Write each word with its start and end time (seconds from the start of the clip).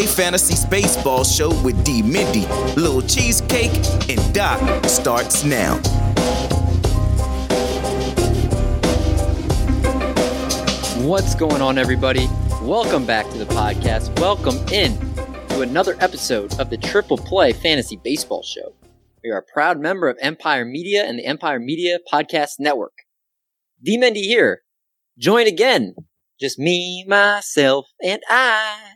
Play 0.00 0.06
Fantasy 0.06 0.54
Spaceball 0.54 1.26
Show 1.36 1.50
with 1.62 1.84
D 1.84 2.00
Mindy, 2.00 2.46
Little 2.74 3.02
Cheesecake, 3.02 3.70
and 4.08 4.32
Doc 4.32 4.58
starts 4.86 5.44
now. 5.44 5.76
What's 11.06 11.34
going 11.34 11.60
on, 11.60 11.76
everybody? 11.76 12.30
Welcome 12.62 13.04
back 13.04 13.28
to 13.28 13.36
the 13.36 13.44
podcast. 13.44 14.18
Welcome 14.18 14.56
in 14.72 14.98
to 15.48 15.60
another 15.60 15.98
episode 16.00 16.58
of 16.58 16.70
the 16.70 16.78
Triple 16.78 17.18
Play 17.18 17.52
Fantasy 17.52 18.00
Baseball 18.02 18.42
Show. 18.42 18.74
We 19.22 19.28
are 19.28 19.40
a 19.40 19.52
proud 19.52 19.80
member 19.80 20.08
of 20.08 20.16
Empire 20.22 20.64
Media 20.64 21.04
and 21.04 21.18
the 21.18 21.26
Empire 21.26 21.60
Media 21.60 21.98
Podcast 22.10 22.52
Network. 22.58 22.94
D 23.84 23.98
Mendy 23.98 24.22
here, 24.22 24.62
Join 25.18 25.46
again. 25.46 25.94
Just 26.40 26.58
me, 26.58 27.04
myself, 27.06 27.84
and 28.02 28.22
I. 28.30 28.94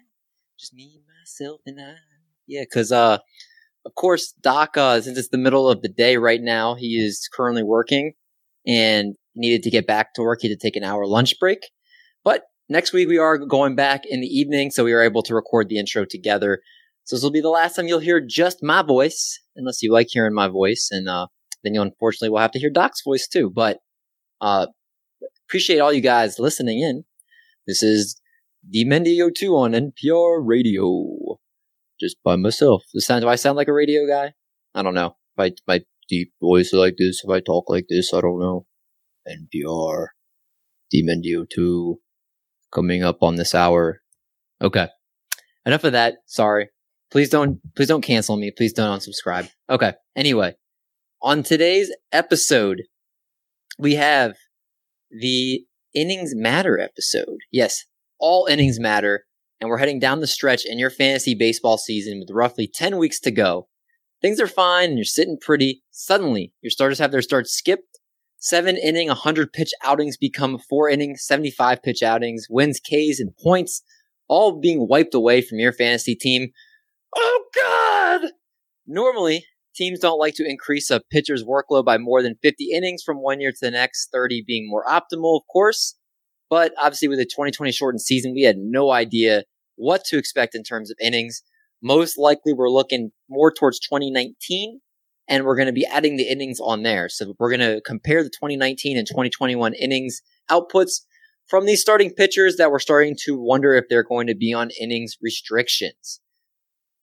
Just 0.58 0.72
me, 0.72 0.93
myself, 1.40 1.60
and 1.66 1.80
I. 1.80 1.94
Yeah, 2.46 2.62
because, 2.62 2.92
uh, 2.92 3.18
of 3.86 3.94
course, 3.94 4.32
Doc, 4.42 4.76
uh, 4.76 5.00
since 5.00 5.18
it's 5.18 5.28
the 5.28 5.38
middle 5.38 5.68
of 5.68 5.82
the 5.82 5.88
day 5.88 6.16
right 6.16 6.40
now, 6.40 6.74
he 6.74 6.96
is 6.98 7.28
currently 7.32 7.62
working 7.62 8.14
and 8.66 9.14
needed 9.34 9.62
to 9.62 9.70
get 9.70 9.86
back 9.86 10.14
to 10.14 10.22
work. 10.22 10.40
He 10.40 10.48
had 10.48 10.58
to 10.58 10.66
take 10.66 10.76
an 10.76 10.84
hour 10.84 11.06
lunch 11.06 11.38
break. 11.38 11.70
But 12.22 12.44
next 12.68 12.92
week 12.92 13.08
we 13.08 13.18
are 13.18 13.38
going 13.38 13.74
back 13.76 14.02
in 14.08 14.20
the 14.20 14.26
evening, 14.26 14.70
so 14.70 14.84
we 14.84 14.92
are 14.92 15.02
able 15.02 15.22
to 15.22 15.34
record 15.34 15.68
the 15.68 15.78
intro 15.78 16.04
together. 16.04 16.60
So 17.04 17.16
this 17.16 17.22
will 17.22 17.30
be 17.30 17.42
the 17.42 17.50
last 17.50 17.76
time 17.76 17.86
you'll 17.86 17.98
hear 17.98 18.20
just 18.20 18.62
my 18.62 18.82
voice, 18.82 19.38
unless 19.56 19.82
you 19.82 19.92
like 19.92 20.08
hearing 20.10 20.34
my 20.34 20.48
voice, 20.48 20.88
and 20.90 21.08
uh, 21.08 21.26
then 21.62 21.74
you 21.74 21.82
unfortunately 21.82 22.30
will 22.30 22.38
have 22.38 22.52
to 22.52 22.58
hear 22.58 22.70
Doc's 22.70 23.02
voice 23.02 23.28
too. 23.28 23.50
But 23.54 23.78
uh, 24.40 24.68
appreciate 25.46 25.80
all 25.80 25.92
you 25.92 26.00
guys 26.00 26.38
listening 26.38 26.80
in. 26.80 27.04
This 27.66 27.82
is 27.82 28.20
the 28.68 28.84
Mendio 28.86 29.34
2 29.34 29.54
on 29.56 29.72
NPR 29.72 30.40
Radio. 30.42 31.06
Just 32.04 32.22
by 32.22 32.36
myself. 32.36 32.82
Does 32.92 33.06
sound, 33.06 33.22
do 33.22 33.28
I 33.28 33.36
sound 33.36 33.56
like 33.56 33.68
a 33.68 33.72
radio 33.72 34.06
guy? 34.06 34.34
I 34.74 34.82
don't 34.82 34.92
know. 34.92 35.16
My 35.38 35.52
my 35.66 35.80
deep 36.06 36.32
voice 36.38 36.74
like 36.74 36.96
this, 36.98 37.22
if 37.24 37.30
I 37.30 37.40
talk 37.40 37.70
like 37.70 37.86
this, 37.88 38.12
I 38.12 38.20
don't 38.20 38.38
know. 38.38 38.66
NPR. 39.26 40.08
D 40.90 41.02
Mendio 41.02 41.48
2 41.48 41.98
coming 42.70 43.02
up 43.02 43.22
on 43.22 43.36
this 43.36 43.54
hour. 43.54 44.02
Okay. 44.60 44.88
Enough 45.64 45.84
of 45.84 45.92
that. 45.92 46.16
Sorry. 46.26 46.68
Please 47.10 47.30
don't 47.30 47.60
please 47.74 47.88
don't 47.88 48.02
cancel 48.02 48.36
me. 48.36 48.50
Please 48.50 48.74
don't 48.74 48.98
unsubscribe. 48.98 49.48
Okay. 49.70 49.94
Anyway, 50.14 50.56
on 51.22 51.42
today's 51.42 51.90
episode, 52.12 52.82
we 53.78 53.94
have 53.94 54.34
the 55.10 55.64
innings 55.94 56.34
matter 56.34 56.78
episode. 56.78 57.38
Yes, 57.50 57.86
all 58.18 58.46
innings 58.46 58.78
matter, 58.78 59.24
and 59.64 59.70
we're 59.70 59.78
heading 59.78 59.98
down 59.98 60.20
the 60.20 60.26
stretch 60.26 60.66
in 60.66 60.78
your 60.78 60.90
fantasy 60.90 61.34
baseball 61.34 61.78
season 61.78 62.20
with 62.20 62.28
roughly 62.30 62.66
10 62.66 62.98
weeks 62.98 63.18
to 63.20 63.30
go. 63.30 63.66
Things 64.20 64.38
are 64.38 64.46
fine 64.46 64.90
and 64.90 64.98
you're 64.98 65.06
sitting 65.06 65.38
pretty. 65.40 65.82
Suddenly, 65.90 66.52
your 66.60 66.70
starters 66.70 66.98
have 66.98 67.12
their 67.12 67.22
starts 67.22 67.56
skipped. 67.56 67.98
Seven 68.36 68.76
inning, 68.76 69.08
100 69.08 69.54
pitch 69.54 69.70
outings 69.82 70.18
become 70.18 70.58
four 70.58 70.90
inning, 70.90 71.16
75 71.16 71.82
pitch 71.82 72.02
outings, 72.02 72.46
wins, 72.50 72.78
Ks, 72.78 73.18
and 73.18 73.34
points, 73.42 73.82
all 74.28 74.60
being 74.60 74.86
wiped 74.86 75.14
away 75.14 75.40
from 75.40 75.58
your 75.58 75.72
fantasy 75.72 76.14
team. 76.14 76.50
Oh, 77.16 77.44
God! 77.54 78.32
Normally, 78.86 79.46
teams 79.74 79.98
don't 79.98 80.18
like 80.18 80.34
to 80.34 80.46
increase 80.46 80.90
a 80.90 81.00
pitcher's 81.10 81.42
workload 81.42 81.86
by 81.86 81.96
more 81.96 82.20
than 82.20 82.36
50 82.42 82.68
innings 82.70 83.02
from 83.02 83.22
one 83.22 83.40
year 83.40 83.50
to 83.50 83.58
the 83.62 83.70
next, 83.70 84.10
30 84.12 84.44
being 84.46 84.68
more 84.68 84.84
optimal, 84.84 85.38
of 85.38 85.46
course. 85.50 85.96
But 86.50 86.74
obviously, 86.78 87.08
with 87.08 87.18
the 87.18 87.24
2020 87.24 87.72
shortened 87.72 88.02
season, 88.02 88.34
we 88.34 88.42
had 88.42 88.58
no 88.58 88.90
idea 88.90 89.44
what 89.76 90.04
to 90.06 90.18
expect 90.18 90.54
in 90.54 90.62
terms 90.62 90.90
of 90.90 90.96
innings. 91.02 91.42
Most 91.82 92.18
likely, 92.18 92.52
we're 92.52 92.70
looking 92.70 93.10
more 93.28 93.52
towards 93.52 93.78
2019, 93.80 94.80
and 95.28 95.44
we're 95.44 95.56
going 95.56 95.66
to 95.66 95.72
be 95.72 95.86
adding 95.86 96.16
the 96.16 96.28
innings 96.28 96.58
on 96.60 96.82
there. 96.82 97.08
So 97.08 97.34
we're 97.38 97.50
going 97.50 97.60
to 97.60 97.80
compare 97.84 98.22
the 98.22 98.30
2019 98.30 98.96
and 98.96 99.06
2021 99.06 99.74
innings 99.74 100.22
outputs 100.50 101.00
from 101.48 101.66
these 101.66 101.80
starting 101.80 102.10
pitchers 102.10 102.56
that 102.56 102.70
we're 102.70 102.78
starting 102.78 103.16
to 103.24 103.38
wonder 103.38 103.74
if 103.74 103.84
they're 103.88 104.02
going 104.02 104.26
to 104.26 104.34
be 104.34 104.52
on 104.52 104.70
innings 104.80 105.16
restrictions. 105.20 106.20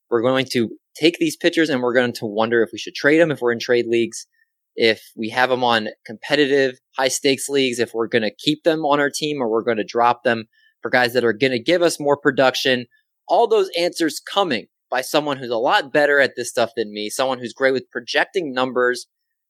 We're 0.09 0.21
going 0.21 0.45
to 0.51 0.69
take 0.95 1.17
these 1.19 1.37
pitchers 1.37 1.69
and 1.69 1.81
we're 1.81 1.93
going 1.93 2.13
to 2.13 2.25
wonder 2.25 2.63
if 2.63 2.69
we 2.73 2.79
should 2.79 2.95
trade 2.95 3.19
them 3.19 3.31
if 3.31 3.41
we're 3.41 3.53
in 3.53 3.59
trade 3.59 3.85
leagues, 3.87 4.27
if 4.75 5.11
we 5.15 5.29
have 5.29 5.49
them 5.49 5.63
on 5.63 5.89
competitive 6.05 6.79
high 6.97 7.07
stakes 7.07 7.47
leagues, 7.49 7.79
if 7.79 7.93
we're 7.93 8.07
going 8.07 8.23
to 8.23 8.35
keep 8.37 8.63
them 8.63 8.85
on 8.85 8.99
our 8.99 9.09
team 9.09 9.41
or 9.41 9.49
we're 9.49 9.63
going 9.63 9.77
to 9.77 9.83
drop 9.83 10.23
them 10.23 10.45
for 10.81 10.89
guys 10.89 11.13
that 11.13 11.23
are 11.23 11.33
going 11.33 11.51
to 11.51 11.59
give 11.59 11.81
us 11.81 11.99
more 11.99 12.17
production. 12.17 12.85
All 13.27 13.47
those 13.47 13.69
answers 13.77 14.19
coming 14.19 14.67
by 14.89 15.01
someone 15.01 15.37
who's 15.37 15.49
a 15.49 15.57
lot 15.57 15.93
better 15.93 16.19
at 16.19 16.33
this 16.35 16.49
stuff 16.49 16.71
than 16.75 16.93
me, 16.93 17.09
someone 17.09 17.39
who's 17.39 17.53
great 17.53 17.73
with 17.73 17.89
projecting 17.91 18.53
numbers, 18.53 19.07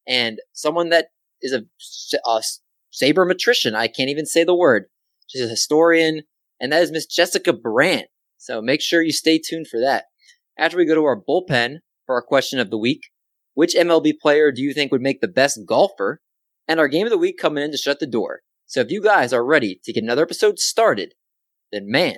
and 0.08 0.40
someone 0.54 0.90
that 0.90 1.08
is 1.42 1.54
a, 1.54 1.64
a 2.26 2.42
sabermetrician. 2.94 3.74
I 3.74 3.88
can't 3.88 4.10
even 4.10 4.26
say 4.26 4.44
the 4.44 4.56
word. 4.56 4.86
She's 5.28 5.42
a 5.42 5.48
historian, 5.48 6.22
and 6.60 6.72
that 6.72 6.84
is 6.84 6.92
Miss 6.92 7.06
Jessica 7.06 7.54
Brandt. 7.54 8.08
So 8.38 8.62
make 8.62 8.82
sure 8.82 9.02
you 9.02 9.14
stay 9.14 9.40
tuned 9.40 9.68
for 9.68 9.80
that. 9.80 10.06
After 10.58 10.78
we 10.78 10.86
go 10.86 10.96
to 10.96 11.06
our 11.06 11.20
bullpen 11.20 11.78
for 12.06 12.16
our 12.16 12.22
question 12.22 12.60
of 12.60 12.70
the 12.70 12.78
week, 12.78 13.02
which 13.54 13.76
MLB 13.76 14.14
player 14.22 14.52
do 14.52 14.62
you 14.62 14.74
think 14.74 14.92
would 14.92 15.02
make 15.02 15.22
the 15.22 15.28
best 15.28 15.60
golfer? 15.66 16.22
And 16.68 16.80
our 16.80 16.88
game 16.88 17.06
of 17.06 17.12
the 17.12 17.18
week 17.18 17.38
coming 17.38 17.64
in 17.64 17.72
to 17.72 17.78
shut 17.78 18.00
the 18.00 18.08
door. 18.08 18.42
So 18.66 18.80
if 18.80 18.92
you 18.92 19.02
guys 19.02 19.34
are 19.34 19.46
ready 19.46 19.80
to 19.84 19.92
get 19.94 20.04
another 20.04 20.24
episode 20.24 20.60
started, 20.60 21.14
then 21.72 21.90
man, 21.90 22.18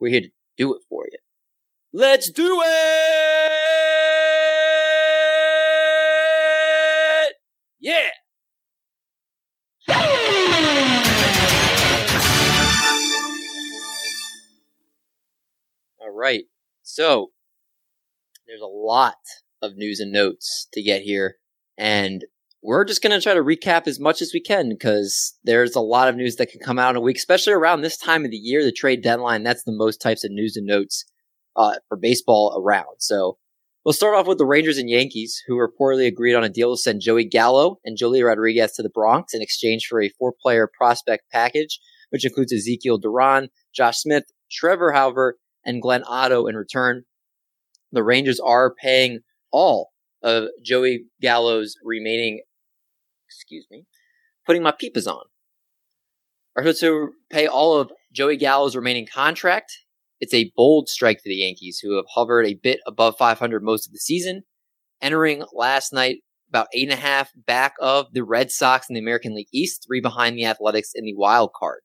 we're 0.00 0.10
here 0.10 0.22
to 0.22 0.30
do 0.56 0.74
it 0.74 0.82
for 0.88 1.04
you. 1.10 1.18
Let's 1.92 2.30
do 2.30 2.60
it! 2.62 2.68
Yeah! 7.80 8.10
All 16.00 16.10
right. 16.14 16.44
So, 16.82 17.32
there's 18.46 18.60
a 18.60 18.66
lot 18.66 19.16
of 19.62 19.76
news 19.76 20.00
and 20.00 20.12
notes 20.12 20.68
to 20.72 20.82
get 20.82 21.02
here. 21.02 21.36
And 21.76 22.24
we're 22.62 22.84
just 22.84 23.02
going 23.02 23.12
to 23.12 23.22
try 23.22 23.34
to 23.34 23.42
recap 23.42 23.86
as 23.86 24.00
much 24.00 24.20
as 24.20 24.32
we 24.34 24.40
can 24.40 24.68
because 24.68 25.38
there's 25.44 25.76
a 25.76 25.80
lot 25.80 26.08
of 26.08 26.16
news 26.16 26.36
that 26.36 26.50
can 26.50 26.60
come 26.60 26.78
out 26.78 26.90
in 26.90 26.96
a 26.96 27.00
week, 27.00 27.16
especially 27.16 27.52
around 27.52 27.82
this 27.82 27.96
time 27.96 28.24
of 28.24 28.30
the 28.30 28.36
year, 28.36 28.64
the 28.64 28.72
trade 28.72 29.02
deadline. 29.02 29.44
That's 29.44 29.64
the 29.64 29.72
most 29.72 30.00
types 30.00 30.24
of 30.24 30.32
news 30.32 30.56
and 30.56 30.66
notes 30.66 31.04
uh, 31.56 31.74
for 31.88 31.96
baseball 31.96 32.60
around. 32.60 32.96
So 32.98 33.38
we'll 33.84 33.92
start 33.92 34.16
off 34.16 34.26
with 34.26 34.38
the 34.38 34.46
Rangers 34.46 34.78
and 34.78 34.90
Yankees, 34.90 35.42
who 35.46 35.56
reportedly 35.56 36.06
agreed 36.06 36.34
on 36.34 36.44
a 36.44 36.48
deal 36.48 36.74
to 36.74 36.80
send 36.80 37.00
Joey 37.00 37.24
Gallo 37.24 37.78
and 37.84 37.96
Joely 37.96 38.24
Rodriguez 38.24 38.72
to 38.72 38.82
the 38.82 38.90
Bronx 38.90 39.34
in 39.34 39.42
exchange 39.42 39.86
for 39.88 40.02
a 40.02 40.10
four 40.18 40.32
player 40.40 40.68
prospect 40.76 41.24
package, 41.30 41.78
which 42.10 42.24
includes 42.24 42.52
Ezekiel 42.52 42.98
Duran, 42.98 43.48
Josh 43.72 43.98
Smith, 43.98 44.24
Trevor 44.50 44.92
Hauver, 44.92 45.32
and 45.64 45.82
Glenn 45.82 46.02
Otto 46.04 46.46
in 46.46 46.56
return. 46.56 47.04
The 47.92 48.02
Rangers 48.02 48.40
are 48.40 48.74
paying 48.74 49.20
all 49.50 49.90
of 50.22 50.48
Joey 50.64 51.06
Gallo's 51.20 51.76
remaining, 51.84 52.40
excuse 53.28 53.66
me, 53.70 53.86
putting 54.46 54.62
my 54.62 54.72
peepers 54.72 55.06
on. 55.06 55.24
Are 56.56 56.72
to 56.72 57.10
pay 57.30 57.46
all 57.46 57.78
of 57.78 57.92
Joey 58.12 58.36
Gallo's 58.36 58.74
remaining 58.74 59.06
contract. 59.06 59.72
It's 60.20 60.34
a 60.34 60.52
bold 60.56 60.88
strike 60.88 61.18
for 61.18 61.28
the 61.28 61.36
Yankees, 61.36 61.78
who 61.78 61.96
have 61.96 62.06
hovered 62.14 62.46
a 62.46 62.54
bit 62.54 62.80
above 62.86 63.16
500 63.16 63.62
most 63.62 63.86
of 63.86 63.92
the 63.92 64.00
season. 64.00 64.42
Entering 65.00 65.44
last 65.52 65.92
night 65.92 66.18
about 66.48 66.66
eight 66.74 66.90
and 66.90 66.98
a 66.98 67.00
half 67.00 67.30
back 67.46 67.74
of 67.80 68.06
the 68.12 68.24
Red 68.24 68.50
Sox 68.50 68.88
in 68.88 68.94
the 68.94 69.00
American 69.00 69.34
League 69.34 69.48
East, 69.52 69.84
three 69.86 70.00
behind 70.00 70.36
the 70.36 70.46
Athletics 70.46 70.90
in 70.94 71.04
the 71.04 71.14
wild 71.14 71.52
card. 71.54 71.80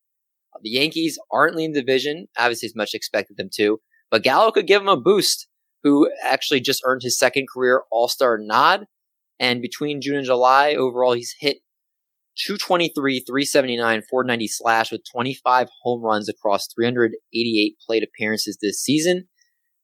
Uh, 0.56 0.60
the 0.64 0.72
Yankees 0.72 1.20
aren't 1.32 1.56
leading 1.56 1.74
the 1.74 1.82
division, 1.82 2.28
obviously 2.38 2.66
as 2.66 2.76
much 2.76 2.94
expected 2.94 3.38
them 3.38 3.50
to, 3.54 3.80
but 4.10 4.24
Gallo 4.24 4.52
could 4.52 4.66
give 4.68 4.82
them 4.82 4.90
a 4.90 5.00
boost, 5.00 5.48
who 5.84 6.10
actually 6.24 6.62
just 6.62 6.82
earned 6.86 7.02
his 7.04 7.20
second 7.20 7.48
career 7.54 7.84
All 7.92 8.08
Star 8.08 8.38
nod. 8.38 8.86
And 9.40 9.62
between 9.62 10.02
June 10.02 10.18
and 10.18 10.26
July, 10.26 10.76
overall, 10.76 11.14
he's 11.14 11.36
hit 11.40 11.58
223, 12.38 13.20
379, 13.20 14.02
490 14.10 14.48
slash 14.48 14.92
with 14.92 15.02
25 15.12 15.70
home 15.84 16.02
runs 16.02 16.30
across 16.30 16.68
388 16.74 17.76
plate 17.86 18.04
appearances 18.04 18.58
this 18.62 18.80
season. 18.80 19.28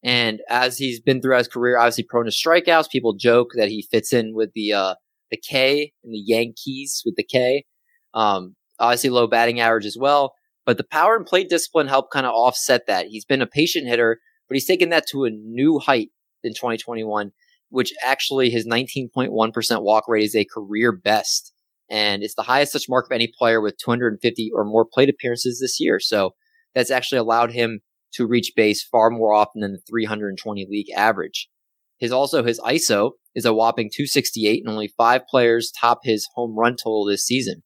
And 0.03 0.39
as 0.49 0.77
he's 0.77 1.01
been 1.01 1.21
throughout 1.21 1.39
his 1.39 1.47
career, 1.47 1.77
obviously 1.77 2.05
prone 2.05 2.25
to 2.25 2.31
strikeouts. 2.31 2.89
People 2.89 3.13
joke 3.13 3.49
that 3.55 3.69
he 3.69 3.87
fits 3.91 4.13
in 4.13 4.33
with 4.33 4.51
the 4.53 4.73
uh, 4.73 4.95
the 5.29 5.37
K 5.37 5.93
in 6.03 6.11
the 6.11 6.23
Yankees 6.25 7.03
with 7.05 7.15
the 7.15 7.23
K. 7.23 7.65
Um, 8.13 8.55
obviously 8.79 9.09
low 9.09 9.27
batting 9.27 9.59
average 9.59 9.85
as 9.85 9.97
well. 9.99 10.33
But 10.65 10.77
the 10.77 10.85
power 10.85 11.15
and 11.15 11.25
plate 11.25 11.49
discipline 11.49 11.87
help 11.87 12.11
kind 12.11 12.25
of 12.25 12.33
offset 12.33 12.87
that. 12.87 13.07
He's 13.07 13.25
been 13.25 13.41
a 13.41 13.47
patient 13.47 13.87
hitter, 13.87 14.19
but 14.47 14.55
he's 14.55 14.67
taken 14.67 14.89
that 14.89 15.07
to 15.07 15.25
a 15.25 15.29
new 15.29 15.79
height 15.79 16.09
in 16.43 16.53
2021, 16.53 17.31
which 17.69 17.93
actually 18.03 18.49
his 18.49 18.67
19.1% 18.67 19.83
walk 19.83 20.07
rate 20.07 20.23
is 20.23 20.35
a 20.35 20.45
career 20.45 20.91
best. 20.91 21.53
And 21.89 22.23
it's 22.23 22.35
the 22.35 22.43
highest 22.43 22.71
such 22.71 22.89
mark 22.89 23.05
of 23.05 23.11
any 23.11 23.31
player 23.35 23.61
with 23.61 23.77
250 23.77 24.51
or 24.53 24.63
more 24.63 24.85
plate 24.85 25.09
appearances 25.09 25.59
this 25.59 25.79
year. 25.79 25.99
So 25.99 26.35
that's 26.75 26.91
actually 26.91 27.17
allowed 27.17 27.51
him 27.51 27.81
to 28.13 28.27
reach 28.27 28.53
base 28.55 28.83
far 28.83 29.09
more 29.09 29.33
often 29.33 29.61
than 29.61 29.73
the 29.73 29.81
320 29.89 30.67
league 30.69 30.91
average. 30.95 31.49
His 31.97 32.11
also 32.11 32.43
his 32.43 32.59
ISO 32.59 33.11
is 33.35 33.45
a 33.45 33.53
whopping 33.53 33.89
268 33.93 34.63
and 34.63 34.71
only 34.71 34.93
five 34.97 35.27
players 35.27 35.71
top 35.71 35.99
his 36.03 36.27
home 36.35 36.57
run 36.57 36.75
total 36.75 37.05
this 37.05 37.25
season. 37.25 37.63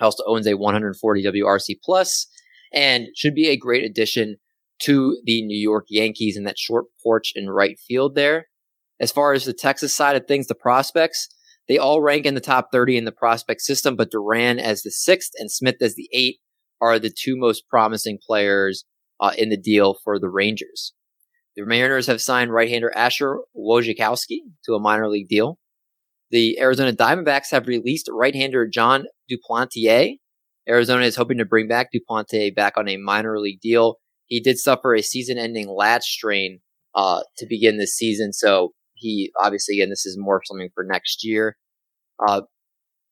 Also 0.00 0.24
owns 0.26 0.46
a 0.46 0.56
140 0.56 1.24
WRC 1.24 1.76
plus 1.84 2.26
and 2.72 3.08
should 3.14 3.34
be 3.34 3.48
a 3.48 3.56
great 3.56 3.84
addition 3.84 4.36
to 4.80 5.18
the 5.24 5.42
New 5.42 5.58
York 5.58 5.86
Yankees 5.88 6.36
in 6.36 6.44
that 6.44 6.58
short 6.58 6.86
porch 7.02 7.32
in 7.34 7.48
right 7.50 7.78
field 7.78 8.14
there. 8.14 8.46
As 9.02 9.10
far 9.10 9.32
as 9.32 9.44
the 9.44 9.52
Texas 9.52 9.92
side 9.92 10.14
of 10.14 10.26
things, 10.26 10.46
the 10.46 10.54
prospects, 10.54 11.28
they 11.68 11.76
all 11.76 12.00
rank 12.00 12.24
in 12.24 12.34
the 12.34 12.40
top 12.40 12.68
30 12.70 12.96
in 12.96 13.04
the 13.04 13.10
prospect 13.10 13.60
system, 13.60 13.96
but 13.96 14.12
Duran 14.12 14.60
as 14.60 14.82
the 14.82 14.92
sixth 14.92 15.32
and 15.38 15.50
Smith 15.50 15.76
as 15.80 15.96
the 15.96 16.08
eighth 16.12 16.38
are 16.80 17.00
the 17.00 17.10
two 17.10 17.36
most 17.36 17.68
promising 17.68 18.18
players 18.24 18.84
uh, 19.20 19.32
in 19.36 19.48
the 19.48 19.56
deal 19.56 19.96
for 20.04 20.20
the 20.20 20.28
Rangers. 20.28 20.94
The 21.56 21.66
Mariners 21.66 22.06
have 22.06 22.22
signed 22.22 22.52
right-hander 22.52 22.92
Asher 22.96 23.40
Wojciechowski 23.56 24.38
to 24.66 24.74
a 24.74 24.80
minor 24.80 25.08
league 25.08 25.28
deal. 25.28 25.58
The 26.30 26.58
Arizona 26.60 26.92
Diamondbacks 26.92 27.50
have 27.50 27.66
released 27.66 28.08
right-hander 28.10 28.68
Jon 28.68 29.06
Duplantier. 29.30 30.18
Arizona 30.68 31.04
is 31.04 31.16
hoping 31.16 31.38
to 31.38 31.44
bring 31.44 31.66
back 31.66 31.88
Duplantier 31.92 32.54
back 32.54 32.74
on 32.76 32.88
a 32.88 32.96
minor 32.98 33.40
league 33.40 33.60
deal. 33.60 33.96
He 34.26 34.40
did 34.40 34.58
suffer 34.58 34.94
a 34.94 35.02
season-ending 35.02 35.68
lat 35.68 36.04
strain 36.04 36.60
uh, 36.94 37.22
to 37.38 37.46
begin 37.46 37.78
this 37.78 37.94
season, 37.94 38.32
so 38.32 38.72
he 39.02 39.32
obviously 39.40 39.76
again 39.76 39.90
this 39.90 40.06
is 40.06 40.16
more 40.18 40.40
something 40.44 40.70
for 40.74 40.84
next 40.84 41.24
year. 41.24 41.56
Uh, 42.26 42.42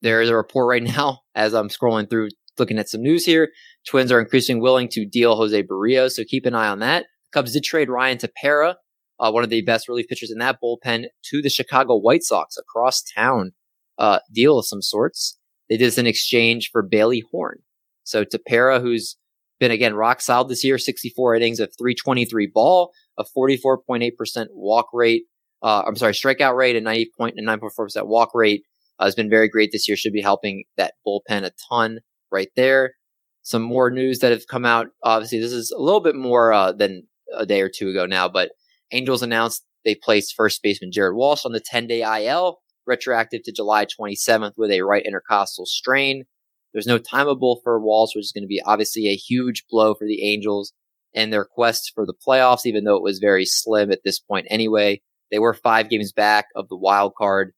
there 0.03 0.23
is 0.23 0.31
a 0.31 0.37
report 0.37 0.69
right 0.69 0.83
now 0.97 1.21
as 1.35 1.55
I'm 1.55 1.69
scrolling 1.69 2.09
through 2.09 2.29
looking 2.59 2.79
at 2.79 2.89
some 2.89 3.03
news 3.03 3.25
here. 3.25 3.51
Twins 3.87 4.13
are 4.13 4.21
increasingly 4.21 4.61
willing 4.61 4.89
to 4.91 5.05
deal 5.05 5.37
Jose 5.37 5.63
Berrios, 5.63 6.13
so 6.13 6.23
keep 6.27 6.47
an 6.47 6.55
eye 6.55 6.69
on 6.69 6.79
that. 6.81 7.07
Cubs 7.33 7.53
did 7.53 7.65
trade 7.65 7.89
Ryan 7.89 8.19
Tepera, 8.19 8.75
uh, 9.19 9.31
one 9.31 9.45
of 9.45 9.51
the 9.51 9.63
best 9.63 9.89
relief 9.89 10.07
pitchers 10.09 10.31
in 10.31 10.39
that 10.39 10.59
bullpen, 10.63 11.07
to 11.25 11.43
the 11.43 11.51
Chicago 11.51 11.97
White 11.97 12.23
Sox 12.23 12.57
across 12.57 13.03
town 13.03 13.53
uh, 13.99 14.19
deal 14.33 14.59
of 14.59 14.67
some 14.67 14.83
sorts. 14.83 15.39
They 15.69 15.77
did 15.77 15.87
this 15.87 15.99
in 15.99 16.07
exchange 16.07 16.71
for 16.71 16.83
Bailey 16.83 17.23
Horn. 17.31 17.61
So 18.03 18.25
Tepera, 18.25 18.81
who's 18.81 19.17
been 19.61 19.71
again 19.71 19.95
rock 19.95 20.21
solid 20.21 20.49
this 20.49 20.65
year, 20.65 20.79
64 20.79 21.37
innings 21.37 21.61
of 21.61 21.71
323 21.79 22.51
ball, 22.53 22.93
a 23.19 23.25
44.8% 23.25 24.47
walk 24.51 24.89
rate. 24.93 25.25
Uh, 25.63 25.83
I'm 25.87 25.97
sorry, 25.97 26.13
strikeout 26.13 26.57
rate, 26.57 26.77
and 26.77 26.87
9.4% 26.87 28.07
walk 28.07 28.31
rate 28.35 28.63
uh, 28.99 29.05
has 29.05 29.15
been 29.15 29.31
very 29.31 29.49
great 29.49 29.73
this 29.73 29.89
year. 29.89 29.97
Should 29.97 30.13
be 30.13 30.23
helping 30.23 30.65
that 30.77 30.95
bullpen 31.07 31.45
a 31.45 31.53
ton 31.69 32.01
right 32.31 32.49
there. 32.57 32.95
Some 33.43 33.63
more 33.63 33.91
news 33.91 34.21
that 34.21 34.33
have 34.33 34.47
come 34.47 34.65
out. 34.65 34.89
Obviously, 35.03 35.41
this 35.41 35.53
is 35.53 35.71
a 35.71 35.81
little 35.81 36.01
bit 36.01 36.17
more 36.17 36.53
uh, 36.53 36.73
than 36.73 37.05
a 37.37 37.47
day 37.47 37.61
or 37.61 37.69
two 37.69 37.89
ago 37.91 38.07
now, 38.07 38.29
but 38.29 38.51
Angels 38.93 39.23
announced 39.23 39.65
they 39.85 39.95
placed 39.95 40.35
first 40.35 40.63
baseman 40.63 40.93
Jared 40.93 41.15
Walsh 41.15 41.45
on 41.45 41.53
the 41.53 41.61
10 41.61 41.87
day 41.87 42.03
IL, 42.03 42.59
retroactive 42.87 43.43
to 43.45 43.53
July 43.53 43.87
27th 43.87 44.53
with 44.57 44.71
a 44.71 44.83
right 44.83 45.05
intercostal 45.05 45.67
strain. 45.67 46.25
There's 46.73 46.87
no 46.87 46.99
timeable 46.99 47.61
for 47.63 47.81
Walsh, 47.81 48.15
which 48.15 48.25
is 48.25 48.33
going 48.33 48.45
to 48.45 48.49
be 48.49 48.63
obviously 48.65 49.09
a 49.09 49.17
huge 49.17 49.65
blow 49.71 49.95
for 49.95 50.07
the 50.07 50.23
Angels 50.23 50.73
and 51.15 51.33
their 51.33 51.45
quest 51.45 51.93
for 51.95 52.07
the 52.07 52.15
playoffs, 52.15 52.67
even 52.67 52.85
though 52.85 52.97
it 52.97 53.03
was 53.03 53.19
very 53.19 53.45
slim 53.45 53.91
at 53.91 54.05
this 54.05 54.21
point 54.21 54.47
anyway. 54.51 55.01
They 55.31 55.39
were 55.39 55.55
five 55.55 55.89
games 55.89 56.13
back 56.13 56.47
of 56.57 56.69
the 56.69 56.77
wild 56.77 57.15
card. 57.17 57.53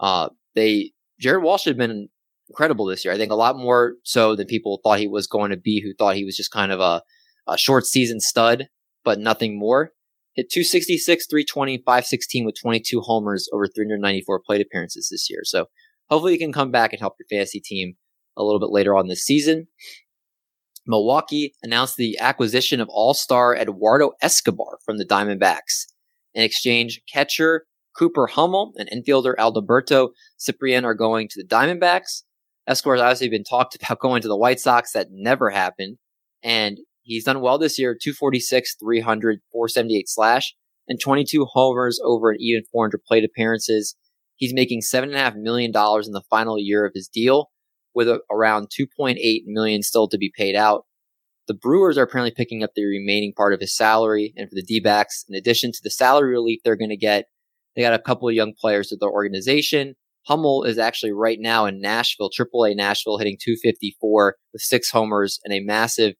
Uh, 0.00 0.28
they 0.54 0.92
Jared 1.20 1.42
Walsh 1.42 1.64
had 1.64 1.76
been 1.76 2.08
incredible 2.48 2.86
this 2.86 3.04
year. 3.04 3.12
I 3.12 3.16
think 3.16 3.32
a 3.32 3.36
lot 3.36 3.56
more 3.56 3.94
so 4.04 4.36
than 4.36 4.46
people 4.46 4.80
thought 4.82 4.98
he 4.98 5.08
was 5.08 5.26
going 5.26 5.50
to 5.50 5.56
be, 5.56 5.80
who 5.80 5.94
thought 5.94 6.16
he 6.16 6.24
was 6.24 6.36
just 6.36 6.50
kind 6.50 6.72
of 6.72 6.80
a, 6.80 7.02
a 7.46 7.58
short 7.58 7.86
season 7.86 8.20
stud, 8.20 8.68
but 9.04 9.18
nothing 9.18 9.58
more. 9.58 9.92
Hit 10.34 10.50
266, 10.50 11.26
320, 11.26 11.78
516 11.78 12.46
with 12.46 12.60
22 12.60 13.00
homers 13.00 13.48
over 13.52 13.66
394 13.66 14.40
plate 14.46 14.60
appearances 14.60 15.08
this 15.10 15.28
year. 15.28 15.40
So 15.42 15.66
hopefully 16.08 16.32
he 16.32 16.38
can 16.38 16.52
come 16.52 16.70
back 16.70 16.92
and 16.92 17.00
help 17.00 17.16
your 17.18 17.26
fantasy 17.28 17.60
team 17.60 17.96
a 18.36 18.44
little 18.44 18.60
bit 18.60 18.70
later 18.70 18.94
on 18.94 19.08
this 19.08 19.24
season. 19.24 19.66
Milwaukee 20.86 21.54
announced 21.62 21.96
the 21.96 22.18
acquisition 22.18 22.80
of 22.80 22.88
all-star 22.88 23.54
Eduardo 23.54 24.12
Escobar 24.22 24.78
from 24.86 24.96
the 24.96 25.04
Diamondbacks. 25.04 25.86
In 26.38 26.44
exchange, 26.44 27.00
catcher 27.12 27.66
Cooper 27.98 28.28
Hummel 28.28 28.72
and 28.78 28.88
infielder 28.90 29.34
Adalberto 29.40 30.10
Ciprian 30.38 30.84
are 30.84 30.94
going 30.94 31.26
to 31.26 31.42
the 31.42 31.48
Diamondbacks. 31.48 32.22
Escobar 32.68 32.94
has 32.94 33.02
obviously 33.02 33.28
been 33.28 33.42
talked 33.42 33.74
about 33.82 33.98
going 33.98 34.22
to 34.22 34.28
the 34.28 34.36
White 34.36 34.60
Sox. 34.60 34.92
That 34.92 35.08
never 35.10 35.50
happened. 35.50 35.98
And 36.40 36.78
he's 37.02 37.24
done 37.24 37.40
well 37.40 37.58
this 37.58 37.76
year 37.76 37.92
246, 37.92 38.76
300, 38.80 39.40
478 39.50 40.08
slash, 40.08 40.54
and 40.86 41.00
22 41.00 41.44
homers 41.44 42.00
over 42.04 42.30
an 42.30 42.36
even 42.38 42.62
400 42.70 43.02
plate 43.02 43.24
appearances. 43.24 43.96
He's 44.36 44.54
making 44.54 44.82
$7.5 44.82 45.34
million 45.38 45.70
in 45.70 46.12
the 46.12 46.22
final 46.30 46.56
year 46.56 46.86
of 46.86 46.92
his 46.94 47.08
deal, 47.08 47.50
with 47.96 48.06
a, 48.06 48.20
around 48.30 48.68
2.8 48.68 49.16
million 49.46 49.82
still 49.82 50.06
to 50.06 50.16
be 50.16 50.30
paid 50.36 50.54
out. 50.54 50.84
The 51.48 51.54
Brewers 51.54 51.98
are 51.98 52.02
apparently 52.02 52.32
picking 52.36 52.62
up 52.62 52.70
the 52.74 52.84
remaining 52.84 53.32
part 53.36 53.54
of 53.54 53.60
his 53.60 53.76
salary, 53.76 54.32
and 54.36 54.48
for 54.48 54.54
the 54.54 54.62
D 54.62 54.80
backs, 54.80 55.24
in 55.28 55.34
addition 55.34 55.72
to 55.72 55.80
the 55.82 55.90
salary 55.90 56.30
relief 56.30 56.60
they're 56.62 56.76
going 56.76 56.90
to 56.90 56.96
get, 56.96 57.24
they 57.74 57.82
got 57.82 57.94
a 57.94 57.98
couple 57.98 58.28
of 58.28 58.34
young 58.34 58.52
players 58.58 58.88
to 58.88 58.96
their 58.96 59.10
organization. 59.10 59.94
Hummel 60.26 60.64
is 60.64 60.78
actually 60.78 61.12
right 61.12 61.38
now 61.40 61.64
in 61.64 61.80
Nashville, 61.80 62.30
AAA 62.30 62.76
Nashville, 62.76 63.16
hitting 63.16 63.38
254 63.42 64.36
with 64.52 64.62
six 64.62 64.90
homers 64.90 65.40
and 65.42 65.54
a 65.54 65.60
massive 65.60 66.14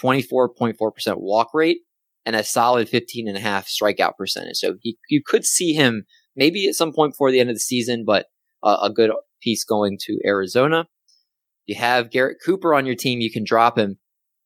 24.4% 0.00 0.74
walk 1.16 1.48
rate 1.52 1.78
and 2.24 2.36
a 2.36 2.44
solid 2.44 2.88
15 2.88 3.26
and 3.26 3.36
a 3.36 3.40
half 3.40 3.66
strikeout 3.66 4.12
percentage. 4.16 4.58
So 4.58 4.74
he, 4.80 4.96
you 5.08 5.22
could 5.26 5.44
see 5.44 5.72
him 5.72 6.04
maybe 6.36 6.68
at 6.68 6.74
some 6.74 6.92
point 6.92 7.14
before 7.14 7.32
the 7.32 7.40
end 7.40 7.50
of 7.50 7.56
the 7.56 7.60
season, 7.60 8.04
but 8.06 8.26
uh, 8.62 8.78
a 8.82 8.90
good 8.90 9.10
piece 9.42 9.64
going 9.64 9.98
to 10.02 10.18
Arizona. 10.24 10.86
You 11.66 11.74
have 11.76 12.10
Garrett 12.10 12.38
Cooper 12.44 12.74
on 12.74 12.86
your 12.86 12.94
team. 12.94 13.20
You 13.20 13.32
can 13.32 13.44
drop 13.44 13.76
him. 13.76 13.98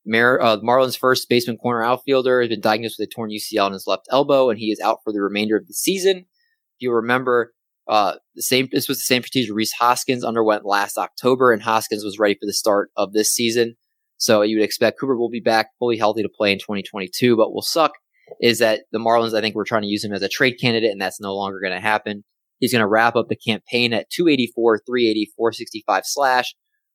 Mar- 0.04 0.40
uh, 0.40 0.56
Marlins 0.58 0.98
first 0.98 1.28
baseman 1.28 1.56
corner 1.56 1.82
outfielder 1.82 2.40
has 2.40 2.48
been 2.48 2.60
diagnosed 2.60 2.96
with 2.98 3.08
a 3.08 3.10
torn 3.10 3.30
UCL 3.30 3.68
in 3.68 3.72
his 3.72 3.86
left 3.86 4.08
elbow, 4.10 4.50
and 4.50 4.58
he 4.58 4.72
is 4.72 4.80
out 4.80 4.98
for 5.04 5.12
the 5.12 5.22
remainder 5.22 5.56
of 5.56 5.66
the 5.66 5.74
season. 5.74 6.18
If 6.18 6.80
you 6.80 6.92
remember, 6.92 7.52
uh, 7.88 8.14
the 8.34 8.42
same. 8.42 8.68
This 8.72 8.88
was 8.88 8.98
the 8.98 9.02
same 9.02 9.22
procedure 9.22 9.54
Rhys 9.54 9.72
Hoskins 9.72 10.24
underwent 10.24 10.64
last 10.64 10.98
October, 10.98 11.52
and 11.52 11.62
Hoskins 11.62 12.04
was 12.04 12.18
ready 12.18 12.34
for 12.34 12.46
the 12.46 12.52
start 12.52 12.90
of 12.96 13.12
this 13.12 13.32
season. 13.32 13.76
So 14.18 14.42
you 14.42 14.58
would 14.58 14.64
expect 14.64 15.00
Cooper 15.00 15.16
will 15.16 15.30
be 15.30 15.40
back 15.40 15.70
fully 15.78 15.96
healthy 15.96 16.22
to 16.22 16.28
play 16.28 16.52
in 16.52 16.58
2022. 16.58 17.36
But 17.36 17.52
will 17.52 17.62
suck 17.62 17.92
is 18.40 18.60
that 18.60 18.82
the 18.92 18.98
Marlins, 18.98 19.36
I 19.36 19.40
think, 19.40 19.54
we're 19.54 19.64
trying 19.64 19.82
to 19.82 19.88
use 19.88 20.04
him 20.04 20.12
as 20.12 20.22
a 20.22 20.28
trade 20.28 20.54
candidate, 20.60 20.92
and 20.92 21.00
that's 21.00 21.20
no 21.20 21.34
longer 21.34 21.60
going 21.60 21.72
to 21.72 21.80
happen. 21.80 22.24
He's 22.60 22.72
going 22.72 22.80
to 22.80 22.86
wrap 22.86 23.16
up 23.16 23.28
the 23.28 23.36
campaign 23.36 23.92
at 23.92 24.10
284, 24.10 24.82
380, 24.86 25.32
465 25.36 26.02
slash, 26.06 26.54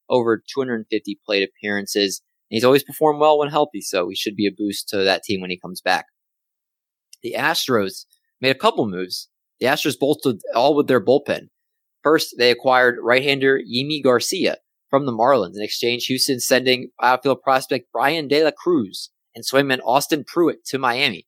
over 0.09 0.41
250 0.53 1.19
plate 1.25 1.47
appearances. 1.47 2.21
He's 2.49 2.63
always 2.63 2.83
performed 2.83 3.19
well 3.19 3.39
when 3.39 3.49
healthy, 3.49 3.81
so 3.81 4.09
he 4.09 4.15
should 4.15 4.35
be 4.35 4.47
a 4.47 4.55
boost 4.55 4.87
to 4.89 4.97
that 4.97 5.23
team 5.23 5.41
when 5.41 5.49
he 5.49 5.59
comes 5.59 5.81
back. 5.81 6.05
The 7.21 7.35
Astros 7.37 8.05
made 8.39 8.55
a 8.55 8.59
couple 8.59 8.87
moves 8.87 9.29
the 9.59 9.65
Astros 9.65 9.97
bolstered 9.99 10.37
all 10.53 10.75
with 10.75 10.87
their 10.87 11.03
bullpen. 11.03 11.47
First, 12.03 12.35
they 12.37 12.51
acquired 12.51 12.99
right-hander 13.01 13.59
Yimi 13.59 14.03
Garcia 14.03 14.57
from 14.89 15.05
the 15.05 15.11
Marlins. 15.11 15.55
In 15.55 15.63
exchange, 15.63 16.05
Houston 16.05 16.39
sending 16.39 16.91
outfield 17.01 17.41
prospect 17.41 17.91
Bryan 17.91 18.27
De 18.27 18.43
La 18.43 18.51
Cruz 18.51 19.09
and 19.35 19.43
swingman 19.43 19.81
Austin 19.83 20.23
Pruitt 20.25 20.63
to 20.65 20.77
Miami. 20.77 21.27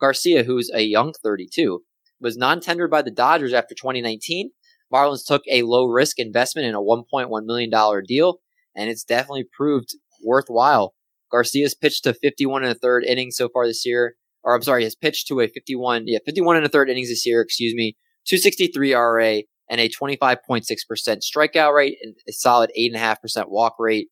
Garcia, 0.00 0.44
who's 0.44 0.70
a 0.74 0.82
young 0.82 1.12
32, 1.22 1.82
was 2.20 2.36
non-tendered 2.36 2.90
by 2.90 3.02
the 3.02 3.10
Dodgers 3.10 3.52
after 3.52 3.74
2019, 3.74 4.50
Marlins 4.92 5.24
took 5.24 5.42
a 5.48 5.62
low 5.62 5.84
risk 5.84 6.18
investment 6.18 6.66
in 6.66 6.74
a 6.74 6.80
$1.1 6.80 7.44
million 7.44 7.70
deal, 8.06 8.40
and 8.74 8.90
it's 8.90 9.04
definitely 9.04 9.46
proved 9.56 9.94
worthwhile. 10.22 10.94
Garcia's 11.30 11.74
pitched 11.74 12.04
to 12.04 12.14
51 12.14 12.64
and 12.64 12.72
a 12.72 12.74
third 12.74 13.04
innings 13.04 13.36
so 13.36 13.48
far 13.48 13.66
this 13.66 13.84
year, 13.84 14.14
or 14.42 14.54
I'm 14.54 14.62
sorry, 14.62 14.84
has 14.84 14.94
pitched 14.94 15.28
to 15.28 15.40
a 15.40 15.48
51, 15.48 16.04
yeah, 16.06 16.18
51 16.24 16.56
and 16.56 16.66
a 16.66 16.68
third 16.68 16.88
innings 16.88 17.08
this 17.08 17.26
year, 17.26 17.40
excuse 17.40 17.74
me, 17.74 17.96
263 18.26 18.94
RA 18.94 19.40
and 19.70 19.80
a 19.80 19.88
25.6% 19.88 20.64
strikeout 21.20 21.74
rate 21.74 21.98
and 22.02 22.14
a 22.28 22.32
solid 22.32 22.70
8.5% 22.78 23.48
walk 23.48 23.74
rate. 23.78 24.08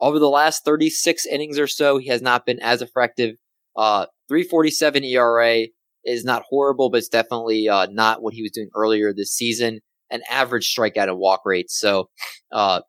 Over 0.00 0.18
the 0.18 0.28
last 0.28 0.64
36 0.64 1.24
innings 1.26 1.58
or 1.58 1.66
so, 1.66 1.98
he 1.98 2.08
has 2.08 2.20
not 2.20 2.44
been 2.44 2.60
as 2.60 2.82
effective. 2.82 3.36
Uh, 3.76 4.06
347 4.28 5.04
ERA 5.04 5.66
is 6.04 6.24
not 6.24 6.42
horrible, 6.48 6.90
but 6.90 6.98
it's 6.98 7.08
definitely 7.08 7.68
uh, 7.68 7.86
not 7.90 8.22
what 8.22 8.34
he 8.34 8.42
was 8.42 8.52
doing 8.52 8.68
earlier 8.74 9.12
this 9.12 9.32
season. 9.32 9.80
An 10.10 10.22
average 10.30 10.74
strikeout 10.74 11.08
and 11.08 11.18
walk 11.18 11.42
rate. 11.46 11.70
So, 11.70 12.10
uh, 12.52 12.82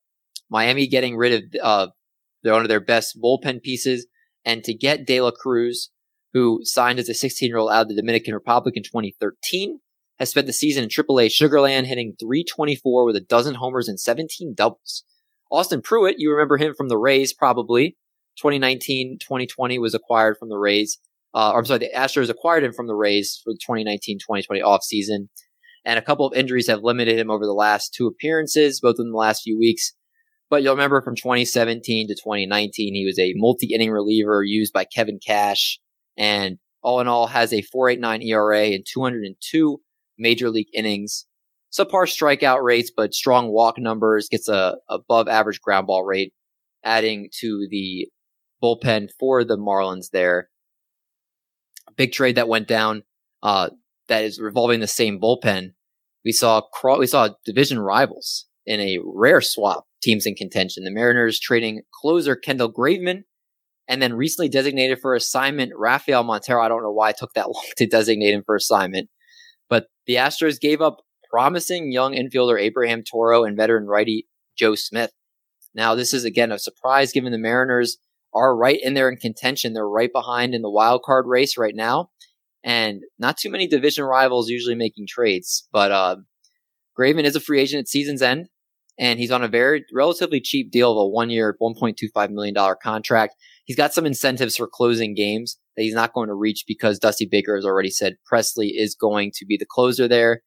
Miami 0.50 0.88
getting 0.88 1.16
rid 1.18 1.54
of 1.60 1.90
uh, 2.46 2.52
one 2.52 2.62
of 2.62 2.70
their 2.70 2.80
best 2.80 3.20
bullpen 3.22 3.62
pieces, 3.62 4.08
and 4.44 4.64
to 4.64 4.74
get 4.74 5.06
De 5.06 5.22
La 5.22 5.32
Cruz, 5.32 5.92
who 6.34 6.60
signed 6.64 7.00
as 7.00 7.10
a 7.10 7.14
16 7.14 7.48
year 7.48 7.58
old 7.58 7.72
out 7.72 7.84
of 7.84 7.88
the 7.90 7.96
Dominican 7.96 8.34
Republic 8.34 8.76
in 8.78 8.84
2013, 8.84 9.80
has 10.20 10.30
spent 10.30 10.48
the 10.48 10.54
season 10.54 10.84
in 10.84 10.90
AAA 10.90 11.28
Sugarland, 11.28 11.86
hitting 11.86 12.16
324 12.20 13.06
with 13.06 13.16
a 13.16 13.22
dozen 13.22 13.56
homers 13.56 13.88
and 13.88 14.00
17 14.00 14.54
doubles. 14.56 15.04
Austin 15.52 15.82
Pruitt, 15.82 16.16
you 16.20 16.32
remember 16.32 16.58
him 16.58 16.74
from 16.76 16.90
the 16.90 16.98
Rays 16.98 17.34
probably. 17.34 17.98
2019 18.38 19.18
2020 19.20 19.80
was 19.80 19.94
acquired 19.94 20.38
from 20.38 20.50
the 20.50 20.58
Rays. 20.58 21.00
Uh, 21.34 21.54
I'm 21.56 21.66
sorry, 21.66 21.80
the 21.80 21.92
Astros 21.96 22.30
acquired 22.30 22.64
him 22.64 22.74
from 22.74 22.88
the 22.88 22.96
Rays 22.96 23.40
for 23.44 23.52
the 23.52 23.60
2019 23.60 24.20
2020 24.20 24.62
offseason. 24.62 25.30
And 25.86 26.00
a 26.00 26.02
couple 26.02 26.26
of 26.26 26.36
injuries 26.36 26.68
have 26.68 26.82
limited 26.82 27.20
him 27.20 27.30
over 27.30 27.46
the 27.46 27.54
last 27.54 27.94
two 27.94 28.08
appearances, 28.08 28.82
both 28.82 28.96
in 28.98 29.12
the 29.12 29.18
last 29.18 29.44
few 29.44 29.58
weeks. 29.58 29.94
But 30.50 30.62
you'll 30.62 30.74
remember 30.74 31.02
from 31.02 31.16
2017 31.16 32.08
to 32.08 32.16
2019, 32.16 32.94
he 32.94 33.06
was 33.06 33.18
a 33.18 33.34
multi 33.36 33.74
inning 33.74 33.92
reliever 33.92 34.44
used 34.44 34.74
by 34.74 34.86
Kevin 34.86 35.20
Cash. 35.26 35.80
And 36.18 36.60
all 36.82 37.00
in 37.00 37.08
all, 37.08 37.28
has 37.28 37.52
a 37.52 37.64
489 37.64 38.22
ERA 38.22 38.66
and 38.68 38.86
202 38.86 39.82
major 40.18 40.50
league 40.50 40.68
innings. 40.74 41.26
Subpar 41.72 42.06
strikeout 42.06 42.64
rates, 42.64 42.92
but 42.96 43.14
strong 43.14 43.50
walk 43.50 43.78
numbers, 43.78 44.30
gets 44.30 44.48
a 44.48 44.78
above 44.88 45.28
average 45.28 45.60
ground 45.60 45.88
ball 45.88 46.06
rate, 46.06 46.34
adding 46.84 47.30
to 47.40 47.68
the 47.70 48.08
bullpen 48.64 49.10
for 49.20 49.44
the 49.44 49.58
Marlins 49.58 50.12
there. 50.12 50.50
big 51.98 52.12
trade 52.12 52.36
that 52.36 52.48
went 52.48 52.68
down 52.68 53.04
uh, 53.44 53.70
that 54.08 54.24
is 54.24 54.40
revolving 54.40 54.80
the 54.80 54.88
same 54.88 55.20
bullpen. 55.20 55.74
We 56.24 56.32
saw 56.32 56.62
we 56.98 57.08
saw 57.08 57.30
division 57.44 57.80
rivals 57.80 58.46
in 58.66 58.80
a 58.80 59.00
rare 59.04 59.42
swap 59.42 59.86
teams 60.06 60.26
in 60.26 60.36
contention. 60.36 60.84
The 60.84 60.92
Mariners 60.92 61.40
trading 61.40 61.82
closer 61.92 62.36
Kendall 62.36 62.72
Graveman 62.72 63.24
and 63.88 64.02
then 64.02 64.14
recently 64.14 64.50
designated 64.50 65.00
for 65.00 65.16
assignment 65.16 65.74
Rafael 65.76 66.24
Montero. 66.24 66.62
I 66.62 66.68
don't 66.68 66.84
know 66.84 66.92
why 66.92 67.10
it 67.10 67.18
took 67.18 67.34
that 67.34 67.50
long 67.52 67.66
to 67.78 67.88
designate 67.88 68.34
him 68.34 68.44
for 68.46 68.56
assignment, 68.56 69.10
but 69.70 69.88
the 70.06 70.16
Astros 70.16 70.60
gave 70.60 70.82
up 70.82 70.98
promising 71.30 71.92
young 71.92 72.14
infielder 72.14 72.60
Abraham 72.60 73.04
Toro 73.04 73.44
and 73.44 73.58
veteran 73.58 73.88
righty 73.88 74.28
Joe 74.58 74.76
Smith. 74.76 75.12
Now, 75.74 75.96
this 75.96 76.14
is 76.14 76.24
again 76.24 76.52
a 76.52 76.60
surprise 76.60 77.12
given 77.12 77.32
the 77.32 77.38
Mariners 77.38 77.98
are 78.34 78.56
right 78.56 78.80
in 78.82 78.94
there 78.94 79.10
in 79.10 79.18
contention. 79.18 79.74
They're 79.74 79.88
right 79.88 80.12
behind 80.12 80.54
in 80.54 80.62
the 80.62 80.70
wild 80.70 81.02
card 81.04 81.26
race 81.28 81.58
right 81.58 81.76
now. 81.76 82.10
And 82.64 83.02
not 83.20 83.38
too 83.38 83.50
many 83.50 83.68
division 83.68 84.04
rivals 84.04 84.50
usually 84.50 84.76
making 84.76 85.08
trades. 85.08 85.68
But 85.72 85.92
uh, 85.92 86.18
Graveman 86.98 87.24
is 87.24 87.36
a 87.36 87.40
free 87.40 87.62
agent 87.62 87.82
at 87.82 87.88
season's 87.88 88.22
end, 88.22 88.48
and 88.98 89.20
he's 89.20 89.32
on 89.32 89.44
a 89.44 89.48
very 89.48 89.86
relatively 89.94 90.40
cheap 90.40 90.72
deal 90.72 90.92
of 90.92 90.98
a 90.98 91.08
one 91.08 91.30
year, 91.30 91.56
$1.25 91.62 92.30
million 92.32 92.56
contract. 92.82 93.36
He's 93.66 93.76
got 93.76 93.94
some 93.94 94.06
incentives 94.06 94.58
for 94.58 94.68
closing 94.72 95.14
games 95.14 95.58
that 95.76 95.84
he's 95.84 95.94
not 95.94 96.14
going 96.14 96.30
to 96.30 96.36
reach 96.36 96.64
because 96.68 97.00
Dusty 97.00 97.28
Baker 97.30 97.56
has 97.56 97.66
already 97.66 97.90
said 97.90 98.16
Pressly 98.32 98.72
is 98.74 98.96
going 98.96 99.32
to 99.36 99.46
be 99.46 99.58
the 99.58 99.66
closer 99.70 100.08
there. 100.08 100.42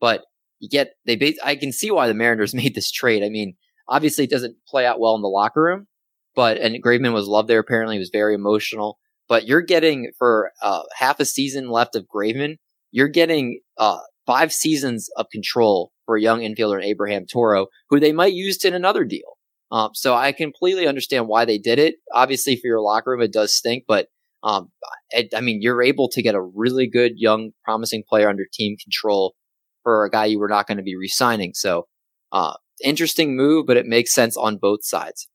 But 0.00 0.22
you 0.60 0.68
get, 0.68 0.92
they, 1.04 1.34
I 1.44 1.56
can 1.56 1.72
see 1.72 1.90
why 1.90 2.08
the 2.08 2.14
Mariners 2.14 2.54
made 2.54 2.74
this 2.74 2.90
trade. 2.90 3.22
I 3.22 3.28
mean, 3.28 3.56
obviously 3.88 4.24
it 4.24 4.30
doesn't 4.30 4.56
play 4.66 4.86
out 4.86 5.00
well 5.00 5.16
in 5.16 5.22
the 5.22 5.28
locker 5.28 5.62
room, 5.62 5.86
but 6.34 6.56
and 6.56 6.82
Graveman 6.82 7.12
was 7.12 7.26
loved 7.26 7.48
there. 7.48 7.58
Apparently, 7.58 7.96
he 7.96 8.00
was 8.00 8.10
very 8.10 8.34
emotional. 8.34 8.98
But 9.28 9.46
you're 9.46 9.62
getting 9.62 10.10
for 10.18 10.50
uh, 10.62 10.82
half 10.96 11.20
a 11.20 11.24
season 11.24 11.70
left 11.70 11.94
of 11.94 12.06
Graveman, 12.12 12.56
you're 12.90 13.08
getting 13.08 13.60
uh, 13.78 14.00
five 14.30 14.52
seasons 14.52 15.10
of 15.16 15.26
control 15.32 15.90
for 16.06 16.16
a 16.16 16.22
young 16.22 16.38
infielder 16.38 16.80
Abraham 16.84 17.26
Toro, 17.26 17.66
who 17.88 17.98
they 17.98 18.12
might 18.12 18.32
use 18.32 18.64
in 18.64 18.74
another 18.74 19.04
deal. 19.04 19.36
Um, 19.72 19.90
so 19.94 20.14
I 20.14 20.30
completely 20.30 20.86
understand 20.86 21.26
why 21.26 21.44
they 21.44 21.58
did 21.58 21.80
it. 21.80 21.96
Obviously, 22.12 22.54
for 22.54 22.68
your 22.68 22.80
locker 22.80 23.10
room, 23.10 23.22
it 23.22 23.32
does 23.32 23.52
stink, 23.52 23.84
but 23.88 24.06
um, 24.44 24.70
I, 25.12 25.28
I 25.34 25.40
mean, 25.40 25.58
you're 25.60 25.82
able 25.82 26.08
to 26.10 26.22
get 26.22 26.36
a 26.36 26.40
really 26.40 26.86
good, 26.86 27.14
young, 27.16 27.50
promising 27.64 28.04
player 28.08 28.28
under 28.28 28.46
team 28.52 28.76
control 28.80 29.34
for 29.82 30.04
a 30.04 30.10
guy 30.10 30.26
you 30.26 30.38
were 30.38 30.48
not 30.48 30.68
going 30.68 30.78
to 30.78 30.84
be 30.84 30.94
re-signing. 30.94 31.52
So, 31.54 31.88
uh, 32.30 32.54
interesting 32.84 33.36
move, 33.36 33.66
but 33.66 33.76
it 33.76 33.86
makes 33.86 34.14
sense 34.14 34.36
on 34.36 34.58
both 34.58 34.84
sides. 34.84 35.28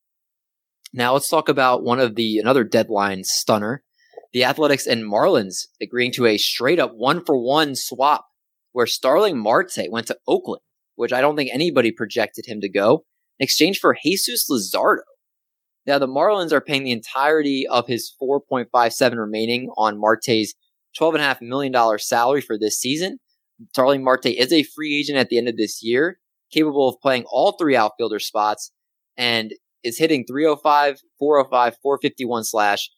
Now 0.93 1.13
let's 1.13 1.29
talk 1.29 1.49
about 1.49 1.83
one 1.83 1.99
of 1.99 2.15
the 2.15 2.37
another 2.37 2.63
deadline 2.63 3.25
stunner. 3.25 3.83
The 4.31 4.45
Athletics 4.45 4.87
and 4.87 5.03
Marlins 5.03 5.67
agreeing 5.81 6.13
to 6.13 6.25
a 6.25 6.37
straight 6.37 6.79
up 6.79 6.93
one 6.95 7.23
for 7.25 7.37
one 7.37 7.75
swap 7.75 8.25
where 8.75 8.85
Starling 8.85 9.37
Marte 9.37 9.87
went 9.89 10.05
to 10.07 10.17
Oakland, 10.27 10.59
which 10.95 11.13
I 11.13 11.21
don't 11.21 11.37
think 11.37 11.49
anybody 11.53 11.93
projected 11.93 12.45
him 12.45 12.59
to 12.59 12.67
go, 12.67 13.05
in 13.39 13.45
exchange 13.45 13.79
for 13.79 13.95
Jesus 14.03 14.49
Luzardo. 14.51 14.99
Now 15.87 15.97
the 15.97 16.09
Marlins 16.09 16.51
are 16.51 16.59
paying 16.59 16.83
the 16.83 16.91
entirety 16.91 17.65
of 17.65 17.87
his 17.87 18.13
4.57 18.21 19.17
remaining 19.17 19.69
on 19.77 19.97
Marte's 19.97 20.55
$12.5 20.99 21.41
million 21.41 21.73
salary 21.99 22.41
for 22.41 22.59
this 22.59 22.77
season. 22.77 23.19
Starling 23.69 24.03
Marte 24.03 24.25
is 24.25 24.51
a 24.51 24.63
free 24.63 24.99
agent 24.99 25.19
at 25.19 25.29
the 25.29 25.37
end 25.37 25.47
of 25.47 25.55
this 25.55 25.81
year, 25.81 26.19
capable 26.51 26.89
of 26.89 26.99
playing 27.01 27.23
all 27.29 27.53
three 27.53 27.77
outfielder 27.77 28.19
spots, 28.19 28.73
and 29.15 29.53
is 29.85 29.99
hitting 29.99 30.25
305, 30.27 30.99
405, 31.17 31.77
451 31.81 32.43
slash, 32.43 32.89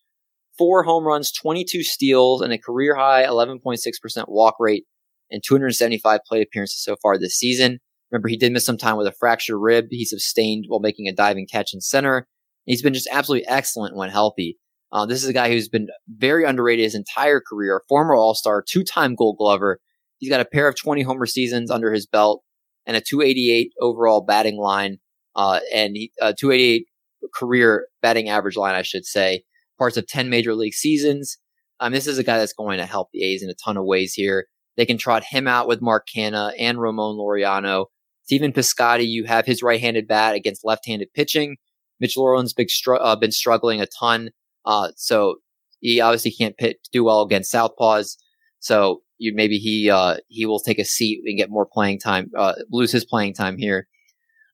four 0.57 0.81
home 0.81 1.03
runs, 1.03 1.31
22 1.31 1.84
steals, 1.84 2.41
and 2.41 2.51
a 2.51 2.57
career 2.57 2.96
high 2.96 3.24
11.6% 3.24 4.24
walk 4.27 4.55
rate 4.60 4.86
and 5.31 5.43
275 5.46 6.22
plate 6.27 6.46
appearances 6.46 6.84
so 6.84 6.96
far 7.01 7.17
this 7.17 7.38
season. 7.38 7.79
Remember, 8.12 8.29
he 8.29 8.38
did 8.38 8.53
miss 8.53 8.65
some 8.65 8.77
time 8.77 8.98
with 8.98 9.07
a 9.07 9.12
fractured 9.12 9.57
rib. 9.60 9.88
He 9.89 10.05
sustained 10.05 10.65
while 10.67 10.79
making 10.79 11.07
a 11.07 11.13
diving 11.13 11.48
catch 11.48 11.74
in 11.74 11.81
center. 11.81 12.27
He's 12.65 12.81
been 12.81 12.93
just 12.93 13.10
absolutely 13.12 13.48
excellent 13.48 13.96
when 13.96 14.10
healthy. 14.10 14.57
Uh, 14.91 15.05
this 15.05 15.22
is 15.24 15.29
a 15.29 15.34
guy 15.34 15.50
who's 15.50 15.67
been 15.67 15.88
very 16.07 16.46
underrated 16.46 16.84
his 16.84 16.96
entire 16.96 17.41
career, 17.41 17.81
former 17.89 18.15
All 18.15 18.34
Star, 18.34 18.63
two 18.65 18.84
time 18.84 19.15
Gold 19.15 19.38
Glover. 19.38 19.79
He's 20.19 20.29
got 20.29 20.39
a 20.39 20.46
pair 20.46 20.67
of 20.67 20.75
20 20.75 21.01
homer 21.01 21.25
seasons 21.25 21.69
under 21.69 21.91
his 21.91 22.07
belt 22.07 22.43
and 22.86 22.96
a 22.96 23.01
288 23.01 23.74
overall 23.81 24.22
batting 24.22 24.57
line 24.57 25.00
uh, 25.36 25.60
and 25.74 25.96
he, 25.96 26.12
uh, 26.22 26.34
288 26.38 26.88
career 27.34 27.88
batting 28.01 28.29
average 28.29 28.57
line, 28.57 28.75
I 28.75 28.81
should 28.81 29.05
say. 29.05 29.43
Parts 29.77 29.96
of 29.96 30.07
10 30.07 30.29
major 30.29 30.55
league 30.55 30.74
seasons. 30.74 31.38
Um, 31.79 31.93
this 31.93 32.07
is 32.07 32.17
a 32.17 32.24
guy 32.24 32.39
that's 32.39 32.53
going 32.53 32.79
to 32.79 32.86
help 32.86 33.10
the 33.13 33.24
A's 33.24 33.43
in 33.43 33.50
a 33.50 33.53
ton 33.53 33.77
of 33.77 33.86
ways 33.86 34.13
here. 34.13 34.48
They 34.77 34.86
can 34.86 34.98
trot 34.98 35.24
him 35.24 35.48
out 35.48 35.67
with 35.67 35.81
Mark 35.81 36.07
Canha 36.07 36.53
and 36.57 36.79
Ramon 36.79 37.17
Laureano. 37.17 37.88
Stephen 38.24 38.53
Piscotty, 38.53 39.07
you 39.07 39.24
have 39.25 39.46
his 39.46 39.63
right-handed 39.63 40.07
bat 40.07 40.36
against 40.36 40.63
left-handed 40.63 41.13
pitching. 41.13 41.57
Mitch 42.00 42.15
Moreland's 42.15 42.53
big 42.53 42.69
str- 42.69 42.96
uh, 42.96 43.15
been 43.15 43.31
struggling 43.31 43.81
a 43.81 43.88
ton, 43.88 44.29
uh, 44.65 44.89
so 44.96 45.38
he 45.79 46.00
obviously 46.00 46.31
can't 46.31 46.57
pit, 46.57 46.77
do 46.91 47.03
well 47.03 47.22
against 47.22 47.53
southpaws. 47.53 48.17
So 48.60 49.01
you 49.17 49.34
maybe 49.34 49.57
he 49.57 49.89
uh, 49.89 50.17
he 50.27 50.46
will 50.46 50.60
take 50.60 50.79
a 50.79 50.86
seat 50.86 51.22
and 51.25 51.38
get 51.38 51.50
more 51.50 51.65
playing 51.65 52.00
time, 52.00 52.29
uh, 52.38 52.53
lose 52.72 52.91
his 52.91 53.05
playing 53.05 53.34
time 53.34 53.57
here. 53.57 53.88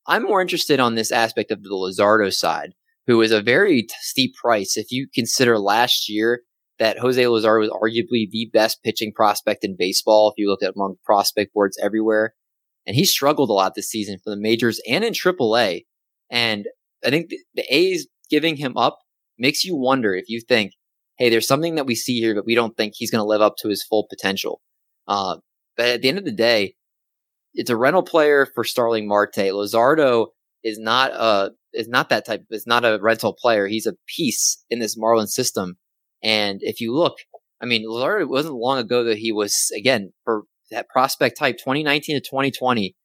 I'm 0.07 0.23
more 0.23 0.41
interested 0.41 0.79
on 0.79 0.95
this 0.95 1.11
aspect 1.11 1.51
of 1.51 1.63
the 1.63 1.69
Luzardo 1.69 2.33
side, 2.33 2.73
who 3.07 3.21
is 3.21 3.31
a 3.31 3.41
very 3.41 3.87
steep 4.01 4.35
price. 4.35 4.77
If 4.77 4.91
you 4.91 5.07
consider 5.13 5.57
last 5.59 6.09
year 6.09 6.43
that 6.83 6.99
Jose 6.99 7.23
Luzardo 7.23 7.61
was 7.61 7.69
arguably 7.69 8.29
the 8.29 8.49
best 8.51 8.83
pitching 8.83 9.13
prospect 9.13 9.63
in 9.63 9.77
baseball, 9.79 10.29
if 10.29 10.33
you 10.37 10.49
look 10.49 10.61
at 10.61 10.73
among 10.75 10.97
prospect 11.05 11.53
boards 11.53 11.79
everywhere, 11.81 12.35
and 12.85 12.93
he 12.93 13.05
struggled 13.05 13.49
a 13.49 13.53
lot 13.53 13.73
this 13.73 13.89
season 13.89 14.17
for 14.21 14.29
the 14.29 14.35
majors 14.35 14.81
and 14.85 15.05
in 15.05 15.13
AAA. 15.13 15.85
And 16.29 16.67
I 17.05 17.09
think 17.09 17.29
the, 17.53 17.63
A's 17.69 18.09
giving 18.29 18.57
him 18.57 18.75
up 18.75 18.99
makes 19.39 19.63
you 19.63 19.77
wonder 19.77 20.13
if 20.13 20.25
you 20.27 20.41
think, 20.41 20.73
hey, 21.17 21.29
there's 21.29 21.47
something 21.47 21.75
that 21.75 21.85
we 21.85 21.95
see 21.95 22.19
here, 22.19 22.35
but 22.35 22.45
we 22.45 22.53
don't 22.53 22.75
think 22.75 22.95
he's 22.97 23.11
going 23.11 23.23
to 23.23 23.29
live 23.29 23.39
up 23.41 23.55
to 23.59 23.69
his 23.69 23.81
full 23.81 24.05
potential. 24.09 24.59
Uh, 25.07 25.37
but 25.77 25.87
at 25.87 26.01
the 26.01 26.09
end 26.09 26.17
of 26.17 26.25
the 26.25 26.33
day, 26.33 26.75
it's 27.53 27.69
a 27.69 27.77
rental 27.77 28.03
player 28.03 28.45
for 28.53 28.65
Starling 28.65 29.07
Marte. 29.07 29.35
Luzardo 29.35 30.27
is 30.65 30.79
not 30.79 31.11
a 31.11 31.51
is 31.71 31.87
not 31.87 32.09
that 32.09 32.25
type. 32.25 32.43
Is 32.49 32.67
not 32.67 32.83
a 32.83 32.99
rental 33.01 33.33
player. 33.39 33.67
He's 33.67 33.87
a 33.87 33.95
piece 34.05 34.61
in 34.69 34.79
this 34.79 34.97
Marlin 34.97 35.27
system. 35.27 35.77
And 36.23 36.59
if 36.61 36.79
you 36.79 36.93
look, 36.93 37.15
I 37.61 37.65
mean, 37.65 37.83
it 37.83 38.29
wasn't 38.29 38.55
long 38.55 38.77
ago 38.77 39.03
that 39.03 39.17
he 39.17 39.31
was 39.31 39.71
again 39.75 40.13
for 40.23 40.43
that 40.71 40.87
prospect 40.89 41.37
type 41.37 41.57
2019 41.57 42.15
to 42.15 42.21
2020 42.21 42.95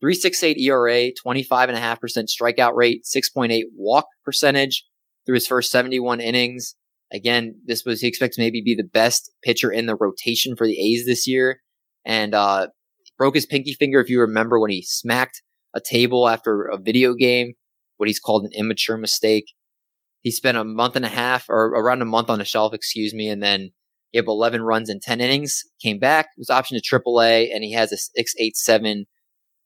368 0.00 0.58
ERA, 0.58 1.10
25.5% 1.26 2.26
strikeout 2.28 2.74
rate, 2.74 3.04
6.8 3.04 3.62
walk 3.74 4.06
percentage 4.24 4.84
through 5.26 5.34
his 5.34 5.46
first 5.46 5.70
71 5.70 6.20
innings. 6.20 6.76
Again, 7.12 7.56
this 7.64 7.84
was, 7.84 8.00
he 8.00 8.06
expects 8.06 8.38
maybe 8.38 8.62
be 8.62 8.74
the 8.74 8.84
best 8.84 9.32
pitcher 9.42 9.70
in 9.70 9.86
the 9.86 9.96
rotation 9.96 10.54
for 10.56 10.66
the 10.66 10.78
A's 10.78 11.04
this 11.06 11.26
year. 11.26 11.60
And, 12.04 12.34
uh, 12.34 12.68
broke 13.16 13.34
his 13.34 13.46
pinky 13.46 13.74
finger, 13.74 14.00
if 14.00 14.08
you 14.08 14.20
remember, 14.20 14.60
when 14.60 14.70
he 14.70 14.82
smacked 14.82 15.42
a 15.74 15.80
table 15.80 16.28
after 16.28 16.62
a 16.62 16.78
video 16.78 17.14
game, 17.14 17.54
what 17.96 18.08
he's 18.08 18.20
called 18.20 18.44
an 18.44 18.52
immature 18.54 18.96
mistake. 18.96 19.46
He 20.28 20.32
spent 20.32 20.58
a 20.58 20.64
month 20.64 20.94
and 20.94 21.06
a 21.06 21.08
half 21.08 21.48
or 21.48 21.68
around 21.68 22.02
a 22.02 22.04
month 22.04 22.28
on 22.28 22.38
the 22.38 22.44
shelf, 22.44 22.74
excuse 22.74 23.14
me, 23.14 23.30
and 23.30 23.42
then 23.42 23.70
he 24.10 24.18
had 24.18 24.26
11 24.26 24.60
runs 24.60 24.90
in 24.90 25.00
10 25.00 25.22
innings, 25.22 25.64
came 25.80 25.98
back, 25.98 26.26
was 26.36 26.50
optioned 26.50 26.82
to 26.82 27.00
AAA, 27.00 27.48
and 27.50 27.64
he 27.64 27.72
has 27.72 27.92
a 27.92 27.96
6.87 27.96 29.06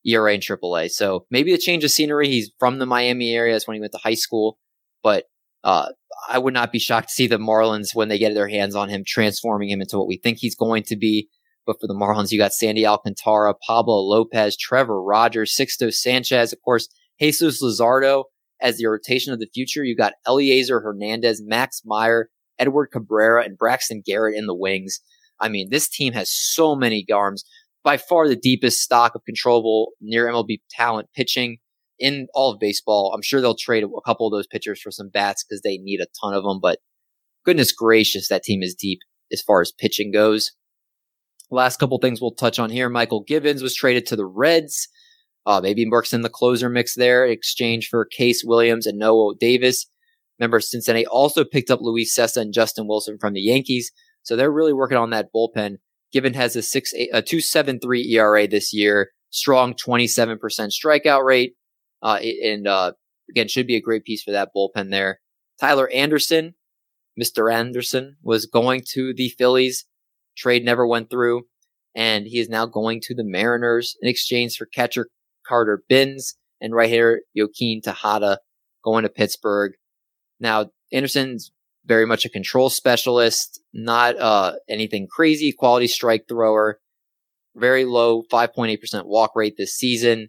ERA 0.07 0.35
in 0.35 0.39
AAA. 0.41 0.93
So 0.93 1.27
maybe 1.33 1.53
a 1.53 1.59
change 1.59 1.83
of 1.83 1.91
scenery. 1.91 2.29
He's 2.29 2.53
from 2.61 2.79
the 2.79 2.87
Miami 2.87 3.35
area. 3.35 3.55
That's 3.55 3.67
when 3.67 3.75
he 3.75 3.81
went 3.81 3.91
to 3.91 3.99
high 3.99 4.15
school. 4.15 4.57
But 5.03 5.25
uh, 5.65 5.89
I 6.29 6.39
would 6.39 6.55
not 6.55 6.71
be 6.71 6.79
shocked 6.79 7.09
to 7.09 7.15
see 7.15 7.27
the 7.27 7.39
Marlins, 7.39 7.93
when 7.93 8.07
they 8.07 8.19
get 8.19 8.33
their 8.35 8.47
hands 8.47 8.77
on 8.77 8.89
him, 8.89 9.03
transforming 9.05 9.69
him 9.69 9.81
into 9.81 9.99
what 9.99 10.07
we 10.07 10.21
think 10.23 10.39
he's 10.39 10.55
going 10.55 10.85
to 10.85 10.97
be. 10.97 11.29
But 11.67 11.81
for 11.81 11.89
the 11.89 11.95
Marlins, 11.95 12.31
you 12.31 12.39
got 12.39 12.53
Sandy 12.53 12.87
Alcantara, 12.87 13.55
Pablo 13.67 13.97
Lopez, 13.97 14.57
Trevor 14.57 15.03
Rogers, 15.03 15.57
Sixto 15.59 15.93
Sanchez, 15.93 16.53
of 16.53 16.61
course, 16.65 16.89
Jesus 17.21 17.61
Luzardo 17.61 18.27
as 18.63 18.79
the 18.79 18.87
rotation 18.87 19.33
of 19.33 19.41
the 19.41 19.49
future. 19.53 19.85
You 19.85 19.97
got 19.97 20.15
Elieser 20.27 20.83
Hernandez, 20.83 21.43
Max 21.45 21.83
Meyer, 21.85 22.31
Edward 22.59 22.89
Cabrera, 22.93 23.45
and 23.45 23.59
Braxton 23.59 24.03
Garrett 24.05 24.37
in 24.37 24.47
the 24.47 24.55
wings. 24.55 25.01
I 25.41 25.49
mean, 25.49 25.69
this 25.71 25.89
team 25.89 26.13
has 26.13 26.31
so 26.31 26.75
many 26.75 27.05
arms. 27.13 27.45
By 27.85 27.97
far 27.97 28.29
the 28.29 28.37
deepest 28.37 28.81
stock 28.81 29.17
of 29.17 29.25
controllable 29.25 29.91
near 30.01 30.27
MLB 30.27 30.61
talent 30.71 31.09
pitching 31.17 31.59
in 31.99 32.29
all 32.33 32.53
of 32.53 32.61
baseball. 32.61 33.13
I'm 33.15 33.23
sure 33.23 33.41
they'll 33.41 33.57
trade 33.57 33.85
a 33.85 33.89
couple 34.07 34.27
of 34.27 34.33
those 34.33 34.47
pitchers 34.47 34.81
for 34.81 34.91
some 34.91 35.09
bats 35.09 35.45
because 35.45 35.63
they 35.63 35.79
need 35.79 36.01
a 36.01 36.07
ton 36.21 36.35
of 36.35 36.45
them. 36.45 36.61
But 36.61 36.79
goodness 37.45 37.73
gracious, 37.73 38.29
that 38.29 38.45
team 38.45 38.63
is 38.63 38.75
deep 38.75 39.01
as 39.33 39.43
far 39.43 39.61
as 39.61 39.73
pitching 39.73 40.13
goes. 40.13 40.53
Last 41.51 41.79
couple 41.79 41.99
things 41.99 42.21
we'll 42.21 42.35
touch 42.35 42.59
on 42.59 42.71
here. 42.71 42.89
Mychal 42.89 43.27
Givens 43.27 43.63
was 43.63 43.75
traded 43.75 44.07
to 44.07 44.17
the 44.17 44.27
Reds. 44.27 44.89
Uh, 45.45 45.61
maybe 45.61 45.85
works 45.89 46.13
in 46.13 46.23
the 46.23 46.29
closer 46.29 46.69
mix 46.69 46.95
there 46.95 47.27
in 47.27 47.33
exchange 47.33 47.89
for 47.89 48.05
Case 48.05 48.45
Williams 48.45 48.87
and 48.87 48.99
Noah 48.99 49.35
Davis. 49.39 49.87
Remember, 50.39 50.61
Cincinnati 50.61 51.07
also 51.07 51.45
picked 51.45 51.71
up 51.71 51.81
Luis 51.81 52.17
Cessa 52.17 52.41
and 52.41 52.55
Justin 52.55 52.87
Wilson 52.87 53.19
from 53.19 53.33
the 53.33 53.41
Yankees. 53.41 53.91
So 54.23 54.37
they're 54.37 54.53
really 54.53 54.73
working 54.73 54.99
on 54.99 55.11
that 55.11 55.29
bullpen. 55.35 55.77
Given 56.13 56.35
has 56.35 56.57
a 56.57 56.63
six 56.63 56.93
a 57.13 57.23
two 57.23 57.41
seven 57.41 57.81
three 57.81 58.07
ERA 58.13 58.47
this 58.47 58.73
year, 58.73 59.11
strong 59.31 59.75
twenty 59.75 60.07
seven 60.07 60.39
percent 60.39 60.73
strikeout 60.73 61.25
rate, 61.25 61.55
uh, 62.03 62.19
and 62.45 62.67
uh, 62.67 62.93
again 63.31 63.49
should 63.49 63.67
be 63.67 63.77
a 63.77 63.81
great 63.81 64.05
piece 64.05 64.23
for 64.23 64.31
that 64.31 64.51
bullpen 64.55 64.91
there. 64.91 65.21
Tyler 65.59 65.89
Anderson, 65.89 66.55
Mister 67.17 67.51
Anderson, 67.51 68.17
was 68.23 68.47
going 68.47 68.83
to 68.91 69.15
the 69.15 69.31
Phillies. 69.31 69.87
Trade 70.37 70.65
never 70.65 70.87
went 70.87 71.09
through, 71.09 71.45
and 71.95 72.27
he 72.27 72.39
is 72.39 72.49
now 72.49 72.67
going 72.67 73.01
to 73.05 73.15
the 73.15 73.25
Mariners 73.25 73.97
in 74.03 74.09
exchange 74.09 74.57
for 74.57 74.67
catcher 74.67 75.09
Carter 75.47 75.83
Bins 75.89 76.35
and 76.61 76.75
right 76.75 76.89
here 76.89 77.23
Joaquin 77.35 77.81
Tejeda 77.81 78.39
going 78.85 79.03
to 79.03 79.09
Pittsburgh. 79.09 79.73
Now 80.41 80.71
Anderson's 80.93 81.53
very 81.85 82.07
much 82.07 82.25
a 82.25 82.29
control 82.31 82.71
specialist, 82.71 83.61
not 83.73 84.19
uh, 84.19 84.55
anything 84.69 85.09
crazy, 85.11 85.53
quality 85.53 85.89
strike 85.89 86.27
thrower, 86.29 86.79
very 87.57 87.85
low 87.85 88.23
5.8% 88.33 89.07
walk 89.07 89.33
rate 89.35 89.55
this 89.57 89.75
season. 89.75 90.29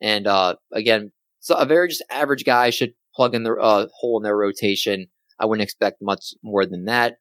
And 0.00 0.26
uh, 0.26 0.56
again, 0.72 1.12
so 1.40 1.54
a 1.54 1.66
very 1.66 1.88
just 1.88 2.04
average 2.10 2.44
guy 2.44 2.70
should 2.70 2.92
plug 3.14 3.34
in 3.34 3.44
the 3.44 3.54
uh, 3.54 3.86
hole 3.94 4.18
in 4.18 4.22
their 4.22 4.36
rotation. 4.36 5.06
I 5.38 5.46
wouldn't 5.46 5.64
expect 5.64 6.02
much 6.02 6.34
more 6.42 6.66
than 6.66 6.84
that. 6.84 7.16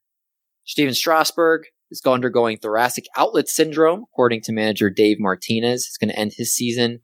Stephen 0.66 0.94
Strasburg 0.94 1.64
is 1.90 2.02
undergoing 2.06 2.58
thoracic 2.58 3.06
outlet 3.18 3.48
syndrome, 3.48 4.04
according 4.12 4.42
to 4.42 4.52
manager 4.52 4.90
Dave 4.90 5.18
Martinez. 5.20 5.88
It's 5.88 5.98
going 5.98 6.10
to 6.10 6.20
end 6.20 6.34
his 6.36 6.54
season, 6.54 7.00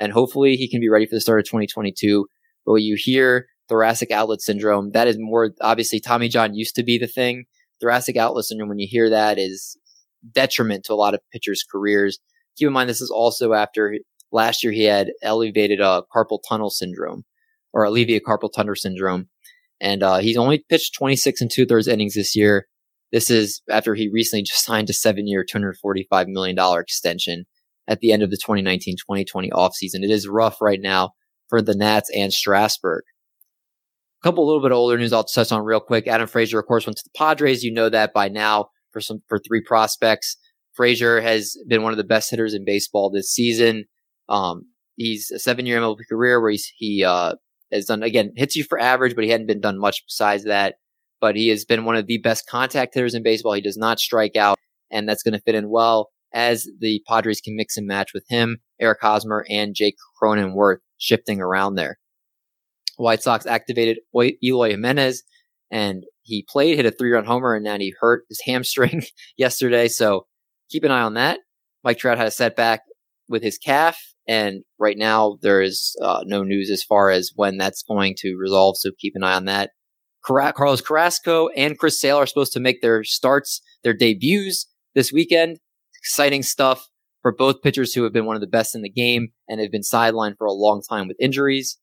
and 0.00 0.12
hopefully 0.12 0.56
he 0.56 0.68
can 0.68 0.80
be 0.80 0.88
ready 0.88 1.06
for 1.06 1.14
the 1.14 1.20
start 1.20 1.38
of 1.38 1.44
2022. 1.46 2.26
But 2.64 2.72
what 2.72 2.82
you 2.82 2.96
hear 2.98 3.46
thoracic 3.68 4.10
outlet 4.10 4.40
syndrome. 4.40 4.90
That 4.90 5.06
is 5.06 5.16
more 5.18 5.52
obviously 5.60 6.00
Tommy 6.00 6.28
John 6.28 6.54
used 6.54 6.74
to 6.74 6.82
be 6.82 6.98
the 6.98 7.06
thing. 7.06 7.44
Thoracic 7.80 8.16
outlet 8.16 8.44
syndrome, 8.44 8.68
when 8.68 8.80
you 8.80 8.88
hear 8.90 9.08
that, 9.08 9.38
is 9.38 9.78
detriment 10.32 10.84
to 10.84 10.92
a 10.92 10.96
lot 10.96 11.14
of 11.14 11.20
pitchers' 11.32 11.64
careers. 11.70 12.18
Keep 12.56 12.66
in 12.66 12.72
mind, 12.72 12.90
this 12.90 13.00
is 13.00 13.10
also 13.10 13.52
after 13.52 13.96
last 14.32 14.64
year 14.64 14.72
he 14.72 14.84
had 14.84 15.12
elevated 15.22 15.80
uh, 15.80 16.02
carpal 16.14 16.40
tunnel 16.46 16.68
syndrome 16.68 17.22
or 17.72 17.84
alleviate 17.84 18.24
carpal 18.26 18.52
tunnel 18.52 18.74
syndrome. 18.74 19.28
And 19.80 20.02
uh, 20.02 20.18
he's 20.18 20.36
only 20.36 20.64
pitched 20.68 20.94
26 20.94 21.40
and 21.40 21.50
two 21.50 21.64
thirds 21.64 21.88
innings 21.88 22.14
this 22.14 22.34
year. 22.34 22.66
This 23.12 23.30
is 23.30 23.62
after 23.70 23.94
he 23.94 24.10
recently 24.12 24.42
just 24.42 24.64
signed 24.64 24.90
a 24.90 24.92
seven 24.92 25.26
year, 25.26 25.44
$245 25.44 26.26
million 26.26 26.58
extension 26.78 27.46
at 27.90 27.98
the 27.98 28.12
end 28.12 28.22
of 28.22 28.30
the 28.30 28.36
2019 28.36 28.96
2020 28.96 29.50
offseason. 29.50 30.02
It 30.02 30.10
is 30.10 30.28
rough 30.28 30.62
right 30.62 30.80
now 30.80 31.10
for 31.48 31.60
the 31.60 31.74
Nats 31.74 32.08
and 32.14 32.32
Strasburg. 32.32 33.02
A 34.22 34.28
couple 34.28 34.44
a 34.44 34.46
little 34.46 34.62
bit 34.62 34.72
older 34.72 34.96
news 34.96 35.12
I'll 35.12 35.24
touch 35.24 35.50
on 35.50 35.64
real 35.64 35.80
quick. 35.80 36.06
Adam 36.06 36.28
Frazier, 36.28 36.60
of 36.60 36.66
course, 36.66 36.86
went 36.86 36.96
to 36.98 37.04
the 37.04 37.18
Padres. 37.18 37.64
You 37.64 37.72
know 37.72 37.88
that 37.88 38.14
by 38.14 38.28
now 38.28 38.68
for 38.92 39.00
some 39.00 39.20
for 39.28 39.38
three 39.38 39.60
prospects. 39.60 40.36
Frazier 40.72 41.20
has 41.20 41.56
been 41.68 41.82
one 41.82 41.92
of 41.92 41.98
the 41.98 42.04
best 42.04 42.30
hitters 42.30 42.54
in 42.54 42.64
baseball 42.64 43.10
this 43.10 43.32
season. 43.32 43.84
Um, 44.28 44.66
he's 44.96 45.30
a 45.32 45.38
seven 45.40 45.66
year 45.66 45.80
MLB 45.80 45.98
career 46.08 46.40
where 46.40 46.52
he's 46.52 46.72
he 46.76 47.04
uh, 47.04 47.34
has 47.72 47.86
done 47.86 48.04
again 48.04 48.32
hits 48.36 48.54
you 48.54 48.62
for 48.62 48.78
average, 48.78 49.16
but 49.16 49.24
he 49.24 49.30
hadn't 49.30 49.48
been 49.48 49.60
done 49.60 49.78
much 49.78 50.04
besides 50.06 50.44
that. 50.44 50.76
But 51.20 51.34
he 51.34 51.48
has 51.48 51.64
been 51.64 51.84
one 51.84 51.96
of 51.96 52.06
the 52.06 52.18
best 52.18 52.46
contact 52.46 52.94
hitters 52.94 53.14
in 53.14 53.22
baseball. 53.22 53.54
He 53.54 53.60
does 53.60 53.76
not 53.76 53.98
strike 53.98 54.36
out, 54.36 54.58
and 54.92 55.08
that's 55.08 55.22
going 55.22 55.34
to 55.34 55.40
fit 55.40 55.56
in 55.56 55.70
well 55.70 56.10
as 56.32 56.68
the 56.80 57.02
Padres 57.06 57.40
can 57.40 57.56
mix 57.56 57.76
and 57.76 57.86
match 57.86 58.12
with 58.14 58.24
him, 58.28 58.58
Eric 58.80 58.98
Hosmer, 59.00 59.44
and 59.48 59.74
Jake 59.74 59.96
Cronenworth 60.20 60.78
shifting 60.98 61.40
around 61.40 61.74
there. 61.74 61.98
White 62.96 63.22
Sox 63.22 63.46
activated 63.46 63.98
Eloy 64.14 64.70
Jimenez 64.70 65.22
and 65.70 66.04
he 66.22 66.44
played, 66.48 66.76
hit 66.76 66.86
a 66.86 66.90
three 66.90 67.12
run 67.12 67.24
homer, 67.24 67.54
and 67.54 67.64
then 67.64 67.80
he 67.80 67.94
hurt 68.00 68.24
his 68.28 68.40
hamstring 68.46 69.02
yesterday. 69.36 69.88
So 69.88 70.26
keep 70.70 70.84
an 70.84 70.90
eye 70.90 71.02
on 71.02 71.14
that. 71.14 71.40
Mike 71.82 71.98
Trout 71.98 72.18
had 72.18 72.26
a 72.26 72.32
setback 72.32 72.82
with 73.28 73.42
his 73.42 73.58
calf, 73.58 73.98
and 74.28 74.64
right 74.78 74.98
now 74.98 75.38
there 75.40 75.62
is 75.62 75.96
uh, 76.02 76.22
no 76.26 76.42
news 76.42 76.70
as 76.70 76.82
far 76.82 77.10
as 77.10 77.32
when 77.34 77.56
that's 77.56 77.82
going 77.82 78.14
to 78.18 78.36
resolve. 78.36 78.76
So 78.78 78.90
keep 78.98 79.14
an 79.16 79.22
eye 79.22 79.34
on 79.34 79.46
that. 79.46 79.70
Carlos 80.22 80.82
Carrasco 80.82 81.48
and 81.56 81.78
Chris 81.78 81.98
Sale 81.98 82.18
are 82.18 82.26
supposed 82.26 82.52
to 82.52 82.60
make 82.60 82.82
their 82.82 83.02
starts, 83.04 83.62
their 83.82 83.94
debuts 83.94 84.66
this 84.94 85.12
weekend. 85.12 85.58
Exciting 86.02 86.42
stuff 86.42 86.88
for 87.22 87.32
both 87.32 87.62
pitchers 87.62 87.92
who 87.92 88.04
have 88.04 88.12
been 88.12 88.26
one 88.26 88.36
of 88.36 88.40
the 88.40 88.46
best 88.46 88.74
in 88.74 88.82
the 88.82 88.90
game 88.90 89.28
and 89.48 89.60
have 89.60 89.70
been 89.70 89.82
sidelined 89.82 90.36
for 90.38 90.46
a 90.46 90.52
long 90.52 90.82
time 90.82 91.08
with 91.08 91.16
injuries. 91.20 91.78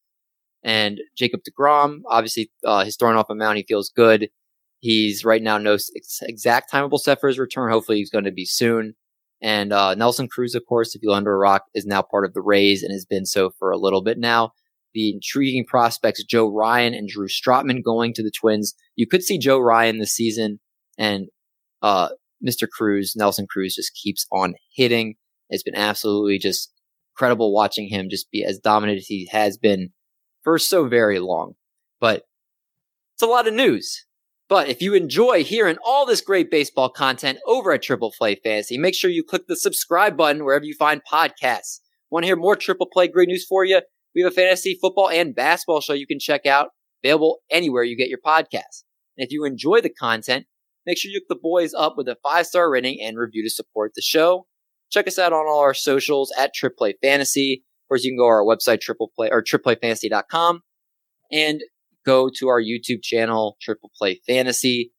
And 0.63 0.99
Jacob 1.15 1.41
DeGrom, 1.47 1.99
obviously, 2.07 2.51
uh, 2.65 2.83
he's 2.83 2.97
throwing 2.97 3.15
off 3.15 3.29
a 3.29 3.35
mound. 3.35 3.57
He 3.57 3.65
feels 3.67 3.89
good. 3.89 4.29
He's 4.79 5.23
right 5.23 5.41
now 5.41 5.57
no 5.57 5.77
exact 6.23 6.71
timeable 6.71 6.99
set 6.99 7.19
for 7.19 7.27
his 7.27 7.39
return. 7.39 7.71
Hopefully, 7.71 7.99
he's 7.99 8.09
going 8.09 8.25
to 8.25 8.31
be 8.31 8.45
soon. 8.45 8.95
And 9.41 9.71
uh, 9.71 9.93
Nelson 9.95 10.27
Cruz, 10.27 10.55
of 10.55 10.65
course, 10.67 10.95
if 10.95 11.03
you 11.03 11.11
under 11.11 11.33
a 11.33 11.37
rock, 11.37 11.65
is 11.75 11.85
now 11.85 12.01
part 12.01 12.25
of 12.25 12.33
the 12.33 12.41
Rays 12.41 12.81
and 12.81 12.91
has 12.91 13.05
been 13.05 13.25
so 13.25 13.51
for 13.59 13.71
a 13.71 13.77
little 13.77 14.01
bit 14.01 14.17
now. 14.17 14.51
The 14.93 15.11
intriguing 15.11 15.65
prospects, 15.65 16.23
Joe 16.23 16.47
Ryan 16.47 16.95
and 16.95 17.07
Drew 17.07 17.27
Strotman, 17.27 17.83
going 17.83 18.13
to 18.15 18.23
the 18.23 18.31
Twins. 18.31 18.73
You 18.95 19.05
could 19.05 19.21
see 19.23 19.37
Joe 19.37 19.59
Ryan 19.59 19.99
this 19.99 20.13
season, 20.13 20.59
and 20.97 21.27
uh, 21.83 22.09
Mr. 22.45 22.67
Cruz, 22.69 23.13
Nelson 23.15 23.47
Cruz, 23.49 23.75
just 23.75 23.93
keeps 23.93 24.25
on 24.31 24.55
hitting. 24.73 25.15
It's 25.49 25.63
been 25.63 25.75
absolutely 25.75 26.39
just 26.39 26.71
incredible 27.13 27.53
watching 27.53 27.89
him 27.89 28.09
just 28.09 28.29
be 28.31 28.43
as 28.43 28.59
dominant 28.59 28.99
as 28.99 29.07
he 29.07 29.27
has 29.31 29.57
been 29.57 29.89
for 30.43 30.59
so 30.59 30.87
very 30.87 31.19
long. 31.19 31.53
But 31.99 32.23
it's 33.15 33.23
a 33.23 33.27
lot 33.27 33.47
of 33.47 33.53
news. 33.53 34.05
But 34.49 34.69
if 34.69 34.81
you 34.81 34.93
enjoy 34.93 35.43
hearing 35.43 35.77
all 35.83 36.05
this 36.05 36.21
great 36.21 36.49
baseball 36.49 36.89
content 36.89 37.39
over 37.45 37.73
at 37.73 37.81
Triple 37.81 38.13
Play 38.17 38.35
Fantasy, 38.35 38.77
make 38.77 38.95
sure 38.95 39.09
you 39.09 39.23
click 39.23 39.47
the 39.47 39.57
subscribe 39.57 40.15
button 40.15 40.45
wherever 40.45 40.63
you 40.63 40.73
find 40.73 41.01
podcasts. 41.11 41.79
Want 42.09 42.23
to 42.23 42.27
hear 42.27 42.37
more 42.37 42.55
Triple 42.55 42.87
Play 42.91 43.09
great 43.09 43.27
news 43.27 43.45
for 43.45 43.65
you? 43.65 43.81
We 44.15 44.21
have 44.21 44.31
a 44.31 44.35
fantasy 44.35 44.77
football 44.79 45.09
and 45.09 45.35
basketball 45.35 45.81
show 45.81 45.93
you 45.93 46.07
can 46.07 46.19
check 46.19 46.45
out, 46.45 46.69
available 47.03 47.39
anywhere 47.51 47.83
you 47.83 47.97
get 47.97 48.07
your 48.07 48.21
podcasts. 48.25 48.83
And 49.17 49.25
if 49.25 49.31
you 49.31 49.43
enjoy 49.43 49.81
the 49.81 49.89
content, 49.89 50.45
make 50.87 50.97
sure 50.97 51.11
you 51.11 51.19
hook 51.19 51.27
the 51.29 51.39
boys 51.39 51.75
up 51.75 51.95
with 51.97 52.07
a 52.07 52.17
five 52.23 52.47
star 52.47 52.71
rating 52.71 52.99
and 53.01 53.17
review 53.17 53.43
to 53.43 53.49
support 53.49 53.91
the 53.95 54.01
show. 54.01 54.47
Check 54.89 55.07
us 55.07 55.19
out 55.19 55.33
on 55.33 55.45
all 55.45 55.59
our 55.59 55.75
socials 55.75 56.33
at 56.39 56.53
Triple 56.55 56.77
Play 56.77 56.95
Fantasy 57.03 57.63
course, 57.87 58.03
you 58.03 58.11
can 58.11 58.17
go 58.17 58.25
to 58.25 58.27
our 58.27 58.43
website, 58.43 58.81
triple 58.81 59.11
play 59.15 59.29
or 59.31 59.43
tripleplayfantasy.com 59.43 60.61
and 61.31 61.61
go 62.05 62.29
to 62.37 62.47
our 62.47 62.61
YouTube 62.61 63.01
channel, 63.01 63.57
Triple 63.61 63.91
Play 63.97 64.21
Fantasy. 64.27 64.93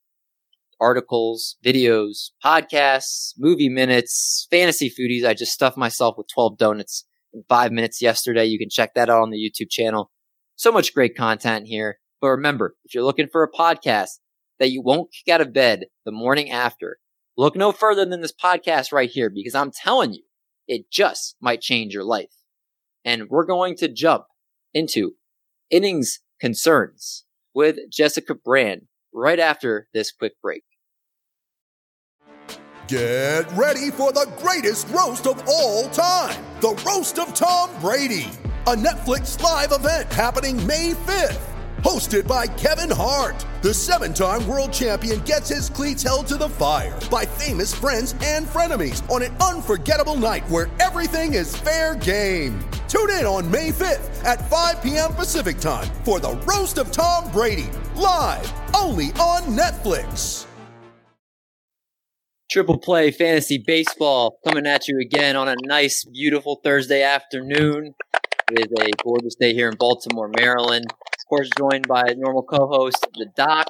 Articles, 0.81 1.57
videos, 1.65 2.31
podcasts, 2.45 3.33
movie 3.37 3.69
minutes, 3.69 4.47
fantasy 4.49 4.89
foodies. 4.89 5.27
I 5.27 5.35
just 5.35 5.51
stuffed 5.51 5.77
myself 5.77 6.15
with 6.17 6.29
12 6.33 6.57
donuts 6.57 7.05
in 7.35 7.43
five 7.49 7.73
minutes 7.73 8.01
yesterday. 8.01 8.45
You 8.45 8.61
can 8.61 8.71
check 8.71 8.95
that 8.95 9.11
out 9.11 9.21
on 9.21 9.31
the 9.31 9.39
YouTube 9.39 9.71
channel. 9.71 10.13
So 10.55 10.71
much 10.71 10.95
great 10.95 11.17
content 11.17 11.67
here. 11.67 11.99
But 12.21 12.29
remember, 12.29 12.77
if 12.85 12.95
you're 12.95 13.03
looking 13.03 13.27
for 13.27 13.43
a 13.43 13.51
podcast 13.51 14.21
that 14.59 14.71
you 14.71 14.83
won't 14.83 15.13
kick 15.13 15.33
out 15.33 15.41
of 15.41 15.53
bed 15.53 15.87
the 16.05 16.13
morning 16.13 16.51
after, 16.51 16.99
look 17.37 17.57
no 17.57 17.73
further 17.73 18.05
than 18.05 18.21
this 18.21 18.33
podcast 18.33 18.93
right 18.93 19.11
here 19.11 19.31
because 19.31 19.55
I'm 19.55 19.71
telling 19.71 20.15
you, 20.15 20.23
it 20.67 20.91
just 20.91 21.37
might 21.41 21.61
change 21.61 21.95
your 21.95 22.05
life. 22.05 22.35
And 23.05 23.29
we're 23.31 23.47
going 23.47 23.77
to 23.77 23.89
jump 23.89 24.25
into 24.75 25.13
innings 25.71 26.21
concerns 26.41 27.25
with 27.55 27.77
Jessica 27.91 28.35
Brand 28.35 28.83
right 29.13 29.39
after 29.39 29.89
this 29.95 30.13
quick 30.13 30.35
break. 30.43 30.63
Get 32.89 33.51
ready 33.53 33.91
for 33.91 34.13
the 34.13 34.31
greatest 34.39 34.89
roast 34.89 35.27
of 35.27 35.43
all 35.47 35.89
time 35.91 36.45
the 36.61 36.71
Roast 36.85 37.21
of 37.21 37.35
Tom 37.35 37.71
Brady, 37.81 38.31
a 38.67 38.75
Netflix 38.75 39.41
live 39.41 39.71
event 39.73 40.13
happening 40.13 40.67
May 40.67 40.93
5th. 40.93 41.58
Hosted 41.83 42.27
by 42.27 42.49
Kevin 42.49 42.91
Hart, 42.91 43.47
the 43.63 43.73
seven 43.73 44.13
time 44.13 44.47
world 44.49 44.73
champion 44.73 45.21
gets 45.21 45.49
his 45.49 45.71
cleats 45.71 46.03
held 46.03 46.27
to 46.27 46.37
the 46.37 46.49
fire 46.49 46.99
by 47.09 47.25
famous 47.25 47.73
friends 47.73 48.17
and 48.25 48.47
frenemies 48.47 49.09
on 49.09 49.23
an 49.23 49.37
unforgettable 49.37 50.17
night 50.17 50.49
where 50.51 50.69
everything 50.81 51.35
is 51.35 51.57
fair 51.57 51.95
game. 51.95 52.59
Tune 52.89 53.11
in 53.11 53.25
on 53.25 53.49
May 53.49 53.71
5th 53.71 54.25
at 54.25 54.51
5 54.51 54.83
p.m. 54.83 55.15
Pacific 55.15 55.61
time 55.61 55.87
for 56.05 56.19
the 56.19 56.33
Roast 56.49 56.79
of 56.79 56.91
Tom 56.91 57.31
Brady, 57.31 57.71
live 57.95 58.53
only 58.75 59.07
on 59.13 59.43
Netflix. 59.57 60.47
Triple 62.51 62.79
play 62.79 63.13
fantasy 63.13 63.63
baseball 63.65 64.41
coming 64.45 64.67
at 64.67 64.89
you 64.89 64.99
again 64.99 65.37
on 65.37 65.47
a 65.47 65.55
nice, 65.63 66.05
beautiful 66.05 66.61
Thursday 66.65 67.05
afternoon. 67.05 67.95
It 68.51 68.67
is 68.67 68.73
a 68.81 68.91
gorgeous 69.05 69.37
day 69.37 69.55
here 69.55 69.69
in 69.69 69.77
Baltimore, 69.77 70.31
Maryland. 70.35 70.87
Of 71.29 71.37
course, 71.37 71.51
joined 71.59 71.87
by 71.87 72.05
normal 72.17 72.43
co-host 72.43 73.07
the 73.13 73.27
Doc 73.37 73.67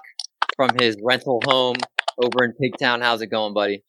from 0.54 0.70
his 0.80 0.96
rental 1.02 1.42
home 1.44 1.74
over 2.16 2.44
in 2.44 2.52
Pigtown. 2.52 3.02
How's 3.02 3.20
it 3.20 3.32
going, 3.32 3.52
buddy? 3.52 3.82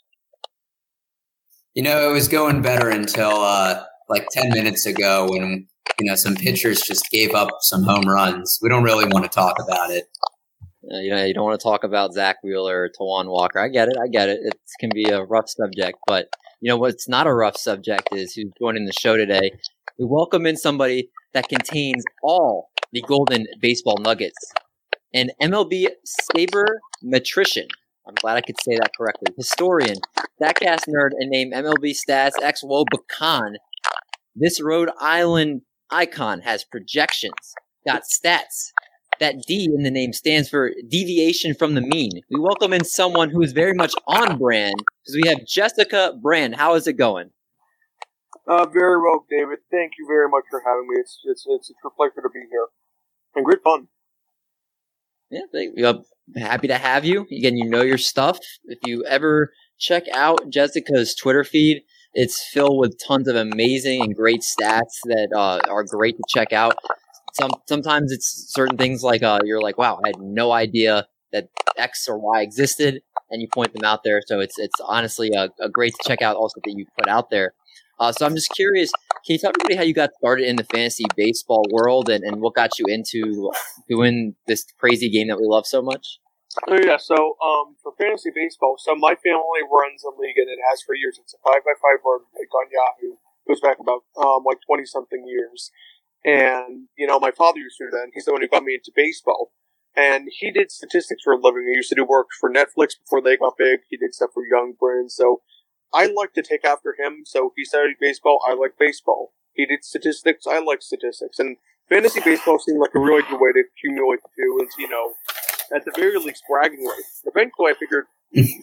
You 1.76 1.84
know, 1.84 2.10
it 2.10 2.12
was 2.12 2.28
going 2.28 2.64
better 2.64 2.90
until 2.90 3.30
uh, 3.30 3.84
like 4.08 4.26
ten 4.32 4.50
minutes 4.50 4.88
ago 4.88 5.28
when 5.30 5.68
you 6.00 6.10
know 6.10 6.16
some 6.16 6.34
pitchers 6.34 6.82
just 6.82 7.12
gave 7.12 7.36
up 7.36 7.50
some 7.62 7.84
home 7.84 8.06
runs. 8.08 8.58
We 8.60 8.70
don't 8.70 8.82
really 8.82 9.06
want 9.06 9.26
to 9.26 9.30
talk 9.30 9.58
about 9.64 9.92
it. 9.92 10.06
Uh, 10.92 10.98
you 10.98 11.12
know, 11.12 11.24
you 11.24 11.36
don't 11.36 11.46
want 11.46 11.60
to 11.60 11.64
talk 11.64 11.84
about 11.84 12.14
Zack 12.14 12.38
Wheeler 12.44 12.86
or 12.86 12.90
Taijuan 12.90 13.30
Walker. 13.30 13.60
I 13.60 13.68
get 13.68 13.88
it. 13.88 13.98
I 14.04 14.08
get 14.08 14.30
it. 14.30 14.40
It 14.42 14.60
can 14.80 14.90
be 14.92 15.12
a 15.12 15.22
rough 15.22 15.48
subject, 15.48 16.00
but 16.08 16.28
you 16.60 16.70
know 16.70 16.78
what's 16.78 17.08
not 17.08 17.28
a 17.28 17.34
rough 17.36 17.56
subject 17.56 18.10
is 18.14 18.34
who's 18.34 18.50
joining 18.60 18.86
the 18.86 18.94
show 18.94 19.16
today. 19.16 19.52
We 20.00 20.06
welcome 20.06 20.48
in 20.48 20.58
somebody 20.58 21.12
that 21.34 21.50
contains 21.50 22.04
all 22.24 22.70
the 22.92 23.02
golden 23.02 23.46
baseball 23.62 23.98
nuggets. 24.00 24.38
An 25.14 25.30
MLB 25.42 25.88
saber 26.06 26.80
sabermetrician. 27.04 27.68
I'm 28.08 28.16
glad 28.16 28.38
I 28.38 28.42
could 28.42 28.60
say 28.62 28.76
that 28.76 28.92
correctly. 28.98 29.34
Historian, 29.38 29.98
Statcast 30.42 30.88
nerd, 30.88 31.12
and 31.20 31.30
name 31.30 31.52
MLB 31.52 31.96
stats 31.96 32.32
Bacan. 32.42 33.56
This 34.36 34.62
Rhode 34.62 34.90
Island 35.00 35.62
icon 35.92 36.42
has 36.42 36.64
projections, 36.64 37.54
got 37.86 38.04
stats, 38.04 38.72
that 39.20 39.36
D 39.48 39.70
in 39.74 39.84
the 39.84 39.92
name 39.92 40.14
stands 40.14 40.50
for 40.50 40.72
deviation 40.88 41.54
from 41.54 41.76
the 41.76 41.82
mean. 41.82 42.12
We 42.32 42.40
welcome 42.40 42.74
in 42.74 42.86
someone 42.86 43.30
who 43.30 43.42
is 43.42 43.52
very 43.52 43.74
much 43.74 43.94
on 44.08 44.38
brand 44.38 44.76
because 44.78 45.20
we 45.22 45.30
have 45.30 45.46
Jessica 45.46 46.14
Brand. 46.22 46.56
How 46.56 46.76
is 46.76 46.88
it 46.88 46.94
going? 46.94 47.32
Uh, 48.50 48.66
very 48.66 49.00
well, 49.00 49.26
David. 49.30 49.60
Thank 49.70 49.94
you 50.00 50.08
very 50.08 50.28
much 50.28 50.44
for 50.50 50.64
having 50.66 50.88
me. 50.90 50.96
It's 51.00 51.20
it's 51.24 51.46
it's 51.48 51.70
a 51.70 51.74
true 51.82 51.92
pleasure 51.96 52.22
to 52.24 52.30
be 52.34 52.40
here 52.50 52.68
and 53.36 53.46
great 53.46 53.62
fun. 53.64 53.88
Yeah, 55.30 55.42
I'm 55.88 56.04
happy 56.36 56.68
to 56.68 56.78
have 56.78 57.06
you. 57.06 57.28
Again, 57.32 57.56
you 57.56 57.70
know 57.70 57.84
your 57.84 58.00
stuff. 58.00 58.40
If 58.66 58.80
you 58.88 59.06
ever 59.06 59.52
check 59.78 60.06
out 60.12 60.50
Jessica's 60.50 61.14
Twitter 61.14 61.44
feed, 61.44 61.84
it's 62.16 62.44
filled 62.52 62.80
with 62.80 62.98
tons 63.08 63.28
of 63.28 63.36
amazing 63.36 64.02
and 64.02 64.16
great 64.16 64.42
stats 64.42 64.98
that 65.06 65.30
uh, 65.36 65.60
are 65.70 65.84
great 65.84 66.18
to 66.18 66.24
check 66.28 66.52
out 66.52 66.76
some 67.34 67.52
sometimes 67.68 68.12
it's 68.12 68.46
certain 68.50 68.78
things 68.78 69.04
like 69.04 69.24
uh, 69.24 69.40
you're 69.44 69.62
like, 69.62 69.78
wow, 69.78 70.00
I 70.04 70.10
had 70.10 70.20
no 70.20 70.52
idea 70.52 71.08
that 71.32 71.50
X 71.78 72.08
or 72.08 72.18
Y 72.18 72.42
existed, 72.42 73.02
and 73.30 73.42
you 73.42 73.48
point 73.54 73.74
them 73.74 73.86
out 73.86 74.04
there. 74.04 74.22
So 74.26 74.40
it's 74.40 74.58
it's 74.58 74.80
honestly 74.84 75.30
a, 75.36 75.50
a 75.60 75.70
great 75.70 75.94
to 75.94 76.08
check 76.08 76.22
out 76.22 76.36
also 76.36 76.60
that 76.64 76.74
you 76.76 76.86
put 76.98 77.08
out 77.08 77.30
there. 77.30 77.54
Uh, 78.00 78.12
so 78.12 78.26
I'm 78.26 78.36
just 78.36 78.52
curious, 78.52 78.92
can 79.26 79.34
you 79.34 79.40
tell 79.40 79.52
everybody 79.52 79.76
how 79.76 79.84
you 79.84 79.94
got 79.94 80.12
started 80.18 80.48
in 80.48 80.56
the 80.56 80.64
fantasy 80.64 81.06
baseball 81.16 81.66
world 81.72 82.10
and, 82.10 82.24
and 82.24 82.42
what 82.42 82.56
got 82.56 82.80
you 82.80 82.86
into 82.88 83.52
doing 83.90 84.36
this 84.48 84.66
crazy 84.80 85.10
game 85.10 85.28
that 85.28 85.40
we 85.40 85.46
love 85.46 85.66
so 85.66 85.82
much? 85.82 86.20
Oh 86.68 86.80
yeah, 86.82 86.98
so 86.98 87.16
um, 87.16 87.76
for 87.84 87.94
fantasy 87.98 88.32
baseball, 88.34 88.76
so 88.80 88.96
my 88.96 89.16
family 89.16 89.62
runs 89.72 90.04
a 90.04 90.10
league 90.20 90.38
and 90.38 90.50
it 90.50 90.60
has 90.70 90.82
for 90.82 90.96
years. 90.96 91.20
It's 91.22 91.34
a 91.34 91.38
five 91.46 91.64
by 91.64 91.74
five 91.82 92.02
board 92.02 92.22
league 92.38 92.50
on 92.56 92.68
Yahoo. 92.72 93.14
It 93.14 93.48
goes 93.48 93.62
back 93.62 93.78
about 93.80 94.04
um, 94.18 94.44
like 94.46 94.58
twenty 94.66 94.86
something 94.86 95.26
years. 95.28 95.72
And, 96.26 96.88
you 96.98 97.08
know, 97.08 97.20
my 97.20 97.32
father 97.32 97.60
used 97.60 97.78
to 97.78 97.86
do 97.86 97.92
that, 97.92 98.04
and 98.04 98.12
he's 98.14 98.26
the 98.26 98.34
one 98.34 98.42
who 98.42 98.48
got 98.50 98.64
me 98.64 98.74
into 98.74 98.92
baseball. 98.94 99.54
And 99.96 100.28
he 100.30 100.52
did 100.52 100.70
statistics 100.70 101.24
for 101.24 101.34
a 101.34 101.40
living. 101.40 101.66
He 101.68 101.76
used 101.76 101.90
to 101.90 101.96
do 101.96 102.04
work 102.04 102.28
for 102.40 102.52
Netflix 102.52 103.00
before 103.00 103.22
they 103.22 103.38
got 103.38 103.58
big. 103.58 103.82
He 103.90 103.98
did 103.98 104.14
stuff 104.14 104.32
for 104.34 104.44
Yum 104.46 104.76
Brands. 104.80 105.16
So 105.16 105.42
I 105.94 106.06
like 106.08 106.34
to 106.34 106.42
take 106.42 106.66
after 106.66 106.96
him. 106.98 107.24
So 107.26 107.54
he 107.56 107.66
studied 107.66 107.98
baseball. 108.00 108.40
I 108.48 108.54
like 108.54 108.78
baseball. 108.80 109.34
He 109.54 109.66
did 109.66 109.84
statistics. 109.84 110.46
I 110.48 110.60
like 110.60 110.82
statistics. 110.82 111.40
And 111.40 111.58
fantasy 111.90 112.22
baseball 112.24 112.60
seemed 112.60 112.80
like 112.80 112.96
a 112.96 113.00
really 113.00 113.24
good 113.24 113.40
way 113.40 113.52
to 113.54 113.64
accumulate 113.66 114.20
two. 114.36 114.60
It's, 114.62 114.78
you 114.78 114.88
know, 114.88 115.14
at 115.76 115.86
the 115.86 115.92
very 115.96 116.18
least 116.20 116.44
bragging 116.50 116.86
rights. 116.86 117.24
Eventually 117.26 117.72
I 117.72 117.76
figured, 117.80 118.06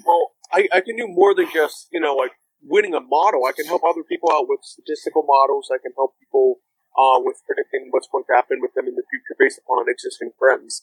well, 0.06 0.32
I, 0.52 0.68
I 0.72 0.80
can 0.80 0.96
do 0.96 1.08
more 1.08 1.34
than 1.34 1.46
just, 1.52 1.88
you 1.92 2.00
know, 2.00 2.14
like 2.14 2.32
winning 2.62 2.94
a 2.94 3.00
model. 3.00 3.44
I 3.46 3.52
can 3.52 3.66
help 3.66 3.82
other 3.84 4.02
people 4.02 4.30
out 4.32 4.46
with 4.48 4.60
statistical 4.62 5.24
models. 5.26 5.68
I 5.72 5.78
can 5.82 5.92
help 5.96 6.14
people 6.18 6.60
uh, 6.96 7.20
with 7.20 7.42
predicting 7.44 7.88
what's 7.90 8.08
going 8.10 8.24
to 8.24 8.34
happen 8.34 8.58
with 8.60 8.72
them 8.74 8.86
in 8.88 8.94
the 8.94 9.04
future 9.10 9.36
based 9.38 9.60
upon 9.60 9.84
existing 9.88 10.30
friends. 10.38 10.82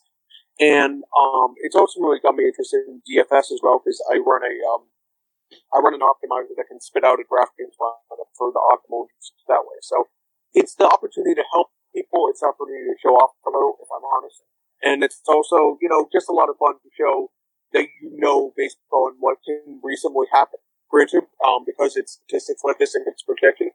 And 0.59 1.03
um, 1.17 1.55
it's 1.65 1.75
also 1.75 1.99
really 1.99 2.19
got 2.21 2.35
me 2.35 2.45
interested 2.45 2.85
in 2.85 3.01
DFS 3.01 3.49
as 3.49 3.59
well 3.63 3.81
because 3.81 3.97
I 4.11 4.21
run 4.21 4.45
a 4.45 4.53
um, 4.69 4.85
I 5.73 5.79
run 5.79 5.93
an 5.93 6.05
optimizer 6.05 6.53
that 6.57 6.67
can 6.67 6.79
spit 6.79 7.03
out 7.03 7.19
a 7.19 7.25
DraftKings 7.25 7.77
lineup 7.77 8.29
for 8.37 8.51
the 8.51 8.61
optimal 8.61 9.07
usage 9.09 9.43
that 9.47 9.63
way. 9.65 9.77
So 9.81 10.07
it's 10.53 10.75
the 10.75 10.85
opportunity 10.85 11.35
to 11.35 11.45
help 11.51 11.69
people. 11.93 12.27
It's 12.29 12.41
the 12.41 12.49
opportunity 12.49 12.89
to 12.89 12.97
show 13.01 13.15
off 13.17 13.37
a 13.45 13.49
little, 13.49 13.77
if 13.81 13.89
I'm 13.89 14.05
honest. 14.05 14.43
And 14.83 15.03
it's 15.03 15.21
also, 15.27 15.77
you 15.81 15.89
know, 15.89 16.09
just 16.11 16.29
a 16.29 16.35
lot 16.35 16.49
of 16.49 16.57
fun 16.59 16.75
to 16.81 16.89
show 16.93 17.31
that 17.73 17.87
you 18.01 18.13
know 18.13 18.53
baseball 18.55 19.09
and 19.09 19.17
what 19.19 19.37
can 19.45 19.79
reasonably 19.81 20.27
happen. 20.31 20.59
Granted, 20.89 21.25
um, 21.41 21.65
because 21.65 21.97
it's 21.97 22.21
statistics 22.21 22.61
like 22.63 22.77
this 22.77 22.93
and 22.93 23.05
it's 23.07 23.23
projection, 23.23 23.71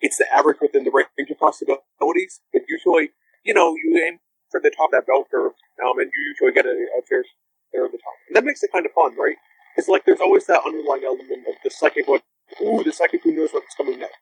it's 0.00 0.18
the 0.18 0.26
average 0.32 0.58
within 0.60 0.82
the 0.82 0.90
range 0.90 1.30
of 1.30 1.38
possibilities. 1.38 2.40
But 2.52 2.62
usually, 2.68 3.14
you 3.44 3.54
know, 3.54 3.76
you 3.76 3.94
aim 4.02 4.18
for 4.50 4.58
the 4.58 4.70
top 4.74 4.90
of 4.90 4.98
that 4.98 5.06
bell 5.06 5.24
curve, 5.30 5.52
um, 5.84 5.98
and 5.98 6.10
you 6.10 6.20
usually 6.34 6.50
get 6.50 6.66
a, 6.66 6.74
a 6.98 7.02
fair 7.06 7.22
share 7.70 7.86
of 7.86 7.92
the 7.92 7.98
top. 7.98 8.16
And 8.26 8.34
that 8.34 8.44
makes 8.44 8.62
it 8.62 8.72
kind 8.72 8.86
of 8.86 8.92
fun, 8.92 9.14
right? 9.14 9.36
It's 9.76 9.88
like 9.88 10.04
there's 10.04 10.20
always 10.20 10.46
that 10.46 10.62
underlying 10.64 11.04
element 11.04 11.46
of 11.48 11.54
the 11.62 11.70
psychic, 11.70 12.08
what, 12.08 12.22
ooh, 12.62 12.82
the 12.82 12.92
psychic 12.92 13.22
who 13.22 13.32
knows 13.32 13.50
what's 13.52 13.74
coming 13.76 13.98
next. 13.98 14.16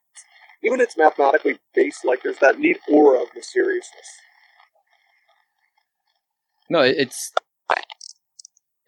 Even 0.62 0.80
if 0.80 0.88
it's 0.88 0.96
mathematically 0.96 1.58
based, 1.74 2.04
like 2.04 2.22
there's 2.22 2.38
that 2.38 2.58
neat 2.58 2.78
aura 2.88 3.22
of 3.22 3.28
mysteriousness. 3.34 4.06
No, 6.68 6.80
it's 6.80 7.32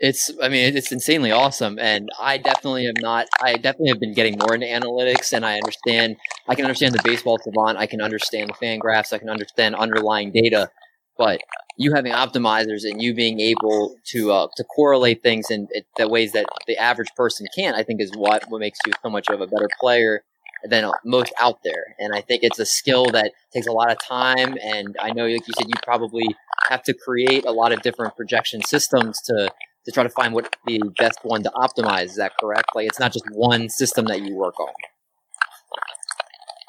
it's 0.01 0.31
i 0.41 0.49
mean 0.49 0.77
it's 0.77 0.93
insanely 0.93 1.33
awesome 1.33 1.79
and 1.79 2.09
i 2.21 2.39
definitely 2.39 2.87
am 2.87 2.95
not 3.01 3.27
i 3.43 3.55
definitely 3.55 3.89
have 3.89 3.99
been 3.99 4.15
getting 4.15 4.39
more 4.39 4.55
into 4.55 4.67
analytics 4.67 5.33
and 5.33 5.45
i 5.45 5.57
understand 5.57 6.17
i 6.49 6.55
can 6.55 6.65
understand 6.65 6.95
the 6.95 7.01
baseball 7.03 7.39
savant 7.43 7.77
i 7.77 7.87
can 7.87 8.01
understand 8.01 8.49
the 8.49 8.55
fan 8.55 8.79
graphs 8.79 9.13
i 9.13 9.19
can 9.19 9.29
understand 9.29 9.75
underlying 9.75 10.31
data 10.31 10.71
but 11.17 11.41
you 11.79 11.95
having 11.95 12.13
optimizers 12.13 12.85
and 12.85 13.01
you 13.01 13.15
being 13.15 13.41
able 13.41 13.97
to 14.05 14.33
uh, 14.33 14.49
to 14.57 14.65
correlate 14.65 15.23
things 15.23 15.51
in, 15.51 15.69
the 15.97 16.09
ways 16.09 16.33
that 16.33 16.47
the 16.67 16.77
average 16.77 17.09
person 17.17 17.47
can't 17.55 17.77
i 17.77 17.83
think 17.83 18.01
is 18.01 18.11
what 18.15 18.45
what 18.49 18.61
makes 18.61 18.79
you 18.87 18.93
so 19.03 19.09
much 19.09 19.29
of 19.29 19.41
a 19.41 19.47
better 19.47 19.69
player 19.81 20.23
than 20.65 20.91
most 21.05 21.33
out 21.41 21.59
there 21.65 21.95
and 21.99 22.15
i 22.15 22.21
think 22.21 22.43
it's 22.43 22.59
a 22.59 22.67
skill 22.67 23.07
that 23.07 23.33
takes 23.53 23.67
a 23.67 23.73
lot 23.73 23.91
of 23.91 23.99
time 23.99 24.57
and 24.63 24.97
i 25.01 25.11
know 25.13 25.25
like 25.25 25.47
you 25.47 25.55
said 25.57 25.67
you 25.67 25.81
probably 25.85 26.27
have 26.69 26.83
to 26.83 26.93
create 26.93 27.45
a 27.47 27.53
lot 27.53 27.73
of 27.73 27.81
different 27.83 28.15
projection 28.17 28.61
systems 28.63 29.21
to 29.23 29.51
to 29.89 29.93
try 29.93 30.03
to 30.03 30.11
find 30.11 30.35
what 30.35 30.55
the 30.67 30.83
best 30.99 31.19
one 31.23 31.43
to 31.43 31.51
optimize. 31.57 32.05
Is 32.05 32.17
that 32.17 32.33
correct? 32.39 32.71
Like 32.75 32.87
it's 32.87 33.01
not 33.01 33.11
just 33.11 33.25
one 33.33 33.71
system 33.71 34.05
that 34.07 34.21
you 34.21 34.35
work 34.35 34.61
on. 34.61 34.73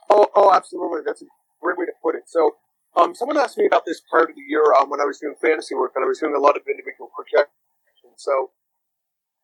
Oh, 0.10 0.28
oh, 0.36 0.54
absolutely. 0.54 1.02
That's 1.06 1.22
a 1.22 1.26
great 1.62 1.78
way 1.78 1.86
to 1.86 1.92
put 2.02 2.16
it. 2.16 2.24
So, 2.28 2.52
um, 2.96 3.16
someone 3.16 3.38
asked 3.38 3.58
me 3.58 3.66
about 3.66 3.86
this 3.86 4.02
part 4.10 4.30
of 4.30 4.36
the 4.36 4.42
year 4.48 4.74
um, 4.74 4.90
when 4.90 5.02
I 5.02 5.06
was 5.06 5.20
doing 5.20 5.36
fantasy 5.42 5.76
work, 5.76 5.94
and 5.96 6.04
I 6.04 6.08
was 6.08 6.20
doing 6.20 6.36
a 6.36 6.40
lot 6.40 6.56
of 6.56 6.64
individual 6.68 7.10
projections. 7.16 7.54
So, 8.18 8.52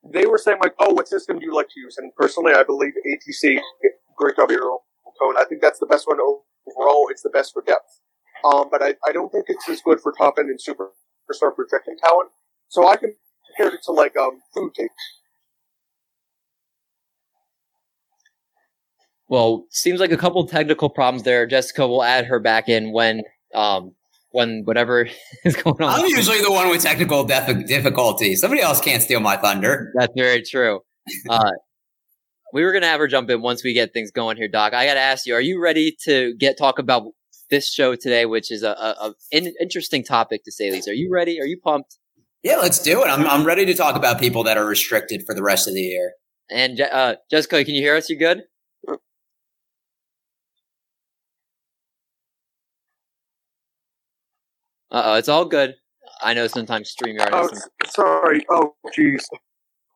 they 0.04 0.26
were 0.26 0.38
saying 0.38 0.60
like, 0.62 0.74
"Oh, 0.80 0.94
what 0.94 1.08
system 1.08 1.40
do 1.40 1.46
you 1.46 1.54
like 1.54 1.70
to 1.70 1.80
use?" 1.80 1.98
And 1.98 2.14
personally, 2.16 2.54
I 2.54 2.64
believe 2.64 2.94
ATC. 3.06 3.60
Great 4.18 4.36
Ariel 4.40 4.84
Cohen. 5.20 5.36
I 5.38 5.46
think 5.46 5.62
that's 5.62 5.80
the 5.80 5.86
best 5.86 6.08
one 6.08 6.20
overall, 6.20 7.08
it's 7.10 7.22
the 7.22 7.30
best 7.30 7.54
for 7.54 7.62
depth. 7.62 8.00
Um, 8.44 8.68
but 8.70 8.82
I, 8.82 8.96
I 9.08 9.12
don't 9.12 9.32
think 9.32 9.46
it's 9.48 9.68
as 9.70 9.82
good 9.82 10.00
for 10.00 10.14
top 10.18 10.36
end 10.40 10.50
and 10.50 10.62
super 10.62 10.92
superstar 11.30 11.56
projecting 11.56 11.96
talent. 12.02 12.30
So 12.70 12.88
I 12.88 12.96
compared 12.96 13.74
it 13.74 13.82
to 13.84 13.92
like 13.92 14.16
um, 14.18 14.42
food 14.54 14.74
tape. 14.74 14.92
Well, 19.28 19.66
seems 19.72 20.00
like 20.00 20.12
a 20.12 20.18
couple 20.18 20.46
technical 20.46 20.90
problems 20.90 21.24
there. 21.24 21.48
Jessica 21.48 21.88
will 21.88 22.04
add 22.04 22.26
her 22.26 22.40
back 22.40 22.70
in 22.70 22.92
when 22.92 23.24
um 23.56 23.96
when 24.32 24.64
whatever 24.66 25.08
is 25.46 25.56
going 25.56 25.82
on. 25.82 26.00
I'm 26.00 26.06
usually 26.06 26.42
the 26.42 26.52
one 26.52 26.70
with 26.70 26.82
technical 26.82 27.24
def- 27.24 27.66
difficulties. 27.68 28.42
Somebody 28.42 28.62
else 28.62 28.82
can't 28.82 29.02
steal 29.02 29.22
my 29.22 29.38
thunder. 29.38 29.92
That's 29.96 30.14
very 30.16 30.44
true. 30.44 30.82
Uh, 31.30 31.52
we 32.52 32.64
were 32.64 32.74
gonna 32.74 32.88
have 32.88 33.00
her 33.00 33.08
jump 33.08 33.30
in 33.30 33.40
once 33.42 33.64
we 33.64 33.74
get 33.74 33.94
things 33.94 34.10
going 34.10 34.38
here, 34.38 34.48
Doc. 34.48 34.74
I 34.74 34.88
gotta 34.88 35.00
ask 35.00 35.28
you: 35.28 35.36
Are 35.36 35.42
you 35.42 35.62
ready 35.62 35.96
to 36.06 36.34
get 36.40 36.58
talk 36.58 36.80
about 36.80 37.04
this 37.52 37.72
show 37.72 37.96
today, 37.96 38.26
which 38.26 38.52
is 38.52 38.64
a, 38.64 38.70
a, 38.70 38.96
a 39.08 39.14
in, 39.30 39.54
interesting 39.62 40.04
topic 40.04 40.44
to 40.46 40.52
say 40.52 40.72
least? 40.72 40.88
Are 40.88 40.94
you 40.94 41.12
ready? 41.12 41.40
Are 41.40 41.46
you 41.46 41.60
pumped? 41.64 41.98
Yeah, 42.42 42.56
let's 42.58 42.80
do 42.80 43.04
it. 43.04 43.08
I'm 43.08 43.28
I'm 43.28 43.46
ready 43.46 43.66
to 43.66 43.74
talk 43.76 43.96
about 43.96 44.20
people 44.20 44.44
that 44.44 44.58
are 44.58 44.66
restricted 44.66 45.24
for 45.26 45.36
the 45.36 45.44
rest 45.44 45.68
of 45.68 45.76
the 45.76 45.82
year. 45.82 46.14
And 46.50 46.80
uh, 46.82 47.18
Jessica, 47.30 47.64
can 47.64 47.76
you 47.76 47.82
hear 47.82 47.96
us? 47.96 48.10
You 48.10 48.18
good? 48.18 48.44
Oh, 55.04 55.14
it's 55.16 55.30
all 55.30 55.46
good. 55.46 55.76
I 56.22 56.34
know 56.34 56.48
sometimes 56.48 56.96
StreamYard. 56.96 57.30
Oh, 57.32 57.48
Some... 57.48 57.70
sorry. 57.88 58.46
Oh, 58.50 58.76
jeez. 58.98 59.24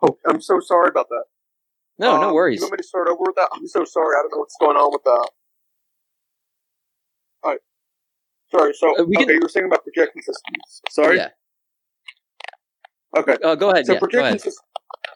Oh, 0.01 0.17
I'm 0.27 0.41
so 0.41 0.59
sorry 0.59 0.89
about 0.89 1.07
that. 1.09 1.23
No, 1.97 2.15
um, 2.15 2.21
no 2.21 2.33
worries. 2.33 2.59
You 2.59 2.65
want 2.65 2.73
me 2.73 2.77
to 2.77 2.83
start 2.83 3.07
over 3.07 3.19
with 3.19 3.35
that? 3.35 3.49
I'm 3.53 3.67
so 3.67 3.83
sorry. 3.85 4.15
I 4.17 4.21
don't 4.23 4.31
know 4.31 4.39
what's 4.39 4.55
going 4.59 4.77
on 4.77 4.89
with 4.91 5.03
that. 5.03 5.29
All 7.43 7.51
right. 7.51 7.59
Sorry. 8.51 8.73
So, 8.73 8.89
uh, 8.97 9.03
okay, 9.03 9.25
can... 9.25 9.35
you 9.35 9.39
were 9.41 9.49
saying 9.49 9.65
about 9.65 9.83
projection 9.83 10.21
systems. 10.21 10.81
Sorry. 10.89 11.17
Yeah. 11.17 11.29
Okay. 13.17 13.37
Oh, 13.43 13.55
go 13.55 13.71
ahead. 13.71 13.85
So 13.85 13.93
yeah, 13.93 13.99
projection 13.99 14.39
systems. 14.39 14.59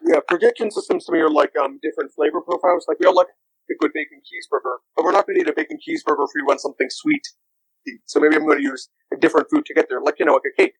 Yeah, 0.06 0.20
projection 0.26 0.70
systems 0.70 1.04
to 1.06 1.12
me 1.12 1.20
are 1.20 1.30
like 1.30 1.52
um 1.62 1.78
different 1.82 2.12
flavor 2.12 2.40
profiles. 2.40 2.84
Like 2.88 2.98
we 2.98 3.06
all 3.06 3.14
like 3.14 3.28
a 3.70 3.74
good 3.80 3.92
bacon 3.94 4.20
cheeseburger, 4.20 4.76
but 4.96 5.04
we're 5.04 5.12
not 5.12 5.26
going 5.26 5.36
to 5.36 5.42
eat 5.42 5.48
a 5.48 5.54
bacon 5.54 5.78
cheeseburger 5.78 6.24
if 6.24 6.30
we 6.34 6.42
want 6.42 6.60
something 6.60 6.88
sweet. 6.90 7.22
So 8.06 8.20
maybe 8.20 8.36
I'm 8.36 8.46
going 8.46 8.58
to 8.58 8.64
use 8.64 8.88
a 9.12 9.16
different 9.16 9.48
food 9.50 9.64
to 9.66 9.74
get 9.74 9.86
there, 9.88 10.00
like 10.00 10.16
you 10.18 10.26
know, 10.26 10.34
like 10.34 10.42
a 10.52 10.62
cake. 10.62 10.74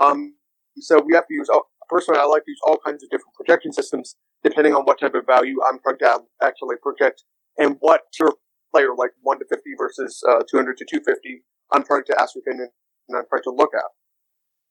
Um, 0.00 0.34
so 0.78 1.00
we 1.00 1.14
have 1.14 1.26
to 1.28 1.34
use. 1.34 1.48
All, 1.48 1.70
personally, 1.88 2.20
I 2.20 2.24
like 2.24 2.44
to 2.44 2.50
use 2.50 2.60
all 2.66 2.78
kinds 2.84 3.02
of 3.02 3.10
different 3.10 3.34
projection 3.34 3.72
systems 3.72 4.16
depending 4.42 4.74
on 4.74 4.82
what 4.82 5.00
type 5.00 5.14
of 5.14 5.26
value 5.26 5.56
I'm 5.66 5.78
trying 5.82 5.98
to 5.98 6.20
actually 6.42 6.76
project 6.82 7.24
and 7.56 7.76
what 7.80 8.02
tier 8.12 8.30
player, 8.72 8.94
like 8.96 9.10
one 9.22 9.38
to 9.38 9.44
fifty 9.48 9.70
versus 9.78 10.22
uh, 10.28 10.40
two 10.50 10.56
hundred 10.56 10.76
to 10.78 10.86
two 10.88 11.00
fifty, 11.04 11.42
I'm 11.72 11.84
trying 11.84 12.04
to 12.04 12.20
ascertain 12.20 12.60
and, 12.60 12.70
I'm 13.16 13.24
trying 13.28 13.42
to 13.44 13.50
look 13.50 13.70
at. 13.74 13.90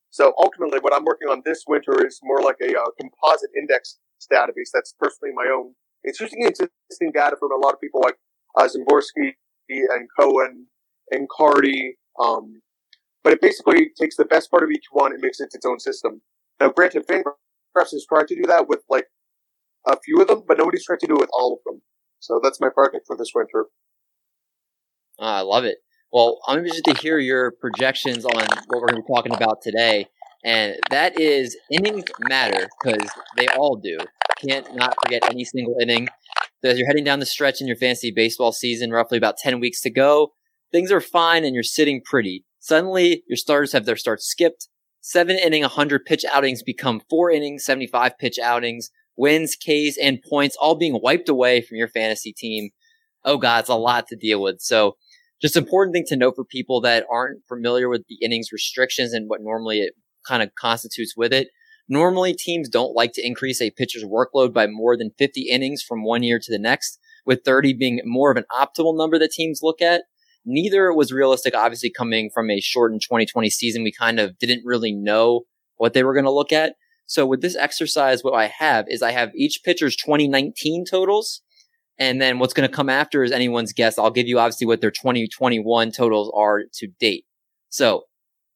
So 0.09 0.33
ultimately, 0.37 0.79
what 0.79 0.93
I'm 0.93 1.05
working 1.05 1.27
on 1.27 1.41
this 1.45 1.63
winter 1.67 2.05
is 2.05 2.19
more 2.23 2.41
like 2.41 2.57
a 2.61 2.77
uh, 2.77 2.89
composite 2.99 3.51
index 3.57 3.99
database 4.31 4.69
that's 4.73 4.93
personally 4.99 5.33
my 5.35 5.49
own. 5.53 5.73
It's 6.03 6.19
using 6.19 6.45
existing 6.45 7.11
data 7.13 7.35
from 7.39 7.51
a 7.51 7.55
lot 7.55 7.73
of 7.73 7.81
people 7.81 8.01
like 8.01 8.17
uh, 8.57 8.67
Szymborski 8.67 9.33
and 9.69 10.07
Cohen 10.19 10.67
and 11.13 11.27
Carty. 11.29 11.97
Um, 12.19 12.61
but 13.23 13.33
it 13.33 13.41
basically 13.41 13.89
takes 13.99 14.17
the 14.17 14.25
best 14.25 14.51
part 14.51 14.63
of 14.63 14.71
each 14.71 14.85
one 14.91 15.13
and 15.13 15.21
makes 15.21 15.39
it 15.39 15.49
its 15.53 15.65
own 15.65 15.79
system. 15.79 16.21
Now, 16.59 16.69
granted, 16.69 17.07
Fangraphs 17.07 17.91
has 17.91 18.05
tried 18.07 18.27
to 18.27 18.35
do 18.35 18.43
that 18.47 18.67
with 18.67 18.81
like 18.89 19.07
a 19.87 19.97
few 20.03 20.21
of 20.21 20.27
them, 20.27 20.43
but 20.47 20.57
nobody's 20.57 20.85
tried 20.85 20.99
to 20.99 21.07
do 21.07 21.15
it 21.15 21.21
with 21.21 21.29
all 21.33 21.53
of 21.53 21.59
them. 21.65 21.81
So 22.19 22.39
that's 22.43 22.59
my 22.61 22.69
project 22.69 23.05
for 23.07 23.17
this 23.17 23.31
winter. 23.33 23.65
Oh, 25.19 25.25
I 25.25 25.41
love 25.41 25.65
it. 25.65 25.77
Well, 26.11 26.39
I'm 26.47 26.59
interested 26.59 26.85
to 26.85 27.01
hear 27.01 27.17
your 27.17 27.51
projections 27.51 28.25
on 28.25 28.35
what 28.67 28.81
we're 28.81 28.87
going 28.87 29.01
to 29.01 29.07
be 29.07 29.13
talking 29.13 29.33
about 29.33 29.61
today. 29.61 30.07
And 30.45 30.75
that 30.89 31.19
is 31.19 31.57
innings 31.71 32.03
matter 32.27 32.67
because 32.81 33.09
they 33.37 33.47
all 33.47 33.77
do. 33.77 33.97
Can't 34.37 34.75
not 34.75 34.95
forget 35.03 35.23
any 35.29 35.45
single 35.45 35.75
inning. 35.81 36.09
As 36.63 36.77
you're 36.77 36.87
heading 36.87 37.03
down 37.03 37.19
the 37.19 37.25
stretch 37.25 37.61
in 37.61 37.67
your 37.67 37.75
fantasy 37.75 38.11
baseball 38.11 38.51
season, 38.51 38.91
roughly 38.91 39.17
about 39.17 39.37
10 39.37 39.59
weeks 39.59 39.81
to 39.81 39.89
go, 39.89 40.33
things 40.73 40.91
are 40.91 40.99
fine 40.99 41.45
and 41.45 41.53
you're 41.53 41.63
sitting 41.63 42.01
pretty. 42.03 42.43
Suddenly, 42.59 43.23
your 43.27 43.37
starters 43.37 43.71
have 43.71 43.85
their 43.85 43.95
starts 43.95 44.25
skipped. 44.25 44.67
Seven 44.99 45.37
inning, 45.37 45.61
100 45.61 46.03
pitch 46.05 46.25
outings 46.29 46.63
become 46.63 47.01
four 47.09 47.31
inning, 47.31 47.59
75 47.59 48.17
pitch 48.17 48.39
outings. 48.39 48.89
Wins, 49.15 49.55
Ks, 49.55 49.97
and 50.01 50.23
points 50.27 50.57
all 50.59 50.75
being 50.75 50.99
wiped 51.01 51.29
away 51.29 51.61
from 51.61 51.77
your 51.77 51.87
fantasy 51.87 52.33
team. 52.33 52.71
Oh 53.23 53.37
God, 53.37 53.59
it's 53.59 53.69
a 53.69 53.75
lot 53.75 54.07
to 54.07 54.15
deal 54.15 54.41
with. 54.41 54.59
So, 54.59 54.97
just 55.41 55.55
important 55.57 55.93
thing 55.93 56.05
to 56.07 56.15
note 56.15 56.35
for 56.35 56.45
people 56.45 56.81
that 56.81 57.05
aren't 57.11 57.45
familiar 57.47 57.89
with 57.89 58.05
the 58.07 58.17
innings 58.21 58.49
restrictions 58.51 59.13
and 59.13 59.29
what 59.29 59.41
normally 59.41 59.81
it 59.81 59.93
kind 60.25 60.41
of 60.41 60.55
constitutes 60.55 61.15
with 61.17 61.33
it. 61.33 61.49
Normally, 61.89 62.33
teams 62.33 62.69
don't 62.69 62.95
like 62.95 63.11
to 63.13 63.25
increase 63.25 63.61
a 63.61 63.71
pitcher's 63.71 64.05
workload 64.05 64.53
by 64.53 64.67
more 64.67 64.95
than 64.97 65.11
50 65.17 65.41
innings 65.41 65.83
from 65.83 66.05
one 66.05 66.23
year 66.23 66.39
to 66.39 66.51
the 66.51 66.59
next, 66.59 66.97
with 67.25 67.43
30 67.43 67.73
being 67.73 68.01
more 68.05 68.31
of 68.31 68.37
an 68.37 68.45
optimal 68.51 68.97
number 68.97 69.19
that 69.19 69.31
teams 69.31 69.59
look 69.61 69.81
at. 69.81 70.03
Neither 70.45 70.93
was 70.93 71.11
realistic, 71.11 71.55
obviously, 71.55 71.89
coming 71.89 72.29
from 72.33 72.49
a 72.49 72.59
shortened 72.59 73.01
2020 73.01 73.49
season. 73.49 73.83
We 73.83 73.91
kind 73.91 74.19
of 74.19 74.37
didn't 74.39 74.65
really 74.65 74.91
know 74.91 75.43
what 75.77 75.93
they 75.93 76.03
were 76.03 76.13
going 76.13 76.25
to 76.25 76.31
look 76.31 76.51
at. 76.51 76.75
So 77.05 77.25
with 77.25 77.41
this 77.41 77.55
exercise, 77.55 78.23
what 78.23 78.33
I 78.33 78.47
have 78.47 78.85
is 78.87 79.01
I 79.01 79.11
have 79.11 79.31
each 79.35 79.61
pitcher's 79.63 79.95
2019 79.95 80.85
totals. 80.89 81.41
And 81.97 82.21
then 82.21 82.39
what's 82.39 82.53
going 82.53 82.67
to 82.67 82.75
come 82.75 82.89
after 82.89 83.23
is 83.23 83.31
anyone's 83.31 83.73
guess. 83.73 83.99
I'll 83.99 84.11
give 84.11 84.27
you 84.27 84.39
obviously 84.39 84.67
what 84.67 84.81
their 84.81 84.91
2021 84.91 85.91
totals 85.91 86.31
are 86.35 86.63
to 86.73 86.87
date. 86.99 87.25
So 87.69 88.03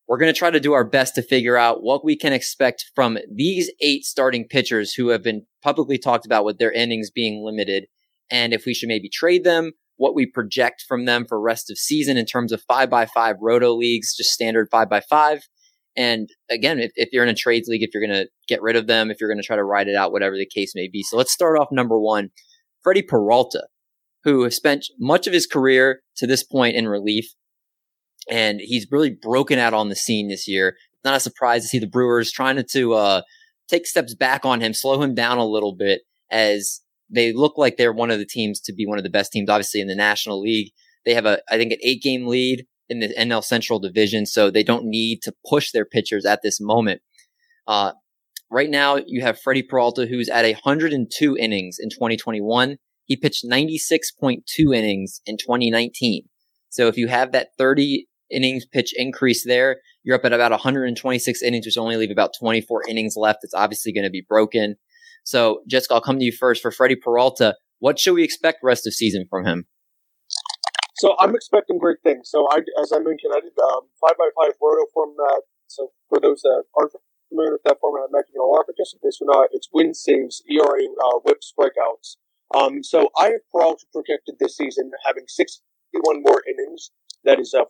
we're 0.07 0.17
going 0.17 0.33
to 0.33 0.37
try 0.37 0.49
to 0.49 0.59
do 0.59 0.73
our 0.73 0.85
best 0.85 1.15
to 1.15 1.21
figure 1.21 1.57
out 1.57 1.83
what 1.83 2.03
we 2.03 2.15
can 2.15 2.33
expect 2.33 2.85
from 2.95 3.17
these 3.31 3.69
eight 3.81 4.05
starting 4.05 4.47
pitchers 4.47 4.93
who 4.93 5.09
have 5.09 5.21
been 5.21 5.45
publicly 5.61 5.97
talked 5.97 6.25
about 6.25 6.45
with 6.45 6.57
their 6.57 6.71
innings 6.71 7.11
being 7.11 7.43
limited. 7.43 7.87
And 8.31 8.53
if 8.53 8.65
we 8.65 8.73
should 8.73 8.89
maybe 8.89 9.09
trade 9.09 9.43
them, 9.43 9.73
what 9.97 10.15
we 10.15 10.25
project 10.25 10.83
from 10.87 11.05
them 11.05 11.25
for 11.27 11.39
rest 11.39 11.69
of 11.69 11.77
season 11.77 12.17
in 12.17 12.25
terms 12.25 12.51
of 12.51 12.63
five 12.67 12.89
by 12.89 13.05
five 13.05 13.35
roto 13.41 13.75
leagues, 13.75 14.15
just 14.15 14.31
standard 14.31 14.67
five 14.71 14.89
by 14.89 15.01
five. 15.01 15.41
And 15.95 16.29
again, 16.49 16.79
if, 16.79 16.91
if 16.95 17.09
you're 17.11 17.23
in 17.23 17.29
a 17.29 17.35
trades 17.35 17.67
league, 17.67 17.81
if 17.81 17.89
you're 17.93 18.05
going 18.05 18.25
to 18.25 18.29
get 18.47 18.61
rid 18.61 18.75
of 18.75 18.85
them, 18.85 19.09
if 19.09 19.19
you're 19.19 19.29
going 19.29 19.41
to 19.41 19.45
try 19.45 19.55
to 19.55 19.63
ride 19.63 19.87
it 19.87 19.95
out, 19.95 20.11
whatever 20.11 20.35
the 20.35 20.45
case 20.45 20.73
may 20.75 20.87
be. 20.87 21.01
So 21.01 21.17
let's 21.17 21.33
start 21.33 21.59
off 21.59 21.69
number 21.71 21.99
one, 21.99 22.29
Freddie 22.83 23.01
Peralta, 23.01 23.63
who 24.23 24.43
has 24.43 24.55
spent 24.55 24.85
much 24.99 25.25
of 25.25 25.33
his 25.33 25.47
career 25.47 26.01
to 26.17 26.27
this 26.27 26.43
point 26.43 26.75
in 26.75 26.87
relief. 26.87 27.33
And 28.29 28.59
he's 28.61 28.87
really 28.91 29.09
broken 29.09 29.57
out 29.57 29.73
on 29.73 29.89
the 29.89 29.95
scene 29.95 30.27
this 30.27 30.47
year. 30.47 30.75
Not 31.03 31.15
a 31.15 31.19
surprise 31.19 31.63
to 31.63 31.67
see 31.67 31.79
the 31.79 31.87
Brewers 31.87 32.31
trying 32.31 32.63
to, 32.63 32.93
uh, 32.93 33.21
take 33.67 33.85
steps 33.85 34.15
back 34.15 34.45
on 34.45 34.61
him, 34.61 34.73
slow 34.73 35.01
him 35.01 35.13
down 35.13 35.37
a 35.37 35.45
little 35.45 35.75
bit 35.75 36.01
as 36.31 36.81
they 37.09 37.33
look 37.33 37.57
like 37.57 37.77
they're 37.77 37.93
one 37.93 38.11
of 38.11 38.19
the 38.19 38.25
teams 38.25 38.59
to 38.61 38.73
be 38.73 38.85
one 38.85 38.97
of 38.97 39.03
the 39.03 39.09
best 39.09 39.31
teams, 39.31 39.49
obviously 39.49 39.81
in 39.81 39.87
the 39.87 39.95
National 39.95 40.41
League. 40.41 40.71
They 41.05 41.13
have 41.13 41.25
a, 41.25 41.39
I 41.49 41.57
think, 41.57 41.71
an 41.71 41.79
eight 41.83 42.01
game 42.01 42.27
lead 42.27 42.65
in 42.89 42.99
the 42.99 43.13
NL 43.17 43.43
Central 43.43 43.79
Division, 43.79 44.25
so 44.25 44.49
they 44.49 44.63
don't 44.63 44.85
need 44.85 45.21
to 45.23 45.33
push 45.49 45.71
their 45.71 45.85
pitchers 45.85 46.25
at 46.25 46.41
this 46.43 46.59
moment. 46.59 47.01
Uh, 47.67 47.93
right 48.49 48.69
now, 48.69 48.97
you 49.05 49.21
have 49.21 49.39
Freddie 49.39 49.63
Peralta, 49.63 50.05
who's 50.05 50.29
at 50.29 50.45
102 50.45 51.37
innings 51.37 51.77
in 51.79 51.89
2021. 51.89 52.77
He 53.05 53.15
pitched 53.15 53.45
96.2 53.45 54.41
innings 54.75 55.21
in 55.25 55.37
2019. 55.37 56.23
So 56.69 56.87
if 56.87 56.97
you 56.97 57.07
have 57.07 57.31
that 57.31 57.49
30 57.57 58.07
innings 58.29 58.65
pitch 58.65 58.93
increase 58.95 59.45
there, 59.45 59.77
you're 60.03 60.15
up 60.15 60.25
at 60.25 60.33
about 60.33 60.51
126 60.51 61.41
innings, 61.41 61.65
which 61.65 61.77
only 61.77 61.95
leave 61.95 62.11
about 62.11 62.31
24 62.37 62.83
innings 62.87 63.15
left. 63.15 63.39
It's 63.43 63.53
obviously 63.53 63.93
going 63.93 64.03
to 64.03 64.09
be 64.09 64.25
broken. 64.27 64.75
So, 65.27 65.59
Jessica, 65.67 65.95
I'll 65.95 65.99
come 65.99 66.19
to 66.19 66.23
you 66.23 66.31
first 66.31 66.61
for 66.61 66.71
Freddie 66.71 66.95
Peralta. 66.95 67.57
What 67.79 67.99
should 67.99 68.13
we 68.13 68.23
expect 68.23 68.63
rest 68.63 68.87
of 68.87 68.93
season 68.93 69.27
from 69.29 69.45
him? 69.45 69.67
So 71.03 71.17
I'm 71.19 71.35
expecting 71.35 71.77
great 71.79 71.97
things. 72.01 72.29
So 72.31 72.47
I, 72.49 72.63
as 72.81 72.93
I 72.95 72.99
mentioned, 72.99 73.35
I 73.35 73.41
did 73.41 73.51
um, 73.59 73.91
five 73.99 74.15
by 74.17 74.29
five 74.39 74.53
roto 74.63 74.87
format. 74.93 75.43
So 75.67 75.91
for 76.07 76.21
those 76.21 76.39
that 76.43 76.63
aren't 76.79 76.93
familiar 77.27 77.51
with 77.51 77.63
that 77.65 77.75
format, 77.81 78.07
I'm 78.07 78.15
making 78.15 78.39
a 78.39 78.47
lot 78.47 78.61
of 78.61 78.67
participants 78.71 79.19
or 79.19 79.27
not. 79.27 79.49
It's 79.51 79.67
win 79.73 79.93
saves, 79.93 80.41
ERA, 80.49 80.87
uh, 80.95 81.19
whip 81.25 81.43
strikeouts. 81.43 82.15
Um, 82.55 82.81
so 82.81 83.09
I 83.19 83.35
have 83.35 83.43
Peralta 83.51 83.83
projected 83.91 84.35
this 84.39 84.55
season 84.55 84.91
having 85.05 85.25
61 85.27 86.23
more 86.23 86.41
innings. 86.47 86.91
That 87.25 87.37
is 87.37 87.53
a 87.53 87.67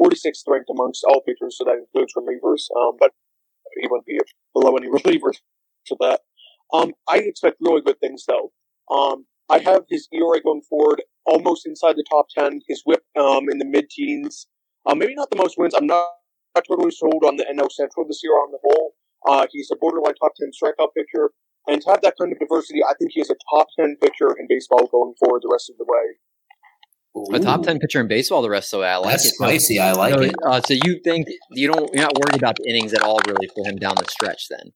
46th 0.00 0.46
ranked 0.46 0.70
amongst 0.70 1.02
all 1.02 1.22
pitchers, 1.26 1.58
so 1.58 1.64
that 1.64 1.74
includes 1.74 2.14
relievers. 2.14 2.70
Um, 2.78 2.94
but 3.00 3.10
he 3.82 3.88
wouldn't 3.90 4.06
be 4.06 4.20
below 4.54 4.76
any 4.76 4.86
relievers 5.02 5.42
for 5.88 5.98
that. 6.00 6.20
Um, 6.72 6.92
I 7.08 7.18
expect 7.18 7.56
really 7.60 7.82
good 7.82 8.00
things 8.00 8.24
though. 8.26 8.52
Um, 8.90 9.26
I 9.50 9.58
have 9.58 9.82
his 9.88 10.08
ERA 10.12 10.40
going 10.42 10.62
forward 10.62 11.02
almost 11.26 11.66
inside 11.66 11.96
the 11.96 12.04
top 12.08 12.26
10, 12.36 12.60
his 12.68 12.82
whip 12.84 13.02
um, 13.18 13.44
in 13.50 13.58
the 13.58 13.64
mid 13.64 13.90
teens. 13.90 14.46
Uh, 14.86 14.94
maybe 14.94 15.14
not 15.14 15.30
the 15.30 15.36
most 15.36 15.56
wins. 15.58 15.74
I'm 15.74 15.86
not, 15.86 16.06
not 16.54 16.64
totally 16.66 16.90
sold 16.90 17.24
on 17.26 17.36
the 17.36 17.44
NL 17.44 17.70
Central 17.70 18.06
this 18.06 18.20
year 18.22 18.32
on 18.32 18.52
the 18.52 18.58
whole. 18.62 18.94
Uh, 19.26 19.46
he's 19.50 19.70
a 19.72 19.76
borderline 19.76 20.14
top 20.14 20.32
10 20.38 20.50
strikeout 20.50 20.88
pitcher. 20.96 21.30
And 21.66 21.80
to 21.82 21.90
have 21.90 22.02
that 22.02 22.14
kind 22.20 22.32
of 22.32 22.38
diversity, 22.38 22.80
I 22.84 22.92
think 22.98 23.12
he 23.14 23.20
is 23.20 23.30
a 23.30 23.36
top 23.54 23.68
10 23.78 23.96
pitcher 24.02 24.36
in 24.38 24.46
baseball 24.48 24.86
going 24.86 25.14
forward 25.18 25.40
the 25.42 25.50
rest 25.50 25.70
of 25.70 25.76
the 25.78 25.86
way. 25.88 26.18
A 27.32 27.38
top 27.38 27.62
ten 27.62 27.78
pitcher 27.78 28.00
in 28.00 28.08
baseball 28.08 28.42
the 28.42 28.50
rest 28.50 28.74
of 28.74 28.78
the 28.78 28.82
way. 28.82 28.88
I 28.88 28.96
like 28.96 29.10
That's 29.12 29.26
it. 29.26 29.34
spicy. 29.34 29.78
I 29.78 29.92
like 29.92 30.14
so, 30.14 30.20
it. 30.20 30.34
Uh, 30.44 30.60
so 30.60 30.74
you 30.74 31.00
think 31.04 31.28
you 31.52 31.72
don't? 31.72 31.88
You're 31.94 32.02
not 32.02 32.14
worried 32.18 32.34
about 32.34 32.56
the 32.56 32.68
innings 32.68 32.92
at 32.92 33.02
all, 33.02 33.20
really, 33.24 33.48
for 33.54 33.64
him 33.64 33.76
down 33.76 33.94
the 33.96 34.04
stretch. 34.10 34.48
Then 34.48 34.72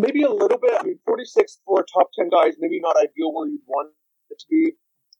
maybe 0.00 0.22
a 0.22 0.30
little 0.30 0.58
bit. 0.58 0.72
I 0.78 0.82
mean, 0.82 0.98
46 1.04 1.60
for 1.64 1.80
a 1.80 1.84
top 1.92 2.10
10 2.18 2.30
guy 2.30 2.46
is 2.46 2.56
maybe 2.58 2.80
not 2.80 2.96
ideal 2.96 3.32
where 3.32 3.48
you'd 3.48 3.66
want 3.66 3.90
it 4.30 4.38
to 4.38 4.46
be, 4.50 4.72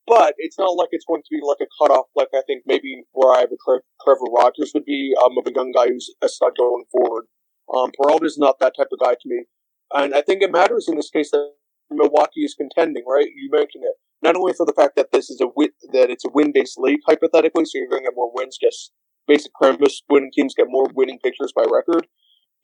but 0.07 0.35
it's 0.37 0.57
not 0.59 0.75
like 0.75 0.89
it's 0.91 1.05
going 1.05 1.21
to 1.21 1.31
be 1.31 1.39
like 1.41 1.57
a 1.61 1.69
cutoff, 1.79 2.05
like 2.15 2.29
I 2.33 2.41
think 2.45 2.63
maybe 2.65 3.03
where 3.13 3.35
I 3.35 3.41
have 3.41 3.51
a 3.51 3.57
Trevor 4.03 4.31
Rogers 4.33 4.71
would 4.73 4.85
be 4.85 5.13
um, 5.23 5.37
of 5.37 5.47
a 5.47 5.53
young 5.53 5.71
guy 5.71 5.87
who's 5.87 6.13
a 6.21 6.29
stud 6.29 6.53
going 6.57 6.85
forward. 6.91 7.25
Um, 7.73 7.91
is 8.23 8.37
not 8.37 8.59
that 8.59 8.73
type 8.77 8.89
of 8.91 8.99
guy 8.99 9.13
to 9.13 9.27
me. 9.29 9.45
And 9.93 10.13
I 10.13 10.21
think 10.21 10.43
it 10.43 10.51
matters 10.51 10.87
in 10.87 10.95
this 10.95 11.09
case 11.09 11.31
that 11.31 11.53
Milwaukee 11.89 12.41
is 12.41 12.53
contending, 12.53 13.03
right? 13.07 13.27
You 13.35 13.49
mentioned 13.51 13.83
it. 13.83 13.95
Not 14.21 14.35
only 14.35 14.53
for 14.53 14.65
the 14.65 14.73
fact 14.73 14.95
that 14.95 15.11
this 15.11 15.29
is 15.29 15.41
a 15.41 15.47
win, 15.55 15.69
that 15.93 16.09
it's 16.09 16.25
a 16.25 16.29
win-based 16.33 16.77
league 16.77 17.01
hypothetically, 17.07 17.65
so 17.65 17.71
you're 17.77 17.89
going 17.89 18.03
to 18.03 18.09
get 18.09 18.15
more 18.15 18.31
wins. 18.33 18.57
Just 18.61 18.91
basic 19.27 19.53
premise: 19.53 20.01
winning 20.09 20.31
teams 20.33 20.55
get 20.55 20.67
more 20.69 20.87
winning 20.93 21.19
pictures 21.23 21.53
by 21.55 21.65
record, 21.69 22.07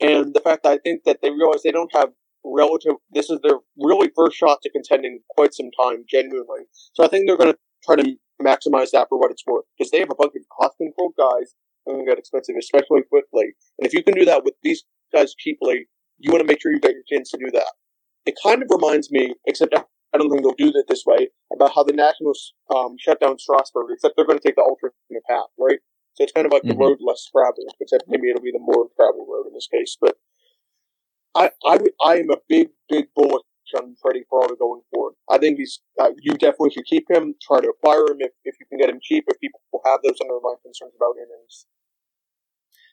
and 0.01 0.33
the 0.33 0.41
fact 0.41 0.63
that 0.63 0.73
I 0.73 0.77
think 0.77 1.03
that 1.05 1.19
they 1.21 1.29
realize 1.29 1.61
they 1.63 1.71
don't 1.71 1.93
have 1.95 2.09
relative. 2.43 2.93
This 3.11 3.29
is 3.29 3.39
their 3.43 3.59
really 3.77 4.11
first 4.15 4.35
shot 4.35 4.59
to 4.63 4.71
contending 4.71 5.19
quite 5.29 5.53
some 5.53 5.69
time, 5.79 6.05
genuinely. 6.09 6.65
So 6.93 7.03
I 7.03 7.07
think 7.07 7.27
they're 7.27 7.37
going 7.37 7.53
to 7.53 7.59
try 7.85 7.95
to 7.95 8.15
maximize 8.41 8.91
that 8.91 9.07
for 9.09 9.19
what 9.19 9.31
it's 9.31 9.43
worth 9.45 9.65
because 9.77 9.91
they 9.91 9.99
have 9.99 10.09
a 10.09 10.15
bunch 10.15 10.33
of 10.35 10.41
cost-controlled 10.59 11.13
guys 11.17 11.53
and 11.85 12.07
get 12.07 12.17
expensive, 12.17 12.55
especially 12.57 13.03
quickly. 13.09 13.53
And 13.77 13.85
if 13.85 13.93
you 13.93 14.03
can 14.03 14.15
do 14.15 14.25
that 14.25 14.43
with 14.43 14.55
these 14.63 14.83
guys 15.13 15.35
cheaply, 15.37 15.87
you 16.17 16.31
want 16.31 16.41
to 16.41 16.47
make 16.47 16.61
sure 16.61 16.71
you 16.71 16.79
get 16.79 16.93
your 16.93 17.03
chance 17.07 17.31
to 17.31 17.37
do 17.37 17.51
that. 17.51 17.73
It 18.25 18.35
kind 18.43 18.61
of 18.61 18.69
reminds 18.69 19.11
me, 19.11 19.35
except 19.45 19.73
I 19.75 20.17
don't 20.17 20.29
think 20.29 20.43
they'll 20.43 20.53
do 20.53 20.71
it 20.75 20.85
this 20.87 21.03
way, 21.05 21.29
about 21.53 21.73
how 21.73 21.83
the 21.83 21.93
Nationals 21.93 22.53
um, 22.75 22.95
shut 22.99 23.19
down 23.19 23.39
Strasburg, 23.39 23.87
except 23.91 24.15
they're 24.15 24.25
going 24.25 24.37
to 24.37 24.47
take 24.47 24.55
the 24.55 24.61
alternate 24.61 25.23
path, 25.27 25.47
right? 25.57 25.79
So 26.21 26.23
it's 26.23 26.33
kind 26.33 26.45
of 26.45 26.53
like 26.53 26.63
Mhm. 26.63 26.67
the 26.69 26.75
road 26.75 26.99
less 27.01 27.25
traveled, 27.25 27.73
except 27.79 28.07
maybe 28.07 28.29
it'll 28.29 28.43
be 28.43 28.51
the 28.51 28.59
more 28.59 28.87
traveled 28.95 29.27
road 29.27 29.47
in 29.47 29.53
this 29.53 29.67
case. 29.67 29.97
But 29.99 30.17
I, 31.33 31.49
I, 31.65 31.79
I 32.03 32.17
am 32.17 32.29
a 32.29 32.37
big, 32.47 32.69
big 32.89 33.07
bullish 33.15 33.41
on 33.75 33.95
Freddie 33.99 34.25
Peralta 34.29 34.55
going 34.55 34.81
forward. 34.93 35.15
I 35.29 35.39
think 35.39 35.57
he's, 35.57 35.81
uh, 35.99 36.11
you 36.21 36.33
definitely 36.33 36.71
should 36.71 36.85
keep 36.85 37.09
him, 37.09 37.33
try 37.41 37.61
to 37.61 37.69
acquire 37.69 38.05
him 38.05 38.17
if, 38.19 38.33
if 38.43 38.55
you 38.59 38.67
can 38.67 38.77
get 38.77 38.89
him 38.89 38.99
cheap, 39.01 39.23
if 39.27 39.39
people 39.39 39.61
will 39.73 39.81
have 39.85 40.01
those 40.03 40.19
underlying 40.21 40.57
concerns 40.61 40.93
about 40.95 41.15
innings. 41.15 41.65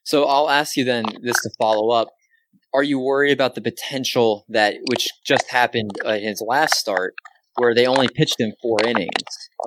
So 0.05 0.25
I'll 0.25 0.49
ask 0.49 0.77
you 0.77 0.85
then 0.85 1.05
this 1.21 1.37
to 1.43 1.51
follow 1.59 1.91
up. 1.91 2.09
Are 2.73 2.83
you 2.83 2.99
worried 2.99 3.33
about 3.33 3.57
the 3.57 3.61
potential 3.61 4.47
that 4.49 4.77
which 4.89 5.09
just 5.27 5.51
happened 5.51 5.91
uh, 6.07 6.13
in 6.13 6.29
his 6.29 6.41
last 6.41 6.77
start, 6.77 7.15
where 7.59 7.75
they 7.75 7.87
only 7.87 8.09
pitched 8.09 8.41
him 8.41 8.53
four 8.63 8.79
innings? 8.85 9.11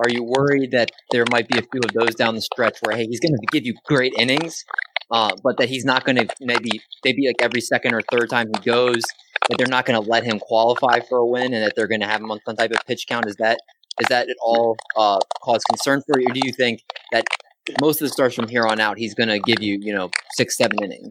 Are 0.02 0.10
you 0.10 0.24
worried 0.24 0.72
that 0.72 0.90
there 1.10 1.24
might 1.30 1.48
be 1.48 1.58
a 1.58 1.62
few 1.62 1.80
of 1.84 1.92
those 1.94 2.14
down 2.14 2.34
the 2.34 2.40
stretch 2.42 2.78
where 2.82 2.96
hey, 2.96 3.06
he's 3.06 3.20
going 3.20 3.32
to 3.32 3.46
give 3.52 3.64
you 3.64 3.74
great 3.86 4.12
innings, 4.18 4.64
uh, 5.10 5.30
but 5.42 5.58
that 5.58 5.68
he's 5.68 5.84
not 5.84 6.04
going 6.04 6.16
to 6.16 6.26
maybe 6.40 6.80
maybe 7.04 7.26
like 7.26 7.40
every 7.40 7.60
second 7.60 7.94
or 7.94 8.00
third 8.10 8.30
time 8.30 8.48
he 8.54 8.62
goes, 8.64 9.02
that 9.48 9.58
they're 9.58 9.66
not 9.66 9.84
going 9.86 10.02
to 10.02 10.10
let 10.10 10.24
him 10.24 10.38
qualify 10.38 11.00
for 11.00 11.18
a 11.18 11.26
win, 11.26 11.52
and 11.54 11.64
that 11.64 11.74
they're 11.76 11.88
going 11.88 12.00
to 12.00 12.06
have 12.06 12.20
him 12.20 12.30
on 12.30 12.40
some 12.46 12.56
type 12.56 12.70
of 12.70 12.78
pitch 12.86 13.04
count? 13.08 13.26
Is 13.26 13.36
that 13.36 13.58
is 14.00 14.08
that 14.08 14.28
at 14.28 14.36
all 14.42 14.76
uh, 14.96 15.18
cause 15.42 15.62
concern 15.68 16.02
for 16.06 16.18
you, 16.18 16.26
or 16.28 16.32
do 16.32 16.40
you 16.44 16.52
think 16.52 16.80
that 17.12 17.24
most 17.80 18.00
of 18.00 18.08
the 18.08 18.12
starts 18.12 18.34
from 18.34 18.48
here 18.48 18.66
on 18.66 18.80
out, 18.80 18.98
he's 18.98 19.14
going 19.14 19.28
to 19.28 19.38
give 19.38 19.62
you, 19.62 19.78
you 19.80 19.94
know, 19.94 20.10
six, 20.34 20.56
seven 20.56 20.78
innings. 20.82 21.10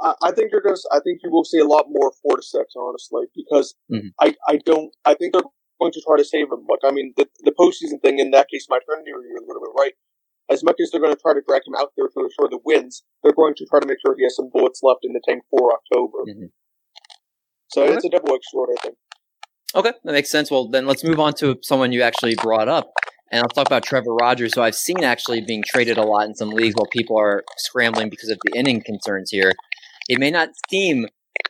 I, 0.00 0.14
I 0.22 0.32
think 0.32 0.50
you're 0.52 0.62
going 0.62 0.74
to. 0.74 0.88
I 0.90 1.00
think 1.00 1.20
you 1.22 1.30
will 1.30 1.44
see 1.44 1.58
a 1.58 1.66
lot 1.66 1.86
more 1.88 2.12
four 2.22 2.36
to 2.36 2.42
six, 2.42 2.74
honestly, 2.76 3.24
because 3.34 3.74
Mhm. 3.90 4.12
I, 4.20 4.34
I 4.48 4.56
don't. 4.64 4.90
I 5.04 5.14
think 5.14 5.32
they're 5.34 5.42
going 5.82 5.92
to 5.92 6.02
try 6.06 6.16
to 6.16 6.24
save 6.24 6.46
him. 6.54 6.62
Look, 6.68 6.80
I 6.84 6.92
mean, 6.92 7.12
the 7.16 7.26
the 7.42 7.50
postseason 7.52 8.00
thing 8.00 8.18
in 8.18 8.30
that 8.30 8.46
case, 8.48 8.66
my 8.70 8.78
friend, 8.86 9.02
you're 9.06 9.18
a 9.18 9.46
little 9.46 9.62
bit 9.62 9.74
right. 9.76 9.92
As 10.50 10.62
much 10.62 10.76
as 10.82 10.90
they're 10.90 11.00
going 11.00 11.14
to 11.14 11.20
try 11.20 11.34
to 11.34 11.42
drag 11.46 11.62
him 11.66 11.74
out 11.78 11.92
there 11.96 12.06
to 12.06 12.20
ensure 12.20 12.48
the 12.50 12.58
wins, 12.64 13.02
they're 13.22 13.32
going 13.32 13.54
to 13.56 13.66
try 13.66 13.80
to 13.80 13.86
make 13.86 13.98
sure 14.04 14.14
he 14.16 14.24
has 14.24 14.36
some 14.36 14.50
bullets 14.52 14.80
left 14.82 15.00
in 15.02 15.12
the 15.12 15.20
tank 15.26 15.42
for 15.50 15.72
October. 15.72 16.18
Mhm. 16.28 16.50
So 17.70 17.84
it's 17.84 18.04
a 18.04 18.10
double-edged 18.10 18.44
sword, 18.50 18.68
I 18.76 18.82
think. 18.82 18.96
Okay, 19.74 19.92
that 20.04 20.12
makes 20.12 20.30
sense. 20.30 20.50
Well, 20.50 20.68
then 20.68 20.84
let's 20.86 21.02
move 21.02 21.18
on 21.18 21.32
to 21.34 21.56
someone 21.62 21.92
you 21.92 22.02
actually 22.02 22.34
brought 22.34 22.68
up, 22.68 22.92
and 23.30 23.40
I'll 23.40 23.48
talk 23.48 23.66
about 23.66 23.84
Trevor 23.84 24.14
Rogers. 24.14 24.52
So 24.52 24.62
I've 24.62 24.74
seen 24.74 25.02
actually 25.02 25.40
being 25.40 25.62
traded 25.66 25.96
a 25.96 26.04
lot 26.04 26.26
in 26.26 26.34
some 26.34 26.50
leagues 26.50 26.74
while 26.74 26.90
people 26.92 27.16
are 27.18 27.44
scrambling 27.56 28.10
because 28.10 28.28
of 28.28 28.38
the 28.44 28.58
inning 28.58 28.82
concerns 28.82 29.30
here. 29.30 29.52
It 30.08 30.18
may 30.18 30.30
not 30.30 30.50
seem 30.68 31.06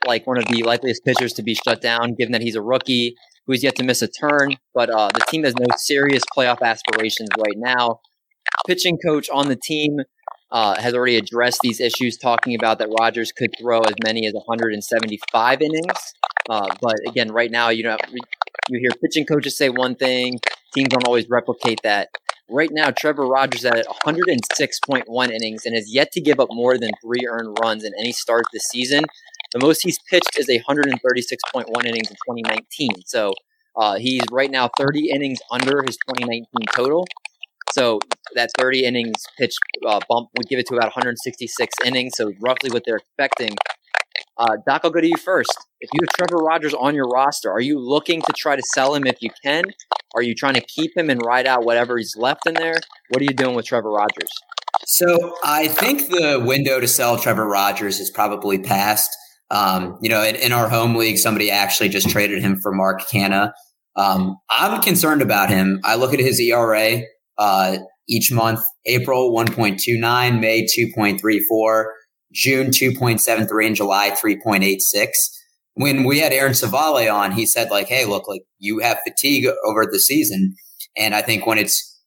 like 0.07 0.25
one 0.25 0.37
of 0.37 0.45
the 0.45 0.63
likeliest 0.63 1.03
pitchers 1.03 1.33
to 1.33 1.43
be 1.43 1.55
shut 1.55 1.81
down, 1.81 2.15
given 2.15 2.31
that 2.31 2.41
he's 2.41 2.55
a 2.55 2.61
rookie 2.61 3.15
who's 3.47 3.63
yet 3.63 3.75
to 3.75 3.83
miss 3.83 4.01
a 4.01 4.07
turn, 4.07 4.55
but 4.73 4.89
uh, 4.89 5.09
the 5.13 5.25
team 5.29 5.43
has 5.43 5.55
no 5.55 5.65
serious 5.77 6.23
playoff 6.35 6.61
aspirations 6.61 7.29
right 7.37 7.57
now. 7.57 7.99
Pitching 8.67 8.97
coach 8.97 9.29
on 9.29 9.49
the 9.49 9.55
team 9.55 9.99
uh, 10.51 10.79
has 10.79 10.93
already 10.93 11.17
addressed 11.17 11.59
these 11.63 11.81
issues, 11.81 12.17
talking 12.17 12.55
about 12.55 12.79
that 12.79 12.87
Rogers 12.99 13.31
could 13.31 13.51
throw 13.59 13.81
as 13.81 13.95
many 14.03 14.27
as 14.27 14.33
175 14.33 15.61
innings. 15.61 16.13
Uh, 16.49 16.69
but 16.81 16.95
again, 17.07 17.31
right 17.31 17.51
now, 17.51 17.69
you 17.69 17.83
know, 17.83 17.97
you 18.69 18.79
hear 18.79 18.91
pitching 19.03 19.25
coaches 19.25 19.57
say 19.57 19.69
one 19.69 19.95
thing, 19.95 20.39
teams 20.73 20.89
don't 20.89 21.05
always 21.05 21.27
replicate 21.29 21.79
that. 21.83 22.09
Right 22.49 22.69
now, 22.71 22.91
Trevor 22.91 23.25
Rogers 23.25 23.65
at 23.65 23.85
106.1 24.05 25.31
innings 25.31 25.65
and 25.65 25.75
has 25.75 25.91
yet 25.91 26.11
to 26.11 26.21
give 26.21 26.39
up 26.39 26.49
more 26.51 26.77
than 26.77 26.91
three 27.01 27.25
earned 27.27 27.57
runs 27.61 27.83
in 27.83 27.93
any 27.97 28.11
start 28.11 28.43
this 28.53 28.63
season. 28.69 29.05
The 29.53 29.59
most 29.59 29.81
he's 29.83 29.99
pitched 30.09 30.37
is 30.37 30.49
a 30.49 30.59
136.1 30.59 31.85
innings 31.85 32.09
in 32.09 32.15
2019. 32.15 32.89
So 33.05 33.33
uh, 33.75 33.95
he's 33.95 34.21
right 34.31 34.49
now 34.49 34.69
30 34.77 35.11
innings 35.11 35.39
under 35.51 35.83
his 35.83 35.97
2019 36.07 36.45
total. 36.75 37.05
So 37.71 37.99
that 38.35 38.49
30 38.57 38.85
innings 38.85 39.23
pitch 39.37 39.53
uh, 39.85 39.99
bump 40.09 40.29
would 40.37 40.47
give 40.47 40.59
it 40.59 40.67
to 40.67 40.75
about 40.75 40.87
166 40.87 41.73
innings. 41.85 42.13
So 42.15 42.33
roughly 42.41 42.71
what 42.71 42.83
they're 42.85 42.97
expecting. 42.97 43.55
Uh, 44.37 44.57
Doc, 44.67 44.81
I'll 44.83 44.91
go 44.91 45.01
to 45.01 45.07
you 45.07 45.17
first. 45.17 45.55
If 45.79 45.89
you 45.93 45.99
have 46.01 46.09
Trevor 46.09 46.43
Rogers 46.43 46.73
on 46.73 46.95
your 46.95 47.07
roster, 47.07 47.51
are 47.51 47.61
you 47.61 47.79
looking 47.79 48.21
to 48.21 48.33
try 48.35 48.55
to 48.55 48.61
sell 48.73 48.95
him 48.95 49.05
if 49.05 49.21
you 49.21 49.29
can? 49.43 49.65
Are 50.15 50.23
you 50.23 50.33
trying 50.33 50.55
to 50.55 50.61
keep 50.61 50.95
him 50.95 51.09
and 51.09 51.21
ride 51.23 51.45
out 51.45 51.63
whatever 51.65 51.97
he's 51.97 52.15
left 52.15 52.47
in 52.47 52.55
there? 52.55 52.77
What 53.09 53.21
are 53.21 53.25
you 53.25 53.33
doing 53.33 53.55
with 53.55 53.65
Trevor 53.65 53.91
Rogers? 53.91 54.31
So 54.85 55.35
I 55.43 55.67
think 55.67 56.09
the 56.09 56.41
window 56.43 56.79
to 56.79 56.87
sell 56.87 57.17
Trevor 57.17 57.47
Rogers 57.47 57.99
is 57.99 58.09
probably 58.09 58.59
past. 58.59 59.15
Um, 59.53 59.99
you 60.01 60.09
know, 60.09 60.23
in, 60.23 60.35
in, 60.35 60.51
our 60.51 60.67
home 60.67 60.95
league, 60.95 61.19
somebody 61.19 61.51
actually 61.51 61.87
just 61.87 62.09
traded 62.09 62.41
him 62.41 62.59
for 62.59 62.71
Mark 62.71 63.03
Canha. 63.03 63.51
Um, 63.95 64.35
I'm 64.49 64.81
concerned 64.81 65.21
about 65.21 65.49
him. 65.49 65.79
I 65.83 65.93
look 65.93 66.11
at 66.11 66.19
his 66.19 66.39
ERA 66.39 67.01
uh, 67.37 67.77
each 68.09 68.31
month: 68.31 68.61
April 68.87 69.31
1.29, 69.31 70.39
May 70.39 70.63
2.34, 70.63 71.85
June 72.33 72.67
2.73, 72.67 73.67
and 73.67 73.75
July 73.75 74.09
3.86. 74.09 75.07
When 75.75 76.03
we 76.03 76.17
had 76.17 76.33
Aaron 76.33 76.53
Savale 76.53 77.13
on, 77.13 77.31
he 77.31 77.45
said 77.45 77.69
like, 77.69 77.87
"Hey, 77.87 78.05
look, 78.05 78.27
like 78.27 78.41
you 78.57 78.79
have 78.79 78.97
fatigue 79.05 79.47
over 79.67 79.85
the 79.85 79.99
season," 79.99 80.55
and 80.97 81.13
I 81.13 81.21
think 81.21 81.45
when 81.45 81.59
it's 81.59 82.01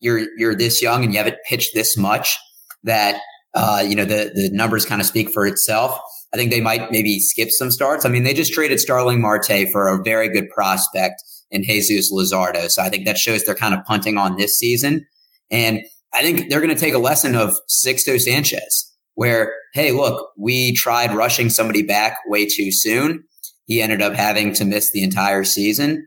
you're 0.00 0.26
you're 0.38 0.54
this 0.54 0.80
young 0.80 1.04
and 1.04 1.12
you 1.12 1.18
haven't 1.18 1.36
pitched 1.46 1.74
this 1.74 1.96
much 1.96 2.38
that 2.84 3.20
uh, 3.54 3.84
you 3.86 3.94
know 3.94 4.06
the 4.06 4.30
the 4.34 4.50
numbers 4.52 4.86
kind 4.86 5.02
of 5.02 5.06
speak 5.06 5.30
for 5.30 5.46
itself. 5.46 5.98
I 6.36 6.38
think 6.38 6.50
they 6.50 6.60
might 6.60 6.90
maybe 6.92 7.18
skip 7.18 7.48
some 7.50 7.70
starts. 7.70 8.04
I 8.04 8.10
mean, 8.10 8.24
they 8.24 8.34
just 8.34 8.52
traded 8.52 8.78
Starling 8.78 9.22
Marte 9.22 9.70
for 9.72 9.88
a 9.88 10.02
very 10.02 10.28
good 10.28 10.50
prospect 10.50 11.22
in 11.50 11.62
Jesus 11.62 12.12
Luzardo, 12.12 12.68
so 12.70 12.82
I 12.82 12.90
think 12.90 13.06
that 13.06 13.16
shows 13.16 13.44
they're 13.44 13.54
kind 13.54 13.72
of 13.72 13.82
punting 13.86 14.18
on 14.18 14.36
this 14.36 14.58
season. 14.58 15.06
And 15.50 15.80
I 16.12 16.20
think 16.20 16.50
they're 16.50 16.60
going 16.60 16.74
to 16.74 16.78
take 16.78 16.92
a 16.92 16.98
lesson 16.98 17.34
of 17.36 17.54
Sixto 17.70 18.20
Sanchez, 18.20 18.92
where 19.14 19.54
hey, 19.72 19.92
look, 19.92 20.30
we 20.36 20.74
tried 20.74 21.14
rushing 21.14 21.48
somebody 21.48 21.82
back 21.82 22.18
way 22.26 22.44
too 22.44 22.70
soon. 22.70 23.24
He 23.64 23.80
ended 23.80 24.02
up 24.02 24.12
having 24.12 24.52
to 24.54 24.66
miss 24.66 24.92
the 24.92 25.02
entire 25.02 25.42
season. 25.42 26.06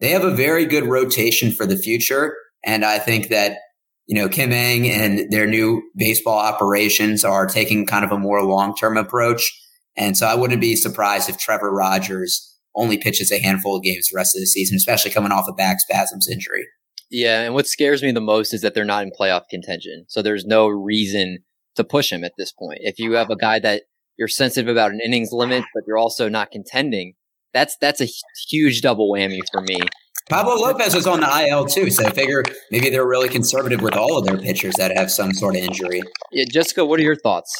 They 0.00 0.10
have 0.10 0.24
a 0.24 0.34
very 0.34 0.64
good 0.64 0.86
rotation 0.86 1.52
for 1.52 1.66
the 1.66 1.76
future. 1.76 2.36
And 2.64 2.84
I 2.84 2.98
think 2.98 3.28
that, 3.28 3.58
you 4.06 4.16
know, 4.16 4.28
Kim 4.28 4.50
Ng 4.50 4.90
and 4.90 5.30
their 5.30 5.46
new 5.46 5.82
baseball 5.96 6.38
operations 6.38 7.24
are 7.24 7.46
taking 7.46 7.86
kind 7.86 8.04
of 8.04 8.10
a 8.10 8.18
more 8.18 8.42
long 8.42 8.74
term 8.74 8.96
approach. 8.96 9.52
And 9.98 10.16
so 10.16 10.26
I 10.26 10.34
wouldn't 10.34 10.60
be 10.60 10.76
surprised 10.76 11.28
if 11.28 11.38
Trevor 11.38 11.72
Rogers 11.72 12.56
only 12.74 12.96
pitches 12.96 13.32
a 13.32 13.40
handful 13.40 13.76
of 13.76 13.82
games 13.82 14.08
the 14.10 14.16
rest 14.16 14.36
of 14.36 14.40
the 14.40 14.46
season, 14.46 14.76
especially 14.76 15.10
coming 15.10 15.32
off 15.32 15.48
a 15.48 15.52
back 15.52 15.80
spasms 15.80 16.28
injury. 16.28 16.66
Yeah. 17.10 17.42
And 17.42 17.54
what 17.54 17.66
scares 17.66 18.02
me 18.02 18.12
the 18.12 18.20
most 18.20 18.54
is 18.54 18.60
that 18.60 18.74
they're 18.74 18.84
not 18.84 19.02
in 19.02 19.10
playoff 19.18 19.48
contention. 19.50 20.04
So 20.08 20.22
there's 20.22 20.44
no 20.44 20.68
reason 20.68 21.38
to 21.74 21.84
push 21.84 22.12
him 22.12 22.22
at 22.22 22.32
this 22.38 22.52
point. 22.52 22.80
If 22.82 22.98
you 22.98 23.12
have 23.12 23.30
a 23.30 23.36
guy 23.36 23.58
that 23.60 23.82
you're 24.16 24.28
sensitive 24.28 24.68
about 24.68 24.92
an 24.92 25.00
innings 25.04 25.32
limit, 25.32 25.64
but 25.74 25.84
you're 25.86 25.98
also 25.98 26.28
not 26.28 26.50
contending, 26.50 27.14
that's 27.54 27.76
that's 27.80 28.00
a 28.00 28.08
huge 28.48 28.82
double 28.82 29.10
whammy 29.12 29.40
for 29.50 29.62
me. 29.62 29.80
Pablo 30.28 30.56
Lopez 30.56 30.94
was 30.94 31.06
on 31.06 31.20
the 31.20 31.46
IL 31.48 31.64
too, 31.64 31.90
so 31.90 32.04
I 32.04 32.10
figure 32.10 32.44
maybe 32.70 32.90
they're 32.90 33.06
really 33.06 33.30
conservative 33.30 33.80
with 33.80 33.96
all 33.96 34.18
of 34.18 34.26
their 34.26 34.36
pitchers 34.36 34.74
that 34.76 34.94
have 34.94 35.10
some 35.10 35.32
sort 35.32 35.56
of 35.56 35.62
injury. 35.62 36.02
Yeah, 36.32 36.44
Jessica, 36.50 36.84
what 36.84 37.00
are 37.00 37.02
your 37.02 37.16
thoughts? 37.16 37.50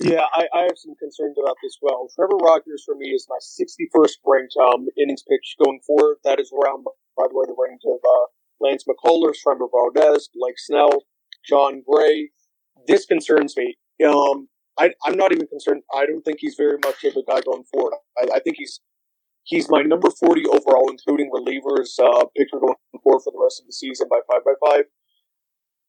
Yeah, 0.00 0.24
I, 0.34 0.46
I 0.54 0.62
have 0.64 0.76
some 0.76 0.94
concerns 0.96 1.36
about 1.42 1.56
this. 1.62 1.78
Well, 1.80 2.08
Trevor 2.14 2.36
Rogers 2.36 2.82
for 2.84 2.94
me 2.94 3.08
is 3.08 3.26
my 3.28 3.38
61st 3.40 4.16
ranked 4.26 4.54
um, 4.60 4.86
innings 4.98 5.22
pitch 5.22 5.56
going 5.62 5.80
forward. 5.86 6.18
That 6.24 6.38
is 6.38 6.52
around, 6.52 6.84
by 7.16 7.24
the 7.28 7.34
way, 7.34 7.46
the 7.46 7.56
range 7.56 7.80
of 7.86 7.98
uh, 8.04 8.26
Lance 8.60 8.84
McCullers, 8.84 9.40
Trevor 9.42 9.68
Valdez, 9.70 10.28
Blake 10.34 10.58
Snell, 10.58 11.04
Jon 11.48 11.82
Gray. 11.88 12.30
This 12.86 13.06
concerns 13.06 13.56
me. 13.56 13.76
Um, 14.06 14.48
I, 14.78 14.92
am 15.06 15.16
not 15.16 15.32
even 15.32 15.46
concerned. 15.46 15.82
I 15.94 16.04
don't 16.04 16.22
think 16.22 16.38
he's 16.40 16.56
very 16.56 16.76
much 16.84 17.02
of 17.04 17.16
a 17.16 17.22
guy 17.22 17.40
going 17.40 17.64
forward. 17.72 17.94
I, 18.18 18.36
I 18.36 18.40
think 18.40 18.56
he's 18.58 18.80
he's 19.44 19.70
my 19.70 19.80
number 19.80 20.10
40 20.10 20.44
overall, 20.46 20.90
including 20.90 21.30
relievers, 21.30 21.98
uh, 21.98 22.26
pitcher 22.36 22.60
going 22.60 22.74
forward 23.02 23.22
for 23.24 23.32
the 23.32 23.40
rest 23.42 23.60
of 23.60 23.66
the 23.66 23.72
season 23.72 24.08
by 24.10 24.20
5 24.30 24.44
by 24.44 24.52
5 24.74 24.84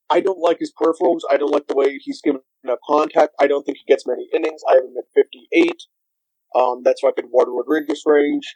I 0.09 0.21
don't 0.21 0.39
like 0.39 0.59
his 0.59 0.71
peripherals. 0.71 1.21
I 1.29 1.37
don't 1.37 1.51
like 1.51 1.67
the 1.67 1.75
way 1.75 1.97
he's 1.99 2.21
given 2.21 2.41
up 2.69 2.79
contact. 2.87 3.33
I 3.39 3.47
don't 3.47 3.63
think 3.63 3.77
he 3.77 3.91
gets 3.91 4.07
many 4.07 4.27
innings. 4.33 4.61
I 4.69 4.75
have 4.75 4.83
him 4.83 4.95
at 4.97 5.05
58. 5.15 5.73
Um, 6.55 6.81
that's 6.83 7.03
like 7.03 7.15
Eduardo 7.17 7.51
Rodriguez 7.51 8.03
range. 8.05 8.55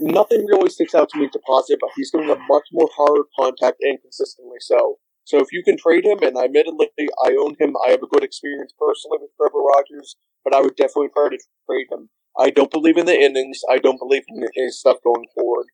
Nothing 0.00 0.46
really 0.46 0.70
sticks 0.70 0.94
out 0.94 1.08
to 1.10 1.18
me 1.18 1.28
to 1.28 1.38
positive, 1.40 1.78
but 1.80 1.90
he's 1.96 2.10
giving 2.10 2.30
up 2.30 2.38
much 2.48 2.64
more 2.72 2.88
hard 2.94 3.22
contact 3.38 3.78
and 3.80 4.00
consistently 4.00 4.58
so. 4.60 4.98
So 5.24 5.38
if 5.38 5.52
you 5.52 5.62
can 5.62 5.76
trade 5.76 6.04
him, 6.04 6.18
and 6.22 6.36
I 6.36 6.44
admittedly 6.44 6.88
I 7.24 7.36
own 7.38 7.54
him, 7.58 7.74
I 7.86 7.90
have 7.90 8.02
a 8.02 8.08
good 8.08 8.24
experience 8.24 8.72
personally 8.78 9.18
with 9.20 9.30
Trevor 9.36 9.62
Rogers, 9.62 10.16
but 10.44 10.54
I 10.54 10.60
would 10.60 10.76
definitely 10.76 11.10
try 11.14 11.28
to 11.28 11.38
trade 11.68 11.86
him. 11.90 12.10
I 12.38 12.50
don't 12.50 12.70
believe 12.70 12.96
in 12.96 13.06
the 13.06 13.14
innings. 13.14 13.60
I 13.70 13.78
don't 13.78 13.98
believe 13.98 14.22
in 14.28 14.44
his 14.54 14.80
stuff 14.80 14.96
going 15.04 15.26
forward 15.34 15.66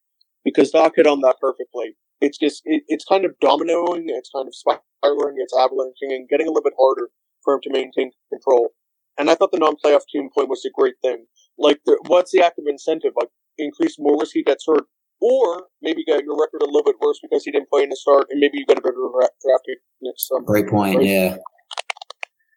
because 0.44 0.70
Doc 0.70 0.94
hit 0.96 1.06
on 1.06 1.20
that 1.20 1.36
perfectly. 1.40 1.96
It's 2.20 2.38
just 2.38 2.62
it, 2.64 2.82
it's 2.88 3.04
kind 3.04 3.24
of 3.24 3.32
dominoing. 3.42 4.04
It's 4.06 4.30
kind 4.34 4.48
of 4.48 4.54
spiraling. 4.54 5.36
It's 5.38 5.54
avalanching 5.56 6.10
and 6.10 6.28
getting 6.28 6.46
a 6.46 6.50
little 6.50 6.64
bit 6.64 6.74
harder 6.78 7.10
for 7.44 7.54
him 7.54 7.60
to 7.62 7.70
maintain 7.70 8.10
control. 8.32 8.70
And 9.18 9.30
I 9.30 9.34
thought 9.34 9.50
the 9.50 9.58
non-playoff 9.58 10.02
team 10.12 10.28
point 10.32 10.48
was 10.48 10.64
a 10.64 10.70
great 10.72 10.94
thing. 11.02 11.26
Like, 11.58 11.80
the, 11.84 11.98
what's 12.06 12.30
the 12.30 12.44
active 12.44 12.66
incentive? 12.68 13.12
Like, 13.16 13.30
increase 13.58 13.96
more 13.98 14.16
risk 14.18 14.32
he 14.34 14.44
gets 14.44 14.64
hurt, 14.66 14.84
or 15.20 15.64
maybe 15.82 16.04
get 16.04 16.22
your 16.22 16.38
record 16.38 16.62
a 16.62 16.66
little 16.66 16.84
bit 16.84 16.96
worse 17.00 17.18
because 17.20 17.44
he 17.44 17.50
didn't 17.50 17.68
play 17.68 17.82
in 17.82 17.88
the 17.88 17.96
start, 17.96 18.26
and 18.30 18.38
maybe 18.38 18.58
you 18.58 18.66
get 18.66 18.78
a 18.78 18.80
better 18.80 18.94
draft 19.12 19.64
pick 19.66 19.78
next 20.00 20.28
summer. 20.28 20.44
Great 20.44 20.68
point. 20.68 20.98
Right? 20.98 21.06
Yeah. 21.06 21.36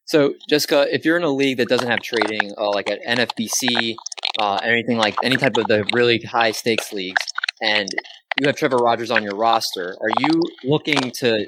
So, 0.05 0.33
Jessica, 0.49 0.87
if 0.93 1.05
you're 1.05 1.17
in 1.17 1.23
a 1.23 1.29
league 1.29 1.57
that 1.57 1.69
doesn't 1.69 1.89
have 1.89 2.01
trading, 2.01 2.51
uh, 2.57 2.69
like 2.69 2.91
at 2.91 3.01
NFBC, 3.03 3.95
uh, 4.39 4.59
anything 4.61 4.97
like 4.97 5.15
any 5.23 5.37
type 5.37 5.57
of 5.57 5.65
the 5.67 5.89
really 5.93 6.19
high 6.19 6.51
stakes 6.51 6.91
leagues, 6.93 7.21
and 7.61 7.87
you 8.39 8.47
have 8.47 8.55
Trevor 8.55 8.77
Rogers 8.77 9.11
on 9.11 9.23
your 9.23 9.35
roster, 9.35 9.95
are 9.99 10.09
you 10.19 10.41
looking 10.63 11.11
to 11.11 11.45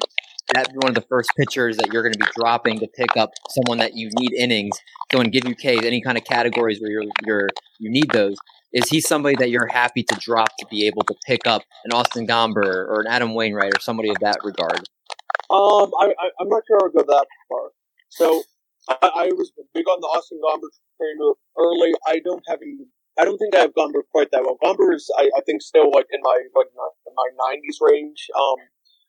that 0.54 0.70
be 0.70 0.76
one 0.76 0.90
of 0.90 0.96
the 0.96 1.06
first 1.10 1.32
pitchers 1.38 1.78
that 1.78 1.92
you're 1.92 2.04
going 2.04 2.14
to 2.14 2.20
be 2.20 2.30
dropping 2.36 2.80
to 2.80 2.88
pick 2.88 3.16
up 3.18 3.32
someone 3.50 3.78
that 3.78 3.96
you 3.96 4.10
need 4.20 4.34
innings, 4.34 4.78
go 5.10 5.20
and 5.20 5.32
give 5.32 5.46
you 5.48 5.56
Ks, 5.56 5.86
any 5.86 6.02
kind 6.02 6.18
of 6.18 6.26
categories 6.26 6.82
where 6.82 6.92
you're 6.92 7.04
you're 7.26 7.50
you 7.80 7.90
need 7.90 8.10
those. 8.12 8.38
Is 8.74 8.90
he 8.90 9.00
somebody 9.00 9.36
that 9.38 9.50
you're 9.50 9.68
happy 9.68 10.04
to 10.04 10.16
drop 10.20 10.50
to 10.60 10.66
be 10.66 10.88
able 10.88 11.04
to 11.04 11.16
pick 11.26 11.46
up 11.46 11.62
an 11.86 11.94
Austin 11.94 12.28
Gomber 12.28 12.66
or 12.66 13.02
an 13.02 13.08
Adam 13.08 13.34
Wainwright 13.36 13.76
or 13.76 13.80
somebody 13.80 14.10
of 14.10 14.18
that 14.22 14.38
regard? 14.44 14.80
Um, 15.50 15.92
I, 16.00 16.14
I 16.20 16.30
am 16.42 16.50
not 16.50 16.64
sure 16.68 16.80
I'll 16.82 16.90
go 16.90 17.04
that 17.08 17.28
far. 17.48 17.70
So 18.10 18.44
I, 18.90 18.96
I 19.02 19.26
was 19.34 19.52
big 19.74 19.88
on 19.88 20.02
the 20.02 20.08
Austin 20.08 20.40
Gomber 20.44 20.70
trainer 20.98 21.34
early. 21.58 21.94
I 22.08 22.20
don't 22.26 22.44
have 22.48 22.60
any. 22.62 22.78
I 23.20 23.26
don't 23.26 23.38
think 23.38 23.56
I 23.56 23.60
have 23.60 23.74
Gomber 23.74 24.02
quite 24.12 24.32
that 24.32 24.42
well. 24.44 24.58
Gomber 24.64 24.94
is, 24.94 25.10
I, 25.18 25.30
I 25.38 25.42
think, 25.46 25.62
still 25.62 25.92
like 25.92 26.08
in 26.12 26.20
my 26.24 26.40
like 26.56 26.68
in 26.68 27.14
my 27.16 27.30
90s 27.54 27.78
range. 27.82 28.28
Um, 28.36 28.56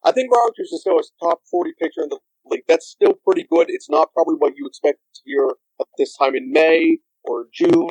I 0.05 0.12
think 0.12 0.34
Rogers 0.34 0.70
is 0.72 0.80
still 0.82 0.98
a 0.98 1.24
top 1.24 1.40
40 1.50 1.72
pitcher 1.80 2.02
in 2.02 2.11
the 2.11 2.18
league. 2.44 2.64
That's 2.68 2.86
still 2.86 3.14
pretty 3.24 3.46
good. 3.50 3.66
It's 3.68 3.88
not 3.88 4.12
probably 4.12 4.34
what 4.34 4.55
you 4.57 4.66
expect 4.66 4.98
to 5.14 5.20
hear 5.24 5.48
at 5.80 5.86
this 5.96 6.16
time 6.16 6.34
in 6.34 6.52
May 6.52 6.98
or 7.24 7.46
June, 7.52 7.90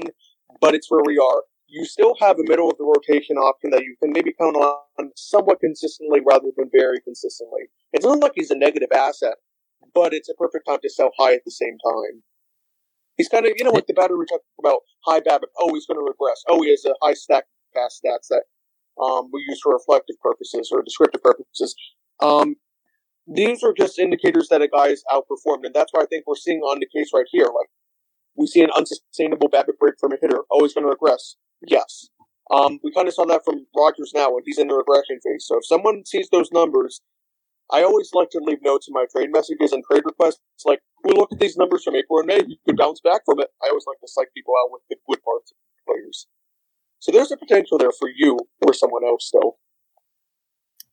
but 0.62 0.76
it's 0.76 0.92
where 0.92 1.02
we 1.04 1.18
are. 1.18 1.44
You 1.68 1.86
still 1.86 2.16
have 2.20 2.38
a 2.38 2.48
middle 2.48 2.70
of 2.70 2.78
the 2.78 2.84
rotation 2.84 3.38
option 3.38 3.72
that 3.72 3.82
you 3.82 3.96
can 4.02 4.12
maybe 4.14 4.32
count 4.40 4.56
on 4.56 5.10
somewhat 5.16 5.60
consistently 5.60 6.20
rather 6.24 6.50
than 6.56 6.70
very 6.72 7.02
consistently. 7.02 7.64
It's 7.94 8.06
not 8.06 8.20
like 8.20 8.34
he's 8.36 8.52
a 8.52 8.58
negative 8.58 8.90
asset, 8.94 9.38
but 9.96 10.14
it's 10.14 10.30
a 10.30 10.36
perfect 10.36 10.68
time 10.68 10.80
to 10.84 10.90
sell 10.90 11.10
high 11.18 11.34
at 11.34 11.42
the 11.46 11.52
same 11.52 11.78
time. 11.84 12.22
He's 13.18 13.30
kind 13.30 13.46
of, 13.46 13.54
you 13.56 13.64
know, 13.64 13.72
like 13.72 13.88
the 13.88 13.94
batter 13.94 14.18
we 14.18 14.26
talked 14.26 14.46
about 14.60 14.82
high 15.06 15.20
BABIP. 15.20 15.54
Oh, 15.60 15.74
he's 15.74 15.86
going 15.86 16.00
to 16.00 16.06
regress. 16.06 16.42
Oh, 16.50 16.62
he 16.62 16.70
has 16.72 16.86
a 16.86 16.94
high 17.02 17.14
stack 17.14 17.46
pass 17.76 18.00
stats 18.04 18.28
that 18.30 18.44
um, 19.02 19.30
we 19.32 19.44
use 19.48 19.60
for 19.62 19.74
reflective 19.74 20.16
purposes 20.22 20.70
or 20.72 20.84
descriptive 20.84 21.22
purposes. 21.22 21.76
Um, 22.22 22.56
these 23.28 23.64
are 23.64 23.74
just 23.74 24.00
indicators 24.00 24.50
that 24.50 24.62
a 24.62 24.68
guy 24.68 24.88
is 24.88 25.04
outperformed, 25.12 25.66
and 25.66 25.74
that's 25.74 25.94
what 25.94 26.04
I 26.04 26.06
think 26.08 26.26
we're 26.28 26.36
seeing 26.36 26.60
on 26.60 26.80
the 26.80 26.88
case 26.94 27.12
right 27.14 27.26
here. 27.32 27.46
Like 27.46 27.70
we 28.36 28.48
see 28.48 28.62
an 28.62 28.70
unsustainable 28.76 29.50
BABIP 29.50 29.78
rate 29.80 29.96
from 30.00 30.14
a 30.14 30.18
hitter, 30.22 30.42
always 30.50 30.74
going 30.74 30.86
to 30.86 30.90
regress. 30.90 31.36
Yes. 31.66 32.10
Um, 32.52 32.80
we 32.84 32.92
kind 32.92 33.08
of 33.08 33.14
saw 33.14 33.26
that 33.26 33.42
from 33.46 33.66
Rogers 33.76 34.12
now 34.14 34.34
when 34.34 34.44
he's 34.46 34.58
in 34.58 34.68
the 34.68 34.76
regression 34.76 35.20
phase. 35.24 35.46
So 35.48 35.58
if 35.58 35.66
someone 35.66 36.06
sees 36.06 36.28
those 36.32 36.52
numbers, 36.52 37.02
I 37.72 37.84
always 37.84 38.10
like 38.14 38.30
to 38.32 38.40
leave 38.42 38.60
notes 38.62 38.88
in 38.88 38.94
my 38.94 39.06
trade 39.12 39.30
messages 39.32 39.72
and 39.72 39.84
trade 39.84 40.04
requests. 40.06 40.40
Like, 40.66 40.82
we 41.04 41.14
look 41.14 41.32
at 41.32 41.40
these 41.40 41.58
numbers 41.58 41.84
from 41.84 41.96
April 41.96 42.20
and 42.20 42.28
May. 42.28 42.42
You 42.46 42.58
could 42.66 42.78
bounce 42.78 43.00
back 43.02 43.22
from 43.26 43.40
it. 43.40 43.50
I 43.64 43.70
always 43.70 43.86
like 43.88 44.00
to 44.02 44.08
psych 44.08 44.30
people 44.36 44.54
out 44.64 44.72
with 44.72 44.82
the 44.90 44.98
good 45.08 45.24
parts 45.24 45.52
of 45.52 45.58
players. 45.88 46.28
So 47.00 47.12
there's 47.12 47.32
a 47.32 47.38
potential 47.38 47.78
there 47.78 47.92
for 47.92 48.10
you 48.16 48.38
or 48.62 48.74
someone 48.74 49.04
else, 49.06 49.30
though. 49.34 49.58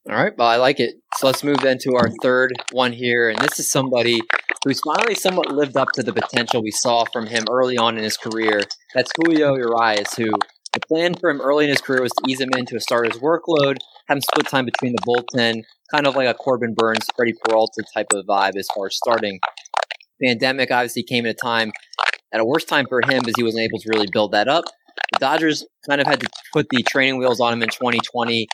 All 0.08 0.16
right, 0.16 0.32
well, 0.36 0.48
I 0.48 0.56
like 0.56 0.80
it. 0.80 0.94
So 1.18 1.26
let's 1.26 1.44
move 1.44 1.58
then 1.58 1.78
to 1.82 1.94
our 1.96 2.08
third 2.22 2.52
one 2.72 2.92
here. 2.92 3.28
And 3.28 3.38
this 3.38 3.60
is 3.60 3.70
somebody 3.70 4.20
who's 4.64 4.80
finally 4.80 5.14
somewhat 5.14 5.52
lived 5.52 5.76
up 5.76 5.92
to 5.92 6.02
the 6.02 6.12
potential 6.12 6.62
we 6.62 6.70
saw 6.70 7.04
from 7.12 7.26
him 7.26 7.44
early 7.50 7.76
on 7.76 7.98
in 7.98 8.04
his 8.04 8.16
career. 8.16 8.62
That's 8.94 9.12
Julio 9.16 9.56
Urias, 9.56 10.14
who 10.14 10.32
plan 10.91 11.14
for 11.14 11.30
him 11.30 11.41
early 11.41 11.64
in 11.64 11.70
his 11.70 11.80
career 11.80 12.03
was 12.03 12.12
to 12.12 12.30
ease 12.30 12.41
him 12.41 12.51
into 12.57 12.76
a 12.76 12.80
starter's 12.80 13.18
workload, 13.18 13.76
have 14.09 14.16
him 14.16 14.20
split 14.20 14.49
time 14.49 14.64
between 14.64 14.93
the 14.93 15.03
bullpen, 15.07 15.62
kind 15.91 16.07
of 16.07 16.16
like 16.16 16.28
a 16.28 16.34
Corbin 16.34 16.74
Burnes, 16.74 17.07
Freddie 17.16 17.34
Peralta 17.45 17.82
type 17.95 18.09
of 18.12 18.26
vibe 18.26 18.57
as 18.57 18.68
far 18.74 18.86
as 18.86 18.97
starting. 18.97 19.38
Pandemic 20.22 20.70
obviously 20.70 21.03
came 21.03 21.26
at 21.26 21.30
a 21.30 21.34
time, 21.34 21.72
at 22.32 22.41
a 22.41 22.45
worse 22.45 22.64
time 22.64 22.86
for 22.88 23.01
him 23.03 23.20
because 23.20 23.34
he 23.36 23.43
wasn't 23.43 23.62
able 23.62 23.78
to 23.78 23.88
really 23.88 24.09
build 24.12 24.32
that 24.32 24.49
up. 24.49 24.64
The 25.12 25.18
Dodgers 25.20 25.64
kind 25.88 26.01
of 26.01 26.07
had 26.07 26.20
to 26.20 26.28
put 26.53 26.68
the 26.70 26.82
training 26.82 27.18
wheels 27.18 27.41
on 27.41 27.53
him 27.53 27.62
in 27.62 27.68
2020 27.68 28.49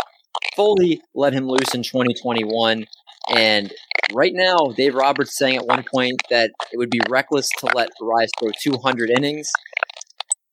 fully 0.55 1.01
let 1.15 1.33
him 1.33 1.49
loose 1.49 1.75
in 1.75 1.83
2021. 1.83 2.87
And 3.31 3.73
right 4.13 4.33
now, 4.35 4.57
Dave 4.77 4.95
Roberts 4.95 5.37
saying 5.37 5.57
at 5.57 5.67
one 5.67 5.85
point 5.91 6.21
that 6.31 6.51
it 6.73 6.79
would 6.79 6.91
be 6.91 7.01
reckless 7.09 7.49
to 7.59 7.67
let 7.75 7.91
Rise 8.01 8.31
throw 8.39 8.51
200 8.63 9.11
innings. 9.11 9.51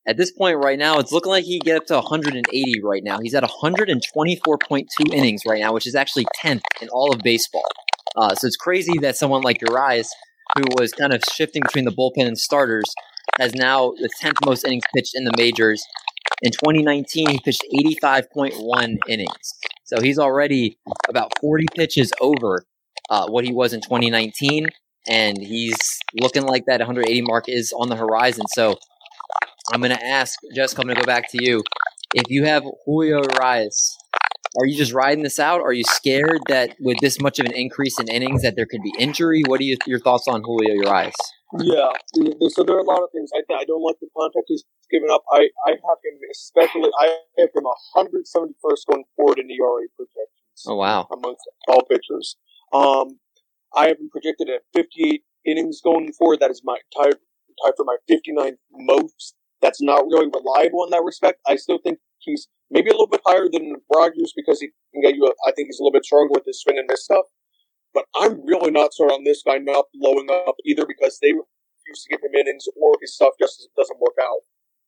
At 0.06 0.18
this 0.18 0.32
point, 0.32 0.58
right 0.58 0.78
now, 0.78 1.00
it's 1.00 1.14
looking 1.14 1.32
like 1.32 1.46
he 1.46 1.60
get 1.60 1.78
up 1.78 1.86
to 1.86 1.96
180 1.96 2.82
right 2.84 3.04
now. 3.04 3.20
He's 3.22 3.34
at 3.34 3.44
124.2 3.44 5.14
innings 5.14 5.44
right 5.48 5.62
now, 5.62 5.74
which 5.74 5.88
is 5.88 5.96
actually 5.96 6.26
10th 6.44 6.64
in 6.82 6.90
all 6.90 7.14
of 7.14 7.22
baseball. 7.22 7.64
Uh, 8.18 8.36
so 8.36 8.46
it's 8.48 8.58
crazy 8.58 8.98
that 9.00 9.16
someone 9.16 9.42
like 9.42 9.62
Urias, 9.62 10.14
who 10.58 10.64
was 10.78 10.92
kind 10.92 11.14
of 11.14 11.24
shifting 11.34 11.62
between 11.62 11.86
the 11.86 11.92
bullpen 11.92 12.28
and 12.28 12.38
starters, 12.38 12.94
has 13.40 13.56
now 13.56 13.94
the 14.02 14.10
10th 14.22 14.46
most 14.46 14.66
innings 14.66 14.84
pitched 14.94 15.16
in 15.16 15.24
the 15.24 15.34
majors. 15.38 15.84
In 16.42 16.52
2019, 16.52 17.30
he 17.30 17.40
pitched 17.40 17.64
85.1 17.74 18.98
innings. 19.08 19.54
So 19.86 20.02
he's 20.02 20.20
already 20.20 20.78
about 21.08 21.32
40 21.40 21.66
pitches 21.76 22.12
over 22.20 22.66
uh, 23.10 23.28
what 23.28 23.46
he 23.46 23.54
was 23.54 23.74
in 23.74 23.80
2019. 23.82 24.68
And 25.08 25.38
he's 25.38 25.78
looking 26.20 26.44
like 26.44 26.66
that 26.66 26.80
180 26.80 27.22
mark 27.22 27.46
is 27.48 27.74
on 27.78 27.90
the 27.90 27.96
horizon. 27.96 28.46
So 28.54 28.78
I'm 29.74 29.82
going 29.82 29.90
to 29.90 30.06
ask, 30.06 30.38
Jessica, 30.54 30.82
I'm 30.82 30.88
going 30.88 30.98
to 30.98 31.02
go 31.02 31.08
back 31.08 31.32
to 31.32 31.44
you. 31.44 31.64
If 32.14 32.30
you 32.30 32.46
have 32.46 32.64
Julio 32.86 33.24
Urias, 33.24 33.98
are 34.56 34.68
you 34.68 34.78
just 34.78 34.94
riding 34.94 35.24
this 35.24 35.40
out? 35.40 35.62
Are 35.62 35.74
you 35.74 35.84
scared 35.84 36.42
that 36.48 36.76
with 36.80 36.98
this 37.02 37.20
much 37.20 37.40
of 37.40 37.48
an 37.48 37.54
increase 37.54 38.00
in 38.00 38.08
innings 38.08 38.44
that 38.44 38.56
there 38.56 38.68
could 38.68 38.84
be 38.84 38.94
injury? 39.00 39.42
What 39.48 39.60
are 39.60 39.64
you, 39.64 39.78
your 39.88 39.98
thoughts 39.98 40.28
on 40.28 40.44
Julio 40.44 40.76
Urias? 40.76 41.16
Yeah, 41.58 41.90
so 42.50 42.64
there 42.64 42.76
are 42.76 42.82
a 42.82 42.84
lot 42.84 43.02
of 43.02 43.10
things. 43.14 43.32
I, 43.34 43.42
I 43.52 43.66
don't 43.66 43.82
like 43.82 43.96
the 44.00 44.10
contact 44.16 44.46
he's 44.48 44.64
given 44.92 45.10
up. 45.12 45.24
I, 45.32 45.50
I 45.66 45.72
have 45.72 45.98
him 46.06 46.20
especially. 46.32 46.92
I 47.00 47.18
have 47.40 47.50
him 47.56 47.64
171st 47.96 48.86
going 48.88 49.06
forward 49.16 49.40
in 49.40 49.48
the 49.48 49.56
ERA 49.56 49.88
projections. 49.96 50.66
Oh 50.68 50.76
wow! 50.76 51.08
Amongst 51.12 51.50
all 51.68 51.84
pitchers, 51.84 52.38
um, 52.74 53.20
I 53.76 53.88
have 53.88 53.98
him 54.00 54.10
projected 54.12 54.50
at 54.50 54.62
58 54.74 55.24
innings 55.46 55.82
going 55.84 56.12
forward. 56.14 56.40
That 56.42 56.52
is 56.52 56.62
my 56.64 56.78
tie, 56.96 57.12
tie 57.12 57.72
for 57.76 57.86
my 57.86 57.98
59th 58.10 58.58
most. 58.72 59.36
That's 59.64 59.82
not 59.82 60.04
really 60.12 60.28
reliable 60.28 60.84
in 60.84 60.92
that 60.92 61.04
respect. 61.04 61.40
I 61.48 61.56
still 61.56 61.80
think 61.82 62.00
he's 62.20 62.50
maybe 62.70 62.90
a 62.90 62.94
little 62.94 63.08
bit 63.08 63.22
higher 63.26 63.48
than 63.52 63.76
Rogers 63.96 64.34
because 64.36 64.60
he 64.60 64.70
can 64.94 65.02
get 65.02 65.16
you. 65.16 65.24
A, 65.26 65.32
I 65.48 65.54
think 65.54 65.68
he's 65.70 65.80
a 65.80 65.84
little 65.84 65.96
bit 65.96 66.04
stronger 66.04 66.34
with 66.34 66.44
his 66.46 66.62
swing 66.62 66.78
and 66.78 66.88
miss 66.88 67.06
stuff. 67.06 67.26
But 67.94 68.06
I'm 68.14 68.46
really 68.46 68.72
not 68.72 68.94
sold 68.94 69.12
on 69.12 69.24
this 69.24 69.42
guy 69.46 69.58
not 69.60 69.86
blowing 69.94 70.28
up 70.30 70.56
either 70.66 70.86
because 70.86 71.18
they 71.22 71.32
refuse 71.32 72.04
to 72.04 72.10
give 72.10 72.22
him 72.22 72.36
innings 72.36 72.66
or 72.76 72.98
his 73.00 73.16
stuff 73.16 73.34
just 73.40 73.70
doesn't 73.78 74.00
work 74.02 74.18
out. 74.22 74.42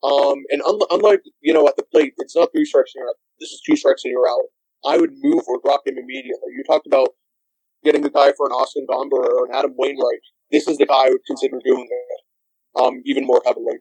Um, 0.03 0.43
and 0.49 0.61
un- 0.67 0.89
unlike, 0.91 1.21
you 1.41 1.53
know, 1.53 1.67
at 1.67 1.77
the 1.77 1.83
plate, 1.83 2.13
it's 2.17 2.35
not 2.35 2.49
three 2.51 2.65
strikes 2.65 2.91
and 2.95 3.01
you're 3.01 3.09
out. 3.09 3.15
This 3.39 3.51
is 3.51 3.61
two 3.65 3.77
strikes 3.77 4.03
and 4.03 4.11
you're 4.11 4.27
out. 4.27 4.49
I 4.85 4.97
would 4.97 5.11
move 5.21 5.43
or 5.47 5.59
drop 5.63 5.87
him 5.87 5.97
immediately. 5.97 6.51
You 6.55 6.63
talked 6.67 6.85
about 6.85 7.09
getting 7.83 8.01
the 8.01 8.09
guy 8.09 8.33
for 8.35 8.45
an 8.47 8.51
Austin 8.51 8.85
Gomber 8.89 9.23
or 9.23 9.45
an 9.45 9.55
Adam 9.55 9.73
Wainwright. 9.77 10.21
This 10.51 10.67
is 10.67 10.77
the 10.77 10.85
guy 10.85 11.07
I 11.07 11.09
would 11.09 11.25
consider 11.25 11.59
doing 11.63 11.87
it, 11.89 12.81
um, 12.81 13.01
even 13.05 13.25
more 13.25 13.41
heavily. 13.45 13.77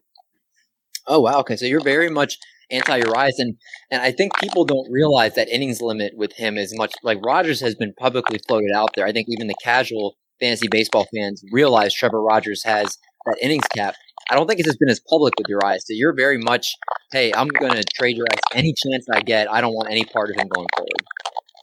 Oh 1.07 1.21
wow! 1.21 1.41
Okay, 1.41 1.57
so 1.57 1.67
you're 1.67 1.83
very 1.83 2.11
much 2.11 2.39
anti 2.71 2.97
Urias, 2.97 3.39
and 3.39 3.57
and 3.91 4.03
I 4.03 4.13
think 4.13 4.39
people 4.39 4.65
don't 4.65 4.91
realize 4.91 5.35
that 5.35 5.49
innings 5.49 5.81
limit 5.81 6.13
with 6.17 6.33
him 6.33 6.57
is 6.57 6.77
much 6.77 6.93
like 7.03 7.19
Rogers 7.25 7.61
has 7.61 7.75
been 7.75 7.93
publicly 7.99 8.39
floated 8.47 8.73
out 8.75 8.91
there. 8.95 9.07
I 9.07 9.13
think 9.13 9.29
even 9.29 9.47
the 9.47 9.57
casual 9.63 10.17
fantasy 10.41 10.69
baseball 10.69 11.07
fans 11.15 11.43
realize 11.53 11.95
Trevor 11.95 12.23
Rogers 12.23 12.63
has 12.65 12.99
that 13.27 13.39
innings 13.41 13.67
cap. 13.75 13.95
I 14.31 14.35
don't 14.35 14.47
think 14.47 14.61
it's 14.61 14.77
been 14.77 14.89
as 14.89 15.01
public 15.09 15.35
with 15.39 15.49
Urias. 15.49 15.85
So 15.87 15.93
you're 15.93 16.15
very 16.15 16.39
much, 16.39 16.75
hey, 17.13 17.33
I'm 17.35 17.49
going 17.49 17.73
to 17.73 17.85
trade 17.95 18.17
Urias 18.17 18.41
any 18.55 18.75
chance 18.75 19.07
I 19.13 19.21
get. 19.21 19.51
I 19.51 19.61
don't 19.61 19.75
want 19.75 19.91
any 19.91 20.05
part 20.05 20.31
of 20.31 20.37
him 20.37 20.49
going 20.49 20.67
forward. 20.77 20.91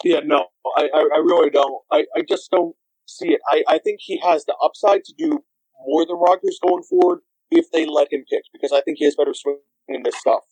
Yeah, 0.03 0.19
no, 0.23 0.45
I, 0.77 0.89
I, 0.93 1.17
really 1.19 1.49
don't. 1.49 1.81
I, 1.91 2.05
I 2.15 2.21
just 2.27 2.49
don't 2.51 2.75
see 3.05 3.29
it. 3.29 3.39
I, 3.51 3.63
I 3.67 3.77
think 3.77 3.99
he 4.01 4.19
has 4.23 4.45
the 4.45 4.55
upside 4.63 5.03
to 5.05 5.13
do 5.17 5.43
more 5.85 6.05
than 6.05 6.17
Rogers 6.17 6.59
going 6.63 6.83
forward 6.83 7.19
if 7.51 7.69
they 7.71 7.85
let 7.85 8.11
him 8.11 8.23
pitch 8.29 8.45
because 8.53 8.71
I 8.71 8.81
think 8.81 8.97
he 8.97 9.05
has 9.05 9.15
better 9.15 9.33
swing 9.33 9.59
in 9.87 10.03
this 10.03 10.17
stuff. 10.17 10.43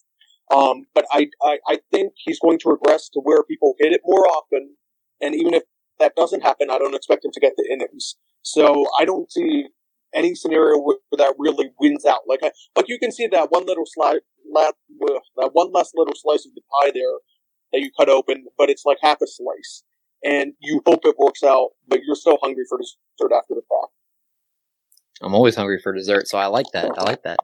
Um, 0.54 0.86
but 0.96 1.06
I, 1.12 1.28
I, 1.44 1.60
I 1.68 1.80
think 1.92 2.14
he's 2.18 2.40
going 2.40 2.60
to 2.60 2.70
regress 2.70 3.10
to 3.10 3.20
where 3.20 3.44
people 3.44 3.76
hit 3.80 3.94
it 3.94 4.02
more 4.04 4.26
often. 4.28 4.76
And 5.22 5.36
even 5.36 5.54
if 5.54 5.64
that 6.00 6.16
doesn't 6.16 6.42
happen, 6.42 6.70
I 6.70 6.78
don't 6.80 6.96
expect 6.96 7.26
him 7.26 7.32
to 7.34 7.40
get 7.40 7.54
the 7.56 7.68
innings. 7.72 8.16
So 8.42 8.86
I 9.00 9.06
don't 9.06 9.32
see 9.32 9.68
any 10.14 10.34
scenario 10.34 10.80
where 10.80 10.98
that 11.18 11.36
really 11.38 11.72
wins 11.80 12.06
out. 12.06 12.22
Like, 12.28 12.40
I, 12.44 12.52
like 12.76 12.88
you 12.88 12.98
can 12.98 13.12
see 13.12 13.28
that 13.28 13.52
one 13.52 13.66
little 13.66 13.86
slice, 13.86 14.22
that 14.54 15.50
one 15.54 15.72
less 15.72 15.92
little 15.96 16.16
slice 16.16 16.46
of 16.46 16.56
the 16.56 16.62
pie 16.62 16.92
there 16.94 17.20
that 17.74 17.82
you 17.82 17.92
cut 17.98 18.10
open, 18.10 18.46
but 18.58 18.70
it's 18.70 18.86
like 18.86 18.98
half 19.02 19.18
a 19.22 19.28
slice, 19.28 19.84
and 20.24 20.54
you 20.60 20.82
hope 20.88 21.02
it 21.04 21.16
works 21.20 21.44
out, 21.44 21.70
but 21.88 22.00
you're 22.04 22.16
still 22.16 22.40
hungry 22.42 22.64
for 22.68 22.80
dessert 22.80 23.36
after 23.36 23.54
the 23.54 23.62
fact. 23.70 23.94
I'm 25.22 25.34
always 25.34 25.56
hungry 25.56 25.80
for 25.82 25.94
dessert, 25.94 26.28
so 26.28 26.38
I 26.38 26.48
like 26.48 26.68
that. 26.74 26.92
I 26.98 27.04
like 27.04 27.24
that. 27.24 27.38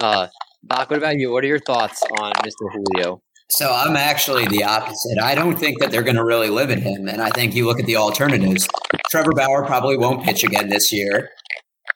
Uh, 0.00 0.28
what 0.68 0.92
about 0.92 1.16
you? 1.16 1.32
What 1.32 1.44
are 1.44 1.48
your 1.48 1.60
thoughts 1.60 2.02
on 2.20 2.32
Mr. 2.32 2.72
Julio? 2.72 3.22
So 3.50 3.70
I'm 3.70 3.96
actually 3.96 4.46
the 4.46 4.64
opposite. 4.64 5.18
I 5.22 5.34
don't 5.34 5.58
think 5.58 5.78
that 5.80 5.90
they're 5.90 6.02
going 6.02 6.16
to 6.16 6.24
really 6.24 6.48
limit 6.48 6.78
him, 6.78 7.08
and 7.08 7.20
I 7.20 7.30
think 7.30 7.54
you 7.54 7.66
look 7.66 7.80
at 7.80 7.86
the 7.86 7.96
alternatives. 7.96 8.66
Trevor 9.10 9.32
Bauer 9.32 9.66
probably 9.66 9.96
won't 9.96 10.24
pitch 10.24 10.42
again 10.42 10.68
this 10.68 10.92
year, 10.92 11.30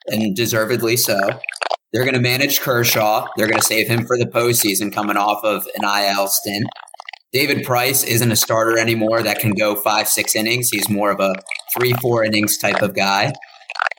and 0.07 0.35
deservedly 0.35 0.97
so. 0.97 1.17
They're 1.93 2.03
going 2.03 2.13
to 2.13 2.21
manage 2.21 2.59
Kershaw. 2.59 3.27
They're 3.37 3.47
going 3.47 3.59
to 3.59 3.65
save 3.65 3.87
him 3.87 4.05
for 4.05 4.17
the 4.17 4.25
postseason, 4.25 4.93
coming 4.93 5.17
off 5.17 5.43
of 5.43 5.65
an 5.77 5.83
IL 5.83 6.27
stint. 6.27 6.67
David 7.31 7.65
Price 7.65 8.03
isn't 8.03 8.31
a 8.31 8.35
starter 8.35 8.77
anymore 8.77 9.21
that 9.23 9.39
can 9.39 9.51
go 9.51 9.75
five, 9.75 10.07
six 10.07 10.35
innings. 10.35 10.69
He's 10.69 10.89
more 10.89 11.11
of 11.11 11.19
a 11.19 11.35
three, 11.75 11.93
four 11.93 12.23
innings 12.23 12.57
type 12.57 12.81
of 12.81 12.93
guy. 12.95 13.33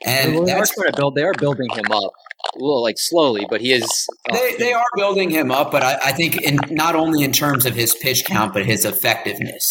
And 0.05 0.35
well, 0.35 0.45
they 0.45 0.53
are 0.53 0.65
trying 0.65 0.91
to 0.91 0.97
build. 0.97 1.15
They 1.15 1.23
are 1.23 1.33
building 1.33 1.69
him 1.71 1.91
up 1.91 2.11
a 2.55 2.59
little 2.59 2.81
like 2.81 2.97
slowly, 2.97 3.45
but 3.49 3.61
he 3.61 3.73
is. 3.73 4.07
Uh, 4.29 4.33
they, 4.37 4.55
they 4.57 4.73
are 4.73 4.85
building 4.95 5.29
him 5.29 5.51
up, 5.51 5.71
but 5.71 5.83
I, 5.83 5.99
I 6.05 6.11
think 6.11 6.41
in 6.41 6.59
not 6.69 6.95
only 6.95 7.23
in 7.23 7.31
terms 7.31 7.65
of 7.65 7.75
his 7.75 7.95
pitch 7.95 8.25
count, 8.25 8.53
but 8.53 8.65
his 8.65 8.85
effectiveness. 8.85 9.67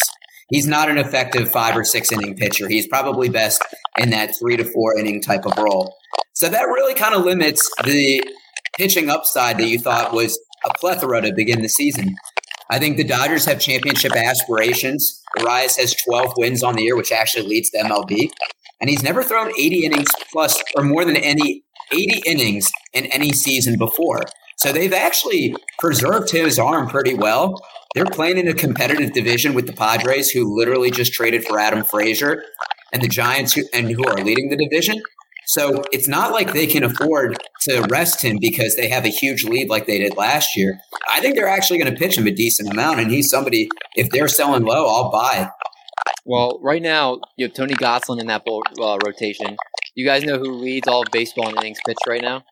He's 0.49 0.65
not 0.65 0.89
an 0.89 0.97
effective 0.97 1.51
five 1.51 1.77
or 1.77 1.83
six 1.83 2.11
inning 2.11 2.35
pitcher. 2.35 2.67
He's 2.67 2.87
probably 2.87 3.29
best 3.29 3.63
in 3.99 4.09
that 4.09 4.35
three 4.39 4.57
to 4.57 4.65
four 4.65 4.97
inning 4.97 5.21
type 5.21 5.45
of 5.45 5.55
role. 5.57 5.93
So 6.33 6.49
that 6.49 6.63
really 6.63 6.95
kind 6.95 7.13
of 7.13 7.23
limits 7.23 7.69
the 7.83 8.23
pitching 8.75 9.09
upside 9.09 9.59
that 9.59 9.67
you 9.67 9.77
thought 9.77 10.11
was 10.11 10.39
a 10.65 10.73
plethora 10.79 11.21
to 11.21 11.33
begin 11.33 11.61
the 11.61 11.69
season. 11.69 12.15
I 12.71 12.79
think 12.79 12.97
the 12.97 13.03
Dodgers 13.03 13.45
have 13.45 13.59
championship 13.59 14.15
aspirations. 14.15 15.21
Urias 15.37 15.77
has 15.77 15.95
12 16.05 16.33
wins 16.37 16.63
on 16.63 16.75
the 16.75 16.83
year, 16.83 16.95
which 16.95 17.11
actually 17.11 17.47
leads 17.47 17.69
the 17.71 17.79
MLB. 17.79 18.31
And 18.81 18.89
he's 18.89 19.03
never 19.03 19.23
thrown 19.23 19.51
80 19.57 19.85
innings 19.85 20.09
plus 20.31 20.61
or 20.75 20.83
more 20.83 21.05
than 21.05 21.17
any 21.17 21.63
80 21.91 22.21
innings 22.25 22.71
in 22.93 23.05
any 23.07 23.31
season 23.31 23.77
before. 23.77 24.21
So 24.57 24.71
they've 24.71 24.93
actually 24.93 25.55
preserved 25.79 26.31
his 26.31 26.59
arm 26.59 26.87
pretty 26.87 27.13
well. 27.13 27.61
They're 27.95 28.05
playing 28.05 28.37
in 28.37 28.47
a 28.47 28.53
competitive 28.53 29.13
division 29.13 29.53
with 29.53 29.67
the 29.67 29.73
Padres, 29.73 30.29
who 30.29 30.55
literally 30.55 30.91
just 30.91 31.13
traded 31.13 31.45
for 31.45 31.59
Adam 31.59 31.83
Frazier, 31.83 32.43
and 32.91 33.01
the 33.01 33.07
Giants, 33.07 33.53
who, 33.53 33.63
and 33.73 33.89
who 33.89 34.03
are 34.05 34.15
leading 34.15 34.49
the 34.49 34.57
division. 34.57 35.01
So 35.47 35.81
it's 35.91 36.07
not 36.07 36.31
like 36.31 36.53
they 36.53 36.67
can 36.67 36.83
afford 36.83 37.37
to 37.61 37.81
rest 37.89 38.21
him 38.21 38.37
because 38.39 38.75
they 38.75 38.87
have 38.89 39.05
a 39.05 39.09
huge 39.09 39.45
lead 39.45 39.69
like 39.69 39.87
they 39.87 39.97
did 39.97 40.15
last 40.15 40.55
year. 40.55 40.79
I 41.11 41.21
think 41.21 41.35
they're 41.35 41.47
actually 41.47 41.79
going 41.79 41.91
to 41.91 41.97
pitch 41.97 42.17
him 42.17 42.27
a 42.27 42.31
decent 42.31 42.69
amount, 42.69 42.99
and 42.99 43.09
he's 43.09 43.31
somebody. 43.31 43.69
If 43.95 44.11
they're 44.11 44.27
selling 44.27 44.63
low, 44.63 44.85
I'll 44.85 45.09
buy. 45.09 45.49
Well, 46.25 46.59
right 46.61 46.81
now 46.81 47.19
you 47.37 47.47
have 47.47 47.55
Tony 47.55 47.73
Gonsolin 47.73 48.19
in 48.19 48.27
that 48.27 48.43
uh, 48.47 48.97
rotation. 49.05 49.57
You 49.95 50.05
guys 50.05 50.23
know 50.23 50.37
who 50.37 50.53
leads 50.53 50.87
all 50.87 51.01
of 51.01 51.07
baseball 51.11 51.49
in 51.49 51.57
innings 51.57 51.79
pitched 51.85 52.07
right 52.07 52.21
now? 52.21 52.43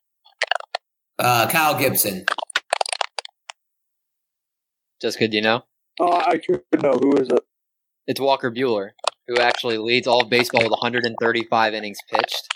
Uh, 1.20 1.48
Kyle 1.48 1.78
Gibson. 1.78 2.26
Just 5.02 5.20
good, 5.20 5.34
you 5.34 5.42
know. 5.42 5.64
Oh, 6.00 6.14
I 6.14 6.40
should 6.44 6.64
know. 6.82 6.94
Who 6.94 7.18
is 7.18 7.30
it? 7.30 7.40
It's 8.08 8.20
Walker 8.20 8.52
Buehler, 8.52 8.92
who 9.28 9.38
actually 9.38 9.78
leads 9.78 10.08
all 10.08 10.24
of 10.24 10.30
baseball 10.30 10.64
with 10.64 10.72
135 10.72 11.74
innings 11.74 11.98
pitched. 12.10 12.48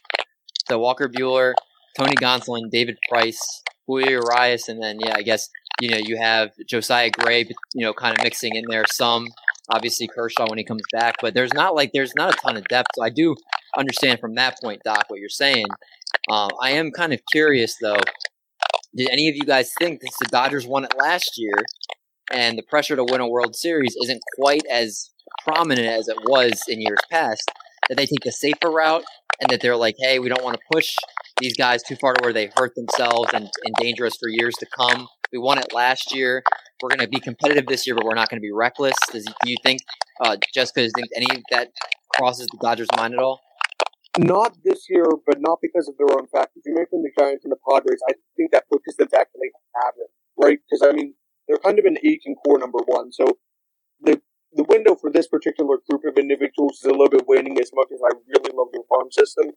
So 0.67 0.79
Walker 0.79 1.09
Buehler, 1.09 1.53
Tony 1.97 2.15
Gonsolin, 2.15 2.69
David 2.71 2.97
Price, 3.09 3.61
Julio 3.87 4.09
Urias, 4.09 4.69
and 4.69 4.81
then 4.81 4.99
yeah, 4.99 5.15
I 5.15 5.21
guess 5.21 5.49
you 5.79 5.89
know 5.89 5.97
you 5.97 6.17
have 6.17 6.51
Josiah 6.67 7.09
Gray, 7.11 7.45
you 7.73 7.85
know, 7.85 7.93
kind 7.93 8.17
of 8.17 8.23
mixing 8.23 8.55
in 8.55 8.65
there 8.69 8.85
some. 8.87 9.27
Obviously 9.71 10.07
Kershaw 10.07 10.47
when 10.47 10.57
he 10.57 10.63
comes 10.63 10.83
back, 10.91 11.15
but 11.21 11.33
there's 11.33 11.53
not 11.53 11.75
like 11.75 11.91
there's 11.93 12.13
not 12.15 12.33
a 12.33 12.37
ton 12.37 12.57
of 12.57 12.65
depth. 12.65 12.89
So 12.95 13.03
I 13.03 13.09
do 13.09 13.35
understand 13.77 14.19
from 14.19 14.35
that 14.35 14.57
point, 14.61 14.81
Doc, 14.83 15.05
what 15.07 15.19
you're 15.19 15.29
saying. 15.29 15.65
Um, 16.29 16.49
I 16.61 16.71
am 16.71 16.91
kind 16.91 17.13
of 17.13 17.21
curious 17.31 17.75
though. 17.81 18.01
Did 18.95 19.09
any 19.09 19.29
of 19.29 19.35
you 19.35 19.43
guys 19.43 19.71
think 19.79 20.01
that 20.01 20.11
the 20.19 20.27
Dodgers 20.27 20.67
won 20.67 20.83
it 20.83 20.93
last 20.97 21.31
year, 21.37 21.53
and 22.31 22.57
the 22.57 22.63
pressure 22.63 22.95
to 22.95 23.05
win 23.05 23.21
a 23.21 23.27
World 23.27 23.55
Series 23.55 23.95
isn't 24.03 24.21
quite 24.37 24.63
as 24.69 25.09
prominent 25.45 25.87
as 25.87 26.09
it 26.09 26.17
was 26.23 26.61
in 26.67 26.81
years 26.81 26.99
past? 27.09 27.49
That 27.91 27.97
they 27.97 28.05
take 28.05 28.23
the 28.23 28.31
safer 28.31 28.71
route 28.71 29.03
and 29.41 29.49
that 29.49 29.59
they're 29.59 29.75
like, 29.75 29.95
hey, 29.99 30.17
we 30.19 30.29
don't 30.29 30.41
want 30.41 30.55
to 30.55 30.61
push 30.71 30.95
these 31.41 31.57
guys 31.57 31.83
too 31.83 31.97
far 31.97 32.13
to 32.13 32.23
where 32.23 32.31
they 32.31 32.49
hurt 32.55 32.71
themselves 32.73 33.33
and, 33.33 33.49
and 33.65 33.75
dangerous 33.75 34.13
for 34.17 34.29
years 34.29 34.53
to 34.61 34.65
come. 34.73 35.09
We 35.33 35.39
won 35.39 35.57
it 35.57 35.73
last 35.73 36.15
year. 36.15 36.41
We're 36.81 36.87
going 36.87 37.01
to 37.01 37.09
be 37.09 37.19
competitive 37.19 37.65
this 37.67 37.85
year, 37.85 37.93
but 37.93 38.05
we're 38.05 38.15
not 38.15 38.29
going 38.29 38.39
to 38.39 38.41
be 38.41 38.53
reckless. 38.53 38.95
Does, 39.11 39.25
do 39.25 39.51
you 39.51 39.57
think, 39.61 39.81
uh, 40.21 40.37
Jessica, 40.53 40.87
think 40.95 41.09
any 41.13 41.27
of 41.35 41.41
that 41.51 41.67
crosses 42.15 42.47
the 42.47 42.59
Dodgers' 42.61 42.87
mind 42.95 43.13
at 43.13 43.19
all? 43.19 43.41
Not 44.17 44.55
this 44.63 44.85
year, 44.89 45.05
but 45.27 45.41
not 45.41 45.59
because 45.61 45.89
of 45.89 45.95
their 45.97 46.15
own 46.17 46.27
factors. 46.27 46.63
You 46.65 46.73
mentioned 46.73 47.03
the 47.03 47.11
Giants 47.21 47.43
and 47.43 47.51
the 47.51 47.57
Padres. 47.69 47.99
I 48.09 48.13
think 48.37 48.51
that 48.53 48.63
pushes 48.71 48.95
them 48.95 49.09
back 49.11 49.27
they 49.33 49.51
have 49.83 49.93
it, 49.97 50.07
right? 50.37 50.59
Because, 50.63 50.87
I 50.87 50.95
mean, 50.95 51.13
they're 51.49 51.57
kind 51.57 51.77
of 51.77 51.83
an 51.83 51.97
aging 52.05 52.35
core 52.45 52.57
number 52.57 52.79
one. 52.85 53.11
So 53.11 53.37
the 54.53 54.65
window 54.67 54.95
for 54.95 55.11
this 55.11 55.27
particular 55.27 55.77
group 55.89 56.03
of 56.05 56.17
individuals 56.17 56.79
is 56.79 56.85
a 56.85 56.91
little 56.91 57.09
bit 57.09 57.27
waning 57.27 57.59
as 57.59 57.71
much 57.73 57.87
as 57.93 57.99
I 58.03 58.11
really 58.27 58.51
love 58.53 58.67
their 58.73 58.83
farm 58.89 59.11
system. 59.11 59.51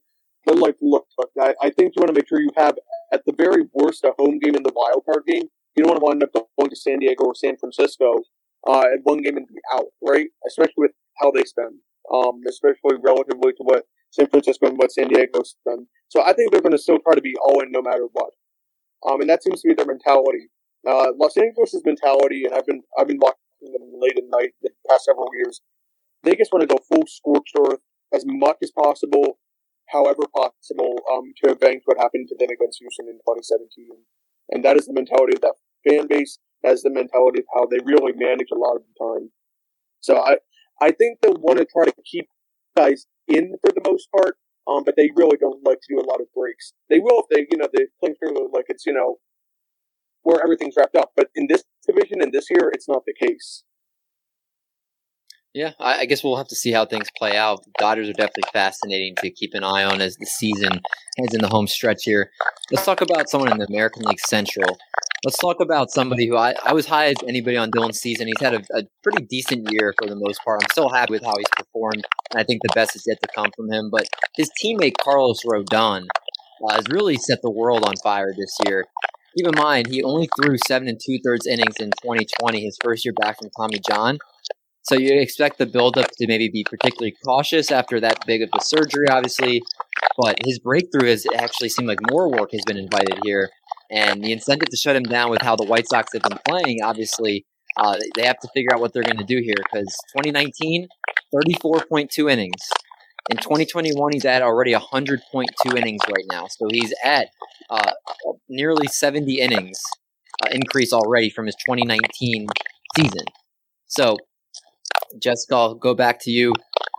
But 0.47 0.59
like, 0.59 0.76
look, 0.80 1.07
look 1.18 1.30
I, 1.40 1.55
I 1.61 1.70
think 1.70 1.95
you 1.97 2.01
want 2.01 2.09
to 2.09 2.14
make 2.14 2.28
sure 2.28 2.40
you 2.40 2.51
have, 2.57 2.76
at 3.12 3.24
the 3.24 3.34
very 3.36 3.64
worst, 3.72 4.05
a 4.05 4.12
home 4.18 4.38
game 4.38 4.55
in 4.55 4.62
the 4.62 4.72
wild 4.74 5.05
card 5.05 5.24
game. 5.26 5.49
You 5.74 5.82
don't 5.82 5.90
want 5.90 6.01
to 6.01 6.07
wind 6.07 6.22
up 6.22 6.47
going 6.59 6.70
to 6.70 6.76
San 6.76 6.99
Diego 7.01 7.24
or 7.24 7.34
San 7.34 7.57
Francisco 7.57 8.22
uh, 8.68 8.80
at 8.80 9.01
one 9.03 9.22
game 9.22 9.36
and 9.36 9.47
be 9.49 9.55
out, 9.74 9.86
right? 10.03 10.28
Especially 10.47 10.74
with 10.76 10.92
how 11.18 11.30
they 11.30 11.42
spend, 11.45 11.80
um, 12.12 12.40
especially 12.49 12.99
relatively 13.03 13.53
to 13.53 13.62
what 13.64 13.84
San 14.11 14.28
Francisco 14.28 14.68
and 14.68 14.78
what 14.78 14.92
San 14.92 15.09
Diego 15.09 15.42
spend. 15.42 15.86
So 16.09 16.22
I 16.22 16.32
think 16.32 16.53
they're 16.53 16.62
going 16.62 16.72
to 16.72 16.78
still 16.78 16.99
try 16.99 17.14
to 17.14 17.20
be 17.20 17.34
all 17.42 17.61
in 17.61 17.72
no 17.72 17.82
matter 17.82 18.07
what. 18.12 18.30
Um, 19.07 19.20
and 19.20 19.28
that 19.28 19.42
seems 19.42 19.62
to 19.62 19.68
be 19.68 19.74
their 19.74 19.86
mentality. 19.86 20.49
Uh, 20.86 21.12
Los 21.18 21.36
Angeles' 21.36 21.80
mentality, 21.84 22.45
and 22.45 22.55
I've 22.55 22.66
been 22.66 22.82
I've 22.99 23.09
been 23.09 23.18
watching 23.18 23.72
them 23.72 23.90
late 23.99 24.18
at 24.18 24.24
night 24.28 24.53
past 24.89 25.05
several 25.05 25.28
years. 25.37 25.61
They 26.22 26.35
just 26.35 26.53
want 26.53 26.68
to 26.68 26.74
go 26.74 26.80
full 26.89 27.07
scorched 27.07 27.57
earth 27.59 27.80
as 28.12 28.24
much 28.26 28.57
as 28.62 28.70
possible, 28.70 29.39
however 29.91 30.24
possible, 30.35 30.97
um, 31.12 31.32
to 31.43 31.53
avenge 31.53 31.82
what 31.85 31.99
happened 31.99 32.28
to 32.28 32.37
them 32.39 32.49
against 32.51 32.80
Houston 32.80 33.09
in 33.09 33.20
2017. 33.26 33.68
And 34.51 34.64
that 34.64 34.76
is 34.76 34.87
the 34.87 34.95
mentality 34.95 35.35
of 35.37 35.43
that 35.43 35.57
fan 35.87 36.07
base. 36.09 36.39
That 36.62 36.72
is 36.72 36.82
the 36.82 36.91
mentality 36.91 37.41
of 37.41 37.47
how 37.53 37.66
they 37.66 37.78
really 37.85 38.12
manage 38.16 38.49
a 38.53 38.59
lot 38.59 38.76
of 38.76 38.82
the 38.89 38.97
time. 38.97 39.30
So 40.01 40.20
I, 40.20 40.37
I 40.80 40.93
think 40.93 41.18
they'll 41.20 41.41
want 41.41 41.59
to 41.59 41.66
try 41.66 41.85
to 41.85 41.95
keep 42.05 42.28
guys 42.76 43.07
in 43.28 43.55
for 43.61 43.72
the 43.72 43.89
most 43.89 44.09
part, 44.12 44.37
um, 44.68 44.85
but 44.85 44.97
they 44.97 45.11
really 45.16 45.37
don't 45.37 45.64
like 45.64 45.80
to 45.80 45.95
do 45.95 46.01
a 46.01 46.09
lot 46.09 46.20
of 46.20 46.26
breaks. 46.35 46.72
They 46.89 46.99
will 46.99 47.24
if 47.24 47.28
they, 47.30 47.47
you 47.51 47.59
know, 47.59 47.68
they 47.72 47.87
play 48.01 48.14
through 48.18 48.51
like 48.53 48.66
it's, 48.68 48.87
you 48.87 48.93
know, 48.93 49.16
where 50.22 50.43
everything's 50.43 50.74
wrapped 50.76 50.97
up. 50.97 51.12
But 51.16 51.28
in 51.35 51.47
this 51.49 51.64
division 51.87 52.20
and 52.20 52.32
this 52.32 52.49
year, 52.51 52.70
it's 52.72 52.89
not 52.89 53.03
the 53.07 53.14
case. 53.14 53.62
Yeah, 55.55 55.70
I, 55.78 56.00
I, 56.00 56.05
guess 56.07 56.24
we'll 56.24 56.36
have 56.36 56.48
to 56.48 56.57
see 56.57 56.72
how 56.72 56.84
things 56.84 57.07
play 57.16 57.36
out. 57.36 57.64
The 57.64 57.70
Dodgers 57.78 58.09
are 58.09 58.12
definitely 58.12 58.50
fascinating 58.52 59.14
to 59.18 59.30
keep 59.30 59.55
an 59.55 59.62
eye 59.62 59.84
on 59.84 60.00
as 60.00 60.16
the 60.16 60.26
season 60.26 60.80
heads 61.16 61.32
in 61.32 61.40
the 61.40 61.48
home 61.48 61.68
stretch 61.68 62.02
here. 62.02 62.32
Let's 62.72 62.84
talk 62.84 63.00
about 63.00 63.28
someone 63.28 63.52
in 63.52 63.59
the 63.59 63.66
American 63.66 64.02
League 64.02 64.18
Central. 64.18 64.76
Let's 65.24 65.38
talk 65.38 65.61
about 65.61 65.92
somebody 65.92 66.26
who 66.26 66.36
I, 66.36 66.55
I 66.64 66.72
was 66.72 66.86
high 66.86 67.07
as 67.07 67.16
anybody 67.28 67.57
on 67.57 67.70
Dylan's 67.70 68.00
season. 68.00 68.26
He's 68.26 68.40
had 68.40 68.55
a, 68.55 68.62
a 68.76 68.82
pretty 69.05 69.24
decent 69.26 69.70
year 69.70 69.94
for 69.96 70.09
the 70.09 70.16
most 70.16 70.40
part. 70.44 70.61
I'm 70.61 70.70
still 70.72 70.90
happy 70.90 71.12
with 71.12 71.22
how 71.22 71.34
he's 71.36 71.46
performed, 71.57 72.05
and 72.32 72.40
I 72.40 72.42
think 72.42 72.61
the 72.62 72.74
best 72.74 72.96
is 72.96 73.05
yet 73.07 73.18
to 73.22 73.28
come 73.32 73.52
from 73.55 73.72
him. 73.72 73.90
But 73.92 74.09
his 74.34 74.50
teammate 74.62 74.94
Carlos 75.00 75.40
Rodon 75.44 76.09
uh, 76.68 76.74
has 76.74 76.88
really 76.90 77.16
set 77.16 77.42
the 77.42 77.50
world 77.50 77.84
on 77.84 77.94
fire 78.02 78.34
this 78.36 78.57
year. 78.66 78.86
keep 79.36 79.46
in 79.46 79.55
mind 79.57 79.86
he 79.86 80.02
only 80.02 80.28
threw 80.36 80.57
seven 80.66 80.88
and 80.88 80.98
two 81.00 81.20
thirds 81.24 81.46
innings 81.46 81.76
in 81.78 81.92
2020, 82.02 82.64
his 82.64 82.76
first 82.82 83.05
year 83.05 83.14
back 83.14 83.38
from 83.38 83.50
Tommy 83.57 83.80
John. 83.88 84.18
So 84.85 84.97
you 84.97 85.18
expect 85.18 85.59
the 85.59 85.66
buildup 85.66 86.11
to 86.18 86.26
maybe 86.26 86.49
be 86.49 86.64
particularly 86.64 87.14
cautious 87.24 87.70
after 87.70 88.01
that 88.01 88.26
big 88.26 88.43
of 88.43 88.51
a 88.57 88.61
surgery, 88.62 89.09
obviously. 89.09 89.62
But 90.18 90.37
his 90.45 90.59
breakthrough 90.59 91.09
has 91.09 91.26
actually 91.37 91.70
seemed 91.70 91.89
like 91.89 91.99
more 92.11 92.30
work 92.30 92.53
has 92.53 92.62
been 92.66 92.76
invited 92.76 93.18
here, 93.24 93.51
and 93.91 94.22
the 94.22 94.32
incentive 94.32 94.68
to 94.68 94.76
shut 94.76 94.95
him 94.95 95.05
down 95.05 95.30
with 95.30 95.43
how 95.43 95.57
the 95.57 95.64
White 95.64 95.89
Sox 95.89 96.12
have 96.12 96.22
been 96.22 96.39
playing, 96.47 96.82
obviously, 96.82 97.47
uh, 97.76 97.97
they 98.14 98.24
have 98.24 98.39
to 98.41 98.49
figure 98.55 98.72
out 98.74 98.80
what 98.80 98.93
they're 98.93 99.03
going 99.03 99.16
to 99.16 99.24
do 99.24 99.41
here 99.43 99.57
because 99.57 99.89
2019, 100.16 100.87
34.2 101.35 102.30
innings. 102.30 102.62
In 103.30 103.39
2021, 103.39 104.12
he's 104.12 104.24
at 104.26 104.43
already 104.43 104.74
100.2 104.74 105.18
innings 105.76 106.03
right 106.09 106.26
now. 106.30 106.47
So 106.47 106.68
he's 106.70 106.93
at 107.03 107.28
uh, 107.70 107.93
nearly 108.49 108.87
70 108.87 109.41
innings 109.41 109.80
uh, 110.45 110.51
increase 110.53 110.93
already 110.93 111.30
from 111.30 111.47
his 111.47 111.57
2019 111.66 112.47
season. 112.97 113.24
So, 113.87 114.18
Jessica, 115.20 115.55
I'll 115.55 115.74
go 115.74 115.95
back 115.95 116.20
to 116.22 116.30
you. 116.30 116.53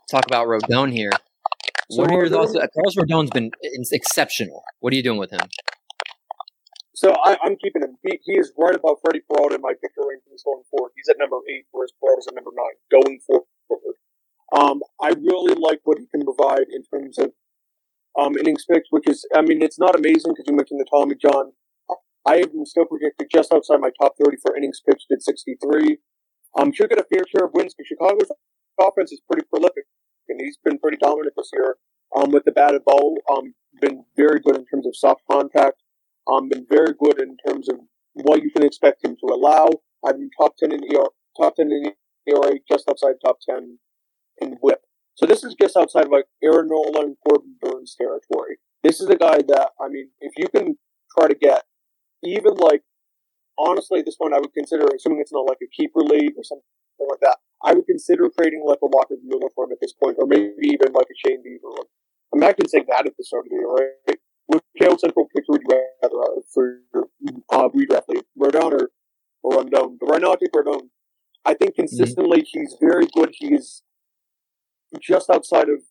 Talk 0.10 0.26
about 0.26 0.48
Rodon 0.48 0.92
here. 0.92 1.12
So 1.92 2.02
what 2.02 2.12
are 2.12 2.26
your 2.26 2.30
thoughts? 2.30 2.54
Carlos 2.54 2.96
Rodon's 2.96 3.32
been 3.32 3.52
exceptional. 3.92 4.64
What 4.80 4.94
are 4.94 4.96
you 4.96 5.04
doing 5.04 5.20
with 5.20 5.32
him? 5.32 5.42
So 6.96 7.14
I, 7.24 7.38
I'm 7.44 7.58
keeping 7.58 7.84
him. 7.84 7.98
He, 8.04 8.20
he 8.24 8.34
is 8.34 8.54
right 8.58 8.74
above 8.74 8.98
Freddie 9.04 9.22
Peralta 9.30 9.56
in 9.56 9.62
my 9.62 9.74
picker 9.74 10.02
rankings 10.02 10.44
going 10.46 10.64
forward. 10.72 10.92
He's 10.96 11.10
at 11.10 11.18
number 11.20 11.38
eight, 11.50 11.66
whereas 11.72 11.92
Peralta's 12.02 12.28
at 12.28 12.36
number 12.36 12.52
nine 12.56 12.76
going 12.90 13.20
forward. 13.28 13.46
Um, 14.56 14.82
I 15.02 15.10
really 15.10 15.56
like 15.56 15.82
what 15.84 15.98
he 16.00 16.06
can 16.08 16.24
provide 16.24 16.68
in 16.72 16.84
terms 16.84 17.20
of 17.20 17.32
um, 18.18 18.38
innings 18.38 18.66
pitched, 18.66 18.88
which 18.92 19.08
is, 19.10 19.28
I 19.36 19.42
mean, 19.42 19.62
it's 19.62 19.78
not 19.78 19.96
amazing 19.96 20.32
because 20.32 20.46
you 20.48 20.56
mentioned 20.56 20.80
the 20.80 20.86
Tommy 20.90 21.16
John. 21.16 21.52
I 22.26 22.38
have 22.38 22.54
him 22.54 22.66
still 22.66 22.86
projected 22.86 23.28
just 23.32 23.54
outside 23.54 23.82
my 23.82 23.92
top 24.02 24.16
30 24.18 24.38
for 24.42 24.56
innings 24.56 24.82
pitched 24.88 25.08
at 25.12 25.22
63. 25.22 25.98
Um, 26.58 26.72
should 26.72 26.90
get 26.90 27.00
a 27.00 27.04
fair 27.04 27.24
share 27.28 27.46
of 27.46 27.54
wins 27.54 27.74
because 27.74 27.88
Chicago's 27.88 28.32
offense 28.80 29.12
is 29.12 29.22
pretty 29.30 29.46
prolific, 29.50 29.86
and 30.30 30.40
he's 30.42 30.58
been 30.64 30.80
pretty 30.80 30.98
dominant 30.98 31.34
this 31.36 31.50
year 31.54 31.76
um, 32.16 32.32
with 32.32 32.46
the 32.46 32.52
batted 32.52 32.84
ball. 32.86 33.18
Um, 33.32 33.54
been 33.82 34.06
very 34.16 34.40
good 34.40 34.56
in 34.56 34.66
terms 34.66 34.88
of 34.88 34.96
soft 34.96 35.22
contact. 35.30 35.84
Um, 36.32 36.50
been 36.50 36.66
very 36.70 36.94
good 36.98 37.20
in 37.20 37.38
terms 37.46 37.70
of 37.70 37.78
what 38.14 38.42
you 38.42 38.50
can 38.50 38.64
expect 38.64 39.04
him 39.04 39.16
to 39.20 39.34
allow. 39.34 39.70
I've 40.06 40.18
been 40.18 40.30
top 40.40 40.56
10 40.58 40.72
in 40.72 40.84
ERA, 40.84 41.08
top 41.40 41.56
10 41.56 41.72
in 41.72 41.92
ERA, 42.28 42.54
just 42.70 42.90
outside 42.90 43.16
top 43.24 43.38
10 43.48 43.78
in 44.42 44.58
whip. 44.62 44.82
So 45.16 45.26
this 45.26 45.44
is 45.44 45.56
just 45.60 45.78
outside 45.78 46.06
of 46.06 46.12
like 46.12 46.26
Aaron 46.44 46.70
and 46.72 47.16
Corbin 47.28 47.56
Burnes 47.62 47.96
territory. 47.98 48.58
This 48.84 49.00
is 49.00 49.10
a 49.10 49.16
guy 49.16 49.38
that, 49.48 49.70
I 49.80 49.88
mean, 49.90 50.10
if 50.20 50.34
you 50.38 50.48
can 50.48 50.78
try 51.18 51.28
to 51.28 51.36
get 51.36 51.64
even 52.24 52.56
like, 52.56 52.82
honestly, 53.58 54.00
at 54.00 54.06
this 54.06 54.16
point, 54.16 54.34
I 54.34 54.40
would 54.40 54.54
consider, 54.54 54.86
assuming 54.96 55.20
it's 55.22 55.34
not 55.34 55.48
like 55.48 55.60
a 55.64 55.70
keeper 55.76 56.02
league 56.02 56.34
or 56.38 56.44
something 56.44 56.66
like 57.00 57.20
that, 57.22 57.38
I 57.64 57.74
would 57.74 57.86
consider 57.86 58.30
trading 58.38 58.64
like 58.66 58.80
a 58.82 58.88
Walker 58.88 59.16
Buehler 59.16 59.50
for 59.56 59.66
him 59.66 59.72
at 59.72 59.80
this 59.82 59.94
point, 59.94 60.18
or 60.20 60.28
maybe 60.28 60.54
even 60.64 60.94
like 60.94 61.08
a 61.08 61.18
Shane 61.28 61.44
Bieber. 61.44 61.86
I'm 62.34 62.40
not 62.40 62.58
going 62.58 62.66
to 62.66 62.70
say 62.70 62.84
that 62.88 63.06
at 63.06 63.14
the 63.18 63.24
start 63.24 63.46
of 63.46 63.50
the 63.50 63.56
year, 63.56 63.68
right? 63.68 64.18
Which 64.48 64.64
jail 64.80 64.98
central 64.98 65.28
pitcher 65.34 65.46
would 65.50 65.62
you 65.68 65.82
rather 66.02 66.16
have 66.36 66.44
for 66.54 66.80
uh, 67.52 67.70
redraft 67.70 68.10
league? 68.10 68.26
Rodon 68.40 68.74
or, 68.74 68.90
or 69.42 69.58
Rondon? 69.58 69.98
But 70.00 70.08
right 70.08 70.22
now, 70.22 70.34
I 70.34 70.36
think 70.36 70.52
Rodon. 70.54 70.90
I 71.46 71.54
think 71.54 71.76
consistently 71.76 72.44
he's 72.46 72.76
very 72.82 73.08
good. 73.14 73.30
He 73.34 73.54
is 73.54 73.84
just 75.00 75.30
outside 75.30 75.68
of 75.70 75.82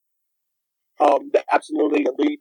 um, 1.01 1.31
the 1.33 1.45
absolutely 1.53 2.07
elite. 2.07 2.41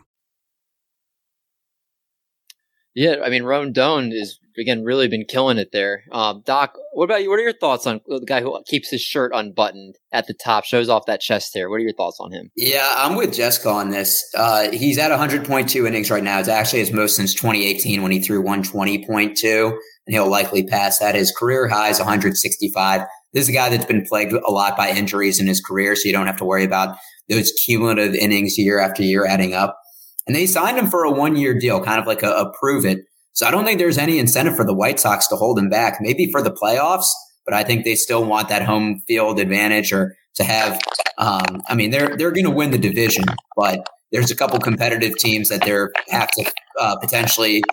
Yeah, 2.93 3.17
I 3.23 3.29
mean, 3.29 3.43
Rondon 3.43 4.11
is 4.11 4.39
again 4.59 4.83
really 4.83 5.07
been 5.07 5.25
killing 5.25 5.57
it 5.57 5.71
there. 5.71 6.03
Um, 6.11 6.43
Doc, 6.45 6.77
what 6.93 7.05
about 7.05 7.23
you? 7.23 7.29
What 7.29 7.39
are 7.39 7.43
your 7.43 7.53
thoughts 7.53 7.87
on 7.87 8.01
the 8.05 8.25
guy 8.25 8.41
who 8.41 8.61
keeps 8.67 8.89
his 8.89 9.01
shirt 9.01 9.31
unbuttoned 9.33 9.95
at 10.11 10.27
the 10.27 10.33
top, 10.33 10.65
shows 10.65 10.89
off 10.89 11.05
that 11.07 11.21
chest 11.21 11.53
hair? 11.53 11.69
What 11.69 11.77
are 11.77 11.79
your 11.79 11.93
thoughts 11.93 12.17
on 12.19 12.31
him? 12.31 12.51
Yeah, 12.55 12.93
I'm 12.97 13.15
with 13.15 13.33
Jessica 13.33 13.69
on 13.69 13.89
this. 13.89 14.23
Uh, 14.37 14.71
he's 14.71 14.97
at 14.97 15.11
100.2 15.11 15.87
innings 15.87 16.11
right 16.11 16.23
now. 16.23 16.39
It's 16.39 16.49
actually 16.49 16.79
his 16.79 16.91
most 16.91 17.15
since 17.15 17.33
2018 17.33 18.01
when 18.01 18.11
he 18.11 18.19
threw 18.19 18.43
120.2, 18.43 19.69
and 19.69 19.77
he'll 20.07 20.29
likely 20.29 20.63
pass 20.65 20.99
that. 20.99 21.15
His 21.15 21.31
career 21.31 21.67
high 21.67 21.89
is 21.89 21.99
165. 21.99 23.01
This 23.33 23.43
is 23.43 23.49
a 23.49 23.53
guy 23.53 23.69
that's 23.69 23.85
been 23.85 24.05
plagued 24.05 24.33
a 24.33 24.51
lot 24.51 24.75
by 24.75 24.89
injuries 24.89 25.39
in 25.39 25.47
his 25.47 25.61
career, 25.61 25.95
so 25.95 26.07
you 26.07 26.13
don't 26.13 26.27
have 26.27 26.37
to 26.37 26.45
worry 26.45 26.65
about 26.65 26.97
those 27.29 27.53
cumulative 27.65 28.13
innings 28.13 28.57
year 28.57 28.79
after 28.79 29.03
year 29.03 29.25
adding 29.25 29.53
up. 29.53 29.80
And 30.27 30.35
they 30.35 30.45
signed 30.45 30.77
him 30.77 30.87
for 30.87 31.03
a 31.03 31.11
one 31.11 31.35
year 31.35 31.57
deal, 31.57 31.83
kind 31.83 31.99
of 31.99 32.07
like 32.07 32.23
a, 32.23 32.31
a 32.31 32.53
prove 32.59 32.85
it. 32.85 32.99
So 33.33 33.45
I 33.47 33.51
don't 33.51 33.65
think 33.65 33.79
there's 33.79 33.97
any 33.97 34.19
incentive 34.19 34.55
for 34.55 34.65
the 34.65 34.73
White 34.73 34.99
Sox 34.99 35.27
to 35.27 35.35
hold 35.35 35.57
him 35.57 35.69
back, 35.69 35.97
maybe 36.01 36.29
for 36.31 36.41
the 36.41 36.51
playoffs, 36.51 37.07
but 37.45 37.53
I 37.53 37.63
think 37.63 37.85
they 37.85 37.95
still 37.95 38.25
want 38.25 38.49
that 38.49 38.63
home 38.63 39.01
field 39.07 39.39
advantage 39.39 39.93
or 39.93 40.15
to 40.35 40.43
have, 40.43 40.79
um, 41.17 41.61
I 41.67 41.75
mean, 41.75 41.91
they're, 41.91 42.15
they're 42.17 42.31
going 42.31 42.45
to 42.45 42.51
win 42.51 42.71
the 42.71 42.77
division, 42.77 43.25
but 43.55 43.85
there's 44.11 44.31
a 44.31 44.35
couple 44.35 44.59
competitive 44.59 45.15
teams 45.17 45.49
that 45.49 45.63
they're 45.63 45.91
have 46.09 46.29
to 46.31 46.51
uh, 46.79 46.97
potentially 46.97 47.63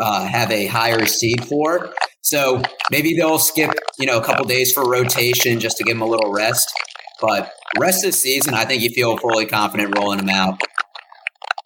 uh, 0.00 0.26
have 0.26 0.50
a 0.50 0.66
higher 0.66 1.06
seed 1.06 1.44
for. 1.46 1.92
So 2.22 2.62
maybe 2.90 3.14
they'll 3.14 3.38
skip, 3.38 3.70
you 3.98 4.06
know, 4.06 4.18
a 4.18 4.24
couple 4.24 4.44
days 4.46 4.72
for 4.72 4.88
rotation 4.88 5.60
just 5.60 5.76
to 5.78 5.84
give 5.84 5.94
them 5.94 6.02
a 6.02 6.06
little 6.06 6.32
rest. 6.32 6.72
But 7.20 7.52
rest 7.78 8.04
of 8.04 8.10
the 8.10 8.16
season, 8.16 8.54
I 8.54 8.64
think 8.64 8.82
you 8.82 8.90
feel 8.90 9.16
fully 9.16 9.46
confident 9.46 9.96
rolling 9.96 10.18
him 10.18 10.30
out. 10.30 10.60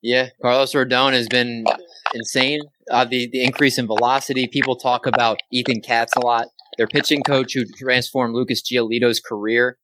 Yeah, 0.03 0.28
Carlos 0.40 0.72
Rodon 0.74 1.12
has 1.12 1.26
been 1.28 1.64
insane. 2.14 2.61
Uh, 2.90 3.05
the 3.05 3.28
the 3.32 3.42
increase 3.42 3.78
in 3.78 3.86
velocity. 3.86 4.46
People 4.46 4.76
talk 4.76 5.07
about 5.07 5.40
Ethan 5.53 5.80
Katz 5.80 6.14
a 6.16 6.20
lot. 6.20 6.46
Their 6.76 6.86
pitching 6.86 7.22
coach 7.22 7.55
who 7.55 7.64
transformed 7.64 8.34
Lucas 8.34 8.62
Giolito's 8.62 9.20
career, 9.20 9.76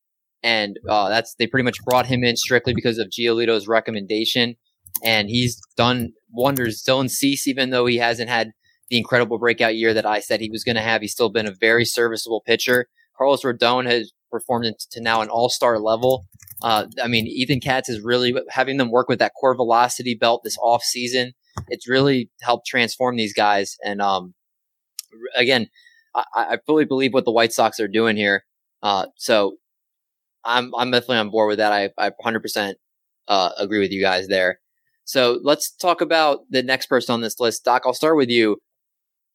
and 0.42 0.78
uh, 0.88 1.08
that's 1.08 1.34
they 1.34 1.46
pretty 1.46 1.64
much 1.64 1.82
brought 1.84 2.06
him 2.06 2.22
in 2.22 2.36
strictly 2.36 2.74
because 2.74 2.98
of 2.98 3.08
Giolito's 3.08 3.66
recommendation, 3.66 4.54
and 5.02 5.28
he's 5.28 5.60
done 5.76 6.12
wonders. 6.32 6.84
Dylan 6.86 7.10
Cease, 7.10 7.48
even 7.48 7.70
though 7.70 7.86
he 7.86 7.96
hasn't 7.96 8.30
had 8.30 8.52
the 8.90 8.98
incredible 8.98 9.38
breakout 9.38 9.74
year 9.74 9.92
that 9.94 10.06
I 10.06 10.20
said 10.20 10.40
he 10.40 10.50
was 10.50 10.62
going 10.62 10.76
to 10.76 10.82
have, 10.82 11.00
he's 11.00 11.12
still 11.12 11.30
been 11.30 11.48
a 11.48 11.54
very 11.58 11.84
serviceable 11.84 12.42
pitcher. 12.46 12.86
Carlos 13.16 13.42
Rodon 13.42 13.86
has 13.86 14.12
performed 14.34 14.74
to 14.90 15.00
now 15.00 15.20
an 15.20 15.28
all 15.28 15.48
star 15.48 15.78
level. 15.78 16.26
Uh, 16.62 16.86
I 17.02 17.08
mean, 17.08 17.26
Ethan 17.26 17.60
Katz 17.60 17.88
is 17.88 18.00
really 18.00 18.34
having 18.48 18.78
them 18.78 18.90
work 18.90 19.08
with 19.08 19.20
that 19.20 19.32
core 19.38 19.54
velocity 19.54 20.14
belt 20.14 20.42
this 20.42 20.58
off 20.58 20.82
season. 20.82 21.32
It's 21.68 21.88
really 21.88 22.30
helped 22.42 22.66
transform 22.66 23.16
these 23.16 23.32
guys. 23.32 23.76
And 23.84 24.02
um, 24.02 24.34
again, 25.36 25.68
I, 26.14 26.24
I 26.34 26.58
fully 26.66 26.84
believe 26.84 27.14
what 27.14 27.24
the 27.24 27.32
White 27.32 27.52
Sox 27.52 27.78
are 27.78 27.88
doing 27.88 28.16
here. 28.16 28.44
Uh, 28.82 29.06
so 29.16 29.56
I'm 30.44 30.74
I'm 30.74 30.90
definitely 30.90 31.18
on 31.18 31.30
board 31.30 31.48
with 31.48 31.58
that. 31.58 31.72
I 31.72 31.90
I 31.96 32.10
100% 32.10 32.74
uh, 33.28 33.50
agree 33.56 33.80
with 33.80 33.92
you 33.92 34.02
guys 34.02 34.26
there. 34.28 34.60
So 35.04 35.38
let's 35.42 35.70
talk 35.70 36.00
about 36.00 36.40
the 36.50 36.62
next 36.62 36.86
person 36.86 37.12
on 37.12 37.20
this 37.20 37.38
list. 37.38 37.64
Doc, 37.64 37.82
I'll 37.86 37.94
start 37.94 38.16
with 38.16 38.30
you. 38.30 38.58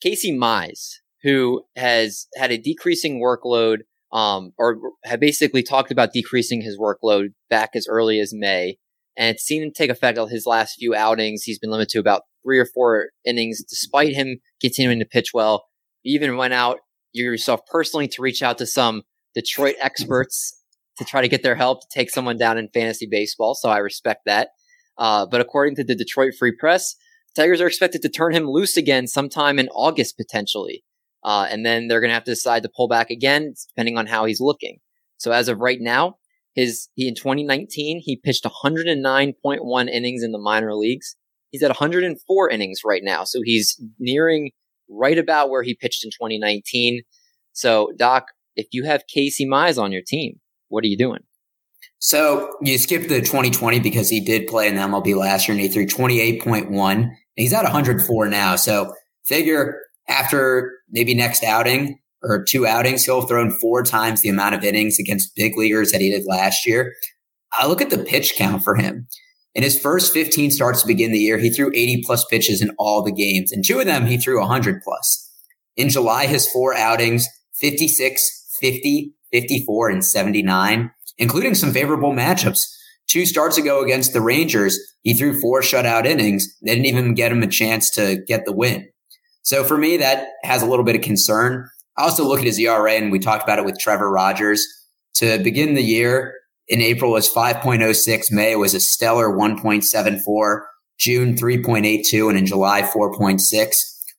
Casey 0.01 0.35
Mize, 0.35 0.95
who 1.23 1.63
has 1.75 2.27
had 2.35 2.51
a 2.51 2.57
decreasing 2.57 3.21
workload 3.21 3.79
um, 4.11 4.51
or 4.57 4.77
had 5.03 5.19
basically 5.19 5.63
talked 5.63 5.91
about 5.91 6.13
decreasing 6.13 6.61
his 6.61 6.77
workload 6.77 7.29
back 7.49 7.71
as 7.75 7.87
early 7.87 8.19
as 8.19 8.33
May. 8.33 8.77
And 9.17 9.35
it's 9.35 9.43
seen 9.43 9.63
to 9.63 9.71
take 9.71 9.89
effect 9.89 10.17
on 10.17 10.29
his 10.29 10.45
last 10.45 10.75
few 10.79 10.95
outings. 10.95 11.43
He's 11.43 11.59
been 11.59 11.71
limited 11.71 11.89
to 11.89 11.99
about 11.99 12.23
three 12.43 12.57
or 12.57 12.65
four 12.65 13.09
innings, 13.25 13.63
despite 13.63 14.13
him 14.13 14.39
continuing 14.61 14.99
to 14.99 15.05
pitch 15.05 15.31
well. 15.33 15.65
He 16.01 16.11
even 16.11 16.37
went 16.37 16.53
out 16.53 16.79
yourself 17.11 17.61
personally 17.69 18.07
to 18.07 18.21
reach 18.21 18.41
out 18.41 18.57
to 18.59 18.65
some 18.65 19.03
Detroit 19.35 19.75
experts 19.81 20.61
to 20.97 21.05
try 21.05 21.21
to 21.21 21.27
get 21.27 21.43
their 21.43 21.55
help 21.55 21.81
to 21.81 21.87
take 21.93 22.09
someone 22.09 22.37
down 22.37 22.57
in 22.57 22.69
fantasy 22.73 23.07
baseball. 23.09 23.55
So 23.55 23.69
I 23.69 23.77
respect 23.77 24.21
that. 24.25 24.49
Uh, 24.97 25.25
but 25.25 25.41
according 25.41 25.75
to 25.75 25.83
the 25.83 25.95
Detroit 25.95 26.33
Free 26.37 26.53
Press, 26.57 26.95
Tigers 27.35 27.61
are 27.61 27.67
expected 27.67 28.01
to 28.01 28.09
turn 28.09 28.33
him 28.33 28.49
loose 28.49 28.75
again 28.75 29.07
sometime 29.07 29.59
in 29.59 29.69
August 29.69 30.17
potentially. 30.17 30.83
Uh, 31.23 31.47
and 31.49 31.65
then 31.65 31.87
they're 31.87 31.99
going 31.99 32.09
to 32.09 32.13
have 32.13 32.23
to 32.23 32.31
decide 32.31 32.63
to 32.63 32.69
pull 32.75 32.87
back 32.87 33.09
again, 33.09 33.53
depending 33.69 33.97
on 33.97 34.07
how 34.07 34.25
he's 34.25 34.39
looking. 34.39 34.79
So 35.17 35.31
as 35.31 35.47
of 35.47 35.59
right 35.59 35.79
now, 35.81 36.15
his 36.55 36.89
he 36.95 37.07
in 37.07 37.15
2019 37.15 38.01
he 38.03 38.17
pitched 38.17 38.43
109.1 38.43 39.89
innings 39.89 40.23
in 40.23 40.31
the 40.31 40.39
minor 40.39 40.73
leagues. 40.75 41.15
He's 41.51 41.63
at 41.63 41.69
104 41.69 42.49
innings 42.49 42.81
right 42.85 43.03
now. 43.03 43.23
So 43.23 43.41
he's 43.43 43.81
nearing 43.99 44.51
right 44.89 45.17
about 45.17 45.49
where 45.49 45.63
he 45.63 45.75
pitched 45.75 46.03
in 46.03 46.11
2019. 46.11 47.01
So, 47.53 47.91
Doc, 47.97 48.27
if 48.55 48.67
you 48.71 48.83
have 48.83 49.07
Casey 49.07 49.45
Mize 49.45 49.81
on 49.81 49.91
your 49.91 50.01
team, 50.05 50.39
what 50.69 50.83
are 50.83 50.87
you 50.87 50.97
doing? 50.97 51.21
So 51.99 52.55
you 52.61 52.77
skipped 52.77 53.09
the 53.09 53.19
2020 53.19 53.79
because 53.79 54.09
he 54.09 54.21
did 54.21 54.47
play 54.47 54.67
in 54.67 54.75
the 54.75 54.81
MLB 54.81 55.15
last 55.15 55.47
year 55.47 55.53
and 55.53 55.61
he 55.61 55.67
threw 55.67 55.85
28.1. 55.85 57.09
He's 57.35 57.53
at 57.53 57.63
104 57.63 58.27
now. 58.27 58.55
So 58.55 58.93
figure 59.25 59.81
after 60.09 60.73
maybe 60.89 61.13
next 61.13 61.43
outing 61.43 61.99
or 62.21 62.43
two 62.43 62.67
outings, 62.67 63.05
he'll 63.05 63.21
have 63.21 63.29
thrown 63.29 63.51
four 63.59 63.83
times 63.83 64.21
the 64.21 64.29
amount 64.29 64.55
of 64.55 64.63
innings 64.63 64.99
against 64.99 65.35
big 65.35 65.57
leaguers 65.57 65.91
that 65.91 66.01
he 66.01 66.09
did 66.09 66.25
last 66.25 66.65
year. 66.65 66.93
I 67.57 67.67
look 67.67 67.81
at 67.81 67.89
the 67.89 68.03
pitch 68.03 68.33
count 68.37 68.63
for 68.63 68.75
him. 68.75 69.07
In 69.55 69.63
his 69.63 69.79
first 69.79 70.13
15 70.13 70.51
starts 70.51 70.81
to 70.81 70.87
begin 70.87 71.11
the 71.11 71.19
year, 71.19 71.37
he 71.37 71.49
threw 71.49 71.71
80 71.73 72.03
plus 72.05 72.25
pitches 72.25 72.61
in 72.61 72.71
all 72.77 73.03
the 73.03 73.11
games, 73.11 73.51
and 73.51 73.63
two 73.65 73.79
of 73.79 73.85
them 73.85 74.05
he 74.05 74.17
threw 74.17 74.39
100 74.39 74.81
plus. 74.83 75.31
In 75.75 75.89
July, 75.89 76.27
his 76.27 76.47
four 76.47 76.75
outings 76.75 77.27
56, 77.55 78.57
50, 78.59 79.13
54, 79.31 79.89
and 79.89 80.05
79 80.05 80.91
including 81.19 81.53
some 81.53 81.71
favorable 81.71 82.13
matchups. 82.13 82.61
Two 83.07 83.25
starts 83.25 83.57
ago 83.57 83.83
against 83.83 84.13
the 84.13 84.21
Rangers, 84.21 84.79
he 85.01 85.13
threw 85.13 85.39
four 85.39 85.61
shutout 85.61 86.05
innings. 86.05 86.47
They 86.63 86.73
didn't 86.73 86.85
even 86.85 87.13
get 87.13 87.31
him 87.31 87.43
a 87.43 87.47
chance 87.47 87.91
to 87.91 88.23
get 88.27 88.45
the 88.45 88.53
win. 88.53 88.87
So 89.41 89.63
for 89.63 89.77
me, 89.77 89.97
that 89.97 90.27
has 90.43 90.61
a 90.61 90.65
little 90.65 90.85
bit 90.85 90.95
of 90.95 91.01
concern. 91.01 91.67
I 91.97 92.03
also 92.03 92.25
look 92.25 92.39
at 92.39 92.45
his 92.45 92.59
ERA, 92.59 92.93
and 92.93 93.11
we 93.11 93.19
talked 93.19 93.43
about 93.43 93.59
it 93.59 93.65
with 93.65 93.79
Trevor 93.79 94.09
Rogers. 94.09 94.65
To 95.15 95.37
begin 95.39 95.73
the 95.73 95.83
year, 95.83 96.33
in 96.67 96.81
April 96.81 97.11
was 97.11 97.31
5.06, 97.33 98.31
May 98.31 98.55
was 98.55 98.73
a 98.73 98.79
stellar 98.79 99.29
1.74, 99.29 100.61
June 100.99 101.35
3.82, 101.35 102.29
and 102.29 102.37
in 102.37 102.45
July 102.45 102.83
4.6. 102.83 103.73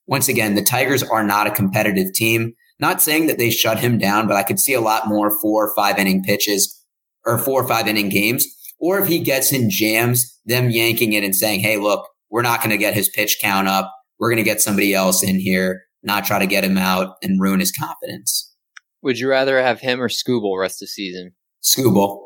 Once 0.05 0.27
again, 0.27 0.55
the 0.55 0.63
Tigers 0.63 1.01
are 1.01 1.23
not 1.23 1.47
a 1.47 1.51
competitive 1.51 2.13
team. 2.13 2.53
Not 2.79 3.01
saying 3.01 3.27
that 3.27 3.37
they 3.37 3.51
shut 3.51 3.79
him 3.79 3.97
down, 3.97 4.27
but 4.27 4.35
I 4.35 4.43
could 4.43 4.59
see 4.59 4.73
a 4.73 4.81
lot 4.81 5.07
more 5.07 5.39
four 5.39 5.67
or 5.67 5.75
five 5.75 5.97
inning 5.97 6.23
pitches 6.23 6.83
or 7.25 7.37
four 7.37 7.63
or 7.63 7.67
five 7.67 7.87
inning 7.87 8.09
games, 8.09 8.45
or 8.79 8.99
if 8.99 9.07
he 9.07 9.19
gets 9.19 9.53
in 9.53 9.69
jams, 9.69 10.39
them 10.45 10.71
yanking 10.71 11.13
it 11.13 11.23
and 11.23 11.35
saying, 11.35 11.59
Hey, 11.59 11.77
look, 11.77 12.07
we're 12.29 12.41
not 12.41 12.59
going 12.59 12.71
to 12.71 12.77
get 12.77 12.95
his 12.95 13.07
pitch 13.07 13.37
count 13.41 13.67
up. 13.67 13.93
We're 14.21 14.29
going 14.29 14.37
to 14.37 14.43
get 14.43 14.61
somebody 14.61 14.93
else 14.93 15.23
in 15.23 15.39
here, 15.39 15.85
not 16.03 16.25
try 16.25 16.37
to 16.37 16.45
get 16.45 16.63
him 16.63 16.77
out 16.77 17.15
and 17.23 17.41
ruin 17.41 17.59
his 17.59 17.71
confidence. 17.71 18.53
Would 19.01 19.17
you 19.17 19.27
rather 19.27 19.59
have 19.59 19.79
him 19.79 19.99
or 19.99 20.09
Skubal 20.09 20.59
rest 20.59 20.75
of 20.75 20.81
the 20.81 20.87
season? 20.87 21.31
Skubal. 21.63 22.19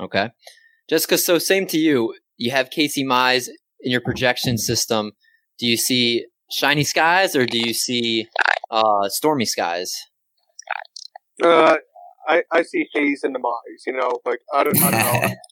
Okay. 0.00 0.30
Jessica, 0.90 1.16
so 1.16 1.38
same 1.38 1.66
to 1.68 1.78
you. 1.78 2.12
You 2.38 2.50
have 2.50 2.70
Casey 2.70 3.04
Mize 3.04 3.48
in 3.80 3.92
your 3.92 4.00
projection 4.00 4.58
system. 4.58 5.12
Do 5.60 5.66
you 5.66 5.76
see 5.76 6.26
shiny 6.50 6.82
skies 6.82 7.36
or 7.36 7.46
do 7.46 7.56
you 7.56 7.72
see 7.72 8.26
uh, 8.72 9.08
stormy 9.08 9.44
skies? 9.44 9.94
Uh, 11.40 11.76
I, 12.26 12.42
I 12.50 12.62
see 12.62 12.86
haze 12.92 13.20
in 13.22 13.32
the 13.32 13.38
eyes. 13.38 13.82
You 13.86 13.92
know, 13.92 14.18
like 14.26 14.40
I 14.52 14.64
don't, 14.64 14.82
I 14.82 14.90
don't 14.90 15.22
know. 15.22 15.34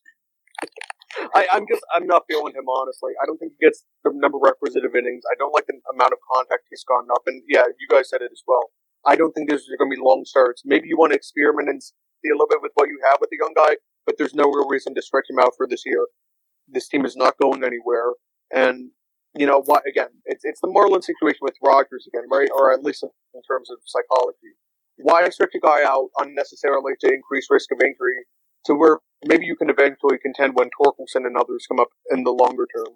I, 1.34 1.46
I'm 1.52 1.66
just 1.68 1.82
I'm 1.94 2.06
not 2.06 2.24
feeling 2.28 2.54
him 2.54 2.68
honestly. 2.68 3.12
I 3.22 3.26
don't 3.26 3.38
think 3.38 3.52
he 3.58 3.66
gets 3.66 3.84
the 4.04 4.12
number 4.14 4.38
of 4.38 4.94
innings. 4.94 5.24
I 5.30 5.34
don't 5.38 5.52
like 5.52 5.66
the 5.66 5.78
amount 5.92 6.12
of 6.12 6.18
contact 6.32 6.70
he's 6.70 6.84
gone 6.84 7.06
up, 7.12 7.22
and 7.26 7.42
yeah, 7.48 7.64
you 7.78 7.88
guys 7.88 8.08
said 8.08 8.22
it 8.22 8.30
as 8.32 8.42
well. 8.46 8.70
I 9.06 9.16
don't 9.16 9.32
think 9.32 9.48
there's 9.48 9.66
going 9.78 9.90
to 9.90 9.96
be 9.96 10.02
long 10.02 10.24
starts. 10.24 10.62
Maybe 10.64 10.88
you 10.88 10.96
want 10.96 11.12
to 11.12 11.16
experiment 11.16 11.68
and 11.68 11.82
see 11.82 12.28
a 12.30 12.34
little 12.34 12.48
bit 12.48 12.62
with 12.62 12.72
what 12.74 12.88
you 12.88 13.00
have 13.10 13.18
with 13.20 13.30
the 13.30 13.38
young 13.40 13.54
guy, 13.56 13.76
but 14.06 14.16
there's 14.18 14.34
no 14.34 14.44
real 14.44 14.68
reason 14.68 14.94
to 14.94 15.02
stretch 15.02 15.26
him 15.28 15.38
out 15.38 15.52
for 15.56 15.66
this 15.66 15.82
year. 15.86 16.06
This 16.68 16.88
team 16.88 17.04
is 17.04 17.16
not 17.16 17.38
going 17.40 17.64
anywhere, 17.64 18.12
and 18.54 18.90
you 19.34 19.46
know 19.46 19.62
what? 19.64 19.82
Again, 19.88 20.10
it's 20.26 20.44
it's 20.44 20.60
the 20.60 20.70
Marlin 20.70 21.02
situation 21.02 21.40
with 21.42 21.54
Rogers 21.62 22.06
again, 22.06 22.28
right? 22.30 22.48
Or 22.54 22.72
at 22.72 22.84
least 22.84 23.02
in 23.02 23.42
terms 23.48 23.70
of 23.70 23.78
psychology 23.84 24.54
why 25.02 25.28
stretch 25.28 25.54
a 25.54 25.60
guy 25.60 25.82
out 25.84 26.08
unnecessarily 26.18 26.92
to 27.00 27.12
increase 27.12 27.46
risk 27.50 27.70
of 27.72 27.80
injury 27.80 28.26
to 28.64 28.74
where 28.74 28.98
maybe 29.26 29.46
you 29.46 29.56
can 29.56 29.70
eventually 29.70 30.18
contend 30.18 30.54
when 30.54 30.70
Torkelson 30.80 31.26
and 31.26 31.36
others 31.36 31.66
come 31.68 31.80
up 31.80 31.88
in 32.10 32.24
the 32.24 32.30
longer 32.30 32.66
term? 32.74 32.94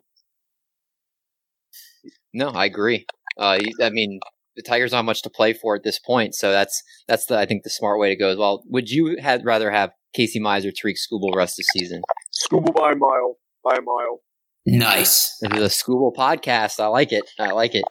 No, 2.33 2.49
I 2.51 2.64
agree. 2.66 3.07
Uh, 3.39 3.59
I 3.81 3.91
mean, 3.91 4.20
the 4.57 4.62
Tigers 4.62 4.93
don't 4.93 5.07
much 5.07 5.22
to 5.22 5.31
play 5.31 5.53
for 5.53 5.75
at 5.75 5.83
this 5.83 5.99
point, 5.99 6.35
so 6.35 6.51
that's 6.51 6.83
that's 7.09 7.27
the 7.27 7.37
I 7.39 7.47
think 7.47 7.62
the 7.62 7.70
smart 7.70 7.99
way 7.99 8.09
to 8.11 8.16
go 8.16 8.29
as 8.29 8.37
well. 8.37 8.62
Would 8.66 8.91
you 8.91 9.16
had 9.20 9.45
rather 9.45 9.70
have 9.70 9.91
Casey 10.14 10.41
Mize 10.41 10.64
or 10.64 10.72
Tarik 10.72 10.97
Skubal 10.97 11.35
rest 11.35 11.59
of 11.59 11.64
the 11.64 11.81
season? 11.81 12.03
Skubal 12.33 12.75
by 12.75 12.93
a 12.93 12.97
mile, 12.97 13.39
by 13.64 13.77
a 13.77 13.83
mile. 13.83 14.20
Nice. 14.66 15.37
This 15.41 15.53
is 15.53 15.61
a 15.61 15.85
Skubal 15.85 16.14
podcast. 16.14 16.81
I 16.81 16.87
like 16.87 17.12
it. 17.12 17.31
I 17.39 17.51
like 17.51 17.75
it. 17.75 17.85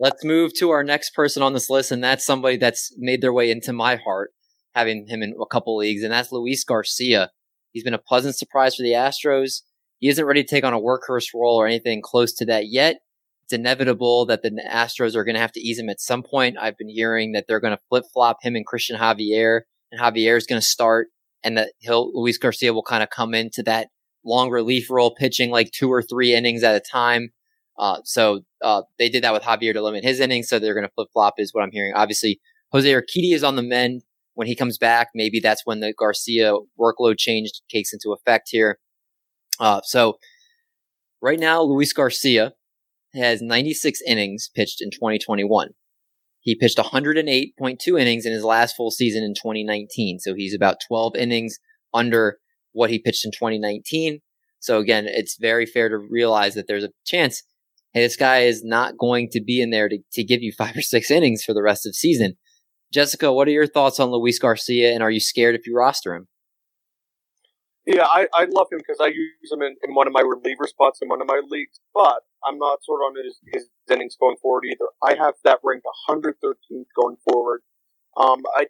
Let's 0.00 0.24
move 0.24 0.52
to 0.58 0.70
our 0.70 0.82
next 0.82 1.10
person 1.10 1.42
on 1.42 1.52
this 1.52 1.70
list, 1.70 1.92
and 1.92 2.02
that's 2.02 2.24
somebody 2.24 2.56
that's 2.56 2.92
made 2.96 3.20
their 3.20 3.32
way 3.32 3.50
into 3.50 3.72
my 3.72 3.96
heart, 3.96 4.30
having 4.74 5.06
him 5.06 5.22
in 5.22 5.34
a 5.40 5.46
couple 5.46 5.76
leagues, 5.76 6.02
and 6.02 6.12
that's 6.12 6.32
Luis 6.32 6.64
Garcia. 6.64 7.30
He's 7.74 7.84
been 7.84 7.92
a 7.92 7.98
pleasant 7.98 8.36
surprise 8.36 8.76
for 8.76 8.82
the 8.82 8.92
Astros. 8.92 9.62
He 9.98 10.08
isn't 10.08 10.24
ready 10.24 10.42
to 10.42 10.48
take 10.48 10.64
on 10.64 10.72
a 10.72 10.80
workhorse 10.80 11.34
role 11.34 11.56
or 11.56 11.66
anything 11.66 12.00
close 12.00 12.32
to 12.34 12.46
that 12.46 12.68
yet. 12.68 13.00
It's 13.42 13.52
inevitable 13.52 14.24
that 14.26 14.42
the 14.42 14.50
Astros 14.70 15.14
are 15.14 15.24
going 15.24 15.34
to 15.34 15.40
have 15.40 15.52
to 15.52 15.60
ease 15.60 15.78
him 15.78 15.90
at 15.90 16.00
some 16.00 16.22
point. 16.22 16.56
I've 16.58 16.78
been 16.78 16.88
hearing 16.88 17.32
that 17.32 17.46
they're 17.46 17.60
going 17.60 17.76
to 17.76 17.82
flip 17.90 18.04
flop 18.14 18.38
him 18.40 18.56
and 18.56 18.66
Cristian 18.66 18.96
Javier, 18.98 19.62
and 19.92 20.00
Javier 20.00 20.36
is 20.38 20.46
going 20.46 20.60
to 20.60 20.66
start, 20.66 21.08
and 21.42 21.58
that 21.58 21.72
he'll 21.78 22.10
Luis 22.14 22.38
Garcia 22.38 22.72
will 22.72 22.82
kind 22.82 23.02
of 23.02 23.10
come 23.10 23.34
into 23.34 23.62
that 23.64 23.88
long 24.24 24.50
relief 24.50 24.88
role, 24.88 25.14
pitching 25.14 25.50
like 25.50 25.72
two 25.72 25.92
or 25.92 26.02
three 26.02 26.32
innings 26.34 26.62
at 26.62 26.74
a 26.74 26.80
time. 26.80 27.32
Uh, 27.78 27.98
so 28.04 28.40
uh, 28.62 28.82
they 28.98 29.08
did 29.08 29.24
that 29.24 29.32
with 29.32 29.42
Javier 29.42 29.72
to 29.72 29.82
limit 29.82 30.04
his 30.04 30.20
innings. 30.20 30.48
So 30.48 30.58
they're 30.58 30.74
going 30.74 30.86
to 30.86 30.92
flip 30.94 31.08
flop, 31.12 31.34
is 31.38 31.52
what 31.52 31.64
I'm 31.64 31.72
hearing. 31.72 31.92
Obviously, 31.94 32.40
Jose 32.72 32.88
Urquidy 32.88 33.34
is 33.34 33.44
on 33.44 33.56
the 33.56 33.62
mend. 33.62 34.04
When 34.34 34.46
he 34.46 34.56
comes 34.56 34.78
back, 34.78 35.08
maybe 35.14 35.40
that's 35.40 35.62
when 35.64 35.80
the 35.80 35.92
Garcia 35.92 36.54
workload 36.78 37.18
change 37.18 37.50
takes 37.70 37.92
into 37.92 38.12
effect 38.12 38.48
here. 38.50 38.78
Uh, 39.60 39.80
so 39.84 40.18
right 41.22 41.38
now, 41.38 41.62
Luis 41.62 41.92
Garcia 41.92 42.52
has 43.14 43.40
96 43.40 44.00
innings 44.06 44.50
pitched 44.54 44.80
in 44.80 44.90
2021. 44.90 45.70
He 46.40 46.54
pitched 46.54 46.78
108.2 46.78 48.00
innings 48.00 48.26
in 48.26 48.32
his 48.32 48.44
last 48.44 48.76
full 48.76 48.90
season 48.90 49.22
in 49.22 49.34
2019. 49.34 50.18
So 50.18 50.34
he's 50.34 50.54
about 50.54 50.76
12 50.86 51.16
innings 51.16 51.58
under 51.94 52.38
what 52.72 52.90
he 52.90 52.98
pitched 52.98 53.24
in 53.24 53.30
2019. 53.30 54.20
So 54.58 54.78
again, 54.78 55.06
it's 55.06 55.38
very 55.40 55.64
fair 55.64 55.88
to 55.88 55.96
realize 55.96 56.54
that 56.54 56.66
there's 56.66 56.84
a 56.84 56.90
chance 57.06 57.42
hey, 57.94 58.02
this 58.02 58.16
guy 58.16 58.40
is 58.40 58.62
not 58.64 58.98
going 58.98 59.28
to 59.30 59.40
be 59.40 59.62
in 59.62 59.70
there 59.70 59.88
to, 59.88 59.98
to 60.12 60.24
give 60.24 60.42
you 60.42 60.52
five 60.52 60.76
or 60.76 60.82
six 60.82 61.10
innings 61.10 61.44
for 61.44 61.54
the 61.54 61.62
rest 61.62 61.86
of 61.86 61.94
season. 61.94 62.36
Jessica, 62.94 63.32
what 63.32 63.48
are 63.48 63.50
your 63.50 63.66
thoughts 63.66 63.98
on 63.98 64.12
Luis 64.12 64.38
Garcia, 64.38 64.94
and 64.94 65.02
are 65.02 65.10
you 65.10 65.18
scared 65.18 65.56
if 65.56 65.66
you 65.66 65.76
roster 65.76 66.14
him? 66.14 66.28
Yeah, 67.84 68.04
I, 68.04 68.28
I 68.32 68.44
love 68.44 68.68
him 68.70 68.78
because 68.78 68.98
I 69.00 69.08
use 69.08 69.50
him 69.50 69.62
in, 69.62 69.74
in 69.82 69.94
one 69.96 70.06
of 70.06 70.12
my 70.12 70.20
reliever 70.20 70.68
spots 70.68 71.00
in 71.02 71.08
one 71.08 71.20
of 71.20 71.26
my 71.26 71.42
leagues, 71.50 71.80
but 71.92 72.22
I'm 72.46 72.56
not 72.56 72.84
sort 72.84 73.00
of 73.02 73.10
on 73.10 73.24
his, 73.24 73.36
his 73.52 73.68
innings 73.90 74.16
going 74.18 74.36
forward 74.40 74.62
either. 74.70 74.86
I 75.02 75.16
have 75.22 75.34
that 75.42 75.58
ranked 75.64 75.84
113th 76.08 76.86
going 76.94 77.16
forward. 77.28 77.62
Um, 78.16 78.42
I, 78.56 78.66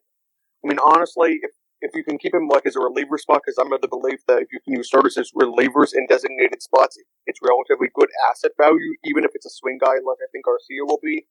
I 0.65 0.67
mean, 0.67 0.79
honestly, 0.83 1.39
if 1.43 1.51
if 1.83 1.91
you 1.95 2.03
can 2.03 2.17
keep 2.17 2.33
him 2.33 2.49
like 2.49 2.65
as 2.65 2.77
a 2.77 2.81
reliever 2.81 3.19
spot, 3.19 3.43
because 3.45 3.59
I'm 3.59 3.71
of 3.75 3.83
the 3.83 3.89
belief 3.89 4.21
that 4.27 4.41
if 4.41 4.49
you 4.51 4.59
can 4.65 4.75
use 4.75 4.89
starters 4.89 5.19
as 5.19 5.31
relievers 5.37 5.93
in 5.93 6.07
designated 6.09 6.63
spots, 6.63 6.97
it's 7.27 7.41
relatively 7.43 7.89
good 7.93 8.09
asset 8.31 8.53
value, 8.57 8.97
even 9.05 9.23
if 9.23 9.33
it's 9.35 9.45
a 9.45 9.51
swing 9.51 9.77
guy 9.79 10.01
like 10.01 10.17
I 10.25 10.33
think 10.33 10.47
Garcia 10.47 10.81
will 10.89 11.01
be. 11.03 11.27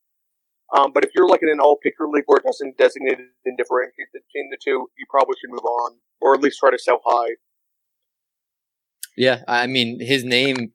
Um, 0.75 0.91
but 0.93 1.03
if 1.03 1.11
you're 1.15 1.27
like 1.27 1.41
in 1.43 1.49
an 1.49 1.59
all 1.59 1.77
pitcher 1.81 2.07
league 2.11 2.23
where 2.25 2.37
it 2.37 2.43
doesn't 2.43 2.77
designate 2.77 3.19
and 3.45 3.57
differentiate 3.57 4.07
between 4.11 4.49
the 4.49 4.57
two, 4.63 4.87
you 4.97 5.05
probably 5.09 5.35
should 5.39 5.51
move 5.51 5.65
on, 5.65 5.97
or 6.19 6.33
at 6.33 6.41
least 6.41 6.59
try 6.59 6.71
to 6.71 6.79
sell 6.79 6.99
high. 7.05 7.35
Yeah, 9.15 9.43
I 9.47 9.67
mean 9.67 9.99
his 9.99 10.23
name. 10.23 10.73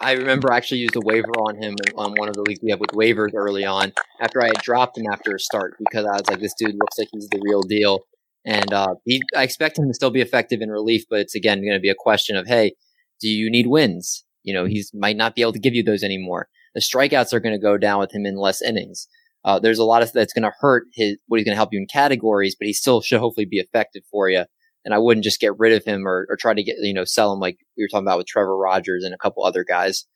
I 0.00 0.12
remember 0.12 0.52
I 0.52 0.56
actually 0.56 0.78
used 0.78 0.96
a 0.96 1.00
waiver 1.00 1.32
on 1.32 1.60
him 1.60 1.74
on 1.96 2.14
one 2.16 2.28
of 2.28 2.34
the 2.34 2.42
leagues 2.42 2.60
we 2.62 2.70
have 2.70 2.80
with 2.80 2.90
waivers 2.90 3.34
early 3.34 3.64
on 3.66 3.92
after 4.20 4.40
I 4.40 4.46
had 4.46 4.62
dropped 4.62 4.96
him 4.96 5.04
after 5.12 5.34
a 5.34 5.38
start 5.38 5.74
because 5.78 6.06
I 6.06 6.12
was 6.12 6.26
like, 6.28 6.40
this 6.40 6.54
dude 6.54 6.74
looks 6.74 6.98
like 6.98 7.08
he's 7.12 7.28
the 7.28 7.40
real 7.42 7.62
deal. 7.62 8.00
And 8.46 8.72
uh, 8.72 8.94
he, 9.04 9.20
I 9.36 9.42
expect 9.42 9.78
him 9.78 9.88
to 9.88 9.94
still 9.94 10.10
be 10.10 10.22
effective 10.22 10.62
in 10.62 10.70
relief, 10.70 11.04
but 11.10 11.20
it's 11.20 11.34
again 11.34 11.60
going 11.60 11.74
to 11.74 11.80
be 11.80 11.90
a 11.90 11.94
question 11.94 12.36
of, 12.36 12.46
hey, 12.46 12.76
do 13.20 13.28
you 13.28 13.50
need 13.50 13.66
wins? 13.66 14.24
You 14.42 14.54
know, 14.54 14.64
he 14.64 14.82
might 14.94 15.16
not 15.16 15.34
be 15.34 15.42
able 15.42 15.52
to 15.52 15.58
give 15.58 15.74
you 15.74 15.82
those 15.82 16.02
anymore. 16.02 16.48
The 16.74 16.80
strikeouts 16.80 17.34
are 17.34 17.40
going 17.40 17.54
to 17.54 17.60
go 17.60 17.76
down 17.76 18.00
with 18.00 18.14
him 18.14 18.24
in 18.24 18.36
less 18.36 18.62
innings. 18.62 19.06
Uh, 19.44 19.58
there's 19.58 19.78
a 19.78 19.84
lot 19.84 20.02
of 20.02 20.12
that's 20.12 20.32
going 20.32 20.42
to 20.42 20.52
hurt 20.60 20.84
his 20.92 21.16
what 21.26 21.38
he's 21.38 21.44
going 21.44 21.54
to 21.54 21.58
help 21.58 21.72
you 21.72 21.78
in 21.78 21.86
categories, 21.86 22.56
but 22.58 22.66
he 22.66 22.72
still 22.72 23.00
should 23.00 23.20
hopefully 23.20 23.46
be 23.46 23.58
effective 23.58 24.02
for 24.10 24.28
you. 24.28 24.44
And 24.84 24.94
I 24.94 24.98
wouldn't 24.98 25.24
just 25.24 25.40
get 25.40 25.58
rid 25.58 25.72
of 25.72 25.84
him 25.84 26.06
or, 26.06 26.26
or 26.28 26.36
try 26.36 26.54
to 26.54 26.62
get 26.62 26.76
you 26.80 26.94
know 26.94 27.04
sell 27.04 27.32
him 27.32 27.40
like 27.40 27.58
we 27.76 27.84
were 27.84 27.88
talking 27.88 28.06
about 28.06 28.18
with 28.18 28.26
Trevor 28.26 28.56
Rogers 28.56 29.04
and 29.04 29.14
a 29.14 29.18
couple 29.18 29.44
other 29.44 29.64
guys. 29.64 30.06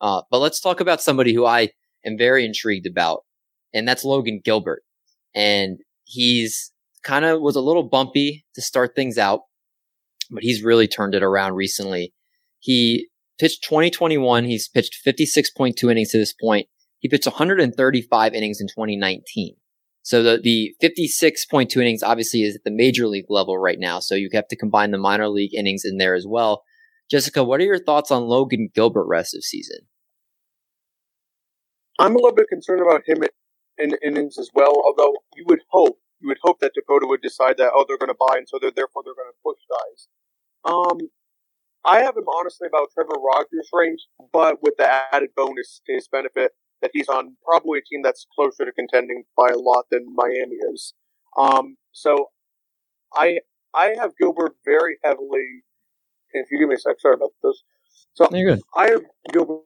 Uh, 0.00 0.22
but 0.30 0.40
let's 0.40 0.60
talk 0.60 0.80
about 0.80 1.00
somebody 1.00 1.32
who 1.34 1.46
I 1.46 1.70
am 2.04 2.18
very 2.18 2.44
intrigued 2.44 2.86
about, 2.86 3.24
and 3.72 3.88
that's 3.88 4.04
Logan 4.04 4.40
Gilbert. 4.44 4.82
And 5.34 5.78
he's 6.04 6.72
kind 7.02 7.24
of 7.24 7.40
was 7.40 7.56
a 7.56 7.60
little 7.60 7.88
bumpy 7.88 8.44
to 8.54 8.62
start 8.62 8.94
things 8.94 9.18
out, 9.18 9.40
but 10.30 10.42
he's 10.42 10.62
really 10.62 10.88
turned 10.88 11.14
it 11.14 11.22
around 11.22 11.54
recently. 11.54 12.12
He 12.60 13.08
pitched 13.38 13.64
2021. 13.64 14.44
He's 14.44 14.68
pitched 14.68 14.96
56.2 15.06 15.90
innings 15.90 16.10
to 16.10 16.18
this 16.18 16.32
point. 16.32 16.68
He 17.04 17.08
pitched 17.10 17.26
135 17.26 18.32
innings 18.32 18.62
in 18.62 18.66
2019. 18.66 19.56
So 20.00 20.22
the, 20.22 20.40
the 20.42 20.74
56.2 20.82 21.76
innings 21.76 22.02
obviously 22.02 22.44
is 22.44 22.56
at 22.56 22.64
the 22.64 22.70
major 22.70 23.06
league 23.06 23.26
level 23.28 23.58
right 23.58 23.76
now. 23.78 24.00
So 24.00 24.14
you 24.14 24.30
have 24.32 24.48
to 24.48 24.56
combine 24.56 24.90
the 24.90 24.96
minor 24.96 25.28
league 25.28 25.54
innings 25.54 25.82
in 25.84 25.98
there 25.98 26.14
as 26.14 26.24
well. 26.26 26.62
Jessica, 27.10 27.44
what 27.44 27.60
are 27.60 27.64
your 27.64 27.78
thoughts 27.78 28.10
on 28.10 28.22
Logan 28.22 28.70
Gilbert 28.74 29.04
rest 29.04 29.34
of 29.34 29.44
season? 29.44 29.80
I'm 31.98 32.12
a 32.12 32.14
little 32.14 32.32
bit 32.32 32.48
concerned 32.48 32.80
about 32.80 33.02
him 33.06 33.18
in 33.76 33.98
innings 34.02 34.38
as 34.38 34.48
well. 34.54 34.72
Although 34.82 35.12
you 35.36 35.44
would 35.46 35.60
hope 35.72 35.98
you 36.20 36.28
would 36.28 36.38
hope 36.42 36.60
that 36.60 36.72
Dipoto 36.74 37.06
would 37.06 37.20
decide 37.20 37.58
that 37.58 37.72
oh 37.74 37.84
they're 37.86 37.98
going 37.98 38.08
to 38.08 38.16
buy 38.18 38.38
and 38.38 38.48
so 38.48 38.58
they're 38.58 38.72
therefore 38.74 39.02
they're 39.04 39.12
going 39.12 39.28
to 39.28 39.44
push 39.44 39.58
guys. 39.68 40.08
Um, 40.64 41.10
I 41.84 41.98
have 41.98 42.16
him 42.16 42.24
honestly 42.40 42.66
about 42.66 42.88
Trevor 42.94 43.20
Rogers' 43.20 43.68
range, 43.74 44.00
but 44.32 44.62
with 44.62 44.78
the 44.78 44.88
added 45.12 45.30
bonus 45.36 45.82
his 45.86 46.08
benefit 46.08 46.52
that 46.84 46.90
he's 46.92 47.08
on 47.08 47.34
probably 47.42 47.78
a 47.78 47.82
team 47.82 48.02
that's 48.02 48.26
closer 48.36 48.66
to 48.66 48.72
contending 48.72 49.24
by 49.38 49.48
a 49.48 49.56
lot 49.56 49.86
than 49.90 50.04
Miami 50.14 50.56
is. 50.72 50.92
Um, 51.38 51.76
so 51.92 52.26
I 53.14 53.38
I 53.74 53.94
have 53.98 54.12
Gilbert 54.20 54.56
very 54.66 54.98
heavily. 55.02 55.64
If 56.34 56.48
you 56.50 56.58
give 56.58 56.68
me 56.68 56.74
a 56.74 56.78
sec, 56.78 56.96
sorry 57.00 57.14
about 57.14 57.30
this. 57.42 57.62
So 58.12 58.28
You're 58.30 58.56
good. 58.56 58.62
I 58.76 58.90
have 58.90 59.02
Gilbert 59.32 59.64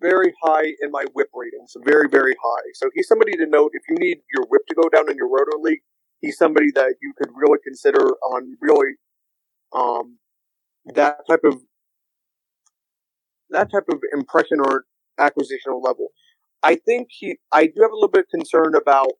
very 0.00 0.32
high 0.40 0.66
in 0.80 0.92
my 0.92 1.04
whip 1.14 1.28
ratings, 1.34 1.74
very, 1.84 2.08
very 2.08 2.36
high. 2.40 2.70
So 2.74 2.90
he's 2.94 3.08
somebody 3.08 3.32
to 3.32 3.46
note 3.46 3.72
if 3.74 3.82
you 3.88 3.96
need 3.96 4.18
your 4.32 4.46
whip 4.48 4.62
to 4.68 4.74
go 4.74 4.88
down 4.88 5.10
in 5.10 5.16
your 5.16 5.28
roto 5.28 5.58
league. 5.60 5.80
He's 6.20 6.38
somebody 6.38 6.70
that 6.74 6.94
you 7.02 7.12
could 7.18 7.30
really 7.34 7.58
consider 7.64 7.98
on 7.98 8.56
really 8.60 8.92
um, 9.74 10.18
that 10.94 11.26
type 11.28 11.40
of 11.44 11.60
that 13.50 13.70
type 13.70 13.84
of 13.90 14.00
impression 14.12 14.60
or 14.60 14.84
acquisitional 15.18 15.82
level. 15.82 16.08
I 16.62 16.76
think 16.76 17.08
he. 17.10 17.38
I 17.52 17.66
do 17.66 17.82
have 17.82 17.90
a 17.90 17.94
little 17.94 18.08
bit 18.08 18.26
of 18.26 18.28
concern 18.28 18.74
about 18.74 19.12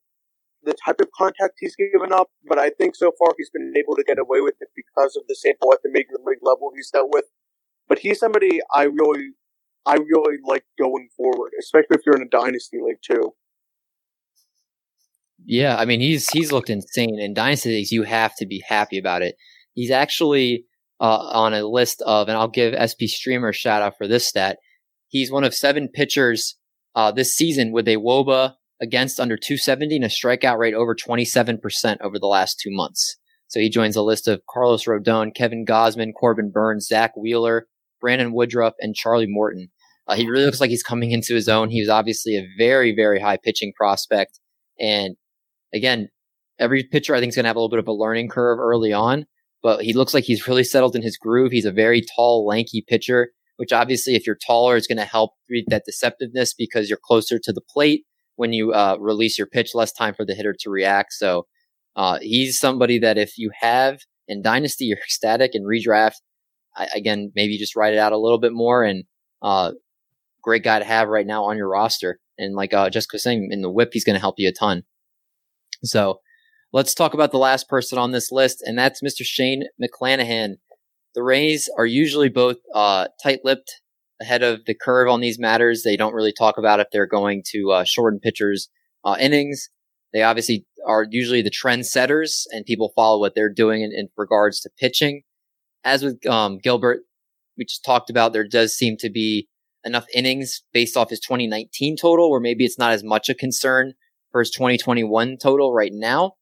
the 0.62 0.74
type 0.84 1.00
of 1.00 1.08
contact 1.16 1.54
he's 1.58 1.76
given 1.76 2.12
up, 2.12 2.28
but 2.48 2.58
I 2.58 2.70
think 2.70 2.96
so 2.96 3.12
far 3.18 3.34
he's 3.38 3.50
been 3.50 3.72
able 3.76 3.94
to 3.96 4.04
get 4.04 4.18
away 4.18 4.40
with 4.40 4.54
it 4.60 4.68
because 4.74 5.16
of 5.16 5.22
the 5.28 5.34
sample 5.34 5.72
at 5.72 5.78
the 5.82 5.90
major 5.90 6.18
league 6.24 6.38
level 6.42 6.72
he's 6.74 6.90
dealt 6.90 7.10
with. 7.12 7.26
But 7.88 8.00
he's 8.00 8.18
somebody 8.18 8.60
I 8.74 8.84
really 8.84 9.30
I 9.84 9.94
really 9.94 10.38
like 10.44 10.64
going 10.78 11.08
forward, 11.16 11.52
especially 11.60 11.96
if 11.96 12.00
you're 12.04 12.16
in 12.16 12.22
a 12.22 12.28
dynasty 12.28 12.78
league 12.82 12.98
too. 13.02 13.34
Yeah, 15.44 15.76
I 15.76 15.84
mean 15.84 16.00
he's 16.00 16.28
he's 16.30 16.50
looked 16.50 16.70
insane 16.70 17.20
in 17.20 17.34
dynasty 17.34 17.70
leagues. 17.70 17.92
You 17.92 18.02
have 18.02 18.34
to 18.36 18.46
be 18.46 18.64
happy 18.66 18.98
about 18.98 19.22
it. 19.22 19.36
He's 19.74 19.90
actually 19.90 20.64
uh, 21.00 21.18
on 21.18 21.54
a 21.54 21.62
list 21.66 22.02
of, 22.02 22.28
and 22.28 22.36
I'll 22.36 22.48
give 22.48 22.74
SP 22.74 23.04
Streamer 23.06 23.50
a 23.50 23.54
shout 23.54 23.82
out 23.82 23.96
for 23.98 24.08
this 24.08 24.26
stat. 24.26 24.58
He's 25.16 25.32
one 25.32 25.44
of 25.44 25.54
seven 25.54 25.88
pitchers 25.88 26.56
uh, 26.94 27.10
this 27.10 27.34
season 27.34 27.72
with 27.72 27.88
a 27.88 27.96
WOBA 27.96 28.52
against 28.82 29.18
under 29.18 29.38
270 29.38 29.96
and 29.96 30.04
a 30.04 30.08
strikeout 30.08 30.58
rate 30.58 30.74
over 30.74 30.94
27% 30.94 31.96
over 32.02 32.18
the 32.18 32.26
last 32.26 32.60
two 32.60 32.70
months. 32.70 33.16
So 33.48 33.58
he 33.58 33.70
joins 33.70 33.96
a 33.96 34.02
list 34.02 34.28
of 34.28 34.42
Carlos 34.50 34.84
Rodon, 34.84 35.34
Kevin 35.34 35.64
Gausman, 35.64 36.12
Corbin 36.12 36.50
Burnes, 36.50 36.86
Zack 36.86 37.16
Wheeler, 37.16 37.66
Brandon 37.98 38.34
Woodruff, 38.34 38.74
and 38.78 38.94
Charlie 38.94 39.26
Morton. 39.26 39.70
Uh, 40.06 40.16
he 40.16 40.28
really 40.28 40.44
looks 40.44 40.60
like 40.60 40.68
he's 40.68 40.82
coming 40.82 41.12
into 41.12 41.34
his 41.34 41.48
own. 41.48 41.70
He 41.70 41.80
was 41.80 41.88
obviously 41.88 42.36
a 42.36 42.46
very, 42.58 42.94
very 42.94 43.18
high 43.18 43.38
pitching 43.42 43.72
prospect. 43.74 44.38
And 44.78 45.16
again, 45.72 46.10
every 46.58 46.84
pitcher 46.84 47.14
I 47.14 47.20
think 47.20 47.30
is 47.30 47.36
going 47.36 47.44
to 47.44 47.48
have 47.48 47.56
a 47.56 47.58
little 47.58 47.70
bit 47.70 47.78
of 47.78 47.88
a 47.88 47.92
learning 47.92 48.28
curve 48.28 48.58
early 48.58 48.92
on, 48.92 49.24
but 49.62 49.82
he 49.82 49.94
looks 49.94 50.12
like 50.12 50.24
he's 50.24 50.46
really 50.46 50.64
settled 50.64 50.94
in 50.94 51.00
his 51.00 51.16
groove. 51.16 51.52
He's 51.52 51.64
a 51.64 51.72
very 51.72 52.04
tall, 52.14 52.46
lanky 52.46 52.84
pitcher, 52.86 53.30
which 53.56 53.72
obviously, 53.72 54.14
if 54.14 54.26
you're 54.26 54.36
taller, 54.36 54.76
is 54.76 54.86
going 54.86 54.98
to 54.98 55.04
help 55.04 55.32
read 55.48 55.66
that 55.68 55.84
deceptiveness 55.88 56.54
because 56.56 56.88
you're 56.88 56.98
closer 57.02 57.38
to 57.38 57.52
the 57.52 57.60
plate 57.60 58.04
when 58.36 58.52
you 58.52 58.72
uh, 58.72 58.96
release 59.00 59.38
your 59.38 59.46
pitch, 59.46 59.74
less 59.74 59.92
time 59.92 60.14
for 60.14 60.24
the 60.24 60.34
hitter 60.34 60.54
to 60.60 60.70
react. 60.70 61.12
So 61.12 61.46
uh, 61.96 62.18
he's 62.20 62.60
somebody 62.60 62.98
that 62.98 63.18
if 63.18 63.38
you 63.38 63.50
have 63.60 64.00
in 64.28 64.42
Dynasty, 64.42 64.86
you're 64.86 64.98
ecstatic 65.04 65.52
and 65.54 65.66
redraft. 65.66 66.20
I, 66.76 66.88
again, 66.94 67.32
maybe 67.34 67.58
just 67.58 67.76
write 67.76 67.94
it 67.94 67.98
out 67.98 68.12
a 68.12 68.18
little 68.18 68.38
bit 68.38 68.52
more 68.52 68.84
and 68.84 69.04
uh, 69.42 69.72
great 70.42 70.62
guy 70.62 70.78
to 70.78 70.84
have 70.84 71.08
right 71.08 71.26
now 71.26 71.44
on 71.44 71.56
your 71.56 71.68
roster. 71.68 72.20
And 72.38 72.54
like 72.54 72.74
uh, 72.74 72.90
Jessica 72.90 73.14
was 73.14 73.22
saying, 73.22 73.48
in 73.50 73.62
the 73.62 73.70
whip, 73.70 73.90
he's 73.92 74.04
going 74.04 74.14
to 74.14 74.20
help 74.20 74.36
you 74.38 74.48
a 74.48 74.52
ton. 74.52 74.82
So 75.82 76.20
let's 76.72 76.94
talk 76.94 77.14
about 77.14 77.32
the 77.32 77.38
last 77.38 77.68
person 77.68 77.98
on 77.98 78.12
this 78.12 78.30
list, 78.30 78.62
and 78.64 78.78
that's 78.78 79.02
Mr. 79.02 79.22
Shane 79.22 79.64
McClanahan. 79.82 80.56
The 81.16 81.22
Rays 81.22 81.70
are 81.78 81.86
usually 81.86 82.28
both 82.28 82.58
uh, 82.74 83.08
tight 83.22 83.40
lipped 83.42 83.80
ahead 84.20 84.42
of 84.42 84.60
the 84.66 84.74
curve 84.74 85.08
on 85.08 85.22
these 85.22 85.38
matters. 85.38 85.82
They 85.82 85.96
don't 85.96 86.12
really 86.12 86.32
talk 86.32 86.58
about 86.58 86.78
if 86.78 86.88
they're 86.92 87.06
going 87.06 87.42
to 87.52 87.70
uh, 87.72 87.84
shorten 87.84 88.20
pitchers' 88.20 88.68
uh, 89.02 89.16
innings. 89.18 89.70
They 90.12 90.22
obviously 90.22 90.66
are 90.86 91.06
usually 91.10 91.40
the 91.40 91.50
trendsetters, 91.50 92.44
and 92.50 92.66
people 92.66 92.92
follow 92.94 93.18
what 93.18 93.34
they're 93.34 93.52
doing 93.52 93.80
in, 93.80 93.92
in 93.92 94.08
regards 94.18 94.60
to 94.60 94.70
pitching. 94.78 95.22
As 95.84 96.02
with 96.02 96.24
um, 96.26 96.58
Gilbert, 96.58 97.00
we 97.56 97.64
just 97.64 97.84
talked 97.84 98.10
about, 98.10 98.34
there 98.34 98.46
does 98.46 98.74
seem 98.74 98.98
to 98.98 99.08
be 99.08 99.48
enough 99.84 100.04
innings 100.12 100.64
based 100.74 100.98
off 100.98 101.08
his 101.08 101.20
2019 101.20 101.96
total, 101.96 102.30
where 102.30 102.40
maybe 102.40 102.66
it's 102.66 102.78
not 102.78 102.92
as 102.92 103.02
much 103.02 103.30
a 103.30 103.34
concern 103.34 103.94
for 104.32 104.42
his 104.42 104.50
2021 104.50 105.38
total 105.40 105.72
right 105.72 105.92
now. 105.94 106.32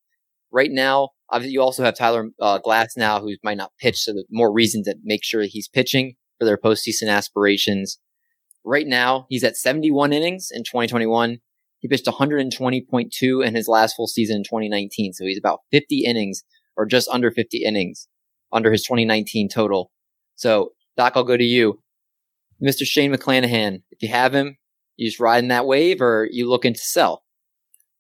Right 0.51 0.71
now, 0.73 1.11
you 1.43 1.61
also 1.61 1.85
have 1.85 1.97
Tyler 1.97 2.31
uh, 2.41 2.59
Glasnow, 2.65 3.21
who 3.21 3.35
might 3.43 3.57
not 3.57 3.73
pitch, 3.81 3.99
so 3.99 4.13
the 4.13 4.25
more 4.31 4.53
reason 4.53 4.83
to 4.85 4.95
make 5.03 5.25
sure 5.25 5.43
he's 5.43 5.69
pitching 5.69 6.15
for 6.39 6.45
their 6.45 6.59
postseason 6.59 7.09
aspirations. 7.09 7.99
Right 8.65 8.87
now, 8.87 9.27
he's 9.29 9.45
at 9.45 9.57
71 9.57 10.13
innings 10.13 10.49
in 10.51 10.63
2021. 10.63 11.39
He 11.81 11.89
pitched 11.89 12.07
120.2 12.07 13.47
in 13.47 13.55
his 13.55 13.69
last 13.69 13.95
full 13.95 14.07
season 14.07 14.39
in 14.39 14.45
2019, 14.45 15.13
so 15.13 15.25
he's 15.25 15.39
about 15.39 15.61
50 15.71 16.05
innings 16.05 16.45
or 16.77 16.87
just 16.87 17.09
under 17.09 17.31
50 17.31 17.63
innings 17.63 18.09
under 18.53 18.73
his 18.73 18.83
2019 18.83 19.49
total. 19.49 19.91
So, 20.37 20.71
Doc, 20.97 21.13
I'll 21.17 21.25
go 21.25 21.37
to 21.37 21.45
you. 21.45 21.81
Mr. 22.63 22.87
Shane 22.87 23.13
McClanahan, 23.13 23.83
if 23.91 24.01
you 24.01 24.09
have 24.09 24.35
him, 24.35 24.57
you 24.97 25.09
just 25.09 25.21
riding 25.21 25.49
that 25.49 25.67
wave 25.67 26.01
or 26.01 26.29
you 26.31 26.49
looking 26.49 26.73
to 26.73 26.81
sell? 26.81 27.24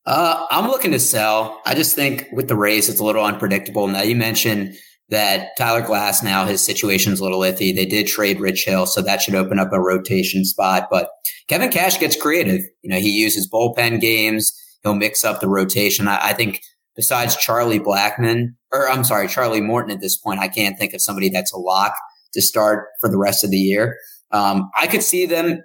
Uh, 0.07 0.47
I'm 0.51 0.69
looking 0.69 0.91
to 0.93 1.01
sell. 1.01 1.61
I 1.65 1.75
just 1.75 1.95
think 1.95 2.29
with 2.33 2.49
the 2.49 2.57
race, 2.57 2.89
it's 2.89 3.01
a 3.01 3.05
little 3.05 3.25
unpredictable. 3.25 3.87
Now 3.87 4.03
you 4.03 4.15
mentioned 4.17 4.75
that 5.09 5.57
Tyler 5.57 5.83
Glasnow 5.83 6.47
his 6.47 6.65
situation's 6.65 7.21
a 7.21 7.23
little 7.23 7.41
iffy. 7.41 7.75
They 7.75 7.87
did 7.87 8.07
trade 8.07 8.41
Rich 8.41 8.65
Hill, 8.65 8.87
so 8.87 9.03
that 9.03 9.23
should 9.23 9.35
open 9.35 9.59
up 9.59 9.73
a 9.73 9.81
rotation 9.81 10.45
spot. 10.45 10.89
But 10.91 11.09
Kevin 11.49 11.71
Cash 11.71 11.99
gets 11.99 12.21
creative. 12.21 12.63
You 12.83 12.91
know, 12.91 12.99
he 12.99 13.11
uses 13.11 13.49
bullpen 13.51 14.01
games. 14.01 14.53
He'll 14.83 14.95
mix 14.95 15.25
up 15.25 15.41
the 15.41 15.49
rotation. 15.49 16.09
I, 16.09 16.29
I 16.29 16.33
think 16.33 16.61
besides 16.97 17.37
Charlie 17.37 17.81
Blackmon, 17.81 18.55
or 18.73 18.89
I'm 18.89 19.05
sorry, 19.05 19.29
Charlie 19.29 19.61
Morton 19.61 19.91
at 19.91 20.01
this 20.01 20.17
point, 20.17 20.41
I 20.41 20.49
can't 20.49 20.79
think 20.79 20.95
of 20.95 21.01
somebody 21.01 21.29
that's 21.29 21.53
a 21.53 21.59
lock 21.59 21.95
to 22.35 22.43
start 22.43 22.89
for 23.01 23.09
the 23.09 23.19
rest 23.19 23.45
of 23.45 23.51
the 23.51 23.59
year. 23.59 23.97
Um, 24.31 24.71
I 24.79 24.87
could 24.87 25.03
see 25.03 25.27
them, 25.27 25.63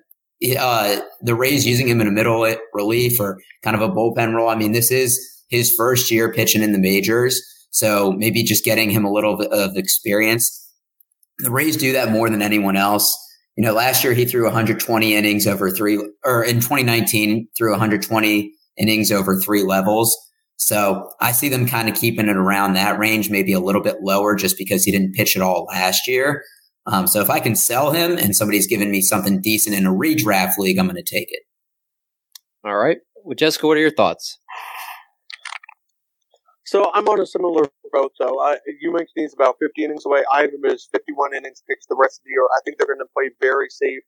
uh, 0.58 1.02
the 1.22 1.36
Rays 1.36 1.66
using 1.66 1.88
him 1.88 2.02
in 2.02 2.08
a 2.08 2.12
middle 2.12 2.56
relief 2.74 3.20
or 3.20 3.40
kind 3.64 3.76
of 3.76 3.82
a 3.82 3.90
bullpen 3.90 4.34
role. 4.34 4.50
I 4.50 4.56
mean, 4.56 4.72
this 4.72 4.92
is 4.92 5.20
his 5.50 5.74
first 5.76 6.12
year 6.12 6.32
pitching 6.32 6.62
in 6.62 6.72
the 6.72 6.80
majors. 6.80 7.42
So 7.72 8.14
maybe 8.14 8.44
just 8.44 8.64
getting 8.64 8.90
him 8.90 9.06
a 9.06 9.12
little 9.12 9.38
bit 9.38 9.52
of 9.52 9.76
experience. 9.76 10.56
The 11.40 11.52
Rays 11.52 11.78
do 11.78 11.94
that 11.94 12.12
more 12.12 12.30
than 12.30 12.42
anyone 12.42 12.76
else. 12.76 13.16
You 13.56 13.64
know, 13.64 13.74
last 13.74 14.04
year 14.04 14.14
he 14.14 14.26
threw 14.26 14.46
120 14.46 15.16
innings 15.16 15.46
over 15.46 15.70
three, 15.70 16.00
or 16.24 16.44
in 16.44 16.56
2019 16.56 17.48
threw 17.58 17.72
120 17.72 18.54
innings 18.78 19.12
over 19.12 19.40
three 19.40 19.64
levels. 19.64 20.18
So 20.56 21.10
I 21.22 21.32
see 21.32 21.50
them 21.50 21.68
kind 21.68 21.90
of 21.90 21.96
keeping 21.96 22.28
it 22.28 22.36
around 22.36 22.74
that 22.74 23.00
range, 23.00 23.30
maybe 23.30 23.54
a 23.54 23.60
little 23.60 23.82
bit 23.82 23.98
lower 24.02 24.36
just 24.36 24.58
because 24.58 24.84
he 24.84 24.92
didn't 24.92 25.14
pitch 25.14 25.36
at 25.36 25.42
all 25.42 25.66
last 25.66 26.08
year. 26.08 26.44
Um, 26.86 27.08
so 27.08 27.22
if 27.22 27.30
I 27.30 27.40
can 27.40 27.56
sell 27.56 27.92
him 27.92 28.18
and 28.18 28.36
somebody's 28.36 28.68
giving 28.68 28.90
me 28.92 29.02
something 29.02 29.42
decent 29.42 29.76
in 29.76 29.86
a 29.86 29.92
redraft 29.92 30.58
league, 30.58 30.78
I'm 30.80 30.86
going 30.88 30.96
to 30.96 31.04
take 31.04 31.32
it. 31.32 31.44
All 32.64 32.78
right. 32.78 32.98
Well, 33.24 33.36
Jessica, 33.36 33.68
what 33.68 33.78
are 33.78 33.82
your 33.82 33.92
thoughts? 33.92 34.40
So 36.66 36.92
I'm 36.94 37.08
on 37.08 37.20
a 37.20 37.26
similar 37.26 37.64
boat. 37.92 38.12
So 38.16 38.40
I, 38.42 38.58
you 38.80 38.92
mentioned 38.92 39.14
he's 39.16 39.34
about 39.34 39.56
50 39.60 39.84
innings 39.84 40.06
away. 40.06 40.24
I 40.32 40.42
have 40.42 40.52
him 40.54 40.66
as 40.66 40.88
51 40.92 41.34
innings 41.36 41.64
pitched 41.68 41.88
the 41.90 41.96
rest 41.96 42.20
of 42.20 42.26
the 42.26 42.32
year. 42.32 42.46
I 42.46 42.60
think 42.64 42.78
they're 42.78 42.88
going 42.88 43.00
to 43.00 43.12
play 43.14 43.32
very 43.42 43.70
safe. 43.70 44.04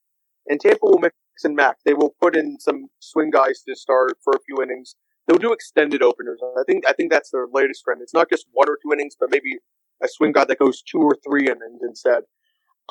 And 0.47 0.59
Tampa 0.59 0.79
will 0.83 0.99
mix 0.99 1.15
and 1.43 1.55
match. 1.55 1.77
They 1.85 1.93
will 1.93 2.15
put 2.21 2.35
in 2.35 2.59
some 2.59 2.87
swing 2.99 3.31
guys 3.31 3.63
to 3.67 3.75
start 3.75 4.17
for 4.23 4.33
a 4.33 4.39
few 4.45 4.61
innings. 4.61 4.95
They'll 5.27 5.37
do 5.37 5.53
extended 5.53 6.01
openers. 6.01 6.39
I 6.59 6.63
think 6.65 6.85
I 6.87 6.93
think 6.93 7.11
that's 7.11 7.29
their 7.31 7.47
latest 7.51 7.83
trend. 7.83 8.01
It's 8.01 8.13
not 8.13 8.29
just 8.29 8.45
one 8.51 8.69
or 8.69 8.77
two 8.83 8.91
innings, 8.91 9.15
but 9.19 9.29
maybe 9.31 9.57
a 10.03 10.07
swing 10.07 10.31
guy 10.31 10.45
that 10.45 10.59
goes 10.59 10.81
two 10.81 10.99
or 10.99 11.15
three 11.23 11.45
innings 11.45 11.81
instead. 11.81 12.23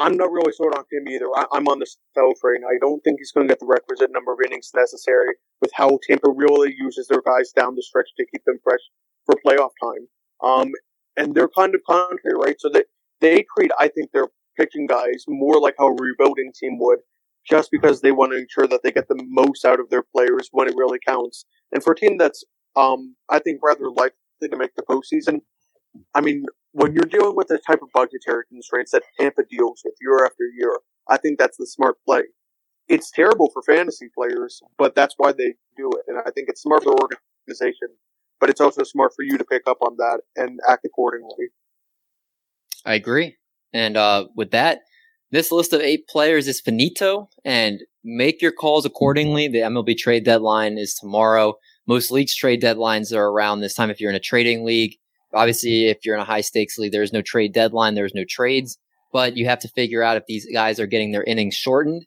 I'm 0.01 0.17
not 0.17 0.33
really 0.33 0.53
sold 0.53 0.75
on 0.75 0.85
him 0.91 1.07
either. 1.09 1.27
I, 1.37 1.45
am 1.59 1.69
on 1.69 1.79
the 1.79 1.87
sell 2.15 2.33
train. 2.41 2.63
I 2.65 2.79
don't 2.81 3.01
think 3.01 3.19
he's 3.21 3.33
going 3.33 3.47
to 3.47 3.53
get 3.53 3.61
the 3.61 3.67
requisite 3.67 4.11
number 4.11 4.33
of 4.33 4.39
innings 4.45 4.71
necessary 4.75 5.35
with 5.61 5.71
how 5.75 5.99
Tampa 6.09 6.31
really 6.35 6.75
uses 6.77 7.07
their 7.07 7.21
guys 7.21 7.53
down 7.53 7.75
the 7.77 7.83
stretch 7.83 8.09
to 8.17 8.27
keep 8.33 8.43
them 8.47 8.59
fresh 8.65 8.81
for 9.27 9.37
playoff 9.45 9.71
time. 9.83 10.09
Um, 10.43 10.73
and 11.19 11.35
they're 11.35 11.51
kind 11.51 11.75
of 11.75 11.83
contrary, 11.87 12.35
right? 12.35 12.57
So 12.59 12.71
they 12.71 12.85
they 13.21 13.45
treat, 13.55 13.71
I 13.79 13.89
think, 13.89 14.13
their 14.13 14.29
pitching 14.59 14.87
guys 14.87 15.25
more 15.29 15.61
like 15.61 15.75
how 15.79 15.89
a 15.89 15.95
rebuilding 15.95 16.53
team 16.59 16.79
would, 16.81 17.01
just 17.47 17.71
because 17.71 18.01
they 18.01 18.13
want 18.13 18.33
to 18.33 18.39
ensure 18.39 18.67
that 18.67 18.83
they 18.83 18.93
get 18.93 19.09
the 19.09 19.23
most 19.29 19.67
out 19.67 19.81
of 19.81 19.91
their 19.91 20.03
players 20.03 20.49
when 20.53 20.67
it 20.67 20.75
really 20.77 20.99
counts. 21.07 21.45
And 21.73 21.85
for 21.85 21.93
a 21.93 21.97
team 21.97 22.17
that's, 22.17 22.43
um, 22.75 23.17
I 23.29 23.39
think, 23.39 23.61
rather 23.63 23.91
likely 23.91 24.49
to 24.51 24.57
make 24.57 24.75
the 24.77 24.83
postseason, 24.83 25.41
I 26.15 26.23
mean, 26.23 26.47
when 26.73 26.93
you're 26.93 27.05
dealing 27.05 27.37
with 27.37 27.49
the 27.49 27.59
type 27.59 27.83
of 27.83 27.89
budgetary 27.93 28.45
constraints 28.49 28.93
that 28.93 29.03
Tampa 29.19 29.43
deals 29.51 29.83
with 29.85 29.95
year 30.01 30.25
after 30.25 30.45
year, 30.57 30.79
I 31.09 31.17
think 31.17 31.39
that's 31.39 31.57
the 31.57 31.67
smart 31.67 31.97
play. 32.07 32.23
It's 32.89 33.11
terrible 33.11 33.51
for 33.53 33.63
fantasy 33.63 34.09
players, 34.15 34.61
but 34.79 34.95
that's 34.95 35.15
why 35.17 35.33
they 35.33 35.55
do 35.77 35.91
it. 35.93 36.05
And 36.09 36.19
I 36.19 36.31
think 36.31 36.49
it's 36.49 36.63
smart 36.63 36.83
for 36.83 36.95
the 36.95 37.09
organization, 37.49 37.89
but 38.41 38.51
it's 38.51 38.61
also 38.61 38.83
smart 38.83 39.13
for 39.15 39.23
you 39.23 39.39
to 39.39 39.45
pick 39.45 39.63
up 39.67 39.79
on 39.81 39.97
that 39.97 40.21
and 40.37 40.61
act 40.69 40.85
accordingly. 40.85 41.49
I 42.85 42.95
agree. 42.95 43.37
And 43.73 43.97
uh, 43.97 44.27
with 44.35 44.51
that, 44.51 44.81
this 45.31 45.53
list 45.53 45.73
of 45.73 45.81
eight 45.81 46.09
players 46.09 46.49
is 46.49 46.61
finito, 46.61 47.29
and 47.45 47.83
make 48.03 48.43
your 48.43 48.51
calls 48.51 48.85
accordingly. 48.85 49.47
The 49.47 49.59
MLB 49.59 49.97
trade 49.97 50.25
deadline 50.25 50.77
is 50.77 50.95
tomorrow. 50.95 51.55
Most 51.87 52.11
leagues 52.11 52.35
trade 52.35 52.61
deadlines 52.61 53.15
are 53.15 53.29
around 53.29 53.61
this 53.61 53.75
time 53.75 53.91
if 53.91 54.01
you're 54.01 54.11
in 54.11 54.17
a 54.17 54.21
trading 54.21 54.65
league. 54.65 54.97
Obviously, 55.35 55.89
if 55.89 55.99
you're 56.05 56.15
in 56.15 56.21
a 56.21 56.25
high 56.25 56.41
stakes 56.41 56.79
league, 56.79 56.93
there's 56.93 57.13
no 57.13 57.23
trade 57.23 57.53
deadline, 57.53 57.95
there's 57.95 58.15
no 58.15 58.25
trades, 58.29 58.79
but 59.13 59.37
you 59.37 59.47
have 59.47 59.61
to 59.61 59.69
figure 59.69 60.03
out 60.03 60.17
if 60.17 60.27
these 60.27 60.47
guys 60.53 60.81
are 60.81 60.87
getting 60.87 61.13
their 61.13 61.25
innings 61.25 61.55
shortened. 61.55 62.05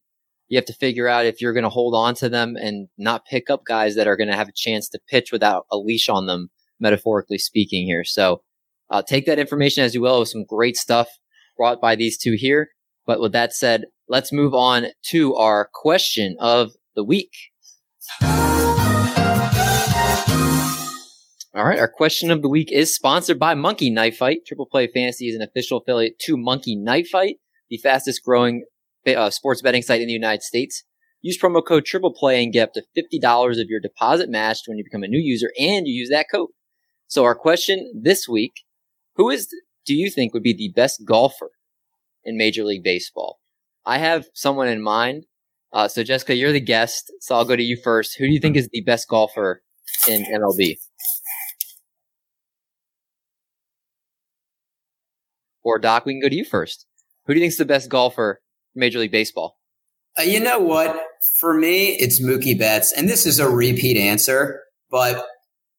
You 0.49 0.57
have 0.57 0.65
to 0.65 0.73
figure 0.73 1.07
out 1.07 1.25
if 1.25 1.41
you're 1.41 1.53
going 1.53 1.63
to 1.63 1.69
hold 1.69 1.95
on 1.95 2.15
to 2.15 2.29
them 2.29 2.55
and 2.55 2.87
not 2.97 3.25
pick 3.25 3.49
up 3.49 3.63
guys 3.65 3.95
that 3.95 4.07
are 4.07 4.17
going 4.17 4.29
to 4.29 4.35
have 4.35 4.49
a 4.49 4.53
chance 4.55 4.89
to 4.89 4.99
pitch 5.09 5.31
without 5.31 5.65
a 5.71 5.77
leash 5.77 6.09
on 6.09 6.27
them, 6.27 6.49
metaphorically 6.79 7.37
speaking 7.37 7.85
here. 7.85 8.03
So 8.03 8.41
uh, 8.89 9.01
take 9.01 9.25
that 9.25 9.39
information 9.39 9.83
as 9.83 9.95
you 9.95 10.01
will 10.01 10.19
with 10.19 10.29
some 10.29 10.45
great 10.45 10.75
stuff 10.75 11.07
brought 11.57 11.81
by 11.81 11.95
these 11.95 12.17
two 12.17 12.35
here. 12.37 12.69
But 13.05 13.19
with 13.19 13.31
that 13.31 13.53
said, 13.53 13.85
let's 14.07 14.31
move 14.31 14.53
on 14.53 14.87
to 15.09 15.35
our 15.35 15.69
question 15.73 16.35
of 16.39 16.73
the 16.95 17.03
week. 17.03 17.31
All 21.55 21.65
right, 21.65 21.77
our 21.77 21.87
question 21.87 22.31
of 22.31 22.41
the 22.41 22.49
week 22.49 22.71
is 22.71 22.95
sponsored 22.95 23.37
by 23.37 23.53
Monkey 23.53 23.91
Knife 23.91 24.17
Fight. 24.17 24.39
Triple 24.43 24.65
Play 24.65 24.87
Fantasy 24.87 25.27
is 25.27 25.35
an 25.35 25.43
official 25.43 25.77
affiliate 25.77 26.17
to 26.21 26.35
Monkey 26.35 26.75
Knife 26.75 27.09
Fight, 27.09 27.35
the 27.69 27.77
fastest 27.77 28.23
growing 28.23 28.65
uh, 29.05 29.29
sports 29.29 29.61
betting 29.61 29.83
site 29.83 30.01
in 30.01 30.07
the 30.07 30.13
United 30.13 30.41
States. 30.41 30.83
Use 31.21 31.37
promo 31.37 31.63
code 31.63 31.85
Triple 31.85 32.11
Play 32.11 32.43
and 32.43 32.51
get 32.51 32.69
up 32.69 32.73
to 32.73 32.81
fifty 32.95 33.19
dollars 33.19 33.59
of 33.59 33.67
your 33.69 33.79
deposit 33.79 34.31
matched 34.31 34.63
when 34.65 34.79
you 34.79 34.83
become 34.83 35.03
a 35.03 35.07
new 35.07 35.19
user, 35.19 35.51
and 35.59 35.85
you 35.85 35.93
use 35.93 36.09
that 36.09 36.25
code. 36.33 36.49
So 37.05 37.23
our 37.23 37.35
question 37.35 38.01
this 38.01 38.27
week: 38.27 38.53
Who 39.17 39.29
is 39.29 39.47
do 39.85 39.93
you 39.93 40.09
think 40.09 40.33
would 40.33 40.41
be 40.41 40.55
the 40.55 40.73
best 40.75 41.05
golfer 41.05 41.51
in 42.23 42.35
Major 42.35 42.63
League 42.63 42.83
Baseball? 42.83 43.37
I 43.85 43.99
have 43.99 44.25
someone 44.33 44.69
in 44.69 44.81
mind. 44.81 45.25
Uh, 45.71 45.87
so 45.87 46.01
Jessica, 46.03 46.33
you're 46.33 46.51
the 46.51 46.59
guest, 46.59 47.13
so 47.19 47.35
I'll 47.35 47.45
go 47.45 47.55
to 47.55 47.61
you 47.61 47.77
first. 47.77 48.17
Who 48.17 48.25
do 48.25 48.33
you 48.33 48.39
think 48.39 48.57
is 48.57 48.69
the 48.73 48.81
best 48.81 49.07
golfer 49.07 49.61
in 50.07 50.25
MLB? 50.25 50.77
Or 55.63 55.79
Doc, 55.79 56.05
we 56.05 56.13
can 56.13 56.21
go 56.21 56.29
to 56.29 56.35
you 56.35 56.45
first. 56.45 56.85
Who 57.25 57.33
do 57.33 57.39
you 57.39 57.43
think 57.43 57.51
is 57.53 57.57
the 57.57 57.65
best 57.65 57.89
golfer 57.89 58.41
in 58.75 58.79
Major 58.79 58.99
League 58.99 59.11
Baseball? 59.11 59.57
Uh, 60.19 60.23
you 60.23 60.39
know 60.39 60.59
what? 60.59 60.99
For 61.39 61.53
me, 61.53 61.95
it's 61.99 62.21
Mookie 62.21 62.57
Betts, 62.57 62.93
and 62.95 63.09
this 63.09 63.25
is 63.25 63.39
a 63.39 63.49
repeat 63.49 63.97
answer, 63.97 64.61
but 64.91 65.25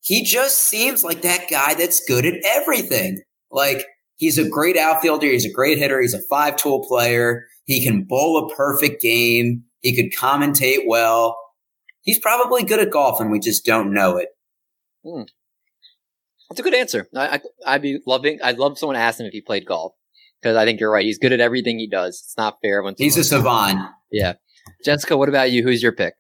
he 0.01 0.25
just 0.25 0.59
seems 0.59 1.05
like 1.05 1.23
that 1.23 1.49
guy 1.51 1.75
that's 1.75 2.05
good 2.07 2.27
at 2.27 2.35
everything. 2.45 3.23
Like 3.51 3.87
he's 4.17 4.39
a 4.39 4.49
great 4.49 4.77
outfielder, 4.77 5.27
he's 5.27 5.45
a 5.45 5.53
great 5.53 5.79
hitter, 5.79 6.01
he's 6.01 6.15
a 6.15 6.23
five-tool 6.29 6.87
player. 6.89 7.45
He 7.65 7.85
can 7.85 8.05
bowl 8.05 8.39
a 8.39 8.55
perfect 8.55 9.01
game. 9.01 9.65
He 9.81 9.95
could 9.97 10.13
commentate 10.19 10.87
well. 10.87 11.39
He's 12.03 12.19
probably 12.19 12.65
good 12.65 12.81
at 12.81 12.91
golf, 12.91 13.21
and 13.21 13.31
we 13.31 13.41
just 13.41 13.65
don't 13.65 13.93
know 13.93 14.19
it. 14.19 14.29
Hmm. 15.05 15.23
That's 16.49 16.61
a 16.61 16.63
good 16.63 16.75
answer. 16.75 17.09
I, 17.17 17.41
I, 17.67 17.75
would 17.75 17.83
be 17.83 18.01
loving. 18.07 18.39
I'd 18.43 18.59
love 18.59 18.79
someone 18.79 18.95
to 18.95 19.01
ask 19.01 19.19
him 19.19 19.27
if 19.27 19.33
he 19.33 19.41
played 19.41 19.67
golf 19.67 19.95
because 20.41 20.57
I 20.57 20.65
think 20.65 20.79
you're 20.79 20.91
right. 20.91 21.05
He's 21.05 21.19
good 21.19 21.33
at 21.33 21.41
everything 21.41 21.79
he 21.79 21.89
does. 21.89 22.23
It's 22.25 22.37
not 22.37 22.59
fair 22.63 22.83
when 22.83 22.95
he's 22.99 23.17
a 23.17 23.25
savant. 23.25 23.81
Yeah, 24.13 24.35
Jessica, 24.85 25.17
what 25.17 25.29
about 25.29 25.51
you? 25.51 25.63
Who's 25.63 25.83
your 25.83 25.93
pick? 25.93 26.15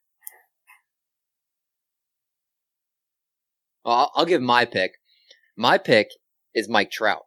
Well, 3.85 3.95
I'll, 3.95 4.13
I'll 4.17 4.27
give 4.27 4.41
my 4.41 4.65
pick. 4.65 4.93
My 5.57 5.79
pick 5.79 6.09
is 6.55 6.69
Mike 6.69 6.91
Trout, 6.91 7.23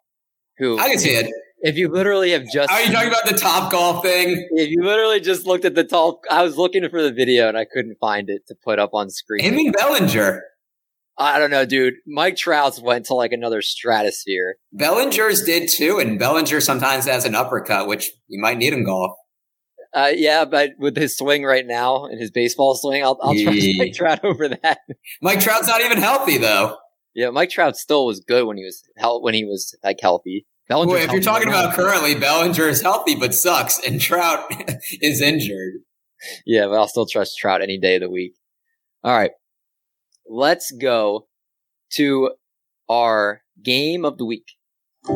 who 0.58 0.80
I 0.80 0.90
can 0.90 1.00
see 1.00 1.12
it. 1.12 1.32
If 1.60 1.76
you 1.76 1.90
literally 1.90 2.32
have 2.32 2.46
just 2.52 2.70
Are 2.72 2.82
you 2.82 2.92
talking 2.92 3.10
about 3.10 3.26
the 3.26 3.36
top 3.36 3.72
golf 3.72 4.04
thing? 4.04 4.48
If 4.52 4.70
you 4.70 4.84
literally 4.84 5.20
just 5.20 5.48
looked 5.48 5.66
at 5.66 5.74
the 5.76 5.84
top 5.84 6.22
I 6.30 6.44
was 6.44 6.58
looking 6.58 6.88
for 6.90 7.02
the 7.02 7.12
video 7.12 7.48
and 7.48 7.58
I 7.58 7.66
couldn't 7.66 7.98
find 8.00 8.30
it 8.30 8.46
to 8.48 8.56
put 8.56 8.80
up 8.80 8.92
on 8.94 9.10
screen. 9.10 9.44
Amy 9.44 9.72
Bellinger. 9.72 10.44
I 11.20 11.40
don't 11.40 11.50
know, 11.50 11.66
dude. 11.66 11.96
Mike 12.06 12.38
Trout's 12.38 12.80
went 12.80 13.08
to 13.08 13.16
like 13.16 13.32
another 13.32 13.62
stratosphere. 13.62 14.58
Bellinger's 14.72 15.44
did 15.44 15.70
too, 15.70 15.98
and 16.00 16.20
Bellinger 16.20 16.62
sometimes 16.62 17.06
has 17.06 17.26
an 17.26 17.34
uppercut, 17.34 17.88
which 17.88 18.12
you 18.28 18.40
might 18.40 18.58
need 18.58 18.74
in 18.74 18.84
golf. 18.84 19.14
Uh, 19.94 20.12
yeah, 20.14 20.46
but 20.46 20.72
with 20.78 20.96
his 20.96 21.18
swing 21.18 21.44
right 21.44 21.66
now 21.66 22.06
and 22.06 22.20
his 22.20 22.30
baseball 22.30 22.76
swing, 22.76 23.04
I'll, 23.04 23.18
I'll 23.22 23.34
trust 23.34 23.58
yeah. 23.58 23.84
Mike 23.84 23.94
Trout 23.94 24.24
over 24.24 24.50
that. 24.50 24.80
Mike 25.22 25.40
Trout's 25.40 25.68
not 25.68 25.82
even 25.82 25.98
healthy 25.98 26.38
though. 26.38 26.78
Yeah, 27.16 27.32
Mike 27.32 27.50
Trout 27.50 27.76
still 27.78 28.06
was 28.06 28.20
good 28.20 28.46
when 28.46 28.58
he 28.58 28.64
was 28.64 28.84
hel- 28.96 29.24
when 29.24 29.34
he 29.34 29.44
was 29.44 29.76
like 29.84 29.98
healthy. 30.00 30.46
Bellinger. 30.70 30.94
Well, 30.94 31.04
if 31.04 31.12
you're 31.12 31.22
talking 31.22 31.48
about 31.48 31.74
currently, 31.74 32.14
Bellinger 32.14 32.68
is 32.68 32.82
healthy 32.82 33.16
but 33.16 33.34
sucks, 33.34 33.80
and 33.80 34.00
Trout 34.00 34.46
is 35.02 35.22
injured. 35.22 35.76
Yeah, 36.46 36.68
but 36.68 36.74
I'll 36.74 36.88
still 36.88 37.08
trust 37.08 37.38
Trout 37.40 37.64
any 37.64 37.80
day 37.80 37.96
of 37.96 38.02
the 38.02 38.10
week. 38.10 38.34
All 39.04 39.18
right, 39.18 39.32
let's 40.30 40.72
go 40.72 41.28
to 41.92 42.32
our 42.90 43.42
game 43.64 44.06
of 44.06 44.18
the 44.18 44.26
week. 44.26 44.54
All 45.08 45.16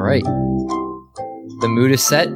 right. 0.00 0.24
The 0.24 1.68
mood 1.68 1.92
is 1.92 2.04
set. 2.04 2.28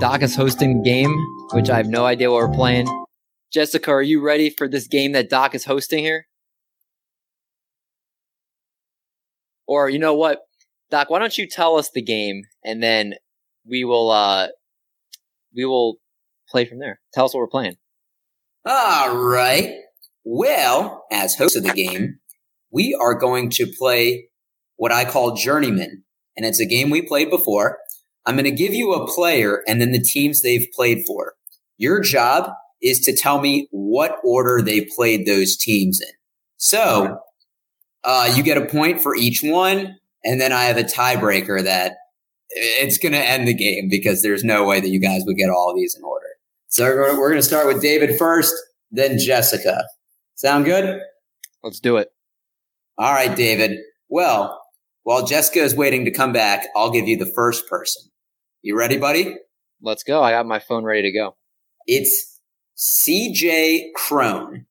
Doc 0.00 0.22
is 0.22 0.34
hosting 0.34 0.78
the 0.78 0.82
game, 0.82 1.16
which 1.52 1.70
I 1.70 1.76
have 1.76 1.86
no 1.86 2.04
idea 2.06 2.30
what 2.30 2.48
we're 2.48 2.54
playing. 2.54 2.86
Jessica, 3.52 3.90
are 3.90 4.02
you 4.02 4.20
ready 4.22 4.50
for 4.50 4.68
this 4.68 4.86
game 4.86 5.12
that 5.12 5.28
Doc 5.28 5.54
is 5.54 5.64
hosting 5.64 6.02
here? 6.02 6.26
Or 9.66 9.88
you 9.88 9.98
know 9.98 10.14
what, 10.14 10.40
Doc, 10.90 11.08
why 11.10 11.18
don't 11.18 11.36
you 11.38 11.46
tell 11.48 11.76
us 11.76 11.90
the 11.90 12.02
game 12.02 12.42
and 12.64 12.82
then 12.82 13.14
we 13.66 13.84
will 13.84 14.10
uh 14.10 14.48
we 15.54 15.64
will 15.64 15.96
play 16.48 16.64
from 16.64 16.78
there. 16.78 17.00
Tell 17.14 17.26
us 17.26 17.34
what 17.34 17.40
we're 17.40 17.46
playing. 17.48 17.76
All 18.64 19.16
right. 19.16 19.74
Well, 20.24 21.04
as 21.10 21.34
host 21.34 21.56
of 21.56 21.64
the 21.64 21.72
game, 21.72 22.18
we 22.70 22.96
are 23.00 23.14
going 23.14 23.50
to 23.50 23.66
play 23.66 24.28
what 24.76 24.92
I 24.92 25.04
call 25.04 25.34
Journeyman. 25.34 26.04
And 26.36 26.46
it's 26.46 26.60
a 26.60 26.66
game 26.66 26.88
we 26.88 27.02
played 27.02 27.28
before. 27.28 27.78
I'm 28.24 28.36
going 28.36 28.44
to 28.44 28.50
give 28.52 28.72
you 28.72 28.92
a 28.92 29.06
player 29.12 29.62
and 29.66 29.80
then 29.80 29.90
the 29.90 30.00
teams 30.00 30.42
they've 30.42 30.66
played 30.74 31.04
for. 31.06 31.34
Your 31.76 32.00
job 32.00 32.50
is 32.80 33.00
to 33.00 33.16
tell 33.16 33.40
me 33.40 33.66
what 33.70 34.16
order 34.22 34.62
they 34.62 34.86
played 34.96 35.26
those 35.26 35.56
teams 35.56 36.00
in. 36.00 36.14
So 36.56 37.18
uh, 38.04 38.32
you 38.36 38.44
get 38.44 38.58
a 38.58 38.66
point 38.66 39.00
for 39.00 39.16
each 39.16 39.40
one. 39.42 39.96
And 40.24 40.40
then 40.40 40.52
I 40.52 40.64
have 40.64 40.76
a 40.76 40.84
tiebreaker 40.84 41.64
that 41.64 41.94
it's 42.50 42.98
going 42.98 43.12
to 43.12 43.18
end 43.18 43.48
the 43.48 43.54
game 43.54 43.88
because 43.90 44.22
there's 44.22 44.44
no 44.44 44.64
way 44.64 44.80
that 44.80 44.88
you 44.88 45.00
guys 45.00 45.22
would 45.26 45.36
get 45.36 45.50
all 45.50 45.70
of 45.70 45.76
these 45.76 45.96
in 45.96 46.04
order. 46.04 46.21
So 46.72 46.86
we're 46.86 47.28
going 47.28 47.34
to 47.34 47.42
start 47.42 47.66
with 47.66 47.82
David 47.82 48.16
first, 48.18 48.54
then 48.90 49.18
Jessica. 49.18 49.84
Sound 50.36 50.64
good? 50.64 51.02
Let's 51.62 51.80
do 51.80 51.98
it. 51.98 52.08
All 52.96 53.12
right, 53.12 53.36
David. 53.36 53.78
Well, 54.08 54.58
while 55.02 55.26
Jessica 55.26 55.58
is 55.58 55.76
waiting 55.76 56.06
to 56.06 56.10
come 56.10 56.32
back, 56.32 56.66
I'll 56.74 56.90
give 56.90 57.06
you 57.06 57.18
the 57.18 57.30
first 57.34 57.68
person. 57.68 58.04
You 58.62 58.74
ready, 58.74 58.96
buddy? 58.96 59.36
Let's 59.82 60.02
go. 60.02 60.22
I 60.22 60.30
got 60.30 60.46
my 60.46 60.60
phone 60.60 60.82
ready 60.82 61.02
to 61.02 61.12
go. 61.12 61.36
It's 61.86 62.40
CJ 62.78 63.92
Cron. 63.94 64.64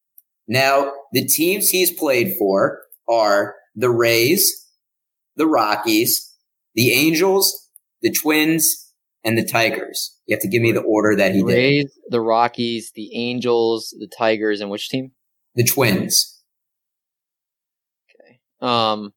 Now, 0.48 0.94
the 1.14 1.24
teams 1.24 1.70
he's 1.70 1.92
played 1.92 2.34
for 2.40 2.80
are 3.08 3.54
the 3.76 3.92
Rays, 3.92 4.52
the 5.36 5.46
Rockies, 5.46 6.36
the 6.74 6.94
Angels, 6.94 7.70
the 8.02 8.12
Twins, 8.12 8.91
and 9.24 9.38
the 9.38 9.46
Tigers. 9.46 10.18
You 10.26 10.36
have 10.36 10.42
to 10.42 10.48
give 10.48 10.62
me 10.62 10.72
the 10.72 10.82
order 10.82 11.16
that 11.16 11.34
he 11.34 11.40
did. 11.44 11.48
Rays, 11.48 11.84
did. 11.84 11.92
the 12.10 12.22
Rockies, 12.22 12.92
the 12.96 13.16
Angels, 13.16 13.96
the 14.00 14.08
Tigers, 14.08 14.62
and 14.62 14.70
which 14.70 14.90
team? 14.90 15.12
The 15.56 15.64
Twins. 15.64 16.42
Okay. 18.10 18.40
Um. 18.62 19.14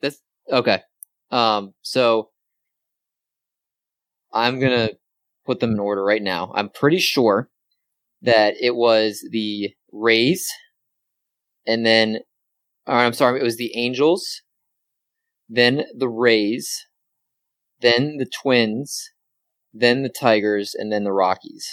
That's 0.00 0.18
okay. 0.50 0.82
Um. 1.30 1.74
So 1.82 2.30
I'm 4.32 4.60
gonna 4.60 4.90
put 5.46 5.60
them 5.60 5.72
in 5.72 5.78
order 5.78 6.04
right 6.04 6.22
now. 6.22 6.52
I'm 6.54 6.68
pretty 6.70 6.98
sure 6.98 7.48
that 8.22 8.54
it 8.60 8.74
was 8.74 9.24
the 9.30 9.70
Rays, 9.92 10.48
and 11.66 11.84
then 11.86 12.18
All 12.86 12.94
right, 12.94 13.04
I'm 13.06 13.12
sorry. 13.12 13.40
It 13.40 13.44
was 13.44 13.56
the 13.56 13.76
Angels, 13.76 14.42
then 15.48 15.84
the 15.96 16.08
Rays, 16.08 16.86
then 17.80 18.16
the 18.18 18.26
Twins, 18.26 19.10
then 19.72 20.02
the 20.02 20.08
Tigers, 20.08 20.74
and 20.74 20.92
then 20.92 21.04
the 21.04 21.12
Rockies. 21.12 21.66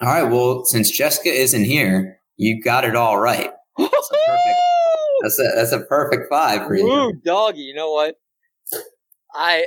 All 0.00 0.08
right. 0.08 0.24
Well, 0.24 0.64
since 0.64 0.90
Jessica 0.90 1.30
isn't 1.30 1.64
here, 1.64 2.18
you 2.36 2.62
got 2.62 2.84
it 2.84 2.96
all 2.96 3.18
right. 3.18 3.50
That's 3.78 4.10
a 4.10 4.16
perfect. 4.26 4.58
That's 5.22 5.38
a 5.38 5.52
that's 5.54 5.72
a 5.72 5.80
perfect 5.80 6.28
five 6.28 6.66
for 6.66 6.74
you. 6.74 6.84
Woo, 6.84 7.12
doggy. 7.24 7.62
You 7.62 7.74
know 7.74 7.92
what? 7.92 8.16
I 9.34 9.66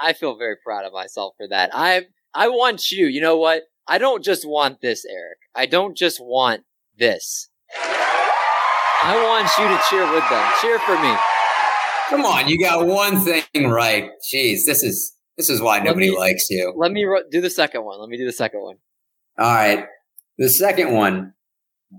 I 0.00 0.12
feel 0.14 0.36
very 0.36 0.56
proud 0.64 0.84
of 0.84 0.92
myself 0.92 1.34
for 1.36 1.46
that. 1.48 1.70
I 1.72 2.06
I 2.34 2.48
want 2.48 2.90
you. 2.90 3.06
You 3.06 3.20
know 3.20 3.36
what? 3.36 3.64
I 3.86 3.98
don't 3.98 4.24
just 4.24 4.48
want 4.48 4.80
this, 4.80 5.04
Eric. 5.04 5.38
I 5.54 5.66
don't 5.66 5.96
just 5.96 6.18
want 6.20 6.62
this. 6.98 7.48
I 7.78 9.14
want 9.22 9.48
you 9.58 9.68
to 9.68 9.82
cheer 9.88 10.12
with 10.12 10.28
them. 10.28 10.52
Cheer 10.60 10.78
for 10.80 11.00
me. 11.00 11.14
Come 12.08 12.24
on, 12.24 12.48
you 12.48 12.58
got 12.58 12.86
one 12.86 13.20
thing 13.20 13.68
right. 13.68 14.10
Jeez, 14.32 14.60
this 14.66 14.82
is 14.82 15.14
this 15.36 15.50
is 15.50 15.60
why 15.60 15.80
nobody 15.80 16.10
me- 16.10 16.18
likes 16.18 16.48
you. 16.50 16.72
Let 16.76 16.92
me 16.92 17.04
ro- 17.04 17.22
do 17.30 17.40
the 17.40 17.50
second 17.50 17.84
one. 17.84 18.00
Let 18.00 18.08
me 18.08 18.16
do 18.16 18.24
the 18.24 18.32
second 18.32 18.62
one. 18.62 18.76
All 19.38 19.52
right. 19.52 19.86
The 20.38 20.48
second 20.48 20.92
one, 20.92 21.34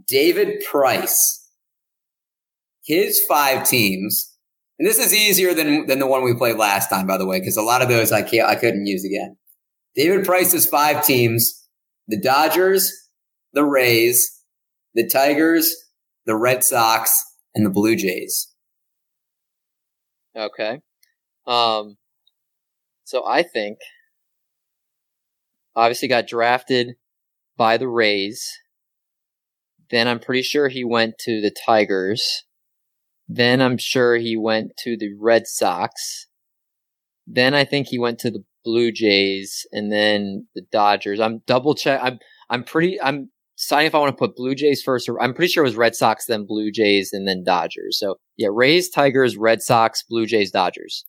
David 0.07 0.63
Price. 0.69 1.43
His 2.85 3.21
five 3.27 3.67
teams, 3.67 4.33
and 4.79 4.87
this 4.87 4.97
is 4.97 5.13
easier 5.13 5.53
than 5.53 5.87
than 5.87 5.99
the 5.99 6.07
one 6.07 6.23
we 6.23 6.33
played 6.33 6.55
last 6.55 6.89
time, 6.89 7.05
by 7.05 7.17
the 7.17 7.25
way, 7.27 7.39
because 7.39 7.57
a 7.57 7.61
lot 7.61 7.81
of 7.81 7.89
those 7.89 8.13
I 8.13 8.21
can't 8.21 8.47
I 8.47 8.55
couldn't 8.55 8.85
use 8.85 9.03
again. 9.03 9.35
David 9.93 10.25
Price's 10.25 10.65
five 10.65 11.05
teams: 11.05 11.67
the 12.07 12.17
Dodgers, 12.19 12.93
the 13.51 13.65
Rays, 13.65 14.41
the 14.93 15.05
Tigers, 15.05 15.69
the 16.25 16.37
Red 16.37 16.63
Sox, 16.63 17.11
and 17.53 17.65
the 17.65 17.69
Blue 17.69 17.97
Jays. 17.97 18.53
Okay. 20.37 20.81
Um. 21.45 21.97
So 23.03 23.25
I 23.25 23.41
think 23.41 23.79
obviously 25.75 26.07
got 26.07 26.27
drafted 26.27 26.95
by 27.57 27.77
the 27.77 27.87
Rays. 27.87 28.45
Then 29.89 30.07
I'm 30.07 30.19
pretty 30.19 30.41
sure 30.41 30.67
he 30.67 30.83
went 30.83 31.17
to 31.19 31.39
the 31.39 31.51
Tigers. 31.65 32.43
Then 33.27 33.61
I'm 33.61 33.77
sure 33.77 34.17
he 34.17 34.35
went 34.37 34.71
to 34.79 34.97
the 34.97 35.13
Red 35.19 35.47
Sox. 35.47 36.27
Then 37.25 37.53
I 37.53 37.65
think 37.65 37.87
he 37.87 37.99
went 37.99 38.19
to 38.19 38.31
the 38.31 38.43
Blue 38.63 38.91
Jays 38.91 39.65
and 39.71 39.91
then 39.91 40.47
the 40.55 40.63
Dodgers. 40.71 41.19
I'm 41.19 41.41
double 41.47 41.75
check. 41.75 41.99
I'm 42.03 42.19
I'm 42.49 42.63
pretty. 42.63 42.99
I'm 43.01 43.31
deciding 43.57 43.87
if 43.87 43.95
I 43.95 43.99
want 43.99 44.15
to 44.15 44.17
put 44.19 44.35
Blue 44.35 44.55
Jays 44.55 44.81
first. 44.83 45.09
Or 45.09 45.21
I'm 45.21 45.33
pretty 45.33 45.51
sure 45.51 45.63
it 45.63 45.67
was 45.67 45.75
Red 45.75 45.95
Sox, 45.95 46.25
then 46.25 46.45
Blue 46.45 46.71
Jays, 46.71 47.11
and 47.13 47.27
then 47.27 47.43
Dodgers. 47.43 47.97
So 47.99 48.15
yeah, 48.37 48.49
Rays, 48.51 48.89
Tigers, 48.89 49.37
Red 49.37 49.61
Sox, 49.61 50.03
Blue 50.09 50.25
Jays, 50.25 50.51
Dodgers. 50.51 51.05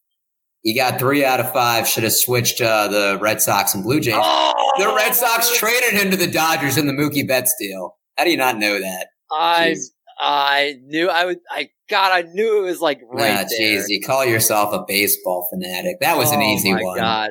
You 0.64 0.74
got 0.74 0.99
three 0.99 1.24
out 1.24 1.38
of 1.40 1.53
five. 1.53 1.86
Should 1.86 2.03
have 2.03 2.12
switched 2.12 2.61
uh, 2.61 2.88
the 2.88 3.18
Red 3.20 3.40
Sox 3.40 3.74
and 3.74 3.84
Blue 3.84 4.01
Jays. 4.01 4.14
The 4.78 4.94
Red 4.94 5.12
Sox 5.12 5.57
traded 5.59 5.92
him 5.94 6.12
to 6.12 6.16
the 6.16 6.28
Dodgers 6.30 6.76
in 6.78 6.86
the 6.86 6.92
Mookie 6.92 7.26
Betts 7.26 7.53
deal. 7.59 7.96
How 8.16 8.22
do 8.22 8.30
you 8.30 8.36
not 8.36 8.59
know 8.59 8.78
that? 8.78 9.09
I 9.32 9.70
Jeez. 9.70 9.86
I 10.20 10.74
knew 10.84 11.09
I 11.09 11.24
would. 11.24 11.38
I 11.51 11.70
God, 11.90 12.12
I 12.12 12.22
knew 12.22 12.59
it 12.59 12.62
was 12.66 12.80
like 12.80 13.01
right 13.11 13.44
Ah, 13.44 13.49
there. 13.59 13.80
jeez, 13.80 13.86
you 13.88 14.01
call 14.01 14.24
yourself 14.24 14.72
a 14.72 14.84
baseball 14.86 15.49
fanatic. 15.53 15.96
That 16.01 16.16
was 16.16 16.30
an 16.30 16.38
Oh, 16.40 16.44
easy 16.44 16.72
my 16.72 16.80
one. 16.82 16.96
God. 16.99 17.30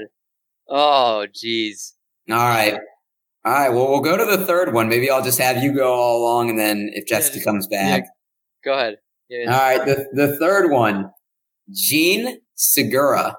Oh, 0.68 1.26
jeez. 1.34 1.94
All 2.30 2.36
right. 2.36 2.80
All 3.48 3.54
right. 3.54 3.70
Well, 3.70 3.88
we'll 3.88 4.02
go 4.02 4.18
to 4.18 4.26
the 4.26 4.46
third 4.46 4.74
one. 4.74 4.90
Maybe 4.90 5.10
I'll 5.10 5.24
just 5.24 5.40
have 5.40 5.64
you 5.64 5.74
go 5.74 5.94
all 5.94 6.22
along, 6.22 6.50
and 6.50 6.60
then 6.60 6.90
if 6.94 7.08
Jessica 7.08 7.36
just- 7.36 7.46
comes 7.46 7.66
back. 7.66 8.04
Go 8.66 8.74
ahead. 8.74 8.98
Yeah. 9.30 9.54
All 9.54 9.58
right. 9.58 9.86
The, 9.86 10.06
the 10.12 10.38
third 10.38 10.70
one, 10.70 11.12
Jean 11.72 12.40
Segura. 12.56 13.38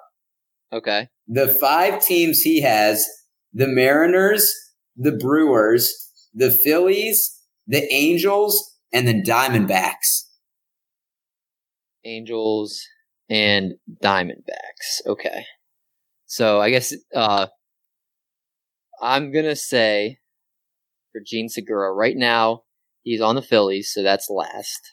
Okay. 0.72 1.08
The 1.26 1.48
five 1.48 2.02
teams 2.02 2.40
he 2.40 2.62
has 2.62 3.06
the 3.52 3.68
Mariners, 3.68 4.50
the 4.96 5.12
Brewers, 5.12 5.92
the 6.32 6.50
Phillies, 6.50 7.38
the 7.66 7.86
Angels, 7.92 8.76
and 8.94 9.06
the 9.06 9.22
Diamondbacks. 9.22 10.24
Angels 12.06 12.80
and 13.28 13.74
Diamondbacks. 14.02 15.06
Okay. 15.06 15.44
So 16.24 16.62
I 16.62 16.70
guess 16.70 16.94
uh 17.14 17.48
I'm 19.00 19.32
gonna 19.32 19.56
say 19.56 20.18
for 21.12 21.20
Jean 21.24 21.48
Segura 21.48 21.92
right 21.92 22.16
now 22.16 22.62
he's 23.02 23.20
on 23.20 23.34
the 23.34 23.42
Phillies, 23.42 23.92
so 23.92 24.02
that's 24.02 24.28
last. 24.30 24.92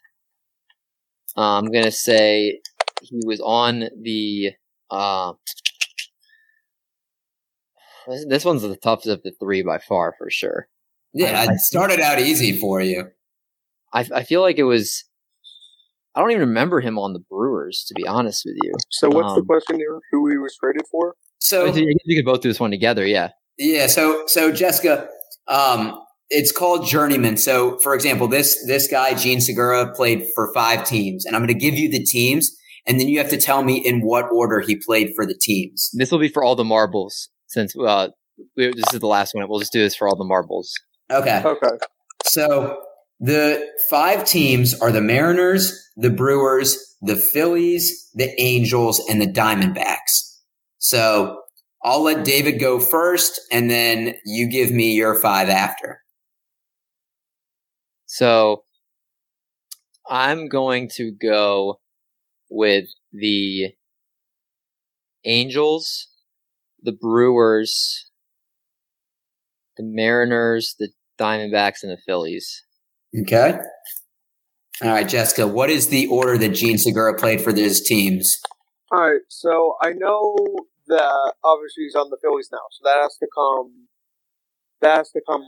Uh, 1.37 1.57
I'm 1.57 1.71
gonna 1.71 1.91
say 1.91 2.59
he 3.01 3.21
was 3.25 3.41
on 3.41 3.89
the 4.01 4.51
uh 4.89 5.33
this, 8.07 8.25
this 8.27 8.45
one's 8.45 8.61
the 8.61 8.75
toughest 8.75 9.07
of 9.07 9.23
the 9.23 9.31
three 9.39 9.61
by 9.63 9.79
far 9.79 10.13
for 10.17 10.29
sure. 10.29 10.67
Yeah, 11.13 11.45
I- 11.47 11.53
it 11.53 11.59
started 11.59 11.99
out 11.99 12.19
easy 12.19 12.59
for 12.59 12.81
you. 12.81 13.09
I 13.93 14.05
I 14.13 14.23
feel 14.23 14.41
like 14.41 14.57
it 14.57 14.63
was 14.63 15.05
I 16.13 16.21
don't 16.21 16.31
even 16.31 16.47
remember 16.47 16.79
him 16.79 16.97
on 16.97 17.11
the 17.11 17.19
Brewers, 17.19 17.83
to 17.89 17.93
be 17.93 18.07
honest 18.07 18.45
with 18.45 18.55
you. 18.63 18.73
So 18.89 19.09
what's 19.09 19.33
the 19.33 19.41
Um, 19.41 19.45
question 19.47 19.75
here? 19.77 19.99
Who 20.11 20.29
he 20.29 20.37
was 20.37 20.55
traded 20.55 20.83
for? 20.89 21.15
So 21.41 21.65
I 21.65 21.75
you 21.75 22.15
could 22.17 22.25
both 22.25 22.39
do 22.41 22.47
this 22.47 22.59
one 22.59 22.71
together, 22.71 23.05
yeah. 23.05 23.31
Yeah, 23.57 23.87
so 23.87 24.23
so 24.27 24.51
Jessica, 24.51 25.07
um, 25.47 25.99
it's 26.29 26.51
called 26.51 26.87
journeyman. 26.87 27.37
So 27.37 27.77
for 27.79 27.93
example, 27.95 28.27
this 28.27 28.65
this 28.67 28.87
guy 28.87 29.13
Jean 29.13 29.41
Segura 29.41 29.93
played 29.93 30.25
for 30.35 30.53
five 30.53 30.85
teams, 30.85 31.25
and 31.25 31.35
I'm 31.35 31.41
going 31.41 31.57
to 31.57 31.59
give 31.59 31.75
you 31.75 31.89
the 31.89 32.03
teams, 32.03 32.55
and 32.85 32.99
then 32.99 33.07
you 33.07 33.17
have 33.19 33.29
to 33.29 33.37
tell 33.37 33.63
me 33.63 33.77
in 33.77 34.01
what 34.01 34.25
order 34.31 34.59
he 34.59 34.75
played 34.75 35.13
for 35.15 35.25
the 35.25 35.37
teams. 35.39 35.89
This 35.93 36.11
will 36.11 36.19
be 36.19 36.29
for 36.29 36.43
all 36.43 36.55
the 36.55 36.63
marbles, 36.63 37.29
since 37.47 37.73
uh, 37.77 38.09
we, 38.57 38.73
this 38.75 38.93
is 38.93 38.99
the 38.99 39.07
last 39.07 39.33
one. 39.33 39.47
We'll 39.47 39.59
just 39.59 39.73
do 39.73 39.81
this 39.81 39.95
for 39.95 40.07
all 40.07 40.17
the 40.17 40.25
marbles. 40.25 40.73
Okay. 41.11 41.41
Okay. 41.45 41.77
So 42.25 42.81
the 43.19 43.65
five 43.89 44.25
teams 44.25 44.79
are 44.81 44.91
the 44.91 45.01
Mariners, 45.01 45.73
the 45.95 46.09
Brewers, 46.09 46.97
the 47.01 47.15
Phillies, 47.15 48.09
the 48.13 48.33
Angels, 48.41 49.01
and 49.09 49.21
the 49.21 49.27
Diamondbacks. 49.27 50.41
So 50.79 51.41
I'll 51.85 52.01
let 52.01 52.25
David 52.25 52.59
go 52.59 52.79
first, 52.79 53.39
and 53.51 53.69
then 53.69 54.15
you 54.25 54.49
give 54.49 54.71
me 54.71 54.95
your 54.95 55.13
five 55.13 55.49
after. 55.49 56.01
So 58.07 58.63
I'm 60.09 60.47
going 60.47 60.89
to 60.95 61.11
go 61.11 61.79
with 62.49 62.85
the 63.13 63.75
Angels, 65.25 66.07
the 66.81 66.91
Brewers, 66.91 68.09
the 69.77 69.83
Mariners, 69.83 70.75
the 70.79 70.89
Diamondbacks, 71.19 71.83
and 71.83 71.91
the 71.91 72.01
Phillies. 72.03 72.63
Okay. 73.21 73.59
All 74.81 74.89
right, 74.89 75.07
Jessica, 75.07 75.47
what 75.47 75.69
is 75.69 75.89
the 75.89 76.07
order 76.07 76.35
that 76.35 76.49
Jean 76.49 76.79
Segura 76.79 77.15
played 77.15 77.41
for 77.41 77.53
these 77.53 77.79
teams? 77.81 78.39
All 78.91 79.01
right. 79.01 79.21
So 79.29 79.75
I 79.81 79.93
know 79.93 80.35
that 80.87 81.33
obviously 81.43 81.83
he's 81.83 81.95
on 81.95 82.09
the 82.09 82.17
Phillies 82.21 82.49
now, 82.51 82.65
so 82.71 82.81
that 82.83 83.01
has 83.01 83.17
to 83.17 83.27
come. 83.35 83.87
That 84.81 84.97
has 84.97 85.11
to 85.11 85.21
come 85.27 85.43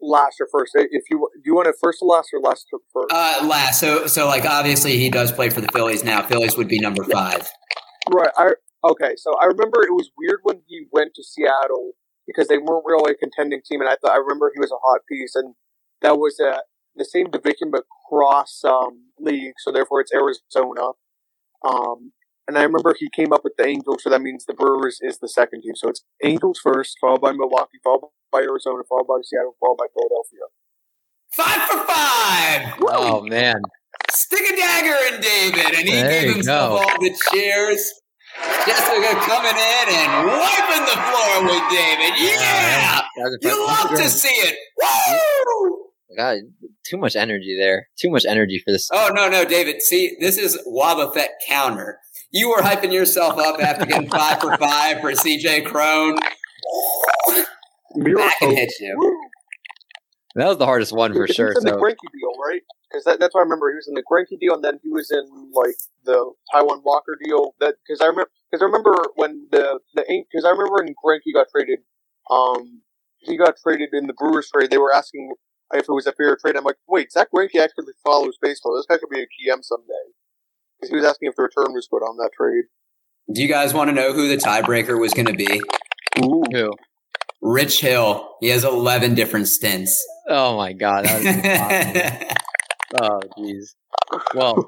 last 0.00 0.40
or 0.40 0.48
first. 0.50 0.72
If 0.74 1.04
you 1.10 1.28
do, 1.34 1.40
you 1.44 1.54
want 1.54 1.68
it 1.68 1.74
first 1.80 2.00
to 2.00 2.04
last 2.04 2.28
or 2.32 2.40
last 2.40 2.66
to 2.70 2.78
first? 2.92 3.08
Uh, 3.10 3.46
last. 3.46 3.80
So, 3.80 4.06
so 4.06 4.26
like 4.26 4.44
obviously 4.44 4.98
he 4.98 5.10
does 5.10 5.32
play 5.32 5.50
for 5.50 5.60
the 5.60 5.68
Phillies 5.72 6.04
now. 6.04 6.22
Phillies 6.22 6.56
would 6.56 6.68
be 6.68 6.78
number 6.78 7.04
five. 7.04 7.48
Right. 8.10 8.30
I 8.36 8.50
okay. 8.84 9.14
So 9.16 9.34
I 9.40 9.46
remember 9.46 9.82
it 9.82 9.92
was 9.92 10.10
weird 10.16 10.40
when 10.42 10.62
he 10.66 10.86
went 10.92 11.12
to 11.14 11.24
Seattle 11.24 11.92
because 12.26 12.48
they 12.48 12.58
weren't 12.58 12.84
really 12.84 13.12
a 13.12 13.16
contending 13.16 13.60
team, 13.64 13.80
and 13.80 13.88
I 13.88 13.96
thought 13.96 14.12
I 14.12 14.18
remember 14.18 14.52
he 14.54 14.60
was 14.60 14.70
a 14.70 14.76
hot 14.82 15.00
piece, 15.08 15.34
and 15.34 15.54
that 16.02 16.18
was 16.18 16.38
uh, 16.40 16.58
the 16.94 17.04
same 17.04 17.30
division 17.30 17.70
but 17.70 17.84
cross 18.08 18.62
um, 18.64 19.06
league, 19.18 19.54
so 19.58 19.72
therefore 19.72 20.00
it's 20.00 20.12
Arizona. 20.12 20.92
Um, 21.66 22.12
and 22.48 22.58
I 22.58 22.62
remember 22.64 22.94
he 22.98 23.08
came 23.14 23.32
up 23.32 23.44
with 23.44 23.52
the 23.58 23.66
Angels, 23.66 24.02
so 24.02 24.10
that 24.10 24.22
means 24.22 24.44
the 24.46 24.54
Brewers 24.54 24.98
is 25.02 25.18
the 25.18 25.28
second 25.28 25.62
team. 25.62 25.76
So 25.76 25.88
it's 25.90 26.02
Angels 26.24 26.58
first, 26.62 26.96
followed 27.00 27.20
by 27.20 27.32
Milwaukee, 27.32 27.78
followed 27.84 28.08
by 28.32 28.40
Arizona, 28.40 28.82
followed 28.88 29.06
by 29.06 29.20
Seattle, 29.22 29.54
followed 29.60 29.76
by 29.78 29.86
Philadelphia. 29.94 30.46
Five 31.32 31.68
for 31.68 31.86
five. 31.86 32.74
Oh 32.88 33.20
man, 33.22 33.60
Stick 34.10 34.40
a 34.50 34.56
dagger 34.56 35.14
in 35.14 35.20
David, 35.20 35.78
and 35.78 35.88
he 35.88 35.94
There 35.94 36.08
gave 36.22 36.32
himself 36.34 36.70
go. 36.70 36.76
all 36.78 37.00
the 37.00 37.14
cheers. 37.30 37.92
Jessica 38.66 39.14
coming 39.20 39.50
in 39.50 39.86
and 39.88 40.26
wiping 40.28 40.84
the 40.84 41.00
floor 41.08 41.42
with 41.44 41.70
David. 41.70 42.12
Yeah, 42.18 43.00
That 43.16 43.22
was 43.24 43.38
a- 43.42 43.48
you 43.48 43.66
love 43.66 43.90
to 43.90 44.08
see 44.08 44.28
it. 44.28 44.56
Woo! 44.80 45.84
God, 46.16 46.38
too 46.86 46.96
much 46.98 47.16
energy 47.16 47.56
there. 47.58 47.88
Too 47.98 48.10
much 48.10 48.24
energy 48.26 48.58
for 48.64 48.72
this. 48.72 48.88
Oh 48.92 49.10
no, 49.14 49.28
no, 49.28 49.44
David. 49.44 49.82
See, 49.82 50.16
this 50.20 50.36
is 50.38 50.58
Waba 50.66 51.12
Fett 51.12 51.32
counter. 51.46 51.98
You 52.30 52.50
were 52.50 52.58
hyping 52.58 52.92
yourself 52.92 53.38
up 53.38 53.60
after 53.60 53.86
getting 53.86 54.10
five 54.10 54.40
for 54.40 54.56
five 54.58 55.00
for 55.00 55.12
CJ 55.12 55.66
Cron. 55.66 56.16
Back 57.96 58.34
and 58.42 58.52
hit 58.52 58.72
you. 58.80 59.30
That 60.34 60.48
was 60.48 60.58
the 60.58 60.66
hardest 60.66 60.92
one 60.92 61.14
for 61.14 61.24
If 61.24 61.34
sure. 61.34 61.48
It's 61.48 61.58
in 61.58 61.64
the 61.64 61.70
So 61.70 61.76
Greinke 61.80 61.96
deal. 62.12 62.32
right? 62.38 62.60
Because 62.90 63.04
that, 63.04 63.18
that's 63.18 63.34
what 63.34 63.40
I 63.40 63.44
remember. 63.44 63.70
He 63.70 63.76
was 63.76 63.88
in 63.88 63.94
the 63.94 64.02
Greinke 64.04 64.38
deal, 64.38 64.54
and 64.54 64.62
then 64.62 64.78
he 64.82 64.90
was 64.90 65.10
in 65.10 65.24
like 65.54 65.74
the 66.04 66.32
Taijuan 66.54 66.82
Walker 66.84 67.18
deal. 67.22 67.54
That 67.60 67.76
because 67.86 68.00
I 68.00 68.06
remember 68.06 68.30
because 68.50 68.62
I 68.62 68.66
remember 68.66 68.94
when 69.16 69.48
the 69.50 69.80
the 69.94 70.04
because 70.30 70.44
I 70.44 70.50
remember 70.50 70.74
when 70.74 70.94
Greinke 71.02 71.32
got 71.34 71.46
traded. 71.50 71.80
Um, 72.30 72.82
he 73.20 73.36
got 73.36 73.56
traded 73.62 73.88
in 73.92 74.06
the 74.06 74.12
Brewers 74.12 74.50
trade. 74.54 74.70
They 74.70 74.78
were 74.78 74.94
asking 74.94 75.32
if 75.72 75.88
it 75.88 75.92
was 75.92 76.06
a 76.06 76.12
fair 76.12 76.36
trade. 76.36 76.56
I'm 76.56 76.64
like, 76.64 76.76
wait, 76.86 77.10
Zack 77.10 77.28
Greinke 77.34 77.56
actually 77.60 77.92
follows 78.04 78.36
baseball. 78.40 78.76
This 78.76 78.86
guy 78.86 78.98
could 78.98 79.10
be 79.10 79.20
a 79.20 79.24
GM 79.24 79.64
someday. 79.64 80.12
Because 80.78 80.90
he 80.90 80.96
was 80.96 81.04
asking 81.04 81.28
if 81.28 81.36
the 81.36 81.42
return 81.42 81.72
was 81.72 81.88
good 81.90 81.98
on 81.98 82.16
that 82.18 82.30
trade. 82.36 82.64
Do 83.32 83.42
you 83.42 83.48
guys 83.48 83.74
want 83.74 83.88
to 83.90 83.94
know 83.94 84.12
who 84.12 84.28
the 84.28 84.36
tiebreaker 84.36 84.98
was 84.98 85.12
going 85.12 85.26
to 85.26 85.34
be? 85.34 85.60
Ooh. 86.24 86.42
Who? 86.52 86.72
Rich 87.42 87.80
Hill. 87.80 88.36
He 88.40 88.48
has 88.48 88.64
11 88.64 89.14
different 89.14 89.48
stints. 89.48 90.04
Oh 90.28 90.56
my 90.56 90.72
god. 90.72 91.04
That 91.04 92.42
oh 93.00 93.20
jeez. 93.38 93.74
Well, 94.34 94.66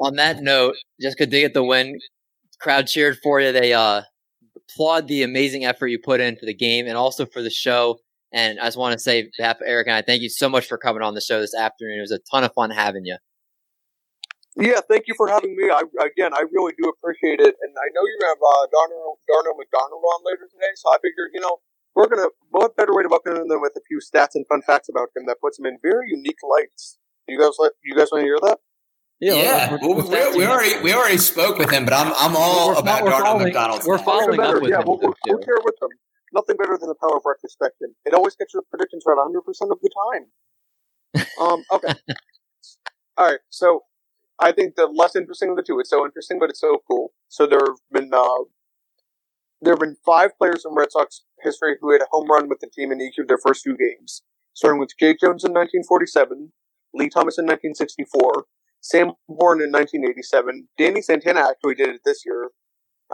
on 0.00 0.16
that 0.16 0.42
note, 0.42 0.76
Jessica 1.00 1.26
did 1.26 1.40
get 1.40 1.54
the 1.54 1.64
win. 1.64 1.98
Crowd 2.60 2.86
cheered 2.86 3.18
for 3.22 3.40
you. 3.40 3.52
They 3.52 3.72
uh 3.72 4.02
applaud 4.56 5.08
the 5.08 5.22
amazing 5.22 5.64
effort 5.64 5.88
you 5.88 5.98
put 5.98 6.20
in 6.20 6.36
for 6.36 6.46
the 6.46 6.54
game 6.54 6.86
and 6.86 6.96
also 6.96 7.26
for 7.26 7.42
the 7.42 7.50
show. 7.50 7.98
And 8.32 8.58
I 8.60 8.66
just 8.66 8.78
want 8.78 8.94
to 8.94 8.98
say, 8.98 9.30
behalf 9.36 9.56
of 9.56 9.66
Eric 9.66 9.88
and 9.88 9.96
I, 9.96 10.02
thank 10.02 10.22
you 10.22 10.30
so 10.30 10.48
much 10.48 10.66
for 10.66 10.78
coming 10.78 11.02
on 11.02 11.14
the 11.14 11.20
show 11.20 11.40
this 11.40 11.54
afternoon. 11.54 11.98
It 11.98 12.00
was 12.00 12.12
a 12.12 12.20
ton 12.30 12.44
of 12.44 12.52
fun 12.54 12.70
having 12.70 13.04
you. 13.04 13.16
Yeah, 14.56 14.84
thank 14.84 15.08
you 15.08 15.14
for 15.16 15.28
having 15.28 15.56
me. 15.56 15.72
I, 15.72 15.80
again, 16.04 16.34
I 16.34 16.44
really 16.52 16.74
do 16.76 16.88
appreciate 16.88 17.40
it. 17.40 17.56
And 17.56 17.72
I 17.72 17.88
know 17.96 18.04
you're 18.04 18.20
going 18.20 18.28
to 18.28 18.36
have 18.36 18.44
uh, 18.44 18.64
Darnell, 18.68 19.16
Darnell 19.24 19.56
McDonald 19.56 20.04
on 20.04 20.20
later 20.28 20.44
today, 20.44 20.72
so 20.76 20.92
I 20.92 21.00
figured, 21.00 21.32
you 21.32 21.40
know, 21.40 21.64
we're 21.94 22.08
going 22.08 22.20
to, 22.20 22.30
what 22.50 22.76
better 22.76 22.94
way 22.94 23.02
to 23.02 23.08
welcome 23.08 23.36
him 23.36 23.48
than 23.48 23.60
with 23.60 23.72
a 23.76 23.84
few 23.88 24.00
stats 24.00 24.36
and 24.36 24.46
fun 24.46 24.60
facts 24.60 24.88
about 24.88 25.08
him 25.16 25.24
that 25.26 25.40
puts 25.40 25.58
him 25.58 25.64
in 25.64 25.78
very 25.80 26.12
unique 26.12 26.40
lights. 26.44 26.98
You 27.28 27.40
guys, 27.40 27.56
let, 27.58 27.72
you 27.84 27.96
guys 27.96 28.08
want 28.12 28.22
to 28.22 28.28
hear 28.28 28.38
that? 28.42 28.60
Yeah, 29.20 29.34
yeah. 29.34 29.78
Well, 29.80 30.02
we, 30.02 30.36
we, 30.36 30.46
already 30.46 30.82
we 30.82 30.92
already 30.92 31.16
spoke 31.16 31.56
with 31.56 31.70
him, 31.70 31.84
but 31.84 31.94
I'm 31.94 32.12
I'm 32.18 32.34
all 32.34 32.70
we're, 32.70 32.80
about 32.80 33.04
we're 33.04 33.10
Darnell 33.10 33.26
following, 33.26 33.44
McDonald. 33.44 33.82
We're 33.86 33.98
following 33.98 34.40
up 34.40 34.60
with 34.60 34.70
yeah, 34.70 34.80
him. 34.80 34.84
We'll, 34.84 34.98
we'll, 34.98 35.14
we'll 35.28 35.42
share 35.44 35.62
with 35.62 35.76
him. 35.80 35.90
Nothing 36.34 36.56
better 36.56 36.76
than 36.76 36.88
the 36.88 36.96
power 37.00 37.18
of 37.18 37.22
retrospective. 37.24 37.90
It 38.04 38.14
always 38.14 38.34
gets 38.34 38.52
your 38.52 38.64
predictions 38.68 39.04
right 39.06 39.14
100 39.14 39.42
percent 39.42 39.70
of 39.70 39.78
the 39.80 39.90
time. 39.94 41.24
um. 41.40 41.62
Okay. 41.70 41.94
all 43.16 43.26
right. 43.26 43.38
So 43.48 43.84
I 44.42 44.52
think 44.52 44.74
the 44.74 44.86
less 44.86 45.14
interesting 45.14 45.50
of 45.50 45.56
the 45.56 45.62
two. 45.62 45.78
It's 45.78 45.90
so 45.90 46.04
interesting, 46.04 46.38
but 46.38 46.50
it's 46.50 46.60
so 46.60 46.82
cool. 46.88 47.12
So 47.28 47.46
there 47.46 47.60
have 47.60 47.78
been 47.92 48.10
uh, 48.12 48.44
there 49.60 49.74
have 49.74 49.80
been 49.80 49.96
five 50.04 50.36
players 50.36 50.64
in 50.68 50.74
Red 50.74 50.90
Sox 50.90 51.22
history 51.42 51.76
who 51.80 51.92
had 51.92 52.02
a 52.02 52.06
home 52.10 52.28
run 52.28 52.48
with 52.48 52.58
the 52.60 52.66
team 52.66 52.90
in 52.90 53.00
each 53.00 53.18
of 53.18 53.28
their 53.28 53.38
first 53.38 53.62
two 53.62 53.76
games, 53.76 54.22
starting 54.52 54.80
with 54.80 54.90
Jake 54.98 55.20
Jones 55.20 55.44
in 55.44 55.52
1947, 55.52 56.52
Lee 56.92 57.08
Thomas 57.08 57.38
in 57.38 57.46
1964, 57.46 58.46
Sam 58.80 59.12
Horn 59.28 59.62
in 59.62 59.70
1987. 59.70 60.68
Danny 60.76 61.00
Santana 61.00 61.46
actually 61.48 61.76
did 61.76 61.90
it 61.90 62.00
this 62.04 62.24
year, 62.26 62.50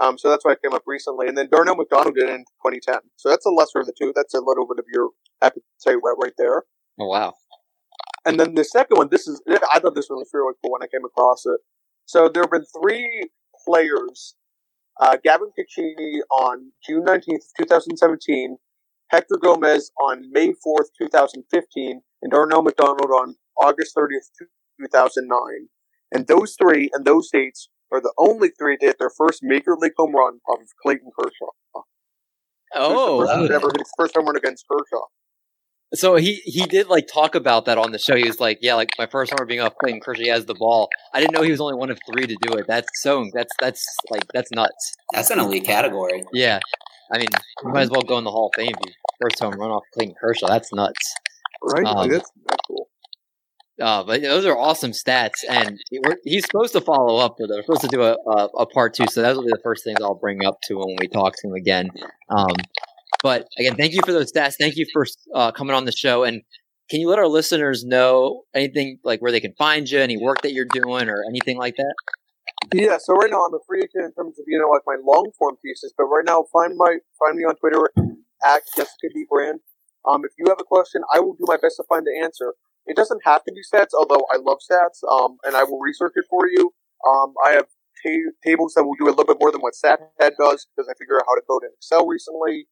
um, 0.00 0.16
so 0.16 0.30
that's 0.30 0.44
why 0.44 0.52
it 0.52 0.62
came 0.62 0.72
up 0.72 0.84
recently. 0.86 1.28
And 1.28 1.36
then 1.36 1.48
Darnell 1.50 1.76
McDonald 1.76 2.14
did 2.14 2.30
it 2.30 2.34
in 2.34 2.44
2010. 2.64 3.00
So 3.16 3.28
that's 3.28 3.44
a 3.44 3.50
lesser 3.50 3.80
of 3.80 3.86
the 3.86 3.92
two. 4.00 4.12
That's 4.16 4.32
a 4.32 4.40
little 4.40 4.66
bit 4.66 4.78
of 4.78 4.86
your 4.90 5.10
appetite 5.42 6.00
right 6.02 6.32
there. 6.38 6.62
Oh 6.98 7.06
wow! 7.06 7.34
And 8.28 8.38
then 8.38 8.54
the 8.54 8.64
second 8.64 8.98
one, 8.98 9.08
this 9.10 9.26
is 9.26 9.40
I 9.72 9.80
thought 9.80 9.94
this 9.94 10.10
one 10.10 10.18
was 10.18 10.28
really 10.34 10.52
cool 10.62 10.72
when 10.72 10.82
I 10.82 10.86
came 10.86 11.04
across 11.04 11.46
it. 11.46 11.60
So 12.04 12.28
there 12.28 12.42
have 12.42 12.50
been 12.50 12.66
three 12.78 13.30
players: 13.66 14.34
uh, 15.00 15.16
Gavin 15.24 15.50
Cecchini 15.58 16.20
on 16.30 16.72
June 16.86 17.06
19th, 17.06 17.46
2017, 17.58 18.58
Hector 19.10 19.38
Gomez 19.42 19.90
on 19.98 20.30
May 20.30 20.48
4th, 20.48 20.90
2015, 21.00 22.02
and 22.22 22.30
Darnell 22.30 22.62
McDonald 22.62 23.10
on 23.10 23.36
August 23.58 23.96
30th, 23.96 24.28
2009. 24.78 25.68
And 26.12 26.26
those 26.26 26.54
three 26.60 26.90
and 26.92 27.06
those 27.06 27.30
dates 27.32 27.70
are 27.90 28.02
the 28.02 28.12
only 28.18 28.50
three 28.50 28.76
that 28.78 28.86
hit 28.86 28.98
their 28.98 29.10
first 29.10 29.40
major 29.42 29.74
league 29.74 29.92
home 29.96 30.14
run 30.14 30.40
off 30.50 30.60
of 30.60 30.68
Clayton 30.82 31.10
Kershaw. 31.18 31.52
Oh, 32.74 33.20
Who's 33.20 33.50
ever 33.50 33.68
hit 33.68 33.78
his 33.78 33.92
first 33.96 34.14
home 34.14 34.26
run 34.26 34.36
against 34.36 34.66
Kershaw. 34.70 35.06
So 35.94 36.16
he 36.16 36.42
he 36.44 36.64
did 36.66 36.88
like 36.88 37.06
talk 37.12 37.34
about 37.34 37.64
that 37.64 37.78
on 37.78 37.92
the 37.92 37.98
show. 37.98 38.14
He 38.14 38.24
was 38.24 38.40
like, 38.40 38.58
"Yeah, 38.60 38.74
like 38.74 38.90
my 38.98 39.06
first 39.06 39.32
homer 39.32 39.46
being 39.46 39.60
off 39.60 39.74
Clayton 39.80 40.00
Kershaw 40.00 40.30
has 40.30 40.44
the 40.44 40.54
ball." 40.54 40.90
I 41.14 41.20
didn't 41.20 41.32
know 41.32 41.42
he 41.42 41.50
was 41.50 41.62
only 41.62 41.76
one 41.76 41.90
of 41.90 41.98
three 42.12 42.26
to 42.26 42.36
do 42.42 42.54
it. 42.54 42.66
That's 42.68 42.88
so 43.00 43.24
that's 43.32 43.52
that's 43.58 43.82
like 44.10 44.24
that's 44.34 44.50
nuts. 44.50 44.94
That's 45.14 45.30
an 45.30 45.38
elite 45.38 45.64
category. 45.64 46.24
Yeah, 46.32 46.60
I 47.12 47.18
mean, 47.18 47.28
you 47.64 47.70
might 47.70 47.82
as 47.82 47.90
well 47.90 48.02
go 48.02 48.18
in 48.18 48.24
the 48.24 48.30
Hall 48.30 48.50
of 48.52 48.60
Fame. 48.60 48.74
If 48.78 48.86
you 48.86 48.92
first 49.20 49.40
home 49.40 49.54
run 49.54 49.70
off 49.70 49.84
Clayton 49.94 50.14
Kershaw. 50.20 50.48
That's 50.48 50.72
nuts. 50.72 51.14
Right? 51.62 51.86
Um, 51.86 52.08
that's, 52.08 52.30
that's 52.46 52.62
cool. 52.66 52.88
Uh, 53.80 54.02
but 54.02 54.22
those 54.22 54.44
are 54.44 54.58
awesome 54.58 54.90
stats, 54.90 55.44
and 55.48 55.78
he's 56.24 56.44
supposed 56.44 56.72
to 56.72 56.80
follow 56.80 57.18
up 57.18 57.36
with 57.38 57.50
it. 57.50 57.54
We're 57.54 57.62
supposed 57.62 57.82
to 57.82 57.88
do 57.88 58.02
a, 58.02 58.16
a, 58.26 58.46
a 58.46 58.66
part 58.66 58.94
two, 58.94 59.06
so 59.06 59.22
that 59.22 59.36
will 59.36 59.44
be 59.44 59.50
the 59.50 59.60
first 59.62 59.84
things 59.84 59.98
I'll 60.02 60.16
bring 60.16 60.44
up 60.44 60.58
to 60.64 60.78
when 60.78 60.96
we 60.98 61.06
talk 61.06 61.34
to 61.36 61.48
him 61.48 61.54
again. 61.54 61.90
Um, 62.28 62.56
but 63.22 63.46
again, 63.58 63.76
thank 63.76 63.92
you 63.92 64.00
for 64.04 64.12
those 64.12 64.32
stats. 64.32 64.54
Thank 64.58 64.76
you 64.76 64.86
for 64.92 65.06
uh, 65.34 65.52
coming 65.52 65.74
on 65.74 65.84
the 65.84 65.92
show. 65.92 66.24
And 66.24 66.42
can 66.90 67.00
you 67.00 67.08
let 67.08 67.18
our 67.18 67.28
listeners 67.28 67.84
know 67.84 68.42
anything 68.54 68.98
like 69.04 69.20
where 69.20 69.32
they 69.32 69.40
can 69.40 69.54
find 69.58 69.88
you, 69.88 70.00
any 70.00 70.16
work 70.16 70.42
that 70.42 70.52
you're 70.52 70.68
doing, 70.72 71.08
or 71.08 71.24
anything 71.28 71.58
like 71.58 71.74
that? 71.76 71.94
Yeah. 72.72 72.98
So 72.98 73.14
right 73.14 73.30
now 73.30 73.44
I'm 73.44 73.54
a 73.54 73.58
free 73.66 73.80
agent 73.80 74.04
in 74.04 74.12
terms 74.12 74.38
of 74.38 74.44
you 74.46 74.58
know 74.58 74.68
like 74.68 74.82
my 74.86 74.96
long 75.04 75.30
form 75.38 75.56
pieces, 75.64 75.92
but 75.96 76.04
right 76.04 76.24
now 76.24 76.44
find 76.52 76.76
my 76.76 76.98
find 77.18 77.36
me 77.36 77.44
on 77.44 77.56
Twitter 77.56 77.90
at 78.44 78.62
Jessica 78.76 79.08
D 79.12 79.26
Brand. 79.30 79.60
Um, 80.08 80.24
if 80.24 80.32
you 80.38 80.46
have 80.48 80.58
a 80.60 80.64
question, 80.64 81.02
I 81.12 81.20
will 81.20 81.34
do 81.34 81.44
my 81.46 81.56
best 81.60 81.76
to 81.76 81.84
find 81.88 82.06
the 82.06 82.18
answer. 82.22 82.54
It 82.86 82.96
doesn't 82.96 83.20
have 83.24 83.44
to 83.44 83.52
be 83.52 83.60
stats, 83.60 83.92
although 83.92 84.24
I 84.32 84.36
love 84.36 84.58
stats, 84.64 85.04
um, 85.10 85.36
and 85.44 85.54
I 85.54 85.64
will 85.64 85.78
research 85.78 86.12
it 86.16 86.24
for 86.30 86.48
you. 86.48 86.72
Um, 87.06 87.34
I 87.44 87.50
have 87.52 87.66
ta- 88.02 88.32
tables 88.42 88.72
that 88.74 88.84
will 88.84 88.96
do 88.98 89.06
a 89.06 89.12
little 89.12 89.26
bit 89.26 89.36
more 89.38 89.52
than 89.52 89.60
what 89.60 89.74
StatHead 89.74 90.32
does 90.40 90.66
because 90.72 90.88
I 90.88 90.94
figured 90.98 91.20
out 91.20 91.26
how 91.28 91.34
to 91.34 91.42
code 91.46 91.64
in 91.64 91.70
Excel 91.76 92.06
recently. 92.06 92.66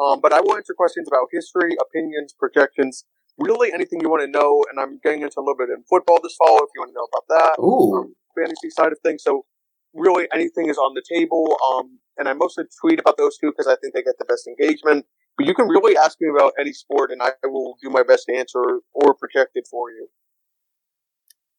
Um, 0.00 0.20
but 0.20 0.32
I 0.32 0.40
will 0.40 0.56
answer 0.56 0.74
questions 0.74 1.08
about 1.08 1.28
history, 1.32 1.76
opinions, 1.80 2.34
projections, 2.38 3.04
really 3.38 3.72
anything 3.72 4.00
you 4.00 4.10
want 4.10 4.22
to 4.22 4.30
know. 4.30 4.64
And 4.70 4.78
I'm 4.78 5.00
getting 5.02 5.22
into 5.22 5.38
a 5.38 5.42
little 5.42 5.56
bit 5.56 5.70
in 5.70 5.82
football 5.88 6.20
this 6.22 6.36
fall 6.36 6.58
if 6.58 6.70
you 6.74 6.80
want 6.80 6.90
to 6.90 6.94
know 6.94 7.08
about 7.12 7.26
that. 7.28 7.62
Ooh. 7.62 7.96
Um, 7.96 8.14
fantasy 8.36 8.70
side 8.70 8.92
of 8.92 8.98
things. 9.04 9.22
So 9.22 9.46
really 9.94 10.28
anything 10.32 10.68
is 10.68 10.78
on 10.78 10.94
the 10.94 11.02
table. 11.08 11.56
Um, 11.72 11.98
and 12.18 12.28
I 12.28 12.34
mostly 12.34 12.64
tweet 12.80 13.00
about 13.00 13.16
those 13.16 13.36
two 13.38 13.50
because 13.50 13.66
I 13.66 13.76
think 13.76 13.94
they 13.94 14.02
get 14.02 14.18
the 14.18 14.24
best 14.24 14.46
engagement. 14.46 15.06
But 15.36 15.46
you 15.46 15.54
can 15.54 15.68
really 15.68 15.96
ask 15.96 16.18
me 16.20 16.28
about 16.28 16.52
any 16.58 16.72
sport 16.72 17.10
and 17.10 17.22
I 17.22 17.30
will 17.44 17.76
do 17.82 17.90
my 17.90 18.02
best 18.02 18.26
to 18.28 18.36
answer 18.36 18.80
or 18.94 19.14
project 19.14 19.52
it 19.54 19.66
for 19.70 19.90
you. 19.90 20.08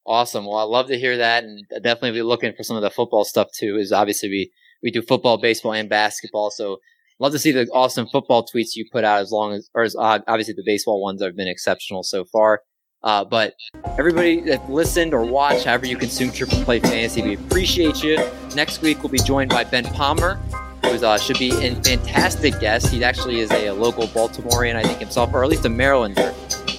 Awesome. 0.08 0.46
Well, 0.46 0.56
I 0.56 0.64
love 0.64 0.88
to 0.88 0.98
hear 0.98 1.18
that, 1.18 1.44
and 1.44 1.66
definitely 1.84 2.14
be 2.14 2.22
looking 2.22 2.54
for 2.56 2.64
some 2.64 2.78
of 2.78 2.82
the 2.82 2.90
football 2.90 3.26
stuff 3.26 3.50
too. 3.54 3.76
Is 3.76 3.92
obviously 3.92 4.30
we 4.30 4.52
we 4.82 4.90
do 4.90 5.02
football, 5.02 5.38
baseball, 5.38 5.74
and 5.74 5.90
basketball. 5.90 6.50
So 6.50 6.78
love 7.20 7.32
to 7.32 7.40
see 7.40 7.52
the 7.52 7.68
awesome 7.74 8.08
football 8.08 8.46
tweets 8.46 8.76
you 8.76 8.86
put 8.92 9.04
out. 9.04 9.22
As 9.22 9.32
long 9.32 9.54
as, 9.54 9.70
or 9.74 9.84
as 9.84 9.96
uh, 9.96 10.20
obviously 10.28 10.54
the 10.54 10.64
baseball 10.66 11.02
ones 11.02 11.22
have 11.22 11.36
been 11.36 11.48
exceptional 11.48 12.04
so 12.04 12.26
far. 12.26 12.62
Uh, 13.04 13.24
but 13.24 13.54
everybody 13.98 14.42
that 14.42 14.70
listened 14.70 15.14
or 15.14 15.24
watched, 15.24 15.66
however 15.66 15.86
you 15.86 15.96
consume 15.96 16.32
Triple 16.32 16.64
Play 16.64 16.80
Fantasy, 16.80 17.22
we 17.22 17.36
appreciate 17.36 18.04
you. 18.04 18.18
Next 18.56 18.82
week 18.82 19.04
we'll 19.04 19.12
be 19.12 19.20
joined 19.20 19.52
by 19.52 19.64
Ben 19.64 19.86
Palmer, 19.86 20.36
who 20.84 21.06
uh, 21.06 21.18
should 21.18 21.38
be 21.38 21.52
a 21.52 21.76
fantastic 21.76 22.60
guest. 22.60 22.92
He 22.92 23.04
actually 23.04 23.40
is 23.40 23.52
a, 23.52 23.68
a, 23.68 23.74
local 23.74 24.08
Baltimorean, 24.08 24.76
I 24.76 24.84
think 24.84 25.00
himself, 25.00 25.34
or 25.34 25.44
at 25.44 25.50
least 25.50 25.66
a 25.66 25.70
Marylander. 25.70 26.34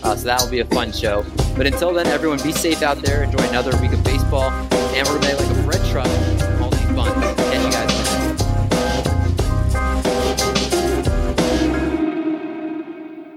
Uh, 0.04 0.16
so 0.16 0.24
that 0.24 0.42
will 0.42 0.50
be 0.50 0.60
a 0.60 0.66
fun 0.66 0.92
show. 0.92 1.24
But 1.56 1.66
until 1.66 1.92
then, 1.92 2.06
everyone 2.08 2.42
be 2.42 2.52
safe 2.52 2.82
out 2.82 2.98
there. 3.02 3.22
Enjoy 3.22 3.42
another 3.48 3.76
week 3.80 3.92
of 3.92 4.02
baseball, 4.04 4.50
and 4.50 5.06
we're 5.08 5.18
like 5.18 5.40
a 5.40 5.62
bread 5.62 5.84
truck. 5.90 6.27